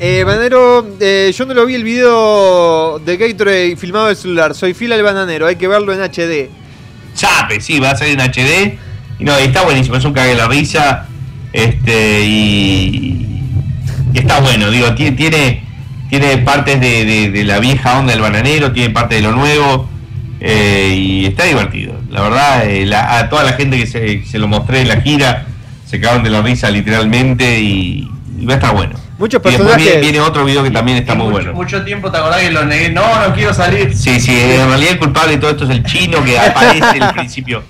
Eh, 0.00 0.24
Banero, 0.26 0.86
eh, 1.00 1.32
yo 1.36 1.46
no 1.46 1.54
lo 1.54 1.64
vi 1.66 1.74
el 1.76 1.84
video 1.84 2.98
de 2.98 3.16
Gatorade 3.16 3.76
filmado 3.76 4.06
del 4.08 4.16
celular. 4.16 4.54
Soy 4.54 4.74
fila 4.74 4.96
el 4.96 5.02
bananero, 5.02 5.46
hay 5.46 5.56
que 5.56 5.68
verlo 5.68 5.92
en 5.92 6.00
HD. 6.00 6.50
Chape, 7.14 7.60
sí, 7.60 7.78
va 7.80 7.90
a 7.92 7.96
salir 7.96 8.18
en 8.20 8.30
HD. 8.30 8.78
Y 9.20 9.24
no, 9.24 9.36
está 9.36 9.62
buenísimo, 9.62 9.96
es 9.96 10.04
un 10.04 10.12
cague 10.12 10.34
la 10.34 10.48
risa. 10.48 11.06
Este, 11.52 12.20
y, 12.26 13.40
y 14.12 14.18
está 14.18 14.40
bueno, 14.40 14.68
digo, 14.70 14.92
tiene, 14.96 15.12
tiene, 15.16 15.64
tiene 16.10 16.38
partes 16.38 16.80
de, 16.80 17.04
de- 17.04 17.30
de 17.30 17.44
la 17.44 17.60
vieja 17.60 17.98
onda 18.00 18.12
del 18.12 18.20
bananero, 18.22 18.72
tiene 18.72 18.90
parte 18.90 19.14
de 19.14 19.20
lo 19.22 19.30
nuevo 19.32 19.88
eh, 20.46 20.94
y 20.94 21.26
está 21.26 21.44
divertido. 21.44 21.94
La 22.10 22.20
verdad, 22.22 22.66
eh, 22.68 22.84
la- 22.86 23.18
a 23.18 23.28
toda 23.30 23.44
la 23.44 23.52
gente 23.54 23.78
que 23.78 23.86
se, 23.86 24.24
se 24.24 24.38
lo 24.38 24.46
mostré 24.46 24.82
en 24.82 24.88
la 24.88 25.00
gira 25.00 25.46
se 25.86 26.00
cagaron 26.00 26.22
de 26.24 26.30
la 26.30 26.42
risa 26.42 26.70
literalmente 26.70 27.60
y, 27.60 28.08
y 28.38 28.44
va 28.46 28.54
a 28.54 28.56
estar 28.56 28.74
bueno. 28.74 28.98
Muchos 29.16 29.40
Y 29.44 29.48
después 29.48 29.54
personajes. 29.56 29.84
viene, 29.84 30.00
viene 30.00 30.20
otro 30.20 30.44
video 30.44 30.64
que 30.64 30.72
también 30.72 30.98
está 30.98 31.14
muy 31.14 31.30
bueno. 31.30 31.52
Mucho 31.52 31.84
tiempo 31.84 32.10
te 32.10 32.18
acordás 32.18 32.40
que 32.40 32.50
lo 32.50 32.64
negué. 32.64 32.90
No, 32.90 33.28
no 33.28 33.32
quiero 33.32 33.54
salir. 33.54 33.94
Sí, 33.96 34.18
sí, 34.18 34.36
en 34.40 34.66
realidad 34.68 34.92
el 34.94 34.98
culpable 34.98 35.32
de 35.32 35.38
todo 35.38 35.50
esto 35.52 35.64
es 35.64 35.70
el 35.70 35.84
chino 35.84 36.22
que 36.24 36.36
aparece 36.36 37.00
al 37.00 37.12
principio. 37.14 37.62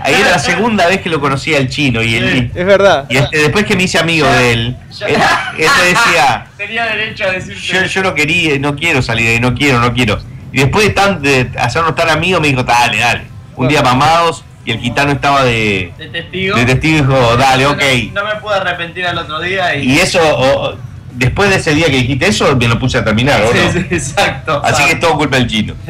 Ahí 0.00 0.14
era 0.20 0.30
la 0.32 0.38
segunda 0.40 0.88
vez 0.88 1.00
que 1.00 1.08
lo 1.08 1.20
conocía 1.20 1.58
el 1.58 1.68
chino 1.68 2.02
y, 2.02 2.16
el, 2.16 2.50
Es 2.52 2.66
verdad. 2.66 3.06
y 3.08 3.16
este, 3.16 3.38
después 3.38 3.64
que 3.64 3.76
me 3.76 3.84
hice 3.84 3.98
amigo 4.00 4.26
de 4.26 4.52
él, 4.52 4.76
él, 5.06 5.14
él 5.58 5.68
decía, 5.88 6.46
Tenía 6.58 6.84
derecho 6.86 7.24
a 7.24 7.30
decirte. 7.30 7.60
yo, 7.60 7.84
yo 7.84 8.02
no 8.02 8.14
quería, 8.14 8.58
no 8.58 8.74
quiero 8.74 9.00
salir 9.00 9.26
de 9.26 9.32
ahí, 9.34 9.40
no 9.40 9.54
quiero, 9.54 9.78
no 9.78 9.94
quiero. 9.94 10.18
Y 10.52 10.58
después 10.60 10.86
de, 10.86 10.90
tan, 10.94 11.20
de 11.22 11.50
hacernos 11.58 11.94
tan 11.94 12.08
amigos 12.10 12.40
me 12.40 12.48
dijo, 12.48 12.62
dale, 12.62 12.98
dale. 12.98 13.22
Un 13.56 13.68
día 13.68 13.82
mamados 13.82 14.44
y 14.64 14.70
el 14.72 14.78
gitano 14.78 15.12
estaba 15.12 15.44
de, 15.44 15.92
de 15.98 16.08
testigo. 16.08 16.56
de 16.56 16.64
testigo 16.66 16.98
dijo, 17.06 17.36
dale, 17.36 17.64
No- 17.64 17.70
ok. 17.70 17.82
No, 18.12 18.24
me 18.24 18.36
pude 18.40 18.54
arrepentir 18.54 19.06
al 19.06 19.18
otro 19.18 19.40
día 19.40 19.74
y. 19.74 19.92
Y 19.92 19.98
eso, 19.98 20.20
o- 20.22 20.76
después 21.12 21.50
de 21.50 21.56
ese 21.56 21.74
día 21.74 21.86
que 21.86 21.96
dijiste 21.98 22.28
eso, 22.28 22.54
me 22.56 22.68
lo 22.68 22.78
puse 22.78 22.98
a 22.98 23.04
terminar, 23.04 23.42
¿o 23.42 23.52
Sí, 23.52 23.58
no? 23.64 23.72
sí, 23.72 23.78
exacto. 23.90 24.60
Así 24.64 24.84
que 24.84 24.92
es 24.92 25.00
todo 25.00 25.16
culpa 25.16 25.36
del 25.36 25.46
chino. 25.48 25.74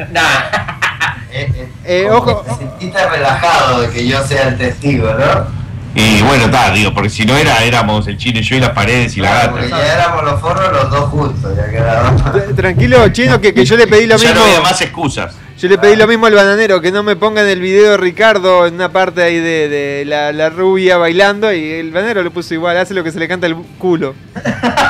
Eh, 1.85 2.05
Como 2.07 2.17
ojo. 2.17 2.43
que 2.43 2.49
Te 2.51 2.57
sentiste 2.57 3.09
relajado 3.09 3.81
de 3.81 3.89
que 3.91 4.07
yo 4.07 4.21
sea 4.25 4.47
el 4.49 4.57
testigo, 4.57 5.13
¿no? 5.13 5.58
Y 5.95 6.21
bueno, 6.21 6.45
está, 6.45 6.71
digo, 6.71 6.93
porque 6.93 7.09
si 7.09 7.25
no 7.25 7.35
era, 7.35 7.63
éramos 7.63 8.07
el 8.07 8.17
chino 8.17 8.39
y 8.39 8.43
yo 8.43 8.55
y 8.55 8.59
las 8.59 8.69
paredes 8.69 9.17
y 9.17 9.21
la 9.21 9.29
Claro, 9.29 9.39
gata. 9.39 9.51
porque 9.51 9.69
ya 9.69 9.93
éramos 9.95 10.23
los 10.23 10.39
forros 10.39 10.71
los 10.71 10.91
dos 10.91 11.09
juntos, 11.09 11.55
ya 11.57 11.69
quedaba. 11.69 12.15
Tr- 12.15 12.55
Tranquilo, 12.55 13.09
chino, 13.09 13.41
que, 13.41 13.53
que 13.53 13.65
yo 13.65 13.75
le 13.75 13.87
pedí 13.87 14.05
lo 14.05 14.15
Ya 14.17 14.29
mismo. 14.29 14.41
no 14.41 14.45
había 14.45 14.61
más 14.61 14.79
excusas. 14.81 15.35
Yo 15.57 15.67
le 15.67 15.77
pedí 15.77 15.97
lo 15.97 16.07
mismo 16.07 16.25
al 16.27 16.33
bananero, 16.35 16.79
que 16.79 16.89
no 16.91 17.03
me 17.03 17.17
ponga 17.17 17.41
en 17.41 17.49
el 17.49 17.59
video 17.59 17.91
de 17.91 17.97
Ricardo 17.97 18.65
en 18.65 18.75
una 18.75 18.93
parte 18.93 19.21
ahí 19.23 19.39
de, 19.39 19.67
de 19.67 20.05
la, 20.05 20.31
la 20.31 20.49
rubia 20.49 20.95
bailando 20.95 21.51
y 21.51 21.71
el 21.71 21.91
bananero 21.91 22.23
le 22.23 22.31
puso 22.31 22.53
igual, 22.53 22.77
hace 22.77 22.93
lo 22.93 23.03
que 23.03 23.11
se 23.11 23.19
le 23.19 23.27
canta 23.27 23.45
el 23.47 23.55
culo. 23.77 24.15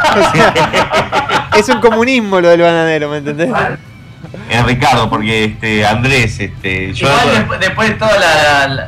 O 0.10 0.32
sea, 0.32 1.50
es 1.58 1.70
un 1.70 1.80
comunismo 1.82 2.42
lo 2.42 2.50
del 2.50 2.62
bananero, 2.62 3.10
¿me 3.10 3.18
entendés? 3.18 3.50
Es 4.50 4.64
Ricardo, 4.66 5.10
porque 5.10 5.44
este 5.46 5.86
Andrés, 5.86 6.40
este, 6.40 6.94
yo 6.94 7.08
Igual 7.08 7.32
después, 7.38 7.60
después 7.60 7.90
de 7.90 7.96
todos 7.96 8.14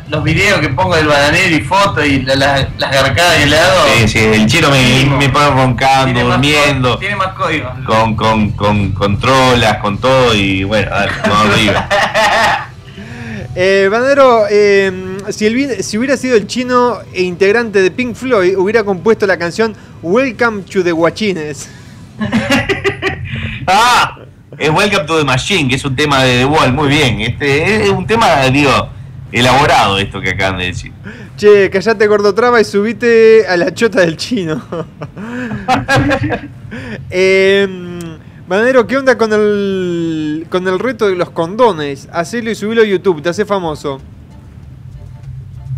los 0.10 0.24
videos 0.24 0.60
que 0.60 0.70
pongo 0.70 0.96
del 0.96 1.08
bananero 1.08 1.56
y 1.56 1.62
fotos 1.62 2.06
y 2.06 2.22
la- 2.22 2.36
la- 2.36 2.68
las 2.78 2.92
garcadas 2.92 3.40
y 3.40 3.44
helado. 3.44 3.86
Sí, 3.98 4.08
sí, 4.08 4.20
el 4.20 4.46
chino 4.48 4.70
me, 4.72 5.06
me 5.18 5.30
pone 5.30 5.50
roncando, 5.52 6.06
tiene 6.06 6.24
durmiendo, 6.24 6.98
Tiene 6.98 7.16
más 7.16 7.34
código. 7.34 7.72
con, 7.86 8.16
con, 8.16 8.52
con, 8.52 8.92
con 8.92 9.20
trolas, 9.20 9.78
con 9.78 9.98
todo, 10.00 10.34
y 10.36 10.64
bueno, 10.64 10.90
dale, 10.92 11.12
vamos 11.24 11.54
arriba. 11.54 11.88
Eh, 13.56 13.88
bananero, 13.92 14.46
eh, 14.50 15.18
si, 15.30 15.46
el 15.46 15.84
si 15.84 15.98
hubiera 15.98 16.18
sido 16.18 16.38
el 16.38 16.48
chino 16.48 17.00
e 17.14 17.22
integrante 17.24 17.82
de 17.82 17.92
Pink 17.92 18.16
Floyd, 18.16 18.56
hubiera 18.58 18.84
compuesto 18.84 19.28
la 19.28 19.38
canción 19.38 19.76
Welcome 20.02 20.64
to 20.64 20.84
the 20.84 20.92
Guachines. 20.92 21.70
¡Ah! 23.68 24.18
Es 24.62 24.70
Welcome 24.70 25.08
to 25.08 25.18
the 25.18 25.26
Machine, 25.26 25.68
que 25.68 25.76
es 25.76 25.84
un 25.86 25.96
tema 25.96 26.24
de 26.24 26.38
The 26.38 26.46
Wall, 26.46 26.72
muy 26.72 26.88
bien. 26.88 27.20
Este 27.20 27.84
es 27.84 27.90
un 27.90 28.06
tema, 28.06 28.42
digo, 28.52 28.90
elaborado 29.32 29.98
esto 29.98 30.22
que 30.22 30.30
acaban 30.30 30.60
de 30.60 30.66
decir. 30.66 30.92
Che, 31.36 31.72
callate 31.72 32.06
gordo 32.06 32.32
traba 32.36 32.62
y 32.62 32.64
subite 32.64 33.48
a 33.48 33.58
la 33.58 33.74
chota 33.74 34.02
del 34.02 34.18
chino. 34.18 34.62
eh, 37.10 37.68
¿qué 38.88 38.98
onda 38.98 39.18
con 39.18 39.34
el 39.34 40.46
con 40.48 40.68
el 40.68 40.78
reto 40.78 41.08
de 41.08 41.16
los 41.16 41.32
condones? 41.32 42.08
Hacelo 42.14 42.52
y 42.52 42.56
subilo 42.56 42.84
a 42.84 42.86
YouTube, 42.86 43.24
te 43.24 43.30
hace 43.30 43.46
famoso. 43.46 44.00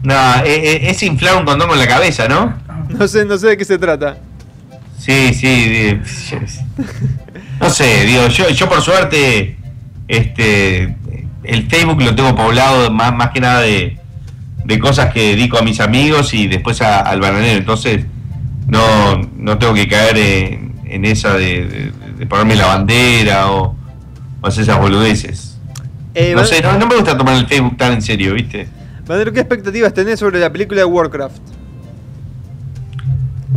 No, 0.04 0.36
eh, 0.44 0.46
eh, 0.46 0.90
es 0.90 1.02
inflar 1.04 1.38
un 1.38 1.46
condón 1.46 1.70
con 1.70 1.80
la 1.80 1.88
cabeza, 1.88 2.28
¿no? 2.28 2.54
No 2.90 3.08
sé, 3.08 3.24
no 3.24 3.38
sé 3.38 3.48
de 3.48 3.58
qué 3.58 3.64
se 3.64 3.78
trata. 3.78 4.18
Sí, 5.00 5.34
sí. 5.34 5.70
de- 5.70 6.02
no 7.60 7.70
sé, 7.70 8.06
digo, 8.06 8.28
yo, 8.28 8.50
yo 8.50 8.68
por 8.70 8.82
suerte, 8.82 9.58
este, 10.08 10.96
el 11.44 11.68
Facebook 11.70 12.02
lo 12.02 12.16
tengo 12.16 12.36
poblado 12.36 12.92
más, 12.92 13.14
más 13.16 13.30
que 13.32 13.40
nada 13.40 13.62
de, 13.62 13.98
de 14.66 14.80
cosas 14.80 15.14
que 15.14 15.30
dedico 15.36 15.58
a 15.58 15.62
mis 15.62 15.80
amigos 15.80 16.34
y 16.34 16.48
después 16.48 16.82
a- 16.82 17.02
al 17.02 17.20
bananero. 17.22 17.58
Entonces, 17.58 18.06
no, 18.68 19.18
no 19.38 19.58
tengo 19.58 19.74
que 19.74 19.88
caer 19.88 20.18
en, 20.18 20.74
en 20.86 21.06
esa 21.06 21.34
de, 21.34 21.66
de- 21.66 21.92
de 22.18 22.26
ponerme 22.28 22.56
la 22.56 22.68
bandera 22.68 23.52
o, 23.52 23.76
o 24.42 24.48
hacer 24.48 24.64
esas 24.64 24.80
boludeces. 24.80 25.58
Eh, 26.16 26.34
No 26.36 26.46
sé, 26.46 26.62
no, 26.62 26.78
no 26.78 26.86
me 26.88 26.96
gusta 26.96 27.18
tomar 27.18 27.36
el 27.36 27.48
Facebook 27.48 27.76
tan 27.78 27.94
en 27.94 28.02
serio, 28.02 28.34
¿viste? 28.36 28.68
Bananero, 29.08 29.34
¿qué 29.34 29.40
expectativas 29.42 29.94
tenés 29.94 30.20
sobre 30.20 30.40
la 30.40 30.52
película 30.52 30.80
de 30.82 30.86
Warcraft? 30.86 31.38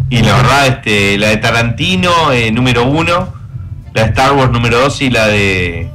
Y 0.09 0.23
la 0.23 0.37
verdad, 0.37 0.67
este, 0.69 1.19
la 1.19 1.29
de 1.29 1.37
Tarantino, 1.39 2.33
eh, 2.33 2.51
número 2.53 2.85
uno, 2.89 3.33
la 3.97 4.03
de 4.03 4.09
Star 4.11 4.33
Wars 4.37 4.51
número 4.53 4.79
dos 4.79 5.01
y 5.01 5.09
la 5.11 5.27
de 5.29 5.91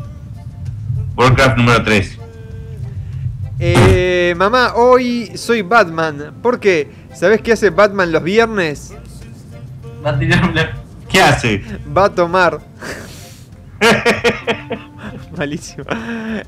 Warcraft 1.16 1.58
número 1.58 1.84
tres. 1.84 2.18
Eh, 3.60 4.34
mamá, 4.38 4.74
hoy 4.76 5.32
soy 5.36 5.62
Batman. 5.62 6.34
¿Por 6.42 6.60
qué? 6.60 6.90
¿Sabés 7.14 7.42
qué 7.42 7.54
hace 7.54 7.70
Batman 7.70 8.12
los 8.12 8.24
viernes? 8.24 8.92
Va 10.04 10.10
a 10.12 10.20
tirar 10.20 10.50
una- 10.50 10.72
¿Qué 11.08 11.22
hace? 11.22 11.62
Va 11.96 12.06
a 12.06 12.10
tomar. 12.10 12.60
Malísimo. 15.38 15.84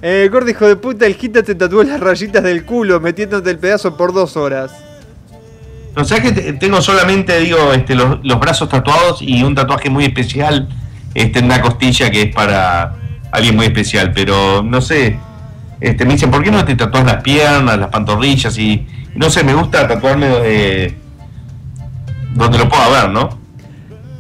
Eh, 0.01 0.27
gordo 0.31 0.49
hijo 0.49 0.67
de 0.67 0.75
puta, 0.75 1.05
el 1.05 1.15
Gita 1.15 1.43
te 1.43 1.53
tatuó 1.53 1.83
las 1.83 1.99
rayitas 1.99 2.41
del 2.43 2.65
culo 2.65 2.99
metiéndote 2.99 3.51
el 3.51 3.59
pedazo 3.59 3.95
por 3.95 4.11
dos 4.11 4.35
horas. 4.37 4.71
No 5.95 6.03
sé 6.03 6.19
que 6.21 6.31
te- 6.31 6.53
tengo 6.53 6.81
solamente, 6.81 7.37
digo, 7.39 7.71
este, 7.73 7.93
los, 7.93 8.17
los 8.23 8.39
brazos 8.39 8.69
tatuados 8.69 9.21
y 9.21 9.43
un 9.43 9.53
tatuaje 9.53 9.91
muy 9.91 10.05
especial 10.05 10.67
este, 11.13 11.39
una 11.39 11.61
costilla 11.61 12.09
que 12.09 12.23
es 12.23 12.35
para 12.35 12.95
alguien 13.31 13.55
muy 13.55 13.65
especial, 13.65 14.11
pero 14.13 14.63
no 14.63 14.81
sé. 14.81 15.17
Este, 15.79 16.05
me 16.05 16.13
dicen, 16.13 16.31
¿por 16.31 16.43
qué 16.43 16.51
no 16.51 16.63
te 16.63 16.75
tatuas 16.75 17.05
las 17.05 17.21
piernas, 17.21 17.77
las 17.77 17.89
pantorrillas? 17.89 18.57
Y 18.57 18.87
no 19.15 19.29
sé, 19.29 19.43
me 19.43 19.53
gusta 19.53 19.87
tatuarme 19.87 20.27
eh, 20.43 20.95
donde 22.35 22.57
lo 22.57 22.69
pueda 22.69 22.89
ver, 22.89 23.09
¿no? 23.09 23.37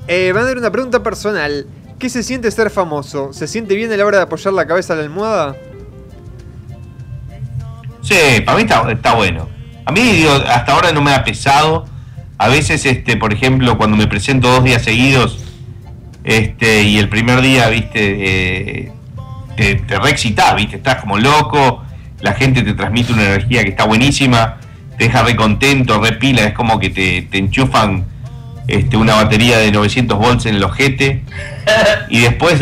Eh, 0.07 0.31
van 0.33 0.43
a 0.43 0.47
dar 0.47 0.57
una 0.57 0.71
pregunta 0.71 1.01
personal. 1.01 1.65
¿Qué 1.97 2.09
se 2.09 2.21
siente 2.21 2.51
ser 2.51 2.69
famoso? 2.69 3.31
¿Se 3.31 3.47
siente 3.47 3.75
bien 3.75 3.91
a 3.93 3.97
la 3.97 4.05
hora 4.05 4.17
de 4.17 4.23
apoyar 4.23 4.53
la 4.53 4.67
cabeza 4.67 4.93
a 4.93 4.97
la 4.97 5.03
almohada? 5.03 5.55
Sí, 8.01 8.41
para 8.45 8.57
mí 8.57 8.63
está, 8.63 8.91
está 8.91 9.13
bueno. 9.13 9.47
A 9.85 9.91
mí, 9.91 10.01
digo, 10.01 10.31
hasta 10.31 10.73
ahora 10.73 10.91
no 10.91 11.01
me 11.01 11.13
ha 11.13 11.23
pesado. 11.23 11.85
A 12.37 12.49
veces, 12.49 12.85
este, 12.85 13.15
por 13.15 13.31
ejemplo, 13.31 13.77
cuando 13.77 13.95
me 13.95 14.07
presento 14.07 14.49
dos 14.49 14.63
días 14.63 14.83
seguidos, 14.83 15.39
este, 16.23 16.83
y 16.83 16.97
el 16.97 17.09
primer 17.09 17.41
día, 17.41 17.67
viste, 17.69 17.99
eh, 17.99 18.91
te, 19.55 19.75
te 19.75 19.99
reexcitás, 19.99 20.55
viste, 20.55 20.77
estás 20.77 20.97
como 20.97 21.17
loco, 21.17 21.83
la 22.21 22.33
gente 22.33 22.63
te 22.63 22.73
transmite 22.73 23.13
una 23.13 23.25
energía 23.25 23.63
que 23.63 23.69
está 23.69 23.85
buenísima, 23.85 24.57
te 24.97 25.05
deja 25.05 25.23
re 25.23 25.35
contento, 25.35 26.01
re 26.01 26.13
pila, 26.13 26.43
es 26.43 26.53
como 26.53 26.79
que 26.79 26.89
te, 26.89 27.23
te 27.23 27.37
enchufan 27.37 28.05
este, 28.67 28.95
una 28.95 29.15
batería 29.15 29.57
de 29.57 29.71
900 29.71 30.17
volts 30.17 30.45
en 30.45 30.55
el 30.55 30.63
ojete, 30.63 31.23
y 32.09 32.21
después 32.21 32.59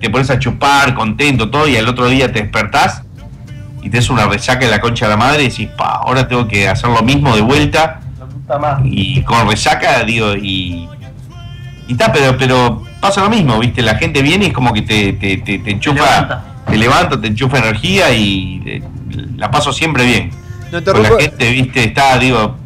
te 0.00 0.10
pones 0.10 0.30
a 0.30 0.38
chupar, 0.38 0.94
contento, 0.94 1.50
todo, 1.50 1.66
y 1.68 1.76
al 1.76 1.88
otro 1.88 2.08
día 2.08 2.32
te 2.32 2.42
despertás 2.42 3.02
y 3.82 3.88
te 3.88 3.98
es 3.98 4.10
una 4.10 4.26
resaca 4.26 4.66
de 4.66 4.70
la 4.70 4.80
concha 4.80 5.06
de 5.06 5.10
la 5.10 5.16
madre 5.16 5.44
y 5.44 5.48
decís, 5.48 5.68
pa, 5.76 6.00
ahora 6.04 6.28
tengo 6.28 6.46
que 6.46 6.68
hacer 6.68 6.90
lo 6.90 7.02
mismo 7.02 7.34
de 7.34 7.40
vuelta 7.40 8.00
y 8.84 9.22
con 9.22 9.48
resaca, 9.48 10.02
digo, 10.04 10.34
y. 10.34 10.88
Y 11.86 11.92
está, 11.92 12.12
pero, 12.12 12.36
pero 12.36 12.82
pasa 13.00 13.22
lo 13.22 13.30
mismo, 13.30 13.58
¿viste? 13.58 13.82
La 13.82 13.96
gente 13.96 14.22
viene 14.22 14.44
y 14.44 14.48
es 14.48 14.54
como 14.54 14.72
que 14.72 14.82
te, 14.82 15.14
te, 15.14 15.38
te, 15.38 15.58
te 15.58 15.70
enchufa, 15.70 16.04
levanta. 16.04 16.44
te 16.66 16.76
levanta, 16.76 17.20
te 17.20 17.26
enchufa 17.26 17.58
energía 17.58 18.12
y 18.12 18.62
eh, 18.66 18.82
la 19.36 19.50
paso 19.50 19.72
siempre 19.72 20.04
bien. 20.04 20.30
No 20.70 20.82
te 20.82 20.92
Con 20.92 21.02
la 21.02 21.10
gente, 21.18 21.50
¿viste? 21.50 21.84
Está, 21.84 22.18
digo, 22.18 22.56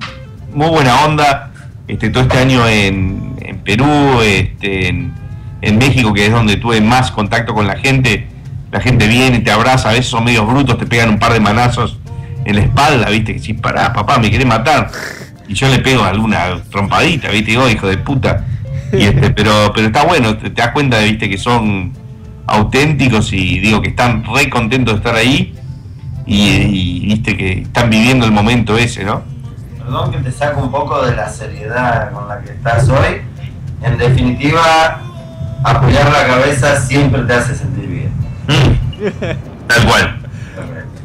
muy 0.52 0.68
buena 0.68 1.04
onda. 1.04 1.50
Este, 1.86 2.10
todo 2.10 2.22
este 2.22 2.38
año 2.38 2.66
en, 2.66 3.36
en 3.40 3.58
Perú, 3.58 4.20
este, 4.22 4.88
en, 4.88 5.14
en 5.60 5.78
México, 5.78 6.12
que 6.12 6.26
es 6.26 6.32
donde 6.32 6.56
tuve 6.56 6.80
más 6.80 7.10
contacto 7.10 7.54
con 7.54 7.66
la 7.66 7.76
gente, 7.76 8.26
la 8.70 8.80
gente 8.80 9.06
viene, 9.06 9.40
te 9.40 9.50
abraza, 9.50 9.90
a 9.90 9.92
veces 9.92 10.06
son 10.06 10.24
medios 10.24 10.46
brutos, 10.46 10.78
te 10.78 10.86
pegan 10.86 11.08
un 11.10 11.18
par 11.18 11.32
de 11.32 11.40
manazos 11.40 11.98
en 12.44 12.56
la 12.56 12.62
espalda, 12.62 13.08
¿viste? 13.08 13.34
Que 13.34 13.38
si 13.38 13.54
pará, 13.54 13.92
papá, 13.92 14.18
me 14.18 14.30
querés 14.30 14.46
matar. 14.46 14.90
Y 15.46 15.54
yo 15.54 15.68
le 15.68 15.78
pego 15.78 16.04
alguna 16.04 16.60
trompadita, 16.70 17.30
¿viste? 17.30 17.52
Digo, 17.52 17.68
hijo 17.68 17.86
de 17.86 17.98
puta. 17.98 18.44
Y 18.92 19.04
este, 19.04 19.30
pero, 19.30 19.72
pero 19.74 19.88
está 19.88 20.04
bueno, 20.04 20.36
te, 20.36 20.50
te 20.50 20.62
das 20.62 20.70
cuenta, 20.72 21.00
¿viste? 21.00 21.28
Que 21.28 21.38
son 21.38 21.92
auténticos 22.46 23.32
y 23.32 23.58
digo 23.60 23.80
que 23.82 23.88
están 23.88 24.24
re 24.24 24.50
contentos 24.50 24.94
de 24.94 24.98
estar 24.98 25.14
ahí 25.14 25.54
y, 26.26 26.40
y, 26.40 27.06
viste 27.06 27.36
que 27.36 27.62
están 27.62 27.90
viviendo 27.90 28.24
el 28.24 28.32
momento 28.32 28.76
ese, 28.76 29.04
¿no? 29.04 29.22
Perdón 29.78 30.12
que 30.12 30.18
te 30.18 30.32
saco 30.32 30.62
un 30.62 30.70
poco 30.70 31.04
de 31.04 31.14
la 31.14 31.28
seriedad 31.28 32.12
con 32.12 32.28
la 32.28 32.40
que 32.40 32.52
estás 32.52 32.88
hoy. 32.88 33.20
en 33.82 33.98
definitiva, 33.98 35.00
apoyar 35.62 36.10
la 36.10 36.26
cabeza 36.26 36.80
siempre 36.80 37.22
te 37.22 37.34
hace 37.34 37.54
sentir 37.54 37.86
bien. 37.86 38.12
Tal 39.68 39.86
cual. 39.86 40.18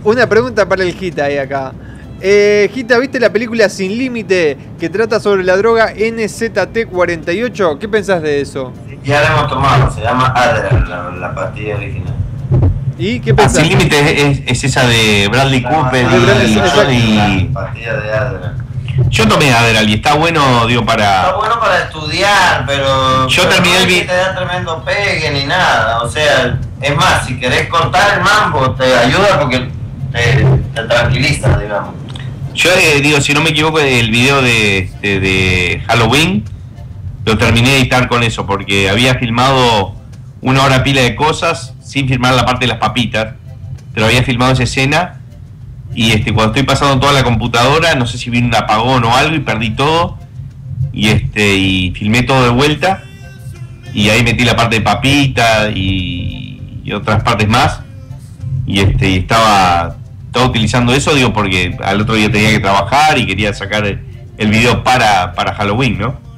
Una 0.03 0.27
pregunta 0.27 0.67
para 0.67 0.83
el 0.83 0.93
Gita 0.93 1.25
ahí 1.25 1.37
acá. 1.37 1.73
Eh, 2.21 2.69
Gita, 2.73 2.97
¿viste 2.99 3.19
la 3.19 3.29
película 3.31 3.69
Sin 3.69 3.97
Límite 3.97 4.57
que 4.79 4.89
trata 4.89 5.19
sobre 5.19 5.43
la 5.43 5.55
droga 5.55 5.93
NZT48? 5.93 7.77
¿Qué 7.79 7.87
pensás 7.87 8.21
de 8.21 8.41
eso? 8.41 8.73
Ya 9.03 9.21
la 9.21 9.27
hemos 9.27 9.47
tomado, 9.47 9.89
se 9.89 10.01
llama 10.01 10.27
Adderall, 10.35 10.89
la, 10.89 11.11
la 11.11 11.33
pastilla 11.35 11.75
original. 11.77 12.13
¿Y 12.97 13.21
qué 13.21 13.31
Ah, 13.31 13.35
pensás? 13.37 13.61
Sin 13.61 13.69
límite 13.69 14.29
es, 14.31 14.41
es 14.45 14.63
esa 14.65 14.85
de 14.85 15.29
Bradley 15.31 15.63
Cooper 15.63 16.05
Ah, 16.05 16.15
Bradley- 16.17 16.91
y, 16.91 16.95
y- 16.97 17.47
La 17.53 17.61
pastilla 17.61 17.93
de 17.95 18.11
Adderall. 18.13 18.55
Yo 19.09 19.25
tomé 19.29 19.53
Adderall 19.53 19.89
y 19.89 19.93
está 19.93 20.15
bueno, 20.15 20.67
digo, 20.67 20.81
Está 20.81 20.91
para... 20.97 21.31
bueno 21.37 21.57
para 21.57 21.79
estudiar, 21.85 22.65
pero. 22.67 23.29
Yo 23.29 23.43
pero 23.43 23.55
terminé 23.55 23.75
no 23.77 23.81
el 23.83 23.87
que 23.87 24.01
te 24.01 24.13
da 24.13 24.35
tremendo 24.35 24.83
pegue 24.83 25.31
ni 25.31 25.45
nada. 25.45 26.01
O 26.01 26.09
sea, 26.09 26.59
es 26.81 26.95
más, 26.97 27.25
si 27.25 27.39
querés 27.39 27.69
cortar 27.69 28.17
el 28.17 28.23
mambo, 28.25 28.71
te 28.71 28.93
ayuda 28.93 29.39
porque 29.39 29.69
te, 30.11 30.45
te 30.75 30.83
tranquiliza, 30.83 31.57
digamos. 31.57 31.93
Yo 32.59 32.69
eh, 32.73 32.99
digo, 32.99 33.21
si 33.21 33.33
no 33.33 33.39
me 33.39 33.51
equivoco, 33.51 33.79
el 33.79 34.11
video 34.11 34.41
de, 34.41 34.91
de, 35.01 35.21
de 35.21 35.81
Halloween 35.87 36.43
lo 37.23 37.37
terminé 37.37 37.69
de 37.69 37.77
editar 37.77 38.09
con 38.09 38.21
eso, 38.21 38.45
porque 38.45 38.89
había 38.89 39.15
filmado 39.15 39.95
una 40.41 40.65
hora 40.65 40.83
pila 40.83 40.99
de 40.99 41.15
cosas 41.15 41.73
sin 41.81 42.09
filmar 42.09 42.33
la 42.33 42.45
parte 42.45 42.65
de 42.65 42.67
las 42.67 42.79
papitas, 42.79 43.35
pero 43.93 44.07
había 44.07 44.23
filmado 44.23 44.51
esa 44.51 44.63
escena 44.63 45.21
y 45.95 46.11
este 46.11 46.33
cuando 46.33 46.51
estoy 46.51 46.63
pasando 46.63 46.99
toda 46.99 47.13
la 47.13 47.23
computadora, 47.23 47.95
no 47.95 48.05
sé 48.05 48.17
si 48.17 48.29
vino 48.29 48.47
un 48.47 48.55
apagón 48.55 49.05
o 49.05 49.15
algo 49.15 49.37
y 49.37 49.39
perdí 49.39 49.69
todo 49.69 50.17
y 50.91 51.07
este 51.07 51.55
y 51.55 51.91
filmé 51.91 52.23
todo 52.23 52.43
de 52.43 52.49
vuelta 52.49 53.03
y 53.93 54.09
ahí 54.09 54.21
metí 54.21 54.43
la 54.43 54.57
parte 54.57 54.75
de 54.75 54.81
papita 54.81 55.69
y, 55.69 56.81
y 56.83 56.91
otras 56.91 57.23
partes 57.23 57.47
más 57.47 57.79
y 58.67 58.81
este 58.81 59.11
y 59.11 59.15
estaba 59.19 59.95
estaba 60.29 60.45
utilizando 60.45 60.93
eso 60.93 61.13
digo 61.15 61.33
porque 61.33 61.75
al 61.83 62.01
otro 62.01 62.13
día 62.15 62.31
tenía 62.31 62.51
que 62.51 62.59
trabajar 62.59 63.17
y 63.17 63.25
quería 63.25 63.51
sacar 63.53 63.85
el, 63.85 63.99
el 64.37 64.47
video 64.49 64.83
para, 64.83 65.33
para 65.33 65.53
Halloween, 65.55 65.97
¿no? 65.97 66.29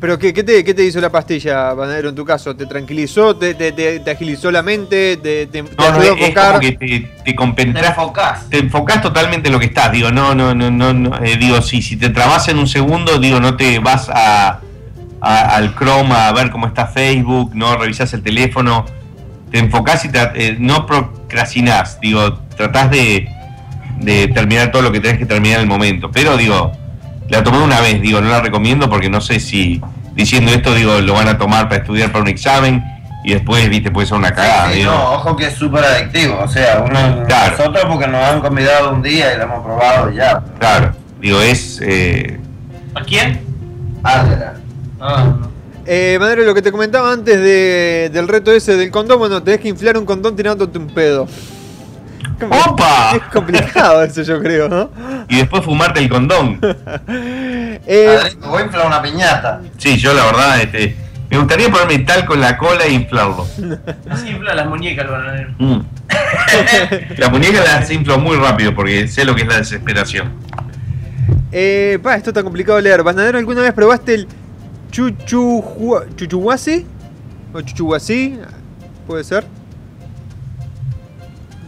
¿Pero 0.00 0.18
qué, 0.18 0.32
qué 0.34 0.42
te, 0.42 0.64
qué 0.64 0.74
te 0.74 0.82
hizo 0.84 1.00
la 1.00 1.10
pastilla, 1.12 1.74
Banadero, 1.74 2.08
en 2.08 2.14
tu 2.16 2.24
caso? 2.24 2.56
¿Te 2.56 2.66
tranquilizó? 2.66 3.36
¿Te, 3.36 3.54
te- 3.54 3.70
te- 3.70 4.00
te 4.00 4.10
agilizó 4.10 4.50
la 4.50 4.60
mente? 4.62 5.16
¿Te, 5.18 5.46
te- 5.46 5.62
te 5.62 5.74
No, 5.78 5.92
no, 5.92 5.98
ayudó 5.98 6.00
a 6.00 6.04
es, 6.04 6.10
es 6.10 6.20
enfocar? 6.22 6.48
como 6.48 6.60
que 6.60 6.72
Te 7.64 7.86
enfocás. 7.86 8.48
te 8.50 8.58
enfocás 8.58 9.00
totalmente 9.02 9.48
en 9.48 9.52
lo 9.52 9.60
que 9.60 9.66
estás, 9.66 9.92
digo, 9.92 10.10
no, 10.10 10.34
no, 10.34 10.54
no, 10.56 10.70
no, 10.72 10.92
no, 10.92 11.16
eh, 11.24 11.36
digo, 11.36 11.62
si, 11.62 11.82
si 11.82 11.96
te 11.96 12.08
trabas 12.08 12.48
en 12.48 12.58
un 12.58 12.66
segundo, 12.66 13.18
digo, 13.18 13.38
no 13.38 13.56
te 13.56 13.78
vas 13.78 14.08
a, 14.08 14.58
a- 15.20 15.56
al 15.56 15.76
Chrome 15.76 16.12
a 16.14 16.32
ver 16.32 16.50
cómo 16.50 16.66
está 16.66 16.86
Facebook, 16.86 17.52
no 17.54 17.76
revisás 17.76 18.12
el 18.14 18.22
teléfono, 18.22 18.86
te 19.52 19.58
enfocás 19.58 20.04
y 20.04 20.10
eh, 20.14 20.56
no 20.58 20.86
procrastinás, 20.86 22.00
digo, 22.00 22.38
tratás 22.56 22.90
de, 22.90 23.28
de 23.98 24.28
terminar 24.28 24.72
todo 24.72 24.82
lo 24.82 24.90
que 24.92 24.98
tenés 25.00 25.18
que 25.18 25.26
terminar 25.26 25.56
en 25.58 25.62
el 25.62 25.68
momento, 25.68 26.10
pero 26.10 26.36
digo, 26.36 26.72
la 27.28 27.42
tomé 27.44 27.58
una 27.58 27.80
vez, 27.80 28.00
digo, 28.02 28.20
no 28.20 28.28
la 28.30 28.40
recomiendo 28.40 28.88
porque 28.90 29.08
no 29.10 29.20
sé 29.20 29.38
si 29.40 29.80
diciendo 30.14 30.50
esto, 30.52 30.74
digo, 30.74 31.00
lo 31.00 31.14
van 31.14 31.28
a 31.28 31.38
tomar 31.38 31.68
para 31.68 31.82
estudiar 31.82 32.10
para 32.10 32.22
un 32.22 32.28
examen 32.28 32.82
y 33.24 33.34
después, 33.34 33.68
viste, 33.70 33.90
puede 33.90 34.06
ser 34.08 34.18
una 34.18 34.32
cagada, 34.34 34.70
Sí, 34.72 34.78
digo. 34.80 34.90
no, 34.90 35.12
ojo 35.12 35.36
que 35.36 35.46
es 35.46 35.54
súper 35.54 35.84
adictivo. 35.84 36.40
O 36.42 36.48
sea, 36.48 36.82
uno, 36.84 37.24
Claro. 37.28 37.56
nosotros 37.56 37.84
porque 37.88 38.08
nos 38.08 38.20
han 38.24 38.40
convidado 38.40 38.92
un 38.92 39.00
día 39.00 39.32
y 39.34 39.36
lo 39.38 39.44
hemos 39.44 39.62
probado 39.64 40.10
ya. 40.10 40.42
Claro, 40.58 40.92
digo, 41.20 41.40
es... 41.40 41.80
eh, 41.84 42.40
¿A 42.96 43.00
quién? 43.02 43.40
Adderall. 44.02 44.60
Ah, 45.00 45.24
no. 45.40 45.51
Eh, 45.86 46.16
Madre, 46.20 46.44
lo 46.44 46.54
que 46.54 46.62
te 46.62 46.70
comentaba 46.70 47.12
antes 47.12 47.36
de- 47.40 48.10
del 48.12 48.28
reto 48.28 48.52
ese 48.52 48.76
del 48.76 48.90
condón, 48.90 49.18
bueno, 49.18 49.42
tenés 49.42 49.60
que 49.60 49.68
inflar 49.68 49.98
un 49.98 50.06
condón 50.06 50.36
tirándote 50.36 50.78
un 50.78 50.86
pedo. 50.88 51.26
¡Opa! 52.66 53.16
Es 53.16 53.22
complicado 53.32 54.02
eso, 54.04 54.22
yo 54.22 54.40
creo, 54.40 54.68
¿no? 54.68 54.90
y 55.28 55.36
después 55.38 55.64
fumarte 55.64 56.00
el 56.00 56.08
condón. 56.08 56.60
Eh, 57.84 58.16
Adrico, 58.20 58.48
voy 58.48 58.62
a 58.62 58.64
inflar 58.66 58.86
una 58.86 59.02
piñata. 59.02 59.60
Sí, 59.76 59.96
yo 59.98 60.14
la 60.14 60.24
verdad, 60.26 60.60
este, 60.60 60.94
me 61.28 61.38
gustaría 61.38 61.68
ponerme 61.68 61.98
talco 62.00 62.34
en 62.34 62.40
la 62.40 62.56
cola 62.56 62.84
e 62.84 62.92
inflarlo. 62.92 63.44
Así 64.08 64.28
infla 64.28 64.54
las 64.54 64.66
muñecas 64.68 65.04
el 65.04 65.10
bananero. 65.10 65.50
Mm. 65.58 65.80
la 67.18 67.28
muñeca 67.28 67.60
la 67.64 67.92
inflo 67.92 68.18
muy 68.18 68.36
rápido 68.36 68.72
porque 68.74 69.08
sé 69.08 69.24
lo 69.24 69.34
que 69.34 69.42
es 69.42 69.48
la 69.48 69.56
desesperación. 69.56 70.30
eh, 71.50 71.98
pa, 72.02 72.14
esto 72.14 72.30
está 72.30 72.44
complicado 72.44 72.76
de 72.76 72.82
leer. 72.82 73.02
Banadero, 73.02 73.38
¿alguna 73.38 73.62
vez 73.62 73.72
probaste 73.72 74.14
el 74.14 74.28
chuchu, 74.92 75.62
chuchuhuasi? 76.14 76.86
¿O 77.52 77.60
chuchuhuasi? 77.60 78.38
¿Puede 79.06 79.24
ser? 79.24 79.44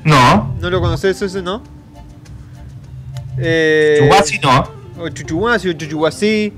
No, 0.05 0.55
¿No 0.61 0.71
lo 0.71 0.81
conoces 0.81 1.21
ese, 1.21 1.43
no? 1.43 1.63
Eh, 3.39 3.99
Chubasi 4.01 4.39
no. 4.39 4.65
O 5.01 5.09
chuchuhuasi 5.09 5.71
o 5.71 5.73
chuchuhuasi. 5.73 6.53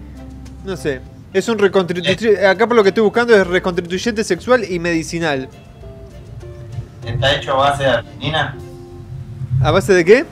No 0.64 0.76
sé. 0.76 1.00
Es 1.32 1.48
un 1.48 1.58
reconstituyente. 1.58 2.46
Acá 2.46 2.66
por 2.66 2.76
lo 2.76 2.82
que 2.82 2.90
estoy 2.90 3.04
buscando 3.04 3.34
es 3.34 3.46
reconstituyente 3.46 4.24
sexual 4.24 4.64
y 4.68 4.78
medicinal. 4.78 5.48
Está 7.04 7.34
hecho 7.36 7.52
a 7.52 7.70
base 7.70 7.84
de 7.84 7.88
arginina. 7.88 8.56
¿A 9.62 9.70
base 9.70 9.94
de 9.94 10.04
qué? 10.04 10.26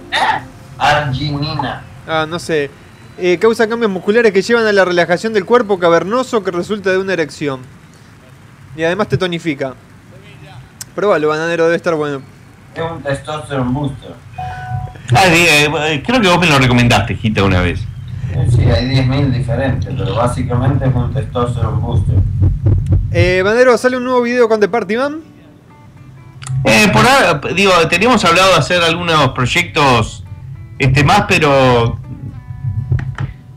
Arginina. 0.77 1.83
Ah, 2.07 2.27
no 2.29 2.39
sé. 2.39 2.69
Eh, 3.17 3.39
causa 3.39 3.69
cambios 3.69 3.91
musculares 3.91 4.33
que 4.33 4.43
llevan 4.43 4.67
a 4.67 4.73
la 4.73 4.85
relajación 4.85 5.33
del 5.33 5.45
cuerpo 5.45 5.79
cavernoso 5.79 6.43
que 6.43 6.51
resulta 6.51 6.91
de 6.91 6.99
una 6.99 7.13
erección. 7.13 7.61
Y 8.77 8.83
además 8.83 9.09
te 9.09 9.17
tonifica. 9.17 9.75
Probalo, 10.95 11.29
bananero, 11.29 11.65
debe 11.65 11.77
estar 11.77 11.95
bueno. 11.95 12.23
Es 12.75 12.83
un 12.83 13.03
testosterone 13.03 13.73
booster. 13.73 14.13
Ah, 15.15 15.27
eh, 15.27 15.71
eh, 15.93 16.03
creo 16.05 16.21
que 16.21 16.29
vos 16.29 16.41
me 16.41 16.49
lo 16.49 16.59
recomendaste, 16.59 17.15
Gita, 17.15 17.45
una 17.45 17.61
vez. 17.61 17.81
Sí, 18.51 18.63
hay 18.63 18.87
10.000 18.87 19.31
diferentes, 19.31 19.95
pero 19.97 20.17
básicamente 20.17 20.87
es 20.87 20.95
un 20.95 21.13
testosterone 21.15 21.81
booster. 21.81 22.17
Eh, 23.13 23.43
bananero, 23.45 23.79
¿sale 23.79 23.97
un 23.97 24.05
nuevo 24.05 24.23
video 24.23 24.49
con 24.49 24.59
The 24.59 24.69
Party 24.69 24.97
Man? 24.97 25.21
Eh, 26.65 26.89
por 26.93 27.07
ahora, 27.07 27.41
digo, 27.55 27.73
teníamos 27.89 28.25
hablado 28.25 28.53
de 28.53 28.59
hacer 28.59 28.83
algunos 28.83 29.31
proyectos 29.31 30.25
este 30.79 31.05
más, 31.05 31.27
pero 31.29 32.01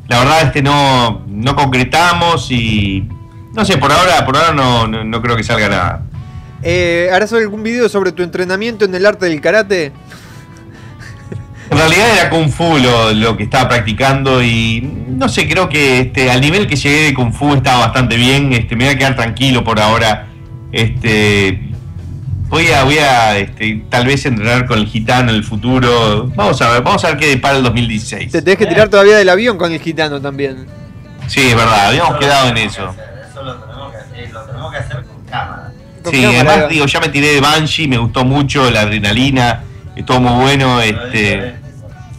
la 0.08 0.20
verdad 0.20 0.42
este 0.44 0.62
no, 0.62 1.24
no 1.28 1.56
concretamos 1.56 2.50
y 2.52 3.08
no 3.54 3.66
sé, 3.66 3.78
por 3.78 3.92
ahora, 3.92 4.26
por 4.26 4.38
ahora 4.38 4.54
no, 4.54 4.88
no, 4.88 5.04
no 5.04 5.22
creo 5.22 5.36
que 5.36 5.44
salga 5.44 5.68
nada. 5.68 6.02
Eh, 6.64 7.10
¿Harás 7.12 7.34
algún 7.34 7.64
video 7.64 7.90
sobre 7.90 8.12
tu 8.12 8.24
entrenamiento 8.24 8.86
en 8.86 8.94
el 8.96 9.06
arte 9.06 9.26
del 9.26 9.42
karate? 9.42 9.92
En 11.70 11.78
realidad 11.78 12.08
era 12.14 12.30
Kung 12.30 12.50
Fu 12.50 12.78
lo, 12.78 13.14
lo 13.14 13.36
que 13.36 13.44
estaba 13.44 13.68
practicando 13.68 14.42
y 14.42 14.82
no 15.08 15.28
sé, 15.28 15.50
creo 15.50 15.68
que 15.68 16.00
este, 16.00 16.32
al 16.32 16.40
nivel 16.40 16.68
que 16.68 16.76
llegué 16.76 17.06
de 17.06 17.14
Kung 17.14 17.34
Fu 17.34 17.56
estaba 17.56 17.88
bastante 17.88 18.16
bien, 18.16 18.54
este, 18.54 18.76
me 18.76 18.86
voy 18.86 18.94
a 18.94 18.98
quedar 18.98 19.16
tranquilo 19.16 19.64
por 19.64 19.80
ahora. 19.80 20.28
Este, 20.72 21.67
voy 22.50 22.68
a, 22.70 22.84
voy 22.84 22.98
a 22.98 23.38
este, 23.38 23.84
tal 23.90 24.06
vez 24.08 24.26
entrenar 24.26 24.66
con 24.66 24.80
el 24.80 24.88
gitano 24.88 25.30
en 25.30 25.36
el 25.36 25.44
futuro. 25.44 26.32
Vamos 26.36 26.62
a 26.62 26.72
ver, 26.72 26.82
vamos 26.84 27.04
a 27.04 27.10
ver 27.10 27.18
qué 27.18 27.28
depara 27.28 27.58
el 27.58 27.64
2016. 27.64 28.32
Te 28.32 28.42
tenés 28.42 28.58
que 28.58 28.66
tirar 28.66 28.90
todavía 28.90 29.18
del 29.18 29.30
avión 29.30 29.58
con 29.58 29.72
el 29.72 29.80
gitano 29.80 30.22
también. 30.22 30.66
Sí, 31.28 31.42
es 31.50 31.56
verdad, 31.56 31.88
habíamos 31.88 32.18
quedado 32.18 32.50
en 32.50 32.58
eso. 32.58 32.94
Eso 33.30 33.44
lo 33.44 33.56
tenemos 33.56 33.92
que 33.92 33.98
hacer, 33.98 34.32
lo 34.32 34.42
tenemos 34.46 34.72
que 34.72 34.78
hacer 34.78 35.04
con 35.04 35.26
cámara. 35.26 35.72
Con 36.04 36.14
Sí, 36.14 36.22
cámara. 36.22 36.40
además 36.52 36.70
digo, 36.70 36.86
ya 36.86 37.00
me 37.02 37.10
tiré 37.10 37.28
de 37.34 37.42
Banshee, 37.42 37.88
me 37.88 37.98
gustó 37.98 38.24
mucho 38.24 38.70
la 38.72 38.82
adrenalina, 38.82 39.64
estuvo 39.96 40.20
muy 40.22 40.42
bueno, 40.44 40.82
este 40.82 41.56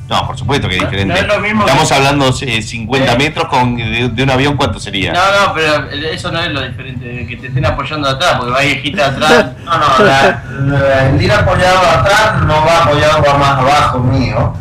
no, 0.09 0.27
por 0.27 0.39
supuesto 0.39 0.69
que 0.69 0.77
es 0.77 0.81
diferente. 0.81 1.13
no 1.15 1.21
es 1.21 1.27
lo 1.27 1.39
mismo 1.41 1.61
Estamos 1.67 1.89
que- 1.89 1.95
hablando 1.95 2.35
eh, 2.41 2.63
50 2.63 3.17
metros 3.17 3.47
con 3.49 3.77
de, 3.77 4.09
de 4.09 4.23
un 4.23 4.31
avión, 4.31 4.57
¿cuánto 4.57 4.81
sería? 4.81 5.13
No, 5.13 5.21
no, 5.21 5.55
pero 5.55 5.91
eso 5.91 6.33
no 6.33 6.41
es 6.41 6.51
lo 6.51 6.63
diferente, 6.63 7.05
de 7.07 7.27
que 7.27 7.37
te 7.37 7.49
estén 7.49 7.67
apoyando 7.67 8.09
atrás, 8.09 8.37
porque 8.39 8.53
va 8.53 8.61
viejita 8.61 9.07
atrás. 9.07 9.47
No, 9.65 9.77
no, 9.79 10.05
la- 10.05 10.43
la- 10.61 11.09
el 11.11 11.23
ir 11.23 11.31
apoyado 11.33 11.79
atrás 11.81 12.43
no 12.43 12.65
va 12.65 12.85
apoyado 12.85 13.23
va 13.23 13.39
más 13.39 13.59
abajo 13.59 13.99
mío. 14.01 14.55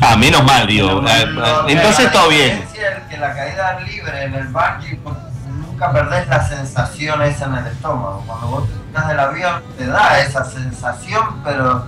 Ah, 0.00 0.16
menos 0.16 0.42
mal, 0.44 0.66
digo. 0.66 1.02
Ah, 1.06 1.64
Entonces 1.68 2.10
todo 2.12 2.28
bien. 2.28 2.62
Es 2.62 2.72
que 3.08 3.16
la 3.18 3.34
caída 3.34 3.78
libre 3.86 4.24
en 4.24 4.34
el 4.34 4.46
bungee 4.48 4.96
pues, 5.02 5.14
nunca 5.48 5.92
perdés 5.92 6.26
la 6.28 6.46
sensación 6.48 7.22
esa 7.22 7.44
en 7.46 7.54
el 7.56 7.66
estómago. 7.68 8.22
Cuando 8.26 8.46
vos 8.48 8.68
te 8.68 9.08
del 9.08 9.20
avión 9.20 9.62
te 9.78 9.86
da 9.86 10.18
esa 10.20 10.44
sensación, 10.44 11.22
pero 11.44 11.84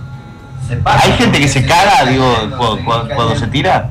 se 0.67 0.77
pasa. 0.77 1.05
Hay 1.05 1.13
gente 1.13 1.39
que 1.39 1.47
se 1.47 1.65
caga, 1.65 2.05
digo, 2.05 2.33
cuando, 2.57 3.35
se 3.35 3.47
tira. 3.47 3.89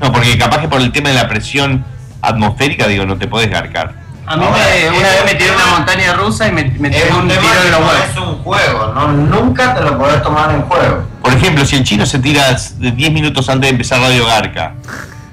No, 0.00 0.12
porque 0.12 0.38
capaz 0.38 0.58
que 0.58 0.68
por 0.68 0.80
el 0.80 0.92
tema 0.92 1.10
de 1.10 1.14
la 1.14 1.28
presión 1.28 1.84
atmosférica, 2.22 2.86
digo, 2.86 3.04
no 3.04 3.18
te 3.18 3.28
podés 3.28 3.50
garcar. 3.50 3.94
A 4.26 4.36
mí 4.36 4.44
Ahora, 4.44 4.58
me, 4.58 4.98
una 4.98 5.08
vez 5.08 5.24
me 5.24 5.34
tiré 5.34 5.54
una 5.54 5.66
montaña 5.66 6.12
rusa 6.14 6.46
y 6.46 6.52
me, 6.52 6.64
tiré 6.64 7.12
un 7.12 7.26
tiro 7.26 7.62
de 7.64 7.70
los 7.70 7.80
huevos. 7.80 8.04
es 8.10 8.16
un 8.16 8.36
juego, 8.42 8.92
¿no? 8.94 9.08
nunca 9.08 9.74
te 9.74 9.82
lo 9.82 9.98
podés 9.98 10.22
tomar 10.22 10.54
en 10.54 10.62
juego. 10.62 11.04
Por 11.22 11.34
ejemplo, 11.34 11.64
si 11.64 11.76
el 11.76 11.84
chino 11.84 12.06
se 12.06 12.20
tira 12.20 12.56
de 12.78 12.92
10 12.92 13.12
minutos 13.12 13.48
antes 13.48 13.68
de 13.68 13.72
empezar 13.72 14.00
Radio 14.00 14.26
Garca 14.26 14.74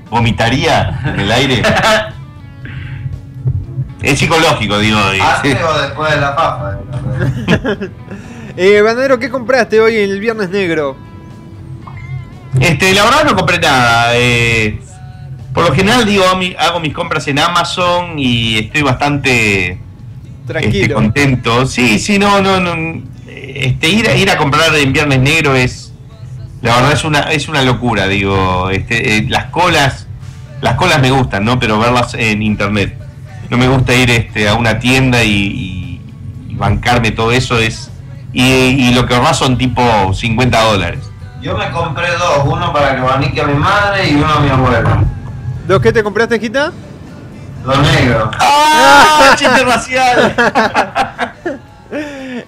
vomitaría 0.09 0.99
en 1.05 1.19
el 1.19 1.31
aire. 1.31 1.61
es 4.01 4.19
psicológico, 4.19 4.79
digo. 4.79 4.99
¿Antes 4.99 5.57
o 5.63 5.79
después 5.79 6.11
de 6.11 6.21
la 6.21 6.35
papa? 6.35 6.77
Eh, 8.57 8.81
Banadero, 8.81 9.19
¿qué 9.19 9.29
compraste 9.29 9.79
hoy 9.79 9.97
en 9.97 10.09
el 10.09 10.19
Viernes 10.19 10.49
Negro? 10.49 10.97
Este, 12.59 12.93
la 12.93 13.03
verdad 13.05 13.23
no 13.25 13.35
compré 13.35 13.59
nada. 13.59 14.11
eh, 14.15 14.79
por 15.53 15.67
lo 15.69 15.73
general 15.75 16.05
digo, 16.05 16.23
hago 16.23 16.37
mi- 16.37 16.55
hago 16.57 16.79
mis 16.79 16.93
compras 16.93 17.27
en 17.27 17.39
Amazon 17.39 18.17
y 18.17 18.57
estoy 18.59 18.81
bastante 18.83 19.71
este, 19.71 19.79
Tranquilo. 20.47 20.95
contento. 20.95 21.65
Sí, 21.67 21.99
sí, 21.99 22.17
no, 22.19 22.41
no, 22.41 22.59
no. 22.59 23.01
Este, 23.27 23.89
ir, 23.89 24.07
a, 24.09 24.15
ir 24.15 24.29
a 24.29 24.37
comprar 24.37 24.73
en 24.75 24.91
Viernes 24.93 25.19
Negro 25.19 25.55
es, 25.55 25.93
la 26.61 26.75
verdad 26.75 26.91
es 26.93 27.03
una, 27.03 27.19
es 27.31 27.47
una 27.47 27.61
locura, 27.63 28.07
digo. 28.07 28.69
Este, 28.71 29.17
eh, 29.17 29.25
las 29.29 29.45
colas, 29.45 30.07
las 30.61 30.75
colas 30.75 30.99
me 30.99 31.11
gustan, 31.11 31.43
¿no? 31.45 31.59
Pero 31.59 31.79
verlas 31.79 32.13
en 32.15 32.41
internet. 32.41 32.95
No 33.49 33.57
me 33.57 33.67
gusta 33.67 33.93
ir 33.95 34.09
este, 34.11 34.47
a 34.49 34.55
una 34.55 34.79
tienda 34.79 35.23
y, 35.23 35.29
y- 35.31 36.01
y 36.49 36.55
bancarme 36.55 37.11
todo 37.11 37.31
eso 37.31 37.59
es. 37.59 37.91
Y, 38.39 38.43
y 38.43 38.93
lo 38.93 39.07
que 39.07 39.15
ahorras 39.15 39.35
son 39.39 39.57
tipo 39.57 40.13
50 40.13 40.61
dólares. 40.61 40.99
Yo 41.41 41.57
me 41.57 41.71
compré 41.71 42.11
dos, 42.11 42.43
uno 42.45 42.71
para 42.71 42.95
que 42.95 43.01
abanique 43.01 43.41
a 43.41 43.45
mi 43.45 43.55
madre 43.55 44.11
y 44.11 44.13
uno 44.13 44.31
a 44.31 44.39
mi 44.41 44.49
abuela. 44.51 45.03
¿Dos 45.67 45.81
qué 45.81 45.91
te 45.91 46.03
compraste, 46.03 46.39
Gita? 46.39 46.71
Los 47.65 47.79
negros. 47.79 48.29
¡Ah! 48.39 49.33
¡Chiste 49.35 49.63
racial! 49.63 50.35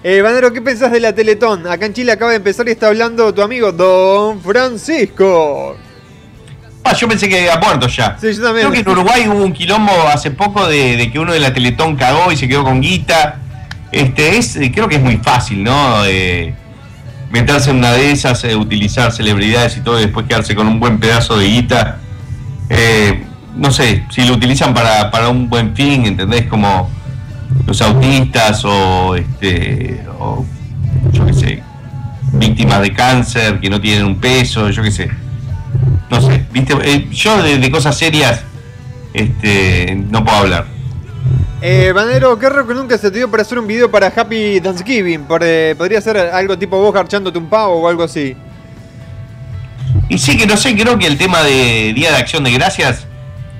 Eh, 0.04 0.20
Banero, 0.22 0.52
¿qué 0.52 0.62
pensás 0.62 0.92
de 0.92 1.00
la 1.00 1.12
Teletón? 1.12 1.66
Acá 1.66 1.86
en 1.86 1.92
Chile 1.92 2.12
acaba 2.12 2.30
de 2.30 2.36
empezar 2.36 2.68
y 2.68 2.70
está 2.70 2.86
hablando 2.86 3.34
tu 3.34 3.42
amigo 3.42 3.72
Don 3.72 4.40
Francisco. 4.40 5.76
Ah, 6.84 6.94
yo 6.94 7.08
pensé 7.08 7.28
que 7.28 7.36
había 7.36 7.58
muerto 7.58 7.88
ya. 7.88 8.16
Sí, 8.20 8.32
yo 8.32 8.44
también. 8.44 8.68
Creo 8.68 8.84
que 8.84 8.88
en 8.88 8.96
Uruguay 8.96 9.26
hubo 9.26 9.42
un 9.44 9.52
quilombo 9.52 9.92
hace 10.06 10.30
poco 10.30 10.68
de, 10.68 10.96
de 10.96 11.10
que 11.10 11.18
uno 11.18 11.32
de 11.32 11.40
la 11.40 11.52
Teletón 11.52 11.96
cagó 11.96 12.30
y 12.30 12.36
se 12.36 12.46
quedó 12.46 12.62
con 12.62 12.80
guita. 12.80 13.40
Este 13.92 14.38
es, 14.38 14.56
eh, 14.56 14.70
creo 14.72 14.88
que 14.88 14.96
es 14.96 15.02
muy 15.02 15.16
fácil, 15.16 15.64
¿no? 15.64 16.04
Eh, 16.06 16.54
meterse 17.30 17.70
en 17.70 17.76
una 17.76 17.92
de 17.92 18.12
esas, 18.12 18.42
eh, 18.44 18.56
utilizar 18.56 19.12
celebridades 19.12 19.76
y 19.76 19.80
todo, 19.80 19.98
y 19.98 20.02
después 20.02 20.26
quedarse 20.26 20.54
con 20.54 20.66
un 20.66 20.78
buen 20.80 20.98
pedazo 20.98 21.36
de 21.36 21.46
guita. 21.48 21.98
Eh, 22.68 23.24
no 23.56 23.70
sé, 23.70 24.04
si 24.10 24.24
lo 24.24 24.34
utilizan 24.34 24.74
para, 24.74 25.10
para 25.10 25.28
un 25.28 25.48
buen 25.48 25.74
fin, 25.74 26.06
¿entendés? 26.06 26.46
Como 26.46 26.90
los 27.66 27.82
autistas 27.82 28.64
o 28.64 29.16
este 29.16 30.00
o 30.18 30.44
yo 31.12 31.26
qué 31.26 31.32
sé, 31.32 31.62
víctimas 32.32 32.80
de 32.80 32.92
cáncer 32.92 33.60
que 33.60 33.68
no 33.68 33.80
tienen 33.80 34.04
un 34.04 34.20
peso, 34.20 34.70
yo 34.70 34.82
qué 34.82 34.90
sé. 34.92 35.10
No 36.10 36.20
sé, 36.20 36.44
viste, 36.52 36.74
Eh, 36.84 37.08
yo 37.10 37.42
de, 37.42 37.58
de 37.58 37.70
cosas 37.70 37.96
serias 37.96 38.42
este 39.14 39.96
no 40.10 40.24
puedo 40.24 40.38
hablar. 40.38 40.66
Eh, 41.62 41.92
Banero, 41.94 42.38
¿qué 42.38 42.48
raro 42.48 42.66
que 42.66 42.72
nunca 42.72 42.96
se 42.96 43.10
te 43.10 43.18
dio 43.18 43.30
para 43.30 43.42
hacer 43.42 43.58
un 43.58 43.66
video 43.66 43.90
para 43.90 44.06
Happy 44.06 44.62
Thanksgiving? 44.62 45.26
Eh, 45.42 45.74
podría 45.76 46.00
ser 46.00 46.16
algo 46.16 46.58
tipo 46.58 46.80
vos 46.80 46.94
garchándote 46.94 47.38
un 47.38 47.50
pavo 47.50 47.82
o 47.82 47.88
algo 47.88 48.02
así. 48.02 48.34
Y 50.08 50.16
sí 50.16 50.38
que 50.38 50.46
no 50.46 50.56
sé, 50.56 50.74
creo 50.74 50.98
que 50.98 51.06
el 51.06 51.18
tema 51.18 51.42
de 51.42 51.92
Día 51.94 52.12
de 52.12 52.16
Acción 52.16 52.44
de 52.44 52.52
Gracias 52.52 53.06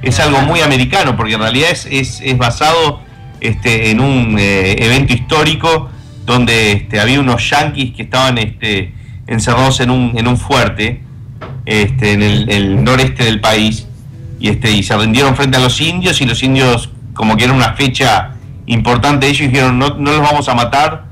es 0.00 0.18
algo 0.18 0.40
muy 0.40 0.60
americano, 0.60 1.14
porque 1.14 1.34
en 1.34 1.40
realidad 1.40 1.70
es, 1.72 2.22
es, 2.22 2.38
basado 2.38 3.00
este, 3.40 3.90
en 3.90 4.00
un 4.00 4.38
eh, 4.38 4.76
evento 4.82 5.12
histórico 5.12 5.90
donde 6.24 6.72
este, 6.72 7.00
había 7.00 7.20
unos 7.20 7.50
yanquis 7.50 7.94
que 7.94 8.04
estaban 8.04 8.38
este, 8.38 8.94
encerrados 9.26 9.78
en 9.80 9.90
un, 9.90 10.16
en 10.16 10.26
un 10.26 10.38
fuerte 10.38 11.02
en 11.66 12.22
el, 12.22 12.82
noreste 12.82 13.24
del 13.24 13.40
país 13.40 13.86
y, 14.40 14.48
y 14.50 14.82
se 14.82 14.96
rindieron 14.96 15.36
frente 15.36 15.58
a 15.58 15.60
los 15.60 15.80
indios 15.80 16.20
y 16.20 16.24
los 16.24 16.42
indios 16.42 16.90
como 17.20 17.36
que 17.36 17.44
era 17.44 17.52
una 17.52 17.74
fecha 17.74 18.30
importante 18.64 19.26
ellos 19.26 19.50
dijeron 19.50 19.78
no, 19.78 19.90
no 19.90 20.12
los 20.12 20.22
vamos 20.22 20.48
a 20.48 20.54
matar, 20.54 21.04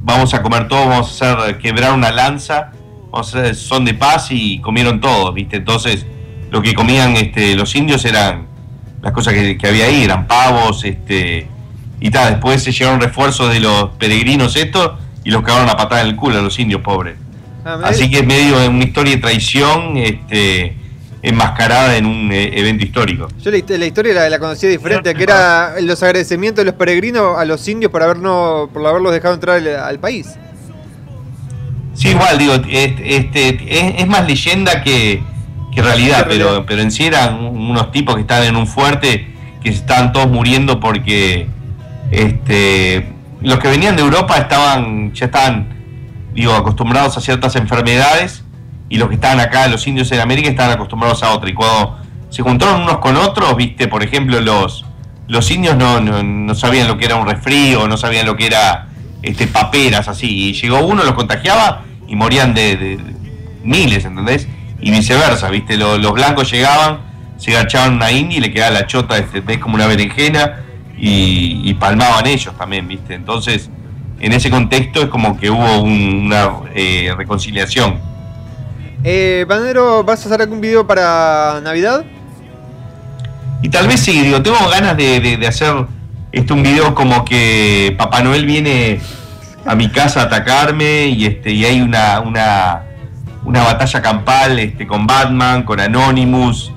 vamos 0.00 0.34
a 0.34 0.42
comer 0.42 0.66
todo, 0.66 0.88
vamos 0.88 1.22
a 1.22 1.32
hacer 1.32 1.58
quebrar 1.58 1.92
una 1.92 2.10
lanza, 2.10 2.72
vamos 3.12 3.32
a 3.36 3.38
hacer 3.38 3.54
son 3.54 3.84
de 3.84 3.94
paz 3.94 4.32
y 4.32 4.58
comieron 4.58 5.00
todos, 5.00 5.32
¿viste? 5.32 5.58
Entonces 5.58 6.04
lo 6.50 6.60
que 6.60 6.74
comían 6.74 7.14
este, 7.14 7.54
los 7.54 7.72
indios 7.76 8.04
eran 8.04 8.48
las 9.00 9.12
cosas 9.12 9.32
que, 9.32 9.56
que 9.56 9.68
había 9.68 9.84
ahí, 9.84 10.02
eran 10.02 10.26
pavos, 10.26 10.84
este, 10.84 11.46
y 12.00 12.10
tal, 12.10 12.32
después 12.32 12.60
se 12.60 12.72
llegaron 12.72 13.00
refuerzos 13.00 13.52
de 13.52 13.60
los 13.60 13.90
peregrinos 13.90 14.56
estos 14.56 14.94
y 15.22 15.30
los 15.30 15.42
cagaron 15.42 15.70
a 15.70 15.76
patada 15.76 16.00
en 16.00 16.08
el 16.08 16.16
culo 16.16 16.40
a 16.40 16.42
los 16.42 16.58
indios 16.58 16.80
pobres. 16.80 17.14
Ah, 17.64 17.78
Así 17.84 18.10
que 18.10 18.18
es 18.18 18.26
medio 18.26 18.58
de 18.58 18.68
una 18.68 18.82
historia 18.82 19.14
de 19.14 19.20
traición 19.20 19.96
este, 19.98 20.74
enmascarada 21.22 21.96
en 21.96 22.06
un 22.06 22.32
eh, 22.32 22.58
evento 22.58 22.84
histórico. 22.84 23.28
Yo 23.42 23.50
la, 23.50 23.58
la 23.66 23.86
historia 23.86 24.14
la, 24.14 24.30
la 24.30 24.38
conocía 24.38 24.68
diferente, 24.68 25.14
que 25.14 25.22
era 25.22 25.80
los 25.80 26.02
agradecimientos 26.02 26.64
de 26.64 26.70
los 26.70 26.74
peregrinos 26.78 27.38
a 27.38 27.44
los 27.44 27.66
indios 27.66 27.90
por, 27.90 28.02
habernos, 28.02 28.68
por 28.70 28.86
haberlos 28.86 29.12
dejado 29.12 29.34
entrar 29.34 29.56
al, 29.56 29.66
al 29.68 29.98
país. 29.98 30.36
Sí, 31.94 32.10
igual, 32.10 32.38
digo, 32.38 32.54
este, 32.54 33.16
este, 33.16 33.48
es, 33.68 34.00
es 34.02 34.06
más 34.06 34.26
leyenda 34.26 34.82
que, 34.82 35.20
que 35.74 35.82
realidad, 35.82 36.26
pero, 36.28 36.64
pero 36.64 36.82
en 36.82 36.92
sí 36.92 37.06
eran 37.06 37.34
unos 37.44 37.90
tipos 37.90 38.14
que 38.14 38.20
estaban 38.20 38.46
en 38.46 38.54
un 38.54 38.68
fuerte 38.68 39.34
que 39.60 39.70
estaban 39.70 40.12
todos 40.12 40.28
muriendo 40.28 40.78
porque 40.78 41.48
este, 42.12 43.08
los 43.40 43.58
que 43.58 43.66
venían 43.66 43.96
de 43.96 44.02
Europa 44.02 44.36
estaban, 44.36 45.12
ya 45.12 45.26
estaban, 45.26 45.68
digo, 46.32 46.52
acostumbrados 46.52 47.16
a 47.16 47.20
ciertas 47.20 47.56
enfermedades 47.56 48.44
y 48.88 48.96
los 48.98 49.08
que 49.08 49.14
estaban 49.16 49.40
acá, 49.40 49.66
los 49.68 49.86
indios 49.86 50.10
en 50.12 50.20
América, 50.20 50.48
estaban 50.48 50.72
acostumbrados 50.72 51.22
a 51.22 51.32
otra. 51.32 51.50
Y 51.50 51.54
cuando 51.54 51.98
se 52.30 52.42
juntaron 52.42 52.82
unos 52.82 52.98
con 52.98 53.16
otros, 53.16 53.56
viste, 53.56 53.88
por 53.88 54.02
ejemplo, 54.02 54.40
los, 54.40 54.84
los 55.28 55.50
indios 55.50 55.76
no, 55.76 56.00
no, 56.00 56.22
no 56.22 56.54
sabían 56.54 56.88
lo 56.88 56.96
que 56.98 57.04
era 57.06 57.16
un 57.16 57.26
resfrío, 57.28 57.86
no 57.88 57.96
sabían 57.96 58.26
lo 58.26 58.36
que 58.36 58.46
era 58.46 58.86
este, 59.22 59.46
paperas, 59.46 60.08
así. 60.08 60.48
Y 60.50 60.52
llegó 60.54 60.80
uno, 60.86 61.04
los 61.04 61.12
contagiaba 61.14 61.82
y 62.06 62.16
morían 62.16 62.54
de, 62.54 62.98
miles, 63.62 64.04
¿entendés? 64.04 64.48
Y 64.80 64.90
viceversa, 64.90 65.50
viste, 65.50 65.76
Lo- 65.76 65.98
los 65.98 66.12
blancos 66.12 66.50
llegaban, 66.50 67.00
se 67.36 67.54
agachaban 67.56 67.94
una 67.94 68.10
india 68.10 68.38
y 68.38 68.40
le 68.40 68.52
quedaba 68.52 68.70
la 68.72 68.86
chota, 68.86 69.18
este, 69.18 69.40
¿ves? 69.40 69.58
como 69.58 69.74
una 69.74 69.86
berenjena 69.86 70.60
y, 70.96 71.60
y 71.64 71.74
palmaban 71.74 72.26
ellos 72.26 72.56
también, 72.56 72.88
viste. 72.88 73.14
Entonces, 73.14 73.70
en 74.20 74.32
ese 74.32 74.50
contexto 74.50 75.02
es 75.02 75.08
como 75.08 75.38
que 75.38 75.50
hubo 75.50 75.80
un- 75.80 76.24
una 76.26 76.48
eh, 76.74 77.12
reconciliación. 77.16 78.00
Eh, 79.04 79.44
Banero, 79.48 80.02
¿vas 80.04 80.22
a 80.24 80.28
hacer 80.28 80.42
algún 80.42 80.60
video 80.60 80.86
para 80.86 81.60
Navidad? 81.62 82.04
Y 83.62 83.68
tal 83.68 83.86
vez 83.88 84.00
sí, 84.00 84.20
digo, 84.22 84.42
tengo 84.42 84.56
ganas 84.70 84.96
de, 84.96 85.20
de- 85.20 85.36
de 85.36 85.46
hacer 85.46 85.74
este 86.32 86.52
un 86.52 86.62
video 86.62 86.94
como 86.94 87.24
que 87.24 87.94
Papá 87.98 88.22
Noel 88.22 88.44
viene 88.44 89.00
a 89.64 89.74
mi 89.74 89.88
casa 89.90 90.20
a 90.22 90.24
atacarme 90.24 91.06
y 91.06 91.26
este 91.26 91.50
y 91.52 91.64
hay 91.64 91.80
una 91.80 92.20
una, 92.20 92.82
una 93.44 93.64
batalla 93.64 94.02
campal 94.02 94.58
este 94.58 94.86
con 94.86 95.06
Batman, 95.06 95.62
con 95.64 95.80
Anonymous, 95.80 96.72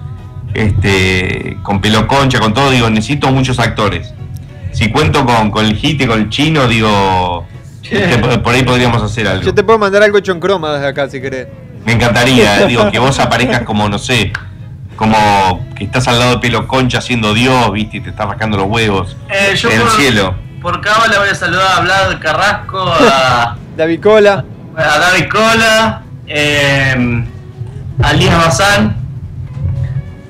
este 0.53 1.57
con 1.63 1.81
Peloconcha, 1.81 2.39
con 2.39 2.53
todo, 2.53 2.69
digo, 2.71 2.89
necesito 2.89 3.31
muchos 3.31 3.59
actores. 3.59 4.13
Si 4.71 4.89
cuento 4.89 5.25
con, 5.25 5.51
con 5.51 5.65
el 5.65 5.75
hit 5.75 6.01
y 6.01 6.07
con 6.07 6.19
el 6.19 6.29
chino, 6.29 6.67
digo, 6.67 7.45
este, 7.83 8.17
por 8.19 8.41
por 8.41 8.53
ahí 8.55 8.63
podríamos 8.63 9.01
hacer 9.03 9.27
algo. 9.27 9.43
Yo 9.43 9.53
te 9.53 9.63
puedo 9.63 9.77
mandar 9.79 10.01
algo 10.03 10.17
hecho 10.17 10.31
en 10.31 10.39
croma 10.39 10.73
desde 10.73 10.87
acá 10.87 11.09
si 11.09 11.19
querés. 11.21 11.47
Me 11.85 11.93
encantaría, 11.93 12.65
digo, 12.67 12.89
que 12.91 12.99
vos 12.99 13.19
aparezcas 13.19 13.61
como, 13.63 13.89
no 13.89 13.97
sé, 13.99 14.31
como 14.95 15.67
que 15.75 15.83
estás 15.85 16.07
al 16.07 16.19
lado 16.19 16.31
de 16.33 16.37
Pelo 16.39 16.67
Concha 16.67 16.99
haciendo 16.99 17.33
Dios, 17.33 17.71
viste, 17.73 17.97
y 17.97 18.01
te 18.01 18.09
estás 18.11 18.27
rascando 18.27 18.57
los 18.57 18.67
huevos 18.67 19.17
Eh, 19.29 19.55
yo 19.55 19.69
en 19.69 19.75
el 19.77 19.81
por- 19.81 19.91
cielo. 19.91 20.35
Por 20.61 20.79
cábala 20.79 21.17
voy 21.19 21.29
a 21.29 21.33
saludar 21.35 21.71
a 21.77 21.79
Vlad 21.81 22.19
Carrasco, 22.19 22.85
a, 22.87 23.57
David 23.77 23.99
Cola. 24.01 24.45
a 24.77 24.97
David 24.99 25.25
Cola, 25.31 26.03
eh, 26.27 27.25
a 28.03 28.13
Lina 28.13 28.37
Bazán. 28.37 28.95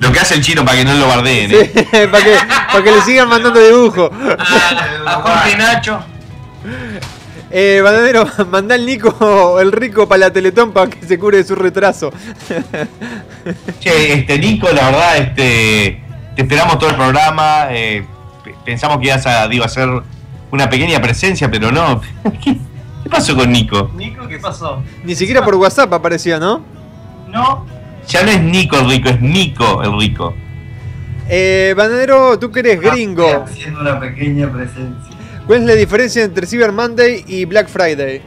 Lo 0.00 0.10
que 0.10 0.18
hace 0.20 0.34
el 0.34 0.40
chino 0.42 0.64
para 0.64 0.78
que 0.78 0.84
no 0.86 0.94
lo 0.94 1.06
bardeen, 1.06 1.50
Sí, 1.50 1.56
¿eh? 1.56 2.08
para 2.10 2.24
que, 2.24 2.34
para 2.72 2.82
que 2.82 2.90
le 2.92 3.02
sigan 3.02 3.28
mandando 3.28 3.60
dibujo. 3.60 4.10
a 5.06 5.12
Juan 5.16 5.38
Pinacho. 5.50 6.00
Eh, 7.54 7.80
Bananero, 7.84 8.26
mandá 8.50 8.74
al 8.76 8.86
Nico 8.86 9.60
el 9.60 9.72
rico 9.72 10.08
para 10.08 10.20
la 10.20 10.32
Teletón 10.32 10.72
para 10.72 10.88
que 10.90 11.04
se 11.06 11.18
cure 11.18 11.38
de 11.38 11.44
su 11.44 11.54
retraso. 11.54 12.10
Che, 13.80 14.12
este 14.14 14.38
Nico, 14.38 14.68
la 14.72 14.86
verdad, 14.90 15.16
este 15.18 16.02
te 16.34 16.42
esperamos 16.42 16.78
todo 16.78 16.90
el 16.90 16.96
programa. 16.96 17.66
eh, 17.70 18.04
pe- 18.44 18.54
pensamos 18.64 18.98
que 18.98 19.06
ibas 19.06 19.26
a, 19.26 19.46
digo, 19.48 19.64
a 19.64 19.66
hacer 19.66 19.88
una 20.50 20.70
pequeña 20.70 21.00
presencia, 21.02 21.50
pero 21.50 21.70
no. 21.72 22.00
¿Qué, 22.42 22.56
qué 23.02 23.10
pasó 23.10 23.36
con 23.36 23.50
Nico? 23.52 23.90
Nico, 23.96 24.26
¿qué 24.28 24.38
pasó? 24.38 24.82
Ni 25.04 25.14
siquiera 25.14 25.44
por 25.44 25.56
WhatsApp 25.56 25.92
aparecía, 25.92 26.38
¿no? 26.38 26.64
No, 27.28 27.66
Ya 28.08 28.22
no 28.22 28.30
es 28.30 28.40
Nico 28.40 28.78
el 28.78 28.88
rico, 28.88 29.08
es 29.10 29.20
Nico 29.20 29.82
el 29.82 29.98
rico. 29.98 30.34
Eh, 31.28 31.74
Bananero, 31.76 32.38
tú 32.38 32.50
que 32.50 32.60
eres 32.60 32.80
gringo. 32.80 33.44
Haciendo 33.44 33.80
una 33.80 33.98
pequeña 34.00 34.50
presencia. 34.50 35.11
¿Cuál 35.46 35.60
es 35.60 35.64
la 35.66 35.74
diferencia 35.74 36.22
entre 36.22 36.46
Cyber 36.46 36.72
Monday 36.72 37.24
y 37.26 37.44
Black 37.44 37.68
Friday? 37.68 38.22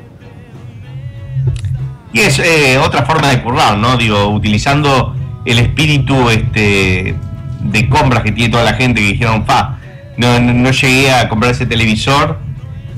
Y 2.14 2.20
es 2.20 2.40
eh, 2.40 2.78
otra 2.78 3.06
forma 3.06 3.30
de 3.30 3.42
currar, 3.42 3.78
¿no? 3.78 3.98
Digo, 3.98 4.30
utilizando 4.30 5.16
el 5.46 5.60
espíritu 5.60 6.30
este, 6.30 7.16
de 7.62 7.90
compras 7.90 8.24
que 8.24 8.32
tiene 8.32 8.52
toda 8.52 8.64
la 8.64 8.74
gente 8.74 9.02
que 9.02 9.08
dijeron, 9.08 9.46
fa, 9.46 9.80
no, 10.18 10.40
no, 10.40 10.54
no 10.54 10.72
llegué 10.72 11.12
a 11.12 11.28
comprar 11.30 11.52
ese 11.52 11.66
televisor, 11.66 12.40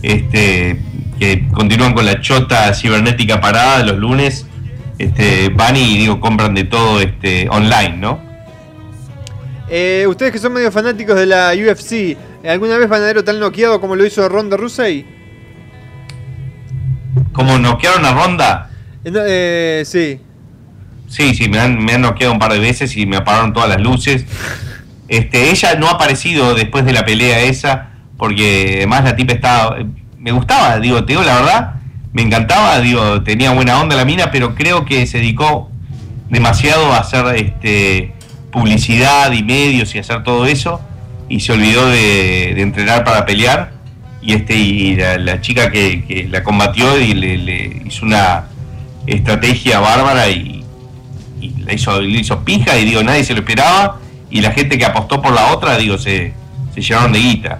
este, 0.02 0.80
que 1.19 1.48
continúan 1.49 1.94
con 1.94 2.06
la 2.06 2.22
chota 2.22 2.73
cibernética 2.73 3.41
parada 3.41 3.84
los 3.84 3.98
lunes, 3.98 4.45
este, 4.98 5.49
van 5.49 5.76
y 5.76 5.98
digo, 5.98 6.19
compran 6.19 6.53
de 6.53 6.64
todo 6.64 7.02
este, 7.02 7.49
online, 7.49 7.98
¿no? 7.98 8.19
Eh, 9.69 10.06
ustedes 10.07 10.31
que 10.31 10.39
son 10.39 10.53
medio 10.53 10.72
fanáticos 10.72 11.15
de 11.15 11.26
la 11.26 11.52
UFC, 11.53 12.18
¿alguna 12.47 12.77
vez 12.77 12.89
Banadero 12.89 13.23
tan 13.23 13.39
noqueado 13.39 13.79
como 13.81 13.95
lo 13.95 14.05
hizo 14.05 14.27
Ronda 14.29 14.57
Rousey? 14.57 15.05
Como 17.33 17.57
noquearon 17.57 18.05
a 18.05 18.13
Ronda, 18.13 18.69
Eh, 19.03 19.11
no, 19.11 19.19
eh, 19.25 19.83
sí. 19.85 20.19
Sí, 21.07 21.33
sí, 21.35 21.47
me 21.49 21.59
han, 21.59 21.83
me 21.83 21.93
han 21.93 22.01
noqueado 22.01 22.33
un 22.33 22.39
par 22.39 22.51
de 22.51 22.59
veces 22.59 22.95
y 22.97 23.05
me 23.05 23.17
apagaron 23.17 23.53
todas 23.53 23.69
las 23.69 23.79
luces. 23.79 24.25
Este, 25.07 25.49
ella 25.49 25.75
no 25.75 25.87
ha 25.87 25.91
aparecido 25.91 26.53
después 26.53 26.85
de 26.85 26.91
la 26.91 27.05
pelea 27.05 27.41
esa, 27.41 27.91
porque 28.17 28.75
además 28.77 29.05
la 29.05 29.15
tipa 29.15 29.33
estaba. 29.33 29.77
Me 30.17 30.31
gustaba, 30.31 30.79
digo, 30.79 31.05
te 31.05 31.13
digo 31.13 31.23
la 31.23 31.35
verdad, 31.35 31.75
me 32.11 32.23
encantaba, 32.23 32.79
digo, 32.81 33.21
tenía 33.23 33.51
buena 33.51 33.79
onda 33.79 33.95
la 33.95 34.03
mina, 34.03 34.31
pero 34.31 34.53
creo 34.55 34.83
que 34.83 35.07
se 35.07 35.19
dedicó 35.19 35.71
demasiado 36.29 36.91
a 36.91 36.97
hacer 36.97 37.25
este 37.35 38.13
publicidad 38.51 39.31
y 39.31 39.43
medios 39.43 39.93
y 39.95 39.99
hacer 39.99 40.23
todo 40.23 40.45
eso, 40.45 40.81
y 41.29 41.39
se 41.39 41.53
olvidó 41.53 41.87
de, 41.87 42.53
de 42.55 42.61
entrenar 42.61 43.03
para 43.03 43.25
pelear. 43.25 43.71
Y 44.21 44.33
este, 44.33 44.55
y 44.55 44.95
la, 44.95 45.17
la 45.17 45.41
chica 45.41 45.71
que, 45.71 46.03
que 46.05 46.27
la 46.27 46.43
combatió 46.43 46.99
y 46.99 47.13
le, 47.13 47.37
le 47.37 47.81
hizo 47.85 48.05
una 48.05 48.45
estrategia 49.05 49.79
bárbara 49.79 50.29
y, 50.29 50.65
y 51.39 51.49
la 51.61 51.73
hizo, 51.73 52.01
le 52.01 52.19
hizo 52.19 52.43
pija 52.43 52.77
y 52.77 52.85
digo, 52.85 53.03
nadie 53.03 53.23
se 53.23 53.33
lo 53.33 53.39
esperaba 53.39 53.99
y 54.29 54.41
la 54.41 54.51
gente 54.51 54.77
que 54.77 54.85
apostó 54.85 55.21
por 55.21 55.33
la 55.33 55.53
otra, 55.53 55.77
digo, 55.77 55.97
se, 55.97 56.33
se 56.73 56.81
llenaron 56.81 57.13
de 57.13 57.19
guita. 57.19 57.59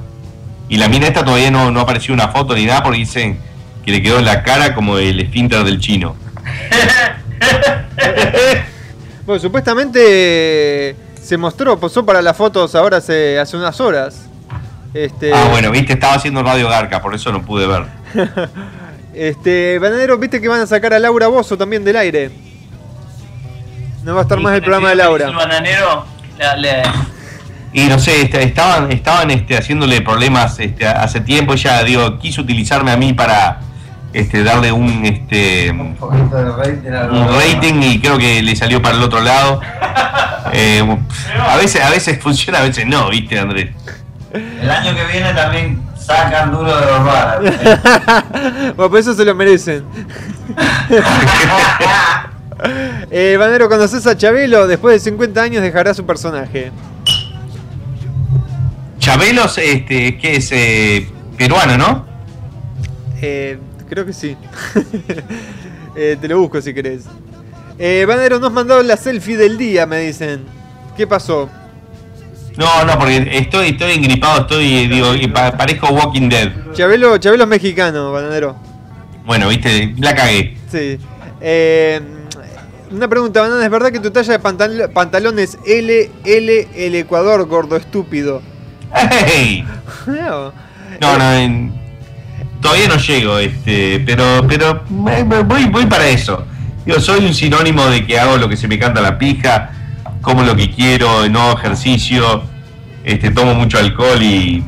Y 0.70 0.78
la 0.78 0.90
mina 0.90 1.08
esta 1.08 1.24
todavía 1.24 1.50
no, 1.50 1.72
no 1.72 1.80
apareció 1.80 2.14
una 2.14 2.28
foto 2.28 2.54
ni 2.54 2.66
nada 2.66 2.84
porque 2.84 3.00
dicen 3.00 3.40
que 3.86 3.92
le 3.92 4.02
quedó 4.02 4.20
en 4.20 4.26
la 4.26 4.44
cara 4.44 4.76
como 4.76 4.98
el 4.98 5.20
esfínter 5.20 5.64
del 5.64 5.80
chino. 5.80 6.16
Bueno, 9.26 9.42
supuestamente 9.42 10.00
eh, 10.92 10.96
se 11.28 11.38
mostró, 11.38 11.78
posó 11.80 12.06
para 12.06 12.22
las 12.22 12.36
fotos 12.38 12.74
ahora 12.76 12.98
hace, 12.98 13.38
hace 13.40 13.56
unas 13.58 13.80
horas. 13.82 14.26
Este, 14.94 15.32
Ah, 15.34 15.48
bueno, 15.52 15.70
viste, 15.70 15.94
estaba 15.94 16.14
haciendo 16.14 16.42
Radio 16.42 16.70
Garca, 16.70 17.02
por 17.02 17.14
eso 17.14 17.32
no 17.32 17.44
pude 17.46 17.68
ver. 17.68 17.86
Este, 19.14 19.80
Banadero, 19.80 20.18
viste 20.20 20.40
que 20.40 20.48
van 20.48 20.62
a 20.62 20.68
sacar 20.68 20.94
a 20.94 21.00
Laura 21.00 21.26
Bozo 21.28 21.58
también 21.58 21.84
del 21.84 21.96
aire. 21.98 22.30
No 24.04 24.14
va 24.14 24.20
a 24.20 24.24
estar 24.24 24.40
más 24.40 24.54
el 24.54 24.62
programa 24.62 24.90
de 24.90 24.92
El 24.94 24.98
Laura. 25.00 25.32
bananero 25.32 26.06
le- 26.38 26.58
le- 26.62 26.84
Y 27.74 27.86
no 27.88 27.98
sé, 27.98 28.22
este, 28.22 28.44
estaban, 28.44 28.92
estaban 28.92 29.32
este, 29.32 29.58
haciéndole 29.58 30.02
problemas 30.02 30.60
este, 30.60 30.86
hace 30.86 31.20
tiempo. 31.22 31.54
Ella, 31.54 31.84
digo, 31.84 32.20
quiso 32.20 32.42
utilizarme 32.44 32.92
a 32.92 32.98
mí 32.98 33.14
para 33.14 33.60
este, 34.14 34.44
darle 34.44 34.72
un, 34.72 35.06
este, 35.06 35.72
un 35.72 35.98
rating 36.00 37.82
y 37.82 38.00
creo 38.00 38.18
que 38.18 38.42
le 38.42 38.56
salió 38.56 38.82
para 38.82 38.98
el 38.98 39.04
otro 39.04 39.22
lado. 39.22 39.62
Eh, 40.54 40.82
a 41.38 41.58
veces, 41.58 41.82
a 41.82 41.90
veces 41.90 42.24
funciona, 42.24 42.60
a 42.60 42.62
veces 42.62 42.88
no, 42.88 43.10
viste, 43.10 43.38
Andrés. 43.38 43.76
El 44.34 44.70
año 44.70 44.96
que 44.96 45.04
viene 45.12 45.34
también 45.34 45.82
sacan 46.08 46.52
duro 46.52 46.74
de 46.74 46.86
los 46.86 47.04
raros. 47.04 47.54
bueno, 48.78 48.90
pues 48.90 49.06
eso 49.06 49.16
se 49.16 49.26
lo 49.26 49.36
merecen. 49.36 49.84
eh, 53.12 53.36
Banero, 53.38 53.68
¿conoces 53.68 54.08
a 54.08 54.16
Chabelo? 54.16 54.68
Después 54.68 54.96
de 54.96 55.12
50 55.12 55.42
años 55.42 55.62
dejará 55.62 55.94
su 55.94 56.06
personaje. 56.06 56.72
Chabelos, 59.00 59.58
este, 59.58 60.18
que 60.18 60.38
es 60.38 60.50
eh, 60.52 61.10
peruano, 61.38 61.78
¿no? 61.78 62.06
Eh, 63.22 63.60
creo 63.90 64.06
que 64.06 64.14
sí. 64.14 64.36
Eh, 66.00 66.16
te 66.22 66.28
lo 66.28 66.40
busco 66.40 66.62
si 66.62 66.76
querés. 66.76 67.06
Eh, 67.80 68.06
Banero, 68.08 68.38
nos 68.38 68.52
mandaron 68.54 68.86
la 68.88 68.96
selfie 68.98 69.36
del 69.36 69.58
día, 69.58 69.88
me 69.88 70.00
dicen. 70.02 70.44
¿Qué 70.96 71.08
pasó? 71.08 71.50
No, 72.56 72.86
no, 72.86 73.00
porque 73.00 73.28
estoy, 73.32 73.70
estoy 73.70 73.94
engripado, 73.94 74.42
estoy, 74.42 74.88
digo, 74.88 75.08
parezco 75.58 75.88
Walking 75.88 76.30
Dead. 76.30 76.52
Chabelo, 76.74 77.18
Chabelo 77.18 77.46
es 77.46 77.50
mexicano, 77.50 78.12
Bananero. 78.12 78.56
Bueno, 79.26 79.48
viste, 79.50 79.96
la 79.98 80.14
cagué. 80.14 80.56
Sí. 80.72 81.00
Eh, 81.42 82.00
una 82.92 83.08
pregunta, 83.08 83.42
Banana, 83.42 83.64
¿es 83.66 83.72
verdad 83.72 83.92
que 83.92 84.00
tu 84.00 84.12
talla 84.12 84.34
de 84.34 84.40
pantal- 84.40 84.92
pantalón 84.94 85.40
es 85.40 85.58
L, 85.66 86.12
L, 86.26 86.68
el 86.76 86.94
Ecuador, 86.94 87.44
gordo 87.48 87.76
estúpido? 87.76 88.44
¡Hey! 88.94 89.66
No. 90.06 90.54
No, 91.02 91.18
no, 91.18 91.34
en- 91.34 91.87
todavía 92.62 92.88
no 92.88 92.98
llego, 92.98 93.38
este, 93.38 94.02
pero, 94.06 94.46
pero 94.48 94.84
voy, 94.90 95.66
voy 95.66 95.86
para 95.86 96.08
eso. 96.08 96.46
Digo, 96.86 97.00
soy 97.00 97.26
un 97.26 97.34
sinónimo 97.34 97.86
de 97.88 98.06
que 98.06 98.20
hago 98.20 98.38
lo 98.38 98.48
que 98.48 98.58
se 98.58 98.68
me 98.68 98.80
canta 98.80 99.02
la 99.02 99.18
pija, 99.18 99.72
como 100.22 100.44
lo 100.44 100.56
que 100.56 100.72
quiero, 100.72 101.28
no 101.30 101.54
ejercicio, 101.54 102.44
este, 103.04 103.32
tomo 103.32 103.54
mucho 103.54 103.78
alcohol 103.78 104.22
y, 104.22 104.64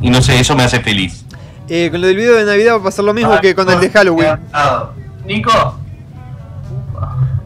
y 0.00 0.10
no 0.10 0.20
sé, 0.22 0.40
eso 0.40 0.56
me 0.56 0.64
hace 0.64 0.80
feliz. 0.80 1.24
Eh, 1.68 1.88
con 1.90 2.00
lo 2.00 2.08
del 2.08 2.16
video 2.16 2.36
de 2.36 2.44
Navidad 2.44 2.74
va 2.74 2.78
a 2.78 2.82
pasar 2.82 3.04
lo 3.04 3.14
mismo 3.14 3.40
que 3.40 3.54
con 3.54 3.70
el 3.70 3.80
de 3.80 3.90
Halloween. 3.90 4.38
Nico, 5.24 5.78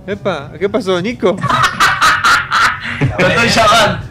Epa, 0.06 0.52
¿qué 0.58 0.68
pasó, 0.68 1.00
Nico? 1.02 1.36
lo 3.18 3.26
estoy 3.26 3.48
llamando. 3.48 4.06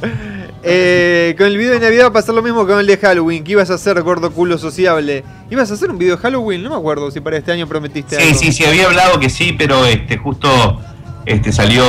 Eh, 0.70 1.34
con 1.38 1.46
el 1.46 1.56
video 1.56 1.72
de 1.72 1.80
Navidad 1.80 2.04
va 2.04 2.08
a 2.08 2.12
pasar 2.12 2.34
lo 2.34 2.42
mismo 2.42 2.66
que 2.66 2.72
con 2.72 2.80
el 2.80 2.86
de 2.86 2.96
Halloween. 2.98 3.42
¿Qué 3.42 3.52
ibas 3.52 3.70
a 3.70 3.74
hacer, 3.74 4.00
gordo 4.02 4.30
culo 4.32 4.58
sociable? 4.58 5.24
¿Ibas 5.50 5.70
a 5.70 5.74
hacer 5.74 5.90
un 5.90 5.96
video 5.98 6.16
de 6.16 6.22
Halloween? 6.22 6.62
No 6.62 6.68
me 6.70 6.76
acuerdo 6.76 7.10
si 7.10 7.20
para 7.20 7.38
este 7.38 7.52
año 7.52 7.66
prometiste 7.66 8.16
Sí, 8.16 8.22
algo. 8.28 8.38
sí, 8.38 8.52
sí, 8.52 8.64
había 8.66 8.86
hablado 8.86 9.18
que 9.18 9.30
sí, 9.30 9.54
pero 9.56 9.86
este, 9.86 10.18
justo 10.18 10.80
este, 11.24 11.52
salió 11.52 11.84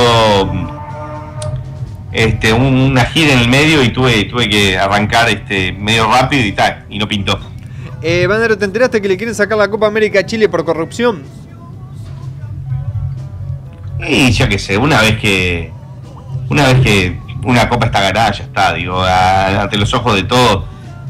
este, 2.12 2.52
un- 2.54 2.74
una 2.90 3.04
gira 3.04 3.34
en 3.34 3.40
el 3.40 3.48
medio 3.48 3.82
y 3.84 3.90
tuve, 3.90 4.24
tuve 4.24 4.48
que 4.48 4.78
arrancar 4.78 5.28
este, 5.28 5.72
medio 5.72 6.06
rápido 6.10 6.44
y 6.46 6.52
tal, 6.52 6.86
y 6.88 6.98
no 6.98 7.06
pintó. 7.06 7.38
Eh, 8.02 8.26
Bandero, 8.26 8.56
¿te 8.56 8.64
enteraste 8.64 9.02
que 9.02 9.08
le 9.08 9.16
quieren 9.18 9.34
sacar 9.34 9.58
la 9.58 9.68
Copa 9.68 9.86
América 9.86 10.20
a 10.20 10.26
Chile 10.26 10.48
por 10.48 10.64
corrupción? 10.64 11.22
Y 14.08 14.30
yo 14.32 14.48
qué 14.48 14.58
sé, 14.58 14.78
una 14.78 15.02
vez 15.02 15.18
que 15.20 15.70
una 16.48 16.66
vez 16.72 16.80
que 16.80 17.18
una 17.44 17.68
copa 17.68 17.86
está 17.86 18.00
ganada, 18.00 18.32
ya 18.32 18.44
está, 18.44 18.72
digo, 18.74 19.00
a- 19.02 19.62
ante 19.62 19.76
los 19.76 19.92
ojos 19.94 20.14
de 20.16 20.24
todos, 20.24 20.64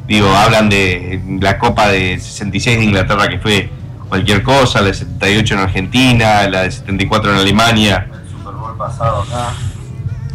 digo, 0.07 0.29
hablan 0.35 0.69
de 0.69 1.21
la 1.41 1.59
copa 1.59 1.89
de 1.89 2.19
66 2.19 2.79
de 2.79 2.85
Inglaterra 2.85 3.29
que 3.29 3.39
fue 3.39 3.71
cualquier 4.09 4.43
cosa, 4.43 4.81
la 4.81 4.89
de 4.89 4.95
78 4.95 5.55
en 5.55 5.61
Argentina, 5.61 6.49
la 6.49 6.63
de 6.63 6.71
74 6.71 7.33
en 7.33 7.39
Alemania, 7.39 8.09
Super 8.31 8.55
Bowl 8.55 8.77
pasado 8.77 9.23
acá. 9.23 9.53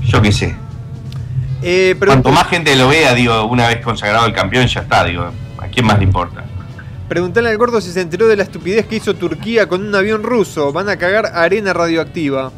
yo 0.05 0.21
qué 0.21 0.31
sé. 0.31 0.55
Eh, 1.61 1.95
pero 1.99 2.11
Cuanto 2.11 2.31
más 2.31 2.47
gente 2.47 2.75
lo 2.75 2.87
vea, 2.89 3.13
digo, 3.13 3.45
una 3.45 3.67
vez 3.67 3.81
consagrado 3.81 4.25
el 4.27 4.33
campeón, 4.33 4.67
ya 4.67 4.81
está, 4.81 5.03
digo, 5.03 5.31
¿a 5.57 5.67
quién 5.67 5.85
más 5.85 5.97
le 5.97 6.03
importa? 6.03 6.43
Preguntale 7.07 7.49
al 7.49 7.57
gordo 7.57 7.81
si 7.81 7.91
se 7.91 8.01
enteró 8.01 8.27
de 8.27 8.35
la 8.35 8.43
estupidez 8.43 8.85
que 8.87 8.95
hizo 8.95 9.13
Turquía 9.15 9.67
con 9.67 9.85
un 9.85 9.93
avión 9.93 10.23
ruso. 10.23 10.71
Van 10.73 10.89
a 10.89 10.97
cagar 10.97 11.27
arena 11.35 11.71
radioactiva. 11.71 12.51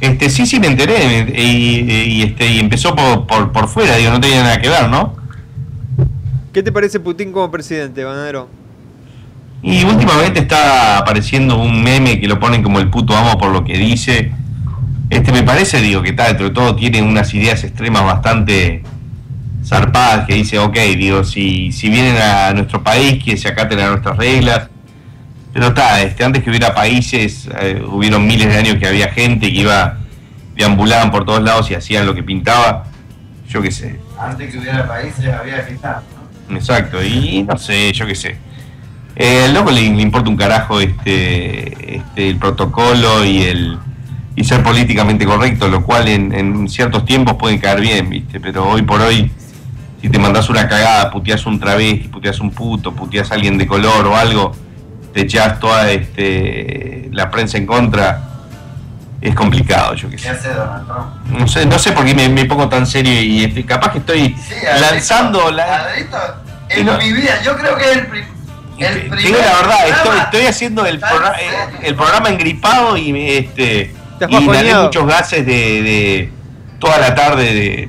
Este, 0.00 0.30
sí, 0.30 0.46
sí 0.46 0.60
me 0.60 0.68
enteré, 0.68 1.32
y, 1.36 1.90
y, 1.90 2.22
este, 2.22 2.46
y 2.46 2.60
empezó 2.60 2.94
por, 2.94 3.26
por, 3.26 3.50
por 3.50 3.68
fuera, 3.68 3.96
digo, 3.96 4.12
no 4.12 4.20
tenía 4.20 4.42
nada 4.42 4.60
que 4.60 4.68
ver, 4.68 4.88
¿no? 4.88 5.16
¿Qué 6.52 6.62
te 6.62 6.70
parece 6.70 7.00
Putin 7.00 7.32
como 7.32 7.50
presidente, 7.50 8.04
Banadero? 8.04 8.48
Y 9.62 9.84
últimamente 9.84 10.40
está 10.40 10.98
apareciendo 10.98 11.58
un 11.58 11.82
meme 11.82 12.20
que 12.20 12.28
lo 12.28 12.38
ponen 12.38 12.62
como 12.62 12.78
el 12.78 12.88
puto 12.88 13.16
amo 13.16 13.38
por 13.38 13.50
lo 13.50 13.64
que 13.64 13.76
dice. 13.76 14.32
Este 15.10 15.32
me 15.32 15.42
parece, 15.42 15.80
digo, 15.80 16.00
que 16.02 16.10
está 16.10 16.28
dentro 16.28 16.48
de 16.48 16.54
todo 16.54 16.76
tiene 16.76 17.02
unas 17.02 17.32
ideas 17.34 17.64
extremas 17.64 18.04
bastante 18.04 18.82
zarpadas 19.64 20.26
que 20.26 20.34
dice, 20.34 20.58
ok, 20.58 20.76
digo, 20.96 21.24
si, 21.24 21.72
si 21.72 21.88
vienen 21.90 22.16
a 22.16 22.52
nuestro 22.52 22.82
país, 22.82 23.22
que 23.22 23.36
se 23.36 23.48
acaten 23.48 23.80
a 23.80 23.88
nuestras 23.90 24.16
reglas. 24.16 24.68
Pero 25.58 25.70
está, 25.70 26.00
este, 26.02 26.22
antes 26.22 26.44
que 26.44 26.50
hubiera 26.50 26.72
países, 26.72 27.48
eh, 27.60 27.82
hubieron 27.84 28.24
miles 28.24 28.46
de 28.46 28.58
años 28.58 28.76
que 28.76 28.86
había 28.86 29.08
gente 29.08 29.52
que 29.52 29.58
iba, 29.58 29.98
deambulaban 30.54 31.10
por 31.10 31.24
todos 31.24 31.42
lados 31.42 31.68
y 31.72 31.74
hacían 31.74 32.06
lo 32.06 32.14
que 32.14 32.22
pintaba. 32.22 32.84
Yo 33.48 33.60
qué 33.60 33.72
sé. 33.72 33.98
Antes 34.16 34.52
que 34.52 34.58
hubiera 34.60 34.86
países 34.86 35.26
había 35.26 35.66
que 35.66 35.74
estar. 35.74 36.00
Exacto, 36.48 37.02
y 37.02 37.42
no 37.42 37.58
sé, 37.58 37.92
yo 37.92 38.06
qué 38.06 38.14
sé. 38.14 38.36
Eh, 39.16 39.46
al 39.46 39.54
loco 39.54 39.72
le, 39.72 39.80
le 39.80 40.00
importa 40.00 40.30
un 40.30 40.36
carajo 40.36 40.78
este, 40.80 41.96
este 41.96 42.28
el 42.28 42.36
protocolo 42.36 43.24
y 43.24 43.42
el 43.42 43.78
y 44.36 44.44
ser 44.44 44.62
políticamente 44.62 45.26
correcto, 45.26 45.66
lo 45.66 45.84
cual 45.84 46.06
en, 46.06 46.32
en 46.32 46.68
ciertos 46.68 47.04
tiempos 47.04 47.34
puede 47.34 47.58
caer 47.58 47.80
bien, 47.80 48.08
¿viste? 48.08 48.38
Pero 48.38 48.68
hoy 48.68 48.82
por 48.82 49.00
hoy, 49.00 49.32
si 50.00 50.08
te 50.08 50.20
mandás 50.20 50.48
una 50.50 50.68
cagada, 50.68 51.10
puteás 51.10 51.44
un 51.46 51.58
travesti, 51.58 52.06
puteás 52.06 52.38
un 52.38 52.52
puto, 52.52 52.94
puteás 52.94 53.32
a 53.32 53.34
alguien 53.34 53.58
de 53.58 53.66
color 53.66 54.06
o 54.06 54.16
algo, 54.16 54.54
echás 55.22 55.58
toda 55.60 55.90
este, 55.90 57.08
la 57.12 57.30
prensa 57.30 57.58
en 57.58 57.66
contra, 57.66 58.22
es 59.20 59.34
complicado, 59.34 59.94
yo 59.94 60.08
qué 60.08 60.16
¿Qué 60.16 60.22
sé. 60.22 60.28
hace 60.30 60.48
Donald 60.54 60.86
Trump? 60.86 61.40
No 61.40 61.48
sé, 61.48 61.66
no 61.66 61.78
sé 61.78 61.92
por 61.92 62.04
qué 62.04 62.14
me, 62.14 62.28
me 62.28 62.44
pongo 62.44 62.68
tan 62.68 62.86
serio 62.86 63.20
y 63.20 63.44
este, 63.44 63.64
capaz 63.64 63.92
que 63.92 63.98
estoy 63.98 64.36
lanzando 64.80 65.50
la... 65.50 65.76
Adrito, 65.82 66.16
en 66.70 66.86
No. 66.86 66.98
mi 66.98 67.12
vida, 67.12 67.40
yo 67.42 67.56
creo 67.56 67.76
que 67.76 67.84
es 67.84 67.90
el, 67.96 67.98
el 67.98 68.06
primer. 68.06 69.18
Digo 69.18 69.38
la 69.38 69.56
verdad, 69.60 69.88
estoy, 69.88 70.02
programa 70.02 70.22
estoy 70.24 70.46
haciendo 70.46 70.86
el, 70.86 70.98
programa- 71.00 71.34
serio. 71.36 71.78
el 71.82 71.94
programa 71.96 72.28
engripado 72.28 72.96
y 72.96 73.12
me, 73.12 73.38
este 73.38 73.92
Te 74.18 74.24
has 74.26 74.30
y 74.30 74.34
inhalé 74.36 74.74
muchos 74.84 75.06
gases 75.06 75.44
de, 75.46 75.52
de 75.82 76.32
toda 76.78 76.98
la 76.98 77.14
tarde 77.14 77.54
de, 77.54 77.88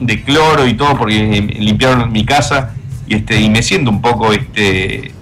de 0.00 0.24
cloro 0.24 0.66
y 0.66 0.74
todo 0.74 0.96
porque 0.98 1.12
limpiaron 1.58 2.10
mi 2.10 2.24
casa 2.26 2.70
y 3.06 3.14
este 3.16 3.38
y 3.40 3.48
me 3.50 3.62
siento 3.62 3.90
un 3.90 4.00
poco 4.02 4.32
este 4.32 5.12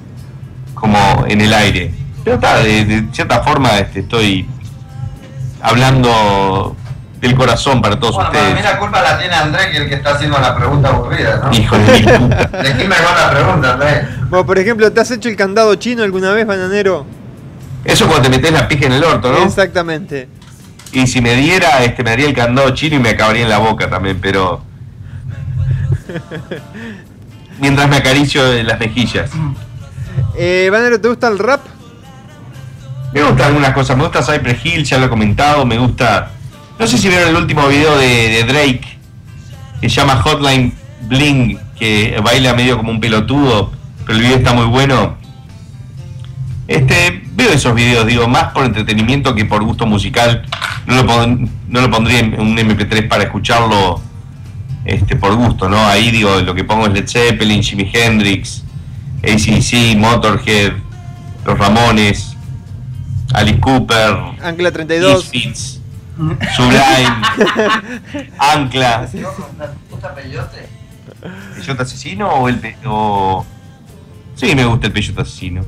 como 0.85 1.25
en 1.27 1.41
el 1.41 1.55
aire. 1.55 1.95
Pero 2.23 2.37
está, 2.37 2.59
de, 2.59 2.85
de 2.85 3.05
cierta 3.11 3.41
forma 3.43 3.79
este, 3.79 4.01
estoy 4.01 4.47
hablando 5.63 6.77
del 7.23 7.35
corazón 7.35 7.81
para 7.81 7.99
todos 7.99 8.17
Bueno, 8.17 8.31
para 8.31 8.45
mí 8.45 8.51
ustedes. 8.51 8.71
la 8.71 8.79
culpa 8.79 9.01
la 9.01 9.19
tiene 9.19 9.35
Andrés, 9.35 9.69
que 9.69 9.77
es 9.77 9.81
el 9.81 9.89
que 9.89 9.95
está 9.95 10.11
haciendo 10.11 10.39
la 10.39 10.55
pregunta 10.55 10.91
aburrida, 10.91 11.41
¿no? 11.43 11.57
Hijo 11.57 11.79
de. 11.79 11.85
Decime 12.63 12.97
con 12.97 13.17
la 13.17 13.31
pregunta, 13.31 13.73
Andrés. 13.73 14.05
Bueno, 14.29 14.45
por 14.45 14.59
ejemplo, 14.59 14.93
¿te 14.93 15.01
has 15.01 15.11
hecho 15.11 15.31
el 15.31 15.37
candado 15.37 15.75
chino 15.77 16.03
alguna 16.03 16.33
vez, 16.33 16.47
bananero? 16.47 17.07
Eso 17.83 18.07
cuando 18.07 18.25
te 18.25 18.37
metes 18.37 18.53
la 18.53 18.69
pija 18.69 18.85
en 18.85 18.93
el 18.93 19.05
orto, 19.05 19.33
¿no? 19.33 19.43
Exactamente. 19.43 20.29
Y 20.93 21.07
si 21.07 21.23
me 21.23 21.35
diera, 21.35 21.83
este, 21.83 22.05
me 22.05 22.11
daría 22.11 22.27
el 22.27 22.35
candado 22.35 22.71
chino 22.73 22.97
y 22.97 22.99
me 22.99 23.09
acabaría 23.11 23.45
en 23.45 23.49
la 23.49 23.59
boca 23.59 23.89
también, 23.89 24.19
pero. 24.21 24.63
Mientras 27.59 27.89
me 27.89 27.97
acaricio 27.97 28.43
las 28.63 28.79
mejillas. 28.79 29.31
Eh, 30.37 30.69
bananero, 30.71 31.01
¿te 31.01 31.09
gusta 31.09 31.29
el 31.29 31.39
rap? 31.39 31.61
Me 33.13 33.23
gustan 33.23 33.47
algunas 33.49 33.73
cosas, 33.73 33.97
me 33.97 34.03
gusta 34.03 34.23
Cypress 34.23 34.65
Hill, 34.65 34.85
ya 34.85 34.99
lo 34.99 35.07
he 35.07 35.09
comentado, 35.09 35.65
me 35.65 35.79
gusta. 35.79 36.33
No 36.79 36.87
sé 36.87 36.99
si 36.99 37.09
vieron 37.09 37.29
el 37.29 37.37
último 37.37 37.69
video 37.69 37.97
de, 37.97 38.43
Drake, 38.45 38.99
que 39.81 39.89
se 39.89 39.95
llama 39.95 40.17
Hotline 40.17 40.75
Bling, 41.03 41.59
que 41.79 42.21
baila 42.25 42.55
medio 42.55 42.77
como 42.77 42.91
un 42.91 42.99
pelotudo, 42.99 43.71
pero 44.05 44.19
el 44.19 44.25
video 44.25 44.39
está 44.39 44.53
muy 44.53 44.67
bueno. 44.67 45.17
Este, 46.67 47.23
veo 47.35 47.51
esos 47.51 47.73
videos, 47.75 48.05
digo, 48.07 48.27
más 48.27 48.53
por 48.53 48.65
entretenimiento 48.65 49.35
que 49.37 49.45
por 49.45 49.63
gusto 49.63 49.87
musical. 49.87 50.45
No 50.87 51.03
lo, 51.03 51.27
no 51.27 51.81
lo 51.81 51.91
pondría 51.91 52.19
en 52.19 52.41
un 52.41 52.57
MP3 52.57 53.07
para 53.07 53.25
escucharlo 53.25 54.01
este, 54.85 55.15
por 55.15 55.37
gusto, 55.37 55.69
¿no? 55.69 55.87
Ahí 55.87 56.11
digo, 56.11 56.41
lo 56.41 56.55
que 56.55 56.65
pongo 56.65 56.87
es 56.87 56.93
Led 56.93 57.09
Zeppelin, 57.09 57.63
Jimi 57.63 57.89
Hendrix, 57.93 58.65
ACC, 59.33 59.97
Motorhead, 59.97 60.73
Los 61.45 61.59
Ramones, 61.59 62.37
Alice 63.33 63.61
Cooper, 63.61 64.17
Ancla 64.43 64.71
32. 64.73 65.31
Misfits, 65.33 65.81
Sublime, 66.57 68.31
Ancla. 68.39 69.07
¿Te 69.11 69.23
gusta 69.91 70.15
peyote? 70.15 70.69
¿Peyote 71.57 71.83
asesino 71.83 72.29
o 72.29 72.49
el 72.49 72.61
o- 72.87 73.45
Sí, 74.37 74.55
me 74.55 74.65
gusta 74.65 74.87
el 74.89 74.93
peyote 74.93 75.23
asesino. 75.23 75.65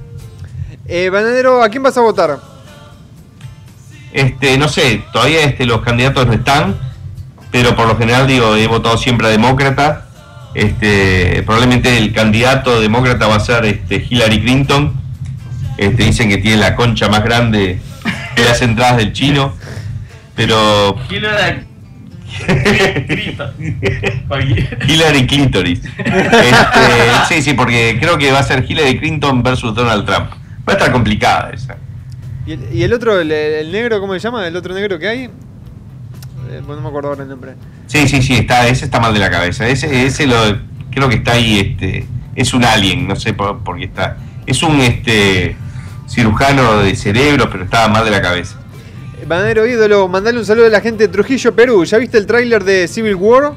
Eh, 0.86 1.08
bananero, 1.10 1.62
¿a 1.62 1.68
quién 1.68 1.82
vas 1.82 1.96
a 1.96 2.00
votar? 2.00 2.38
Este, 4.12 4.56
no 4.56 4.68
sé, 4.68 5.02
todavía 5.12 5.42
este, 5.42 5.66
los 5.66 5.80
candidatos 5.82 6.26
no 6.26 6.32
están, 6.32 6.76
pero 7.50 7.74
por 7.76 7.86
lo 7.88 7.96
general 7.96 8.26
digo, 8.26 8.54
he 8.56 8.66
votado 8.66 8.96
siempre 8.96 9.26
a 9.26 9.30
demócrata. 9.30 10.05
Este, 10.56 11.42
probablemente 11.42 11.98
el 11.98 12.14
candidato 12.14 12.80
demócrata 12.80 13.26
va 13.26 13.36
a 13.36 13.40
ser 13.40 13.66
este, 13.66 14.06
Hillary 14.08 14.40
Clinton. 14.40 14.94
Este, 15.76 16.04
dicen 16.04 16.30
que 16.30 16.38
tiene 16.38 16.56
la 16.56 16.74
concha 16.74 17.10
más 17.10 17.22
grande 17.22 17.78
de 18.34 18.44
las 18.44 18.62
entradas 18.62 18.96
del 18.96 19.12
chino. 19.12 19.54
Pero 20.34 20.96
Hillary 21.10 21.66
Clintoris. 25.26 25.84
Este, 25.84 26.14
sí, 27.28 27.42
sí, 27.42 27.52
porque 27.52 27.98
creo 28.00 28.16
que 28.16 28.32
va 28.32 28.38
a 28.38 28.42
ser 28.42 28.64
Hillary 28.66 28.98
Clinton 28.98 29.42
versus 29.42 29.74
Donald 29.74 30.06
Trump. 30.06 30.30
Va 30.66 30.72
a 30.72 30.74
estar 30.76 30.90
complicada 30.90 31.50
esa. 31.50 31.76
¿Y 32.46 32.52
el, 32.52 32.60
y 32.72 32.82
el 32.82 32.94
otro, 32.94 33.20
el, 33.20 33.30
el 33.30 33.70
negro, 33.70 34.00
cómo 34.00 34.14
se 34.14 34.20
llama? 34.20 34.46
¿El 34.46 34.56
otro 34.56 34.72
negro 34.72 34.98
que 34.98 35.06
hay? 35.06 35.28
Eh, 36.50 36.62
no 36.66 36.80
me 36.80 36.88
acuerdo 36.88 37.10
ahora 37.10 37.22
el 37.22 37.28
nombre. 37.28 37.54
Sí, 37.86 38.06
sí, 38.08 38.22
sí, 38.22 38.34
está, 38.34 38.66
ese 38.68 38.84
está 38.86 39.00
mal 39.00 39.12
de 39.12 39.20
la 39.20 39.30
cabeza. 39.30 39.66
Ese, 39.66 40.06
ese 40.06 40.26
lo 40.26 40.36
creo 40.90 41.08
que 41.08 41.16
está 41.16 41.32
ahí, 41.32 41.58
este, 41.58 42.06
es 42.34 42.54
un 42.54 42.64
alien, 42.64 43.06
no 43.06 43.16
sé 43.16 43.32
por, 43.32 43.62
por 43.62 43.78
qué 43.78 43.84
está. 43.84 44.16
Es 44.46 44.62
un 44.62 44.80
este 44.80 45.56
cirujano 46.08 46.78
de 46.78 46.94
cerebro, 46.94 47.50
pero 47.50 47.64
estaba 47.64 47.88
mal 47.88 48.04
de 48.04 48.10
la 48.10 48.22
cabeza. 48.22 48.56
Bananero 49.26 49.66
ídolo, 49.66 50.06
mandale 50.06 50.38
un 50.38 50.46
saludo 50.46 50.66
a 50.66 50.70
la 50.70 50.80
gente 50.80 51.06
de 51.06 51.12
Trujillo, 51.12 51.54
Perú. 51.54 51.84
¿Ya 51.84 51.98
viste 51.98 52.16
el 52.16 52.26
tráiler 52.26 52.62
de 52.62 52.86
Civil 52.86 53.16
War? 53.16 53.54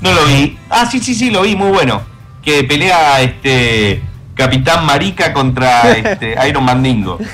No 0.00 0.12
lo 0.12 0.26
vi. 0.26 0.58
Ah, 0.68 0.88
sí, 0.90 0.98
sí, 0.98 1.14
sí, 1.14 1.30
lo 1.30 1.42
vi, 1.42 1.54
muy 1.54 1.70
bueno. 1.70 2.02
Que 2.42 2.64
pelea 2.64 3.20
este 3.20 4.02
Capitán 4.38 4.86
Marica 4.86 5.32
contra 5.32 5.90
este 5.98 6.36
Iron 6.48 6.64
Mandingo. 6.64 7.18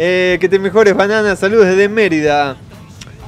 Eh, 0.00 0.38
que 0.40 0.48
te 0.48 0.60
mejores, 0.60 0.94
banana. 0.94 1.34
Saludos 1.34 1.66
desde 1.66 1.88
Mérida. 1.88 2.54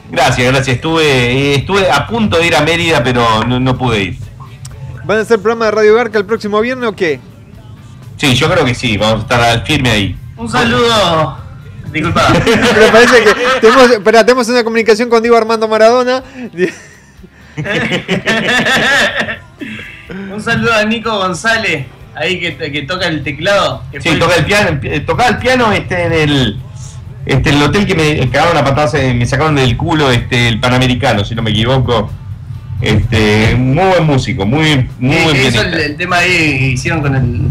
Gracias, 0.08 0.52
gracias. 0.52 0.76
Estuve, 0.76 1.02
eh, 1.02 1.54
estuve 1.56 1.90
a 1.90 2.06
punto 2.06 2.38
de 2.38 2.46
ir 2.46 2.54
a 2.54 2.60
Mérida, 2.60 3.02
pero 3.02 3.42
no, 3.42 3.58
no 3.58 3.76
pude 3.76 4.02
ir. 4.04 4.18
¿Van 5.04 5.18
a 5.18 5.22
hacer 5.22 5.40
programa 5.40 5.64
de 5.64 5.70
Radio 5.72 5.96
Garca 5.96 6.16
el 6.16 6.26
próximo 6.26 6.60
viernes 6.60 6.88
o 6.88 6.94
qué? 6.94 7.18
Sí, 8.18 8.36
yo 8.36 8.48
creo 8.48 8.64
que 8.64 8.76
sí, 8.76 8.96
vamos 8.96 9.18
a 9.18 9.22
estar 9.22 9.40
al 9.40 9.66
firme 9.66 9.90
ahí. 9.90 10.16
Un 10.36 10.48
saludo. 10.48 11.38
Disculpa. 11.92 12.28
Pero 12.44 12.92
parece 12.92 13.24
que 13.24 13.34
tenemos, 13.60 13.90
espera, 13.90 14.24
tenemos 14.24 14.48
una 14.48 14.62
comunicación 14.62 15.08
con 15.08 15.22
Diego 15.22 15.36
Armando 15.36 15.66
Maradona. 15.66 16.22
Un 20.32 20.40
saludo 20.40 20.72
a 20.72 20.84
Nico 20.84 21.10
González, 21.18 21.86
ahí 22.14 22.40
que, 22.40 22.56
que 22.56 22.82
toca 22.82 23.06
el 23.06 23.22
teclado. 23.22 23.82
que 23.90 24.00
Sí, 24.00 24.10
toca 24.18 24.36
el 24.36 24.44
piano, 24.44 24.78
eh, 24.82 25.00
tocaba 25.00 25.28
el 25.30 25.38
piano 25.38 25.72
este 25.72 26.04
en 26.06 26.12
el 26.12 26.60
este 27.26 27.50
el 27.50 27.62
hotel 27.62 27.86
que 27.86 27.94
me 27.94 28.28
cagaron 28.30 28.56
a 28.56 28.64
patadas, 28.64 28.94
eh, 28.94 29.14
me 29.14 29.26
sacaron 29.26 29.54
del 29.56 29.76
culo 29.76 30.10
este 30.10 30.48
el 30.48 30.58
Panamericano, 30.60 31.24
si 31.24 31.34
no 31.34 31.42
me 31.42 31.50
equivoco. 31.50 32.10
Este, 32.80 33.54
muy 33.56 33.84
buen 33.84 34.04
músico, 34.04 34.46
muy 34.46 34.88
muy 34.98 35.14
Eh, 35.16 35.24
buen 35.24 35.46
hizo 35.46 35.62
el, 35.62 35.74
el 35.74 35.96
tema 35.96 36.16
ahí 36.18 36.58
que 36.58 36.66
hicieron 36.68 37.02
con 37.02 37.14
el. 37.14 37.42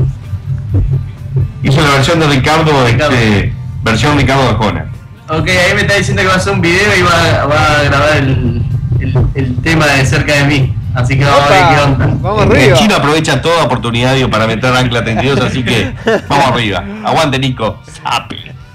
Hizo 1.61 1.81
la 1.81 1.91
versión 1.91 2.19
de 2.19 2.27
Ricardo, 2.27 2.88
este, 2.88 3.53
versión 3.84 4.18
Ricardo 4.18 4.49
Arjona. 4.49 4.86
Ok, 5.27 5.48
ahí 5.48 5.76
me 5.76 5.81
está 5.81 5.95
diciendo 5.95 6.23
que 6.23 6.27
va 6.27 6.34
a 6.34 6.38
hacer 6.38 6.53
un 6.53 6.61
video 6.61 6.98
y 6.98 7.02
va, 7.03 7.45
va 7.45 7.80
a 7.80 7.84
grabar 7.84 8.18
el, 8.18 8.64
el, 8.99 9.14
el 9.36 9.56
tema 9.61 9.86
de 9.86 10.06
cerca 10.06 10.34
de 10.34 10.44
mí. 10.45 10.73
Así 10.95 11.18
que 11.18 11.24
vamos 11.26 11.41
a 11.44 11.49
ver 11.49 11.64
qué 11.76 11.82
onda. 11.84 12.18
Vamos 12.22 12.56
El 12.56 12.74
chino 12.76 12.95
aprovecha 12.95 13.41
toda 13.41 13.64
oportunidad 13.64 14.16
digo, 14.16 14.30
para 14.30 14.48
meter 14.48 14.74
ancla 14.74 15.03
32, 15.03 15.40
así 15.41 15.64
que 15.64 15.94
vamos 16.28 16.48
arriba. 16.48 16.84
Aguante 17.06 17.38
Nico. 17.40 17.80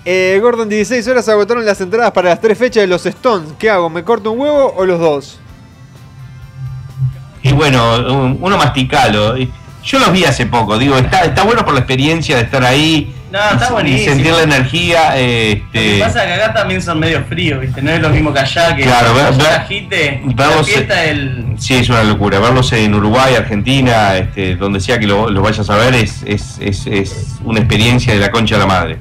Eh, 0.04 0.38
Gordon, 0.42 0.68
16 0.68 1.08
horas 1.08 1.28
agotaron 1.28 1.64
las 1.64 1.80
entradas 1.80 2.12
para 2.12 2.30
las 2.30 2.40
tres 2.40 2.56
fechas 2.58 2.82
de 2.82 2.86
los 2.86 3.04
Stones. 3.06 3.52
¿Qué 3.58 3.70
hago? 3.70 3.88
¿Me 3.90 4.04
corto 4.04 4.30
un 4.32 4.40
huevo 4.40 4.74
o 4.76 4.84
los 4.84 5.00
dos? 5.00 5.40
Y 7.42 7.52
bueno, 7.52 7.96
un- 8.14 8.38
uno 8.40 8.56
masticalo. 8.56 9.34
Yo 9.36 9.98
los 9.98 10.12
vi 10.12 10.24
hace 10.24 10.46
poco, 10.46 10.78
digo, 10.78 10.96
está, 10.96 11.20
está 11.24 11.42
bueno 11.42 11.64
por 11.64 11.74
la 11.74 11.80
experiencia 11.80 12.36
de 12.36 12.42
estar 12.42 12.64
ahí. 12.64 13.14
No, 13.34 13.50
está 13.50 13.66
y 13.68 13.72
buenísimo. 13.72 14.14
sentir 14.14 14.32
la 14.32 14.42
energía. 14.42 15.00
eh, 15.16 15.62
Lo 15.66 15.72
que 15.72 15.88
Este, 15.94 16.04
pasa 16.04 16.20
es 16.24 16.26
que 16.36 16.42
acá 16.42 16.54
también 16.54 16.80
son 16.80 17.00
medio 17.00 17.24
fríos, 17.24 17.60
¿viste? 17.60 17.82
No 17.82 17.90
es 17.90 18.00
lo 18.00 18.08
mismo 18.10 18.32
que 18.32 18.38
allá, 18.38 18.76
que 18.76 18.82
Claro, 18.84 19.12
ver- 19.12 19.26
allá 19.26 19.36
ver- 19.36 19.46
la 19.52 19.56
agite, 19.56 20.22
la 20.24 20.32
verlos- 20.48 20.66
fiesta 20.66 20.94
del... 20.94 21.54
Sí, 21.58 21.74
es 21.74 21.88
una 21.88 22.04
locura. 22.04 22.38
Verlos 22.38 22.72
en 22.72 22.94
Uruguay, 22.94 23.34
Argentina, 23.34 24.16
este, 24.16 24.54
donde 24.54 24.78
sea 24.78 24.98
que 25.00 25.06
lo, 25.08 25.28
lo 25.30 25.42
vayas 25.42 25.68
a 25.68 25.76
ver, 25.76 25.94
es, 25.94 26.22
es, 26.24 26.58
es, 26.60 26.86
es 26.86 27.26
una 27.44 27.58
experiencia 27.58 28.14
de 28.14 28.20
la 28.20 28.30
concha 28.30 28.54
de 28.54 28.60
la 28.60 28.66
madre. 28.66 28.98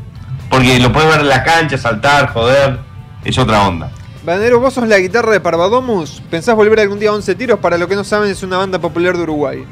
Porque 0.49 0.79
lo 0.79 0.91
puedes 0.91 1.09
ver 1.11 1.21
en 1.21 1.29
la 1.29 1.43
cancha, 1.43 1.77
saltar, 1.77 2.29
joder, 2.33 2.79
es 3.23 3.37
otra 3.37 3.67
onda. 3.67 3.91
Banero, 4.25 4.59
vos 4.59 4.73
sos 4.73 4.87
la 4.87 4.97
guitarra 4.99 5.31
de 5.31 5.41
Parvadomus. 5.41 6.21
¿Pensás 6.31 6.55
volver 6.55 6.79
algún 6.79 6.97
día 6.99 7.09
a 7.09 7.13
11 7.13 7.35
tiros? 7.35 7.59
Para 7.59 7.77
lo 7.77 7.87
que 7.87 7.95
no 7.95 8.03
saben, 8.03 8.31
es 8.31 8.41
una 8.41 8.57
banda 8.57 8.79
popular 8.79 9.15
de 9.17 9.23
Uruguay. 9.23 9.63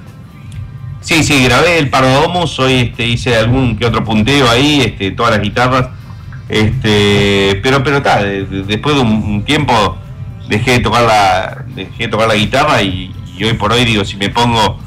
Sí, 1.01 1.23
sí, 1.23 1.43
grabé 1.43 1.79
el 1.79 1.89
Pardomus, 1.89 2.59
hoy 2.59 2.73
este, 2.73 3.07
hice 3.07 3.35
algún 3.35 3.75
que 3.75 3.85
otro 3.85 4.03
punteo 4.03 4.49
ahí, 4.49 4.81
este, 4.81 5.11
todas 5.11 5.31
las 5.31 5.41
guitarras. 5.41 5.89
Este, 6.47 7.59
pero 7.63 7.83
pero 7.83 8.01
de- 8.01 8.45
después 8.67 8.95
de 8.95 9.01
un, 9.01 9.43
tiempo 9.43 9.97
dejé 10.47 10.71
de 10.73 10.79
tocar 10.79 11.03
la, 11.03 11.65
dejé 11.75 12.03
de 12.03 12.07
tocar 12.09 12.27
la 12.27 12.35
guitarra 12.35 12.81
y, 12.81 13.11
y 13.37 13.43
hoy 13.43 13.53
por 13.53 13.71
hoy 13.71 13.85
digo, 13.85 14.03
si 14.05 14.17
me 14.17 14.29
pongo 14.29 14.77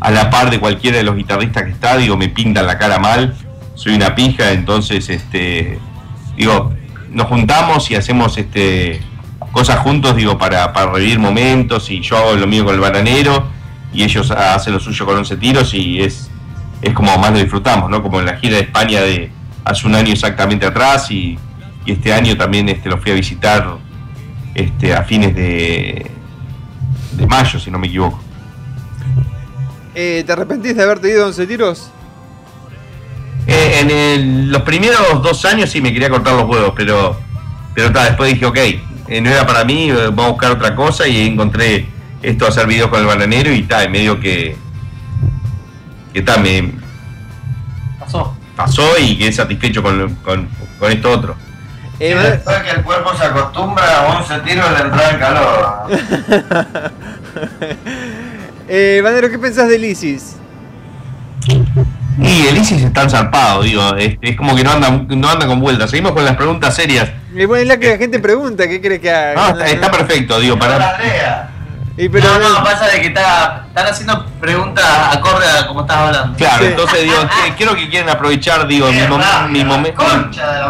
a 0.00 0.10
la 0.10 0.28
par 0.30 0.50
de 0.50 0.58
cualquiera 0.60 0.98
de 0.98 1.04
los 1.04 1.16
guitarristas 1.16 1.62
que 1.62 1.70
está, 1.70 1.96
digo, 1.96 2.16
me 2.16 2.28
pintan 2.28 2.66
la 2.66 2.76
cara 2.76 2.98
mal, 2.98 3.34
soy 3.74 3.94
una 3.94 4.14
pija, 4.14 4.52
entonces 4.52 5.08
este 5.08 5.78
digo, 6.36 6.74
nos 7.10 7.28
juntamos 7.28 7.90
y 7.90 7.94
hacemos 7.94 8.36
este 8.36 9.00
cosas 9.52 9.78
juntos, 9.78 10.16
digo, 10.16 10.36
para, 10.36 10.72
para 10.72 10.90
revivir 10.92 11.18
momentos 11.18 11.90
y 11.90 12.00
yo 12.02 12.18
hago 12.18 12.34
lo 12.34 12.46
mío 12.46 12.64
con 12.64 12.74
el 12.74 12.80
bananero 12.80 13.55
y 13.96 14.04
ellos 14.04 14.30
hacen 14.30 14.72
lo 14.74 14.80
suyo 14.80 15.06
con 15.06 15.16
11 15.16 15.36
tiros 15.38 15.72
y 15.74 16.00
es, 16.02 16.30
es 16.82 16.92
como 16.92 17.16
más 17.18 17.32
lo 17.32 17.38
disfrutamos, 17.38 17.88
¿no? 17.90 18.02
Como 18.02 18.20
en 18.20 18.26
la 18.26 18.36
gira 18.36 18.56
de 18.56 18.62
España 18.62 19.00
de, 19.00 19.30
hace 19.64 19.86
un 19.86 19.94
año 19.94 20.12
exactamente 20.12 20.66
atrás 20.66 21.10
y, 21.10 21.38
y 21.84 21.92
este 21.92 22.12
año 22.12 22.36
también 22.36 22.68
este, 22.68 22.88
lo 22.88 22.98
fui 22.98 23.12
a 23.12 23.14
visitar 23.14 23.76
este, 24.54 24.94
a 24.94 25.02
fines 25.02 25.34
de, 25.34 26.10
de 27.12 27.26
mayo, 27.26 27.58
si 27.58 27.70
no 27.70 27.78
me 27.78 27.86
equivoco. 27.88 28.20
Eh, 29.94 30.22
¿Te 30.26 30.32
arrepentís 30.32 30.76
de 30.76 30.82
haberte 30.82 31.08
ido 31.08 31.24
a 31.24 31.26
11 31.28 31.46
tiros? 31.46 31.90
Eh, 33.46 33.78
en 33.80 33.90
el- 33.90 34.50
los 34.50 34.62
primeros 34.62 35.22
dos 35.22 35.44
años 35.44 35.70
sí 35.70 35.80
me 35.80 35.92
quería 35.92 36.10
cortar 36.10 36.34
los 36.34 36.44
huevos, 36.48 36.72
pero 36.76 37.18
pero 37.74 37.92
ta, 37.92 38.04
después 38.04 38.32
dije, 38.32 38.46
ok, 38.46 38.56
eh, 39.08 39.20
no 39.20 39.28
era 39.30 39.46
para 39.46 39.62
mí, 39.64 39.90
voy 39.92 40.24
a 40.24 40.28
buscar 40.28 40.50
otra 40.52 40.74
cosa 40.74 41.06
y 41.06 41.26
encontré 41.26 41.86
esto 42.22 42.44
de 42.44 42.50
hacer 42.50 42.66
videos 42.66 42.88
con 42.88 43.00
el 43.00 43.06
bananero 43.06 43.52
y 43.52 43.62
tal, 43.62 43.90
medio 43.90 44.18
que 44.20 44.56
que 46.12 46.22
ta, 46.22 46.38
me 46.38 46.72
Pasó. 48.00 48.34
pasó 48.56 48.98
y 48.98 49.18
quedé 49.18 49.32
satisfecho 49.32 49.82
con, 49.82 50.14
con, 50.16 50.48
con 50.78 50.90
esto 50.92 51.10
otro. 51.10 51.36
Y 51.98 52.04
después 52.08 52.56
que 52.62 52.70
el 52.70 52.82
cuerpo 52.82 53.14
se 53.16 53.24
acostumbra 53.24 54.00
a 54.00 54.18
11 54.18 54.38
tiros 54.40 54.66
le 54.72 54.78
entra 54.84 55.10
el 55.10 55.18
calor. 55.18 55.86
Eh, 58.68 59.00
Bandero, 59.04 59.30
¿qué 59.30 59.38
pensás 59.38 59.68
del 59.68 59.84
ISIS? 59.84 60.36
Y 62.18 62.46
el 62.48 62.56
ISIS 62.56 62.82
está 62.82 63.08
zarpado, 63.08 63.62
digo, 63.62 63.94
es, 63.94 64.16
es 64.20 64.36
como 64.36 64.56
que 64.56 64.64
no 64.64 64.72
anda, 64.72 64.90
no 64.90 65.28
anda 65.30 65.46
con 65.46 65.60
vueltas. 65.60 65.90
Seguimos 65.90 66.12
con 66.12 66.24
las 66.24 66.34
preguntas 66.36 66.74
serias. 66.74 67.10
Y 67.32 67.44
bueno, 67.44 67.62
es 67.62 67.68
la 67.68 67.76
que 67.78 67.90
la 67.90 67.98
gente 67.98 68.18
pregunta, 68.18 68.66
¿qué 68.66 68.80
crees 68.80 69.00
que 69.00 69.10
haga? 69.10 69.34
No, 69.34 69.48
está, 69.50 69.66
está 69.70 69.90
perfecto, 69.90 70.40
digo, 70.40 70.58
para. 70.58 70.96
Y 71.98 72.08
pero 72.10 72.28
no, 72.38 72.48
no, 72.58 72.62
pasa 72.64 72.88
de 72.88 73.00
que 73.00 73.06
está, 73.08 73.64
están 73.68 73.86
haciendo 73.86 74.26
preguntas 74.40 74.84
acorde 75.16 75.46
a 75.48 75.66
como 75.66 75.80
estás 75.80 75.96
hablando. 75.96 76.36
Claro, 76.36 76.64
entonces 76.66 77.02
digo, 77.04 77.16
que- 77.46 77.54
creo 77.64 77.74
que 77.74 77.88
quieren 77.88 78.10
aprovechar, 78.10 78.66
digo, 78.66 78.90
mi, 78.92 78.98
mom- 79.08 79.18
mi 79.48 79.60
momen- 79.64 79.94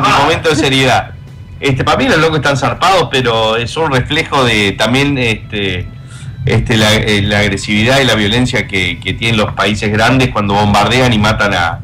mi 0.02 0.08
momento 0.22 0.48
de 0.50 0.56
seriedad. 0.56 1.10
Este, 1.58 1.82
para 1.82 1.96
mí 1.96 2.06
los 2.06 2.18
locos 2.18 2.36
están 2.36 2.56
zarpados, 2.56 3.08
pero 3.10 3.56
es 3.56 3.76
un 3.76 3.90
reflejo 3.90 4.44
de 4.44 4.72
también 4.72 5.18
este, 5.18 5.88
este, 6.44 6.76
la, 6.76 6.94
eh, 6.94 7.22
la 7.22 7.40
agresividad 7.40 7.98
y 7.98 8.04
la 8.04 8.14
violencia 8.14 8.68
que, 8.68 9.00
que 9.00 9.14
tienen 9.14 9.36
los 9.38 9.52
países 9.54 9.90
grandes 9.90 10.28
cuando 10.30 10.54
bombardean 10.54 11.12
y 11.12 11.18
matan 11.18 11.54
a, 11.54 11.80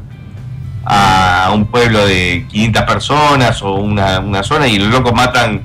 a 0.85 1.51
un 1.53 1.67
pueblo 1.67 2.07
de 2.07 2.47
500 2.51 2.83
personas 2.85 3.61
o 3.63 3.73
una, 3.75 4.21
una 4.21 4.43
zona 4.43 4.67
y 4.69 4.79
los 4.79 4.89
locos 4.89 5.13
matan 5.15 5.63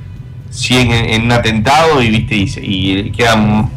100 0.58 0.92
en, 0.92 1.10
en 1.10 1.22
un 1.24 1.32
atentado 1.32 2.02
y, 2.02 2.10
¿viste? 2.10 2.36
y, 2.36 2.98
y 2.98 3.12
quedan 3.12 3.70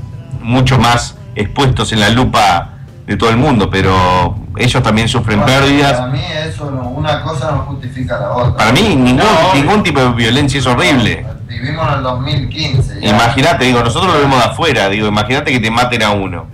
mucho 0.42 0.78
más 0.78 1.16
expuestos 1.34 1.92
en 1.92 2.00
la 2.00 2.08
lupa 2.08 2.70
de 3.06 3.16
todo 3.16 3.30
el 3.30 3.36
mundo, 3.36 3.68
pero 3.68 4.36
ellos 4.56 4.82
también 4.82 5.08
sufren 5.08 5.44
pérdidas. 5.44 5.98
Para 5.98 6.06
mí 6.06 6.20
eso 6.46 6.70
no, 6.70 6.88
una 6.88 7.22
cosa 7.22 7.50
no 7.52 7.58
justifica 7.64 8.18
la 8.18 8.30
otra. 8.30 8.56
Para 8.56 8.72
mí 8.72 8.82
ningún, 8.96 9.26
ningún 9.54 9.82
tipo 9.82 10.00
de 10.00 10.12
violencia 10.12 10.58
es 10.58 10.66
horrible. 10.66 11.26
Vivimos 11.46 11.86
en 11.88 11.94
el 11.94 12.02
2015. 12.02 13.00
ya. 13.02 13.10
Imagínate, 13.10 13.64
digo, 13.66 13.82
nosotros 13.82 14.14
lo 14.14 14.20
vemos 14.20 14.38
de 14.38 14.50
afuera, 14.50 14.88
digo, 14.88 15.08
imagínate 15.08 15.52
que 15.52 15.60
te 15.60 15.70
maten 15.70 16.02
a 16.02 16.12
uno. 16.12 16.46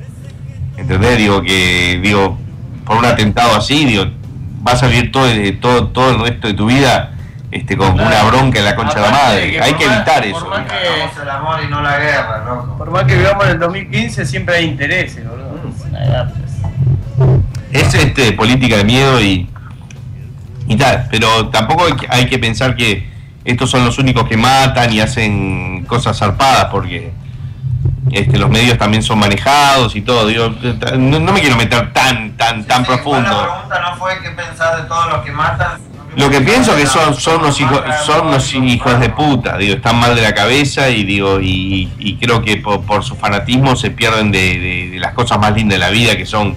¿Entendés? 0.76 1.18
Digo 1.18 1.42
que, 1.42 2.00
digo, 2.02 2.36
por 2.84 2.96
un 2.96 3.04
atentado 3.04 3.54
así, 3.54 3.84
digo, 3.84 4.06
vas 4.62 4.82
a 4.82 4.88
vivir 4.88 5.12
todo, 5.12 5.28
todo, 5.60 5.88
todo 5.88 6.10
el 6.10 6.20
resto 6.20 6.48
de 6.48 6.54
tu 6.54 6.66
vida 6.66 7.15
este, 7.50 7.76
con 7.76 7.92
una 7.98 8.22
bronca 8.24 8.58
en 8.58 8.64
la 8.64 8.74
concha 8.76 8.94
de 8.96 9.00
la 9.02 9.10
madre. 9.10 9.50
que 9.52 9.60
Hay 9.62 9.74
que 9.74 9.86
más- 9.86 9.96
evitar 9.96 10.16
por 10.18 10.26
eso. 10.26 11.22
el 11.22 11.30
amor 11.30 11.60
y 11.64 11.68
no 11.68 11.80
la 11.82 11.98
guerra, 11.98 12.44
loco. 12.44 12.78
Por 12.78 12.90
más 12.90 13.04
que 13.04 13.16
vivamos 13.16 13.44
en 13.44 13.50
el 13.52 13.58
2015, 13.58 14.26
siempre 14.26 14.56
hay 14.56 14.64
intereses, 14.66 15.28
boludo. 15.28 15.46
Es 15.76 15.84
una 15.88 16.04
edad, 16.04 16.32
pues. 16.32 17.84
es 17.86 17.94
este 17.94 18.32
política 18.32 18.76
de 18.76 18.84
miedo 18.84 19.20
y, 19.20 19.48
y 20.68 20.76
tal, 20.76 21.06
pero 21.10 21.48
tampoco 21.48 21.84
hay 21.86 21.92
que, 21.94 22.06
hay 22.10 22.26
que 22.26 22.38
pensar 22.38 22.74
que 22.76 23.08
estos 23.44 23.70
son 23.70 23.84
los 23.84 23.98
únicos 23.98 24.28
que 24.28 24.36
matan 24.36 24.92
y 24.92 25.00
hacen 25.00 25.84
cosas 25.86 26.18
zarpadas 26.18 26.64
porque 26.66 27.12
este, 28.10 28.38
los 28.38 28.50
medios 28.50 28.76
también 28.76 29.02
son 29.04 29.18
manejados 29.20 29.94
y 29.94 30.00
todo. 30.02 30.26
Digo, 30.26 30.52
no, 30.98 31.20
no 31.20 31.32
me 31.32 31.40
quiero 31.40 31.56
meter 31.56 31.92
tan, 31.92 32.36
tan, 32.36 32.64
tan 32.64 32.84
profundo. 32.84 33.20
La 33.30 33.52
pregunta 33.54 33.80
no 33.90 33.96
fue 33.96 34.18
qué 34.20 34.30
pensar 34.30 34.76
de 34.82 34.88
todos 34.88 35.08
los 35.12 35.22
que 35.24 35.30
matan. 35.30 35.78
Lo 36.16 36.30
que 36.30 36.40
pienso 36.40 36.74
que 36.74 36.86
son, 36.86 37.14
son 37.14 37.40
unos 37.42 37.60
hijos, 37.60 37.80
son 38.06 38.28
unos 38.28 38.54
hijos 38.54 38.98
de 39.00 39.10
puta, 39.10 39.58
digo, 39.58 39.74
están 39.76 40.00
mal 40.00 40.16
de 40.16 40.22
la 40.22 40.32
cabeza 40.34 40.88
y 40.88 41.04
digo, 41.04 41.40
y, 41.40 41.90
y 41.98 42.16
creo 42.16 42.42
que 42.42 42.56
por, 42.56 42.80
por 42.82 43.04
su 43.04 43.14
fanatismo 43.16 43.76
se 43.76 43.90
pierden 43.90 44.30
de, 44.32 44.58
de- 44.58 44.90
de 44.92 44.98
las 44.98 45.12
cosas 45.12 45.38
más 45.38 45.52
lindas 45.54 45.78
de 45.78 45.84
la 45.84 45.90
vida 45.90 46.16
que 46.16 46.24
son, 46.24 46.54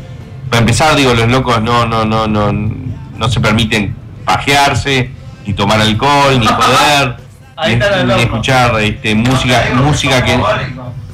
para 0.50 0.62
empezar 0.62 0.96
digo, 0.96 1.14
los 1.14 1.28
locos 1.28 1.62
no, 1.62 1.86
no, 1.86 2.06
no, 2.06 2.26
no, 2.26 2.52
no 2.54 3.30
se 3.30 3.40
permiten 3.42 3.94
pajearse, 4.24 5.10
ni 5.46 5.54
tomar 5.54 5.82
alcohol, 5.82 6.40
ni 6.40 6.48
joder, 6.48 7.18
Ahí 7.58 7.78
ni, 8.06 8.22
escuchar 8.22 8.80
este 8.80 9.14
música, 9.16 9.62
música 9.76 10.24
que 10.24 10.40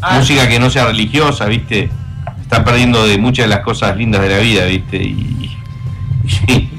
Ah. 0.01 0.17
música 0.19 0.47
que 0.47 0.59
no 0.59 0.69
sea 0.69 0.85
religiosa, 0.85 1.45
viste, 1.45 1.89
están 2.39 2.63
perdiendo 2.63 3.07
de 3.07 3.17
muchas 3.17 3.45
de 3.45 3.49
las 3.55 3.61
cosas 3.61 3.97
lindas 3.97 4.21
de 4.21 4.29
la 4.29 4.37
vida, 4.37 4.65
viste, 4.65 4.97
y, 4.97 5.49
y 6.47 6.69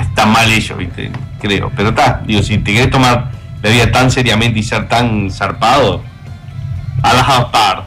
está 0.00 0.26
mal 0.26 0.50
ellos, 0.50 0.76
viste, 0.78 1.10
creo. 1.40 1.70
Pero 1.76 1.90
está, 1.90 2.22
digo, 2.26 2.42
si 2.42 2.58
te 2.58 2.72
querés 2.72 2.90
tomar 2.90 3.30
la 3.62 3.70
vida 3.70 3.90
tan 3.90 4.10
seriamente 4.10 4.58
y 4.58 4.62
ser 4.62 4.88
tan 4.88 5.30
zarpado, 5.30 6.02
a 7.02 7.14
la 7.14 7.50
par. 7.50 7.84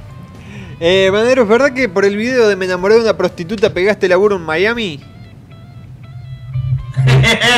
Eh, 0.80 1.10
Bandero, 1.12 1.44
¿es 1.44 1.50
verdad 1.50 1.74
que 1.74 1.90
por 1.90 2.06
el 2.06 2.16
video 2.16 2.48
de 2.48 2.56
Me 2.56 2.64
enamoré 2.66 2.96
de 2.96 3.02
una 3.02 3.18
prostituta 3.18 3.74
pegaste 3.74 4.08
laburo 4.08 4.38
en 4.38 4.44
Miami? 4.44 5.00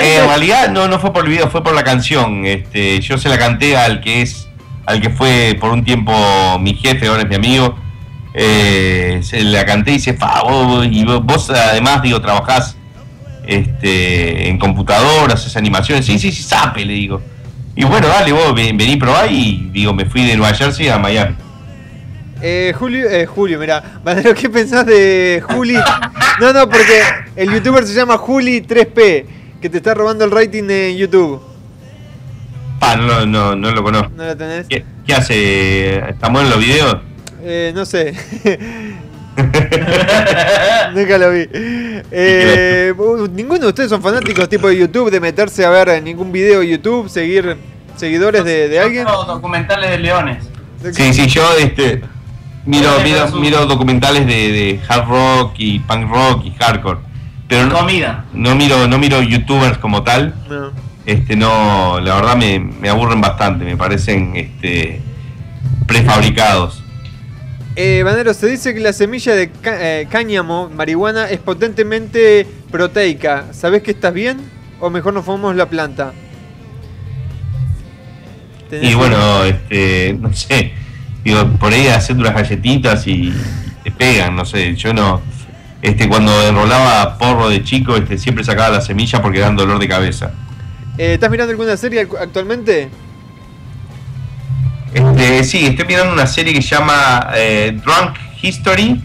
Eh, 0.03 0.17
en 0.21 0.27
realidad 0.27 0.69
no, 0.69 0.87
no 0.87 0.99
fue 0.99 1.13
por 1.13 1.23
el 1.25 1.31
video, 1.31 1.49
fue 1.49 1.63
por 1.63 1.73
la 1.73 1.83
canción. 1.83 2.45
Este, 2.45 2.99
yo 2.99 3.17
se 3.17 3.29
la 3.29 3.37
canté 3.37 3.75
al 3.77 4.01
que 4.01 4.21
es, 4.21 4.47
al 4.85 5.01
que 5.01 5.09
fue 5.09 5.57
por 5.59 5.71
un 5.71 5.83
tiempo 5.83 6.13
mi 6.59 6.73
jefe, 6.75 7.07
ahora 7.07 7.23
es 7.23 7.29
mi 7.29 7.35
amigo. 7.35 7.75
Eh, 8.33 9.19
se 9.23 9.43
la 9.43 9.65
canté 9.65 9.91
y 9.91 9.93
dice, 9.95 10.13
fa, 10.13 10.41
vos, 10.43 10.85
y 10.89 11.03
vos, 11.05 11.23
vos 11.23 11.49
además 11.49 12.01
digo, 12.01 12.21
trabajás 12.21 12.77
este, 13.45 14.47
en 14.49 14.57
computadoras, 14.57 15.39
haces 15.41 15.55
animaciones, 15.57 16.05
sí, 16.05 16.17
sí, 16.19 16.31
sí, 16.31 16.43
sape, 16.43 16.85
le 16.85 16.93
digo. 16.93 17.21
Y 17.75 17.83
bueno, 17.85 18.07
dale, 18.07 18.31
vos 18.33 18.53
ven- 18.53 18.77
vení, 18.77 18.97
probá 18.97 19.27
y 19.27 19.69
digo, 19.71 19.93
me 19.93 20.05
fui 20.05 20.25
de 20.25 20.35
Nueva 20.35 20.53
Jersey 20.53 20.89
a 20.89 20.97
Miami. 20.97 21.35
Eh, 22.41 22.73
Julio, 22.77 23.07
eh, 23.09 23.25
Julio, 23.25 23.59
mira, 23.59 23.99
Bandero, 24.03 24.33
¿qué 24.33 24.49
pensás 24.49 24.85
de 24.85 25.43
Juli? 25.47 25.75
No, 26.39 26.51
no, 26.53 26.67
porque 26.67 27.01
el 27.35 27.51
youtuber 27.53 27.85
se 27.85 27.93
llama 27.93 28.15
Juli3P, 28.17 29.25
que 29.61 29.69
te 29.69 29.77
está 29.77 29.93
robando 29.93 30.25
el 30.25 30.31
rating 30.31 30.63
en 30.69 30.97
YouTube. 30.97 31.39
Pa, 32.79 32.95
no, 32.95 33.05
lo- 33.05 33.25
no, 33.27 33.55
no 33.55 33.71
lo 33.71 33.83
conozco. 33.83 34.11
¿No 34.15 34.25
lo 34.25 34.35
tenés? 34.35 34.65
¿Qué, 34.67 34.83
qué 35.05 35.13
hace? 35.13 36.09
¿Estamos 36.09 36.41
en 36.41 36.49
los 36.49 36.59
videos? 36.59 36.97
Eh, 37.43 37.71
no 37.75 37.85
sé. 37.85 38.13
Nunca 40.93 41.17
lo 41.17 41.31
vi. 41.31 41.47
Eh, 41.51 42.93
ninguno 43.33 43.59
de 43.59 43.67
ustedes 43.67 43.89
son 43.89 44.01
fanáticos 44.01 44.47
tipo 44.49 44.67
de 44.67 44.77
YouTube, 44.77 45.09
de 45.09 45.19
meterse 45.19 45.65
a 45.65 45.69
ver 45.69 46.01
ningún 46.03 46.31
video 46.31 46.59
de 46.61 46.69
YouTube, 46.69 47.09
seguir 47.09 47.57
seguidores 47.95 48.43
de, 48.43 48.67
de 48.67 48.79
alguien. 48.79 49.05
Los 49.05 49.27
documentales 49.27 49.89
de 49.91 49.99
leones. 49.99 50.43
Sí, 50.91 51.13
sí, 51.13 51.27
yo 51.27 51.43
este 51.59 52.01
miro, 52.65 52.89
miro, 53.39 53.65
documentales 53.65 54.25
de, 54.25 54.51
de 54.51 54.79
hard 54.87 55.07
rock 55.07 55.53
y 55.57 55.79
punk 55.79 56.09
rock 56.09 56.45
y 56.45 56.51
hardcore. 56.51 56.99
Pero 57.47 57.65
no, 57.65 57.79
Comida. 57.79 58.25
no 58.33 58.55
miro, 58.55 58.87
no 58.87 58.97
miro 58.97 59.21
youtubers 59.21 59.77
como 59.77 60.03
tal. 60.03 60.33
No. 60.49 60.71
Este 61.05 61.35
no, 61.35 61.99
la 61.99 62.15
verdad 62.15 62.35
me, 62.35 62.59
me 62.59 62.89
aburren 62.89 63.21
bastante, 63.21 63.65
me 63.65 63.75
parecen 63.75 64.35
este 64.35 65.01
prefabricados. 65.87 66.80
Eh, 67.83 68.03
Bandero, 68.03 68.31
se 68.35 68.45
dice 68.45 68.75
que 68.75 68.79
la 68.79 68.93
semilla 68.93 69.33
de 69.33 69.49
eh, 69.63 70.07
cáñamo, 70.07 70.69
marihuana, 70.69 71.27
es 71.31 71.39
potentemente 71.39 72.45
proteica. 72.69 73.45
¿Sabés 73.53 73.81
que 73.81 73.89
estás 73.89 74.13
bien? 74.13 74.37
¿O 74.79 74.91
mejor 74.91 75.15
nos 75.15 75.25
fumamos 75.25 75.55
la 75.55 75.65
planta? 75.65 76.13
¿Tenés 78.69 78.91
Y 78.91 78.93
bueno, 78.93 79.43
este, 79.45 80.15
no 80.21 80.31
sé, 80.31 80.73
digo, 81.23 81.43
por 81.59 81.73
ahí 81.73 81.87
haciendo 81.87 82.21
unas 82.21 82.35
galletitas 82.35 83.07
y, 83.07 83.33
te 83.83 83.89
pegan, 83.89 84.35
no 84.35 84.45
sé, 84.45 84.75
yo 84.75 84.93
no, 84.93 85.19
este, 85.81 86.07
cuando 86.07 86.39
enrolaba 86.47 87.17
porro 87.17 87.49
de 87.49 87.63
chico, 87.63 87.95
este, 87.95 88.19
siempre 88.19 88.43
sacaba 88.43 88.69
la 88.69 88.81
semilla 88.81 89.23
porque 89.23 89.39
dan 89.39 89.55
dolor 89.55 89.79
de 89.79 89.87
cabeza. 89.87 90.31
Eh, 90.99 91.15
¿Estás 91.15 91.31
mirando 91.31 91.49
alguna 91.49 91.75
serie 91.77 92.01
actualmente? 92.01 92.89
Este, 94.93 95.43
sí, 95.43 95.65
estoy 95.65 95.85
mirando 95.85 96.13
una 96.13 96.27
serie 96.27 96.53
que 96.53 96.61
se 96.61 96.75
llama 96.75 97.31
eh, 97.35 97.77
Drunk 97.83 98.17
History. 98.41 99.01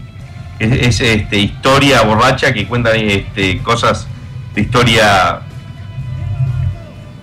Es, 0.59 0.71
es, 0.71 1.01
este, 1.01 1.37
historia 1.37 2.01
borracha 2.01 2.53
que 2.53 2.67
cuenta 2.67 2.91
este, 2.95 3.59
cosas 3.59 4.07
de 4.53 4.61
historia 4.61 5.41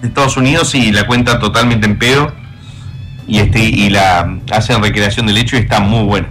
de 0.00 0.08
Estados 0.08 0.36
Unidos 0.36 0.74
y 0.74 0.92
la 0.92 1.06
cuenta 1.06 1.38
totalmente 1.38 1.86
en 1.86 1.98
pedo. 1.98 2.32
Y, 3.26 3.38
este, 3.38 3.58
y 3.58 3.90
la 3.90 4.38
hacen 4.50 4.82
recreación 4.82 5.26
del 5.26 5.38
hecho 5.38 5.56
y 5.56 5.60
está 5.60 5.80
muy 5.80 6.04
buena. 6.04 6.28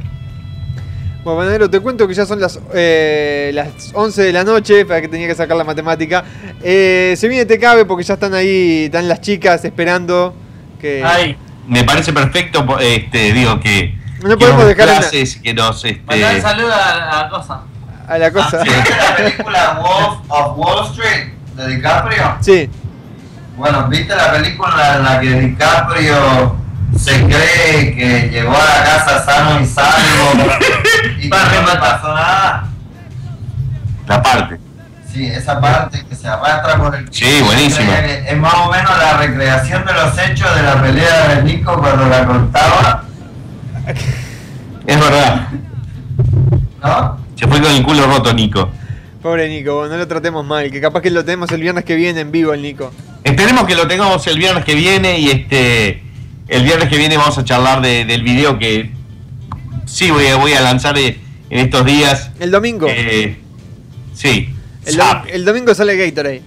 Bueno, 1.23 1.37
Bananero, 1.37 1.69
te 1.69 1.79
cuento 1.79 2.05
que 2.07 2.13
ya 2.13 2.25
son 2.25 2.41
las, 2.41 2.59
eh, 2.73 3.51
las 3.53 3.91
11 3.93 4.23
de 4.23 4.33
la 4.33 4.43
noche, 4.43 4.85
para 4.85 5.01
que 5.01 5.07
tenía 5.07 5.27
que 5.27 5.35
sacar 5.35 5.55
la 5.55 5.63
matemática. 5.63 6.23
Eh, 6.61 7.13
se 7.15 7.27
viene 7.29 7.45
Te 7.45 7.57
Cabe 7.57 7.85
porque 7.85 8.03
ya 8.03 8.15
están 8.15 8.33
ahí, 8.33 8.85
están 8.85 9.07
las 9.07 9.21
chicas 9.21 9.63
esperando. 9.63 10.35
Que... 10.81 11.01
Ay, 11.03 11.37
Me 11.67 11.83
parece 11.83 12.11
perfecto, 12.13 12.65
este, 12.79 13.33
digo 13.33 13.59
que. 13.59 13.97
No 14.21 14.29
que 14.29 14.37
podemos 14.37 14.59
nos 14.59 14.67
dejar 14.69 14.87
una- 14.89 14.97
clases, 14.99 15.35
que 15.37 15.53
nos. 15.53 15.83
mandar 15.83 16.35
Este, 16.35 16.41
saludo 16.41 16.73
a, 16.73 17.09
a 17.19 17.23
la 17.23 17.29
cosa. 17.29 17.61
A 18.07 18.17
la 18.17 18.31
cosa. 18.31 18.63
¿Viste 18.63 18.95
la 18.97 19.15
película 19.15 19.79
Wolf 19.81 20.19
of 20.29 20.57
Wall 20.57 20.85
Street 20.91 21.33
de 21.55 21.67
DiCaprio? 21.75 22.37
Sí. 22.41 22.69
Bueno, 23.55 23.87
¿viste 23.87 24.15
la 24.15 24.31
película 24.31 24.95
en 24.97 25.03
la 25.03 25.19
que 25.21 25.27
DiCaprio 25.39 26.55
se 26.97 27.23
cree 27.25 27.95
que 27.95 28.29
llegó 28.31 28.51
a 28.55 28.65
la 28.65 28.83
casa 28.83 29.23
sano 29.25 29.59
y 29.61 29.65
salvo 29.65 30.31
y 31.17 31.29
que 31.29 31.61
no 31.61 31.73
le 31.73 31.79
pasó 31.79 32.07
nada? 32.13 32.67
la 34.07 34.21
parte. 34.21 34.59
Sí, 35.13 35.27
esa 35.27 35.61
parte 35.61 36.03
que 36.09 36.15
se 36.15 36.27
arrastra 36.27 36.75
por 36.77 36.95
el... 36.95 37.05
Sí, 37.13 37.39
buenísima. 37.45 38.01
que 38.01 38.23
Es 38.29 38.37
más 38.37 38.53
o 38.55 38.71
menos 38.71 38.97
la 38.97 39.17
recreación 39.17 39.85
de 39.85 39.93
los 39.93 40.17
hechos 40.17 40.55
de 40.55 40.63
la 40.63 40.81
pelea 40.81 41.27
de 41.35 41.43
Nico 41.43 41.77
cuando 41.79 42.07
la 42.07 42.25
cortaba, 42.25 43.03
Es 44.87 44.99
verdad. 44.99 45.47
¿no? 46.81 47.17
Se 47.35 47.47
fue 47.47 47.61
con 47.61 47.71
el 47.71 47.83
culo 47.83 48.07
roto, 48.07 48.33
Nico. 48.33 48.71
Pobre 49.21 49.47
Nico, 49.49 49.85
no 49.87 49.95
lo 49.97 50.07
tratemos 50.07 50.45
mal, 50.45 50.71
que 50.71 50.81
capaz 50.81 51.01
que 51.01 51.11
lo 51.11 51.23
tenemos 51.23 51.51
el 51.51 51.61
viernes 51.61 51.85
que 51.85 51.95
viene 51.95 52.21
en 52.21 52.31
vivo 52.31 52.53
el 52.53 52.61
Nico. 52.61 52.91
Esperemos 53.23 53.65
que 53.65 53.75
lo 53.75 53.87
tengamos 53.87 54.25
el 54.27 54.37
viernes 54.37 54.65
que 54.65 54.75
viene 54.75 55.19
y 55.19 55.29
este. 55.29 56.03
El 56.49 56.63
viernes 56.63 56.89
que 56.89 56.97
viene 56.97 57.15
vamos 57.17 57.37
a 57.37 57.45
charlar 57.45 57.81
de- 57.81 58.03
del 58.03 58.21
video 58.23 58.59
que. 58.59 58.91
Sí, 59.85 60.11
voy 60.11 60.27
a, 60.27 60.35
voy 60.35 60.53
a 60.53 60.61
lanzar 60.61 60.97
eh, 60.97 61.19
en 61.49 61.59
estos 61.59 61.85
días. 61.85 62.31
El 62.39 62.51
domingo. 62.51 62.87
Eh, 62.89 63.39
sí. 64.13 64.53
El, 64.85 64.97
dom- 64.97 65.23
el 65.27 65.45
domingo 65.45 65.73
sale 65.75 65.95
Gatorade. 65.97 66.41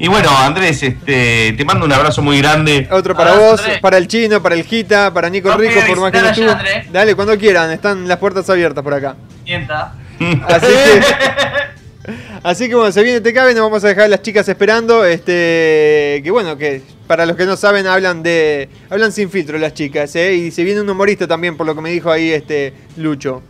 Y 0.00 0.06
bueno, 0.06 0.30
Andrés, 0.36 0.80
este, 0.82 1.54
te 1.56 1.64
mando 1.64 1.84
un 1.84 1.92
abrazo 1.92 2.22
muy 2.22 2.38
grande. 2.38 2.86
Otro 2.90 3.16
para 3.16 3.32
Abrazo, 3.32 3.50
vos, 3.50 3.60
Andrés. 3.62 3.80
para 3.80 3.98
el 3.98 4.06
chino, 4.06 4.40
para 4.40 4.54
el 4.54 4.62
Gita, 4.62 5.12
para 5.12 5.28
Nico 5.28 5.48
No 5.48 5.56
Rico, 5.58 5.80
por 5.88 6.00
más 6.00 6.12
que 6.12 6.20
no 6.20 6.28
estuvo. 6.28 6.52
Dale, 6.92 7.14
cuando 7.16 7.36
quieran, 7.36 7.72
están 7.72 8.06
las 8.06 8.18
puertas 8.18 8.48
abiertas 8.48 8.84
por 8.84 8.94
acá. 8.94 9.16
Sienta. 9.44 9.94
Así 10.48 10.66
que, 10.66 11.02
así 12.42 12.68
que 12.68 12.74
bueno, 12.74 12.90
se 12.92 13.02
viene 13.02 13.20
Te 13.20 13.32
Cabe, 13.32 13.54
nos 13.54 13.62
vamos 13.64 13.84
a 13.84 13.88
dejar 13.88 14.04
a 14.04 14.08
las 14.08 14.22
chicas 14.22 14.48
esperando. 14.48 15.04
Este, 15.04 16.20
que 16.24 16.30
bueno, 16.30 16.56
que 16.56 16.82
para 17.06 17.26
los 17.26 17.36
que 17.36 17.44
no 17.44 17.56
saben, 17.56 17.86
hablan 17.86 18.22
de. 18.22 18.68
Hablan 18.90 19.10
sin 19.12 19.30
filtro 19.30 19.58
las 19.58 19.74
chicas, 19.74 20.14
¿eh? 20.16 20.34
Y 20.34 20.50
se 20.52 20.62
viene 20.64 20.80
un 20.80 20.88
humorista 20.90 21.26
también, 21.26 21.56
por 21.56 21.66
lo 21.66 21.74
que 21.74 21.80
me 21.80 21.90
dijo 21.90 22.10
ahí 22.10 22.30
este 22.30 22.72
Lucho. 22.96 23.42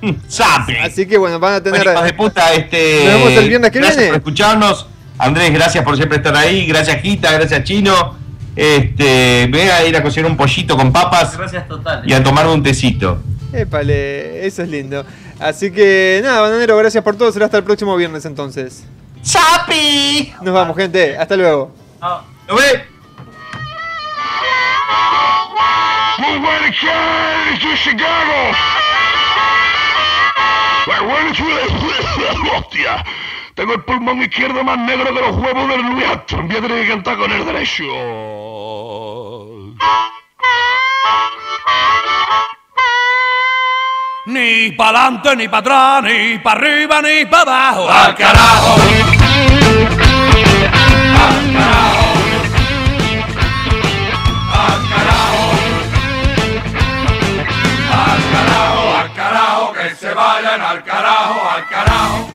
¡Sape! 0.28 0.78
Así 0.80 1.06
que 1.06 1.18
bueno, 1.18 1.38
van 1.38 1.54
a 1.54 1.62
tener. 1.62 1.84
Bueno, 1.84 2.02
de 2.02 2.12
puta, 2.12 2.52
este. 2.54 3.04
Nos 3.04 3.14
vemos 3.14 3.32
el 3.32 3.48
viernes 3.48 3.70
que 3.70 3.78
gracias 3.78 3.96
viene. 3.98 4.12
por 4.12 4.18
escucharnos. 4.18 4.86
Andrés, 5.18 5.52
gracias 5.52 5.84
por 5.84 5.96
siempre 5.96 6.16
estar 6.18 6.34
ahí. 6.36 6.66
Gracias, 6.66 7.02
Gita, 7.02 7.32
gracias, 7.32 7.64
Chino. 7.64 8.16
Este, 8.56 9.48
voy 9.50 9.60
a 9.60 9.86
ir 9.86 9.96
a 9.96 10.02
cocinar 10.02 10.30
un 10.30 10.36
pollito 10.36 10.76
con 10.76 10.92
papas 10.92 11.36
Gracias 11.38 11.68
totales. 11.68 12.04
y 12.10 12.12
a 12.12 12.22
tomarme 12.22 12.52
un 12.52 12.62
tecito. 12.62 13.20
Épale, 13.52 14.46
eso 14.46 14.62
es 14.62 14.68
lindo. 14.68 15.04
Así 15.38 15.70
que 15.70 16.20
nada, 16.22 16.40
bananero, 16.40 16.76
gracias 16.76 17.02
por 17.04 17.16
todo. 17.16 17.30
Será 17.32 17.46
hasta 17.46 17.58
el 17.58 17.64
próximo 17.64 17.96
viernes 17.96 18.24
entonces. 18.24 18.84
¡Sapi! 19.22 20.32
Nos 20.42 20.54
vamos, 20.54 20.76
gente. 20.76 21.16
Hasta 21.16 21.36
luego. 21.36 21.72
No. 22.00 22.22
¿Lo 22.48 22.56
ve? 22.56 22.84
Muy 26.18 26.36
estoy 27.54 27.76
Chicago. 27.82 28.56
¡Hostia! 32.56 33.04
Tengo 33.54 33.74
el 33.74 33.82
pulmón 33.82 34.22
izquierdo 34.22 34.64
más 34.64 34.78
negro 34.78 35.14
que 35.14 35.20
los 35.20 35.36
huevos 35.36 35.68
del 35.68 35.82
Luis 35.82 36.06
Astro. 36.06 36.42
Voy 36.42 36.56
a 36.56 36.60
tener 36.60 36.82
que 36.82 36.88
cantar 36.88 37.16
con 37.16 37.30
el 37.30 37.44
derecho. 37.44 37.84
Ni 44.26 44.70
pa'lante, 44.72 45.34
ni 45.36 45.48
pa' 45.48 45.58
atrás, 45.58 46.02
ni 46.04 46.38
pa' 46.38 46.52
arriba, 46.52 47.02
ni 47.02 47.24
pa' 47.26 47.40
abajo. 47.40 47.90
¡Al 47.90 48.14
carajo! 48.14 48.74
¡Al 48.74 49.18
carajo! 51.52 52.09
se 60.10 60.14
vayan 60.16 60.60
al 60.60 60.82
carajo, 60.82 61.48
al 61.48 61.68
carajo. 61.68 61.89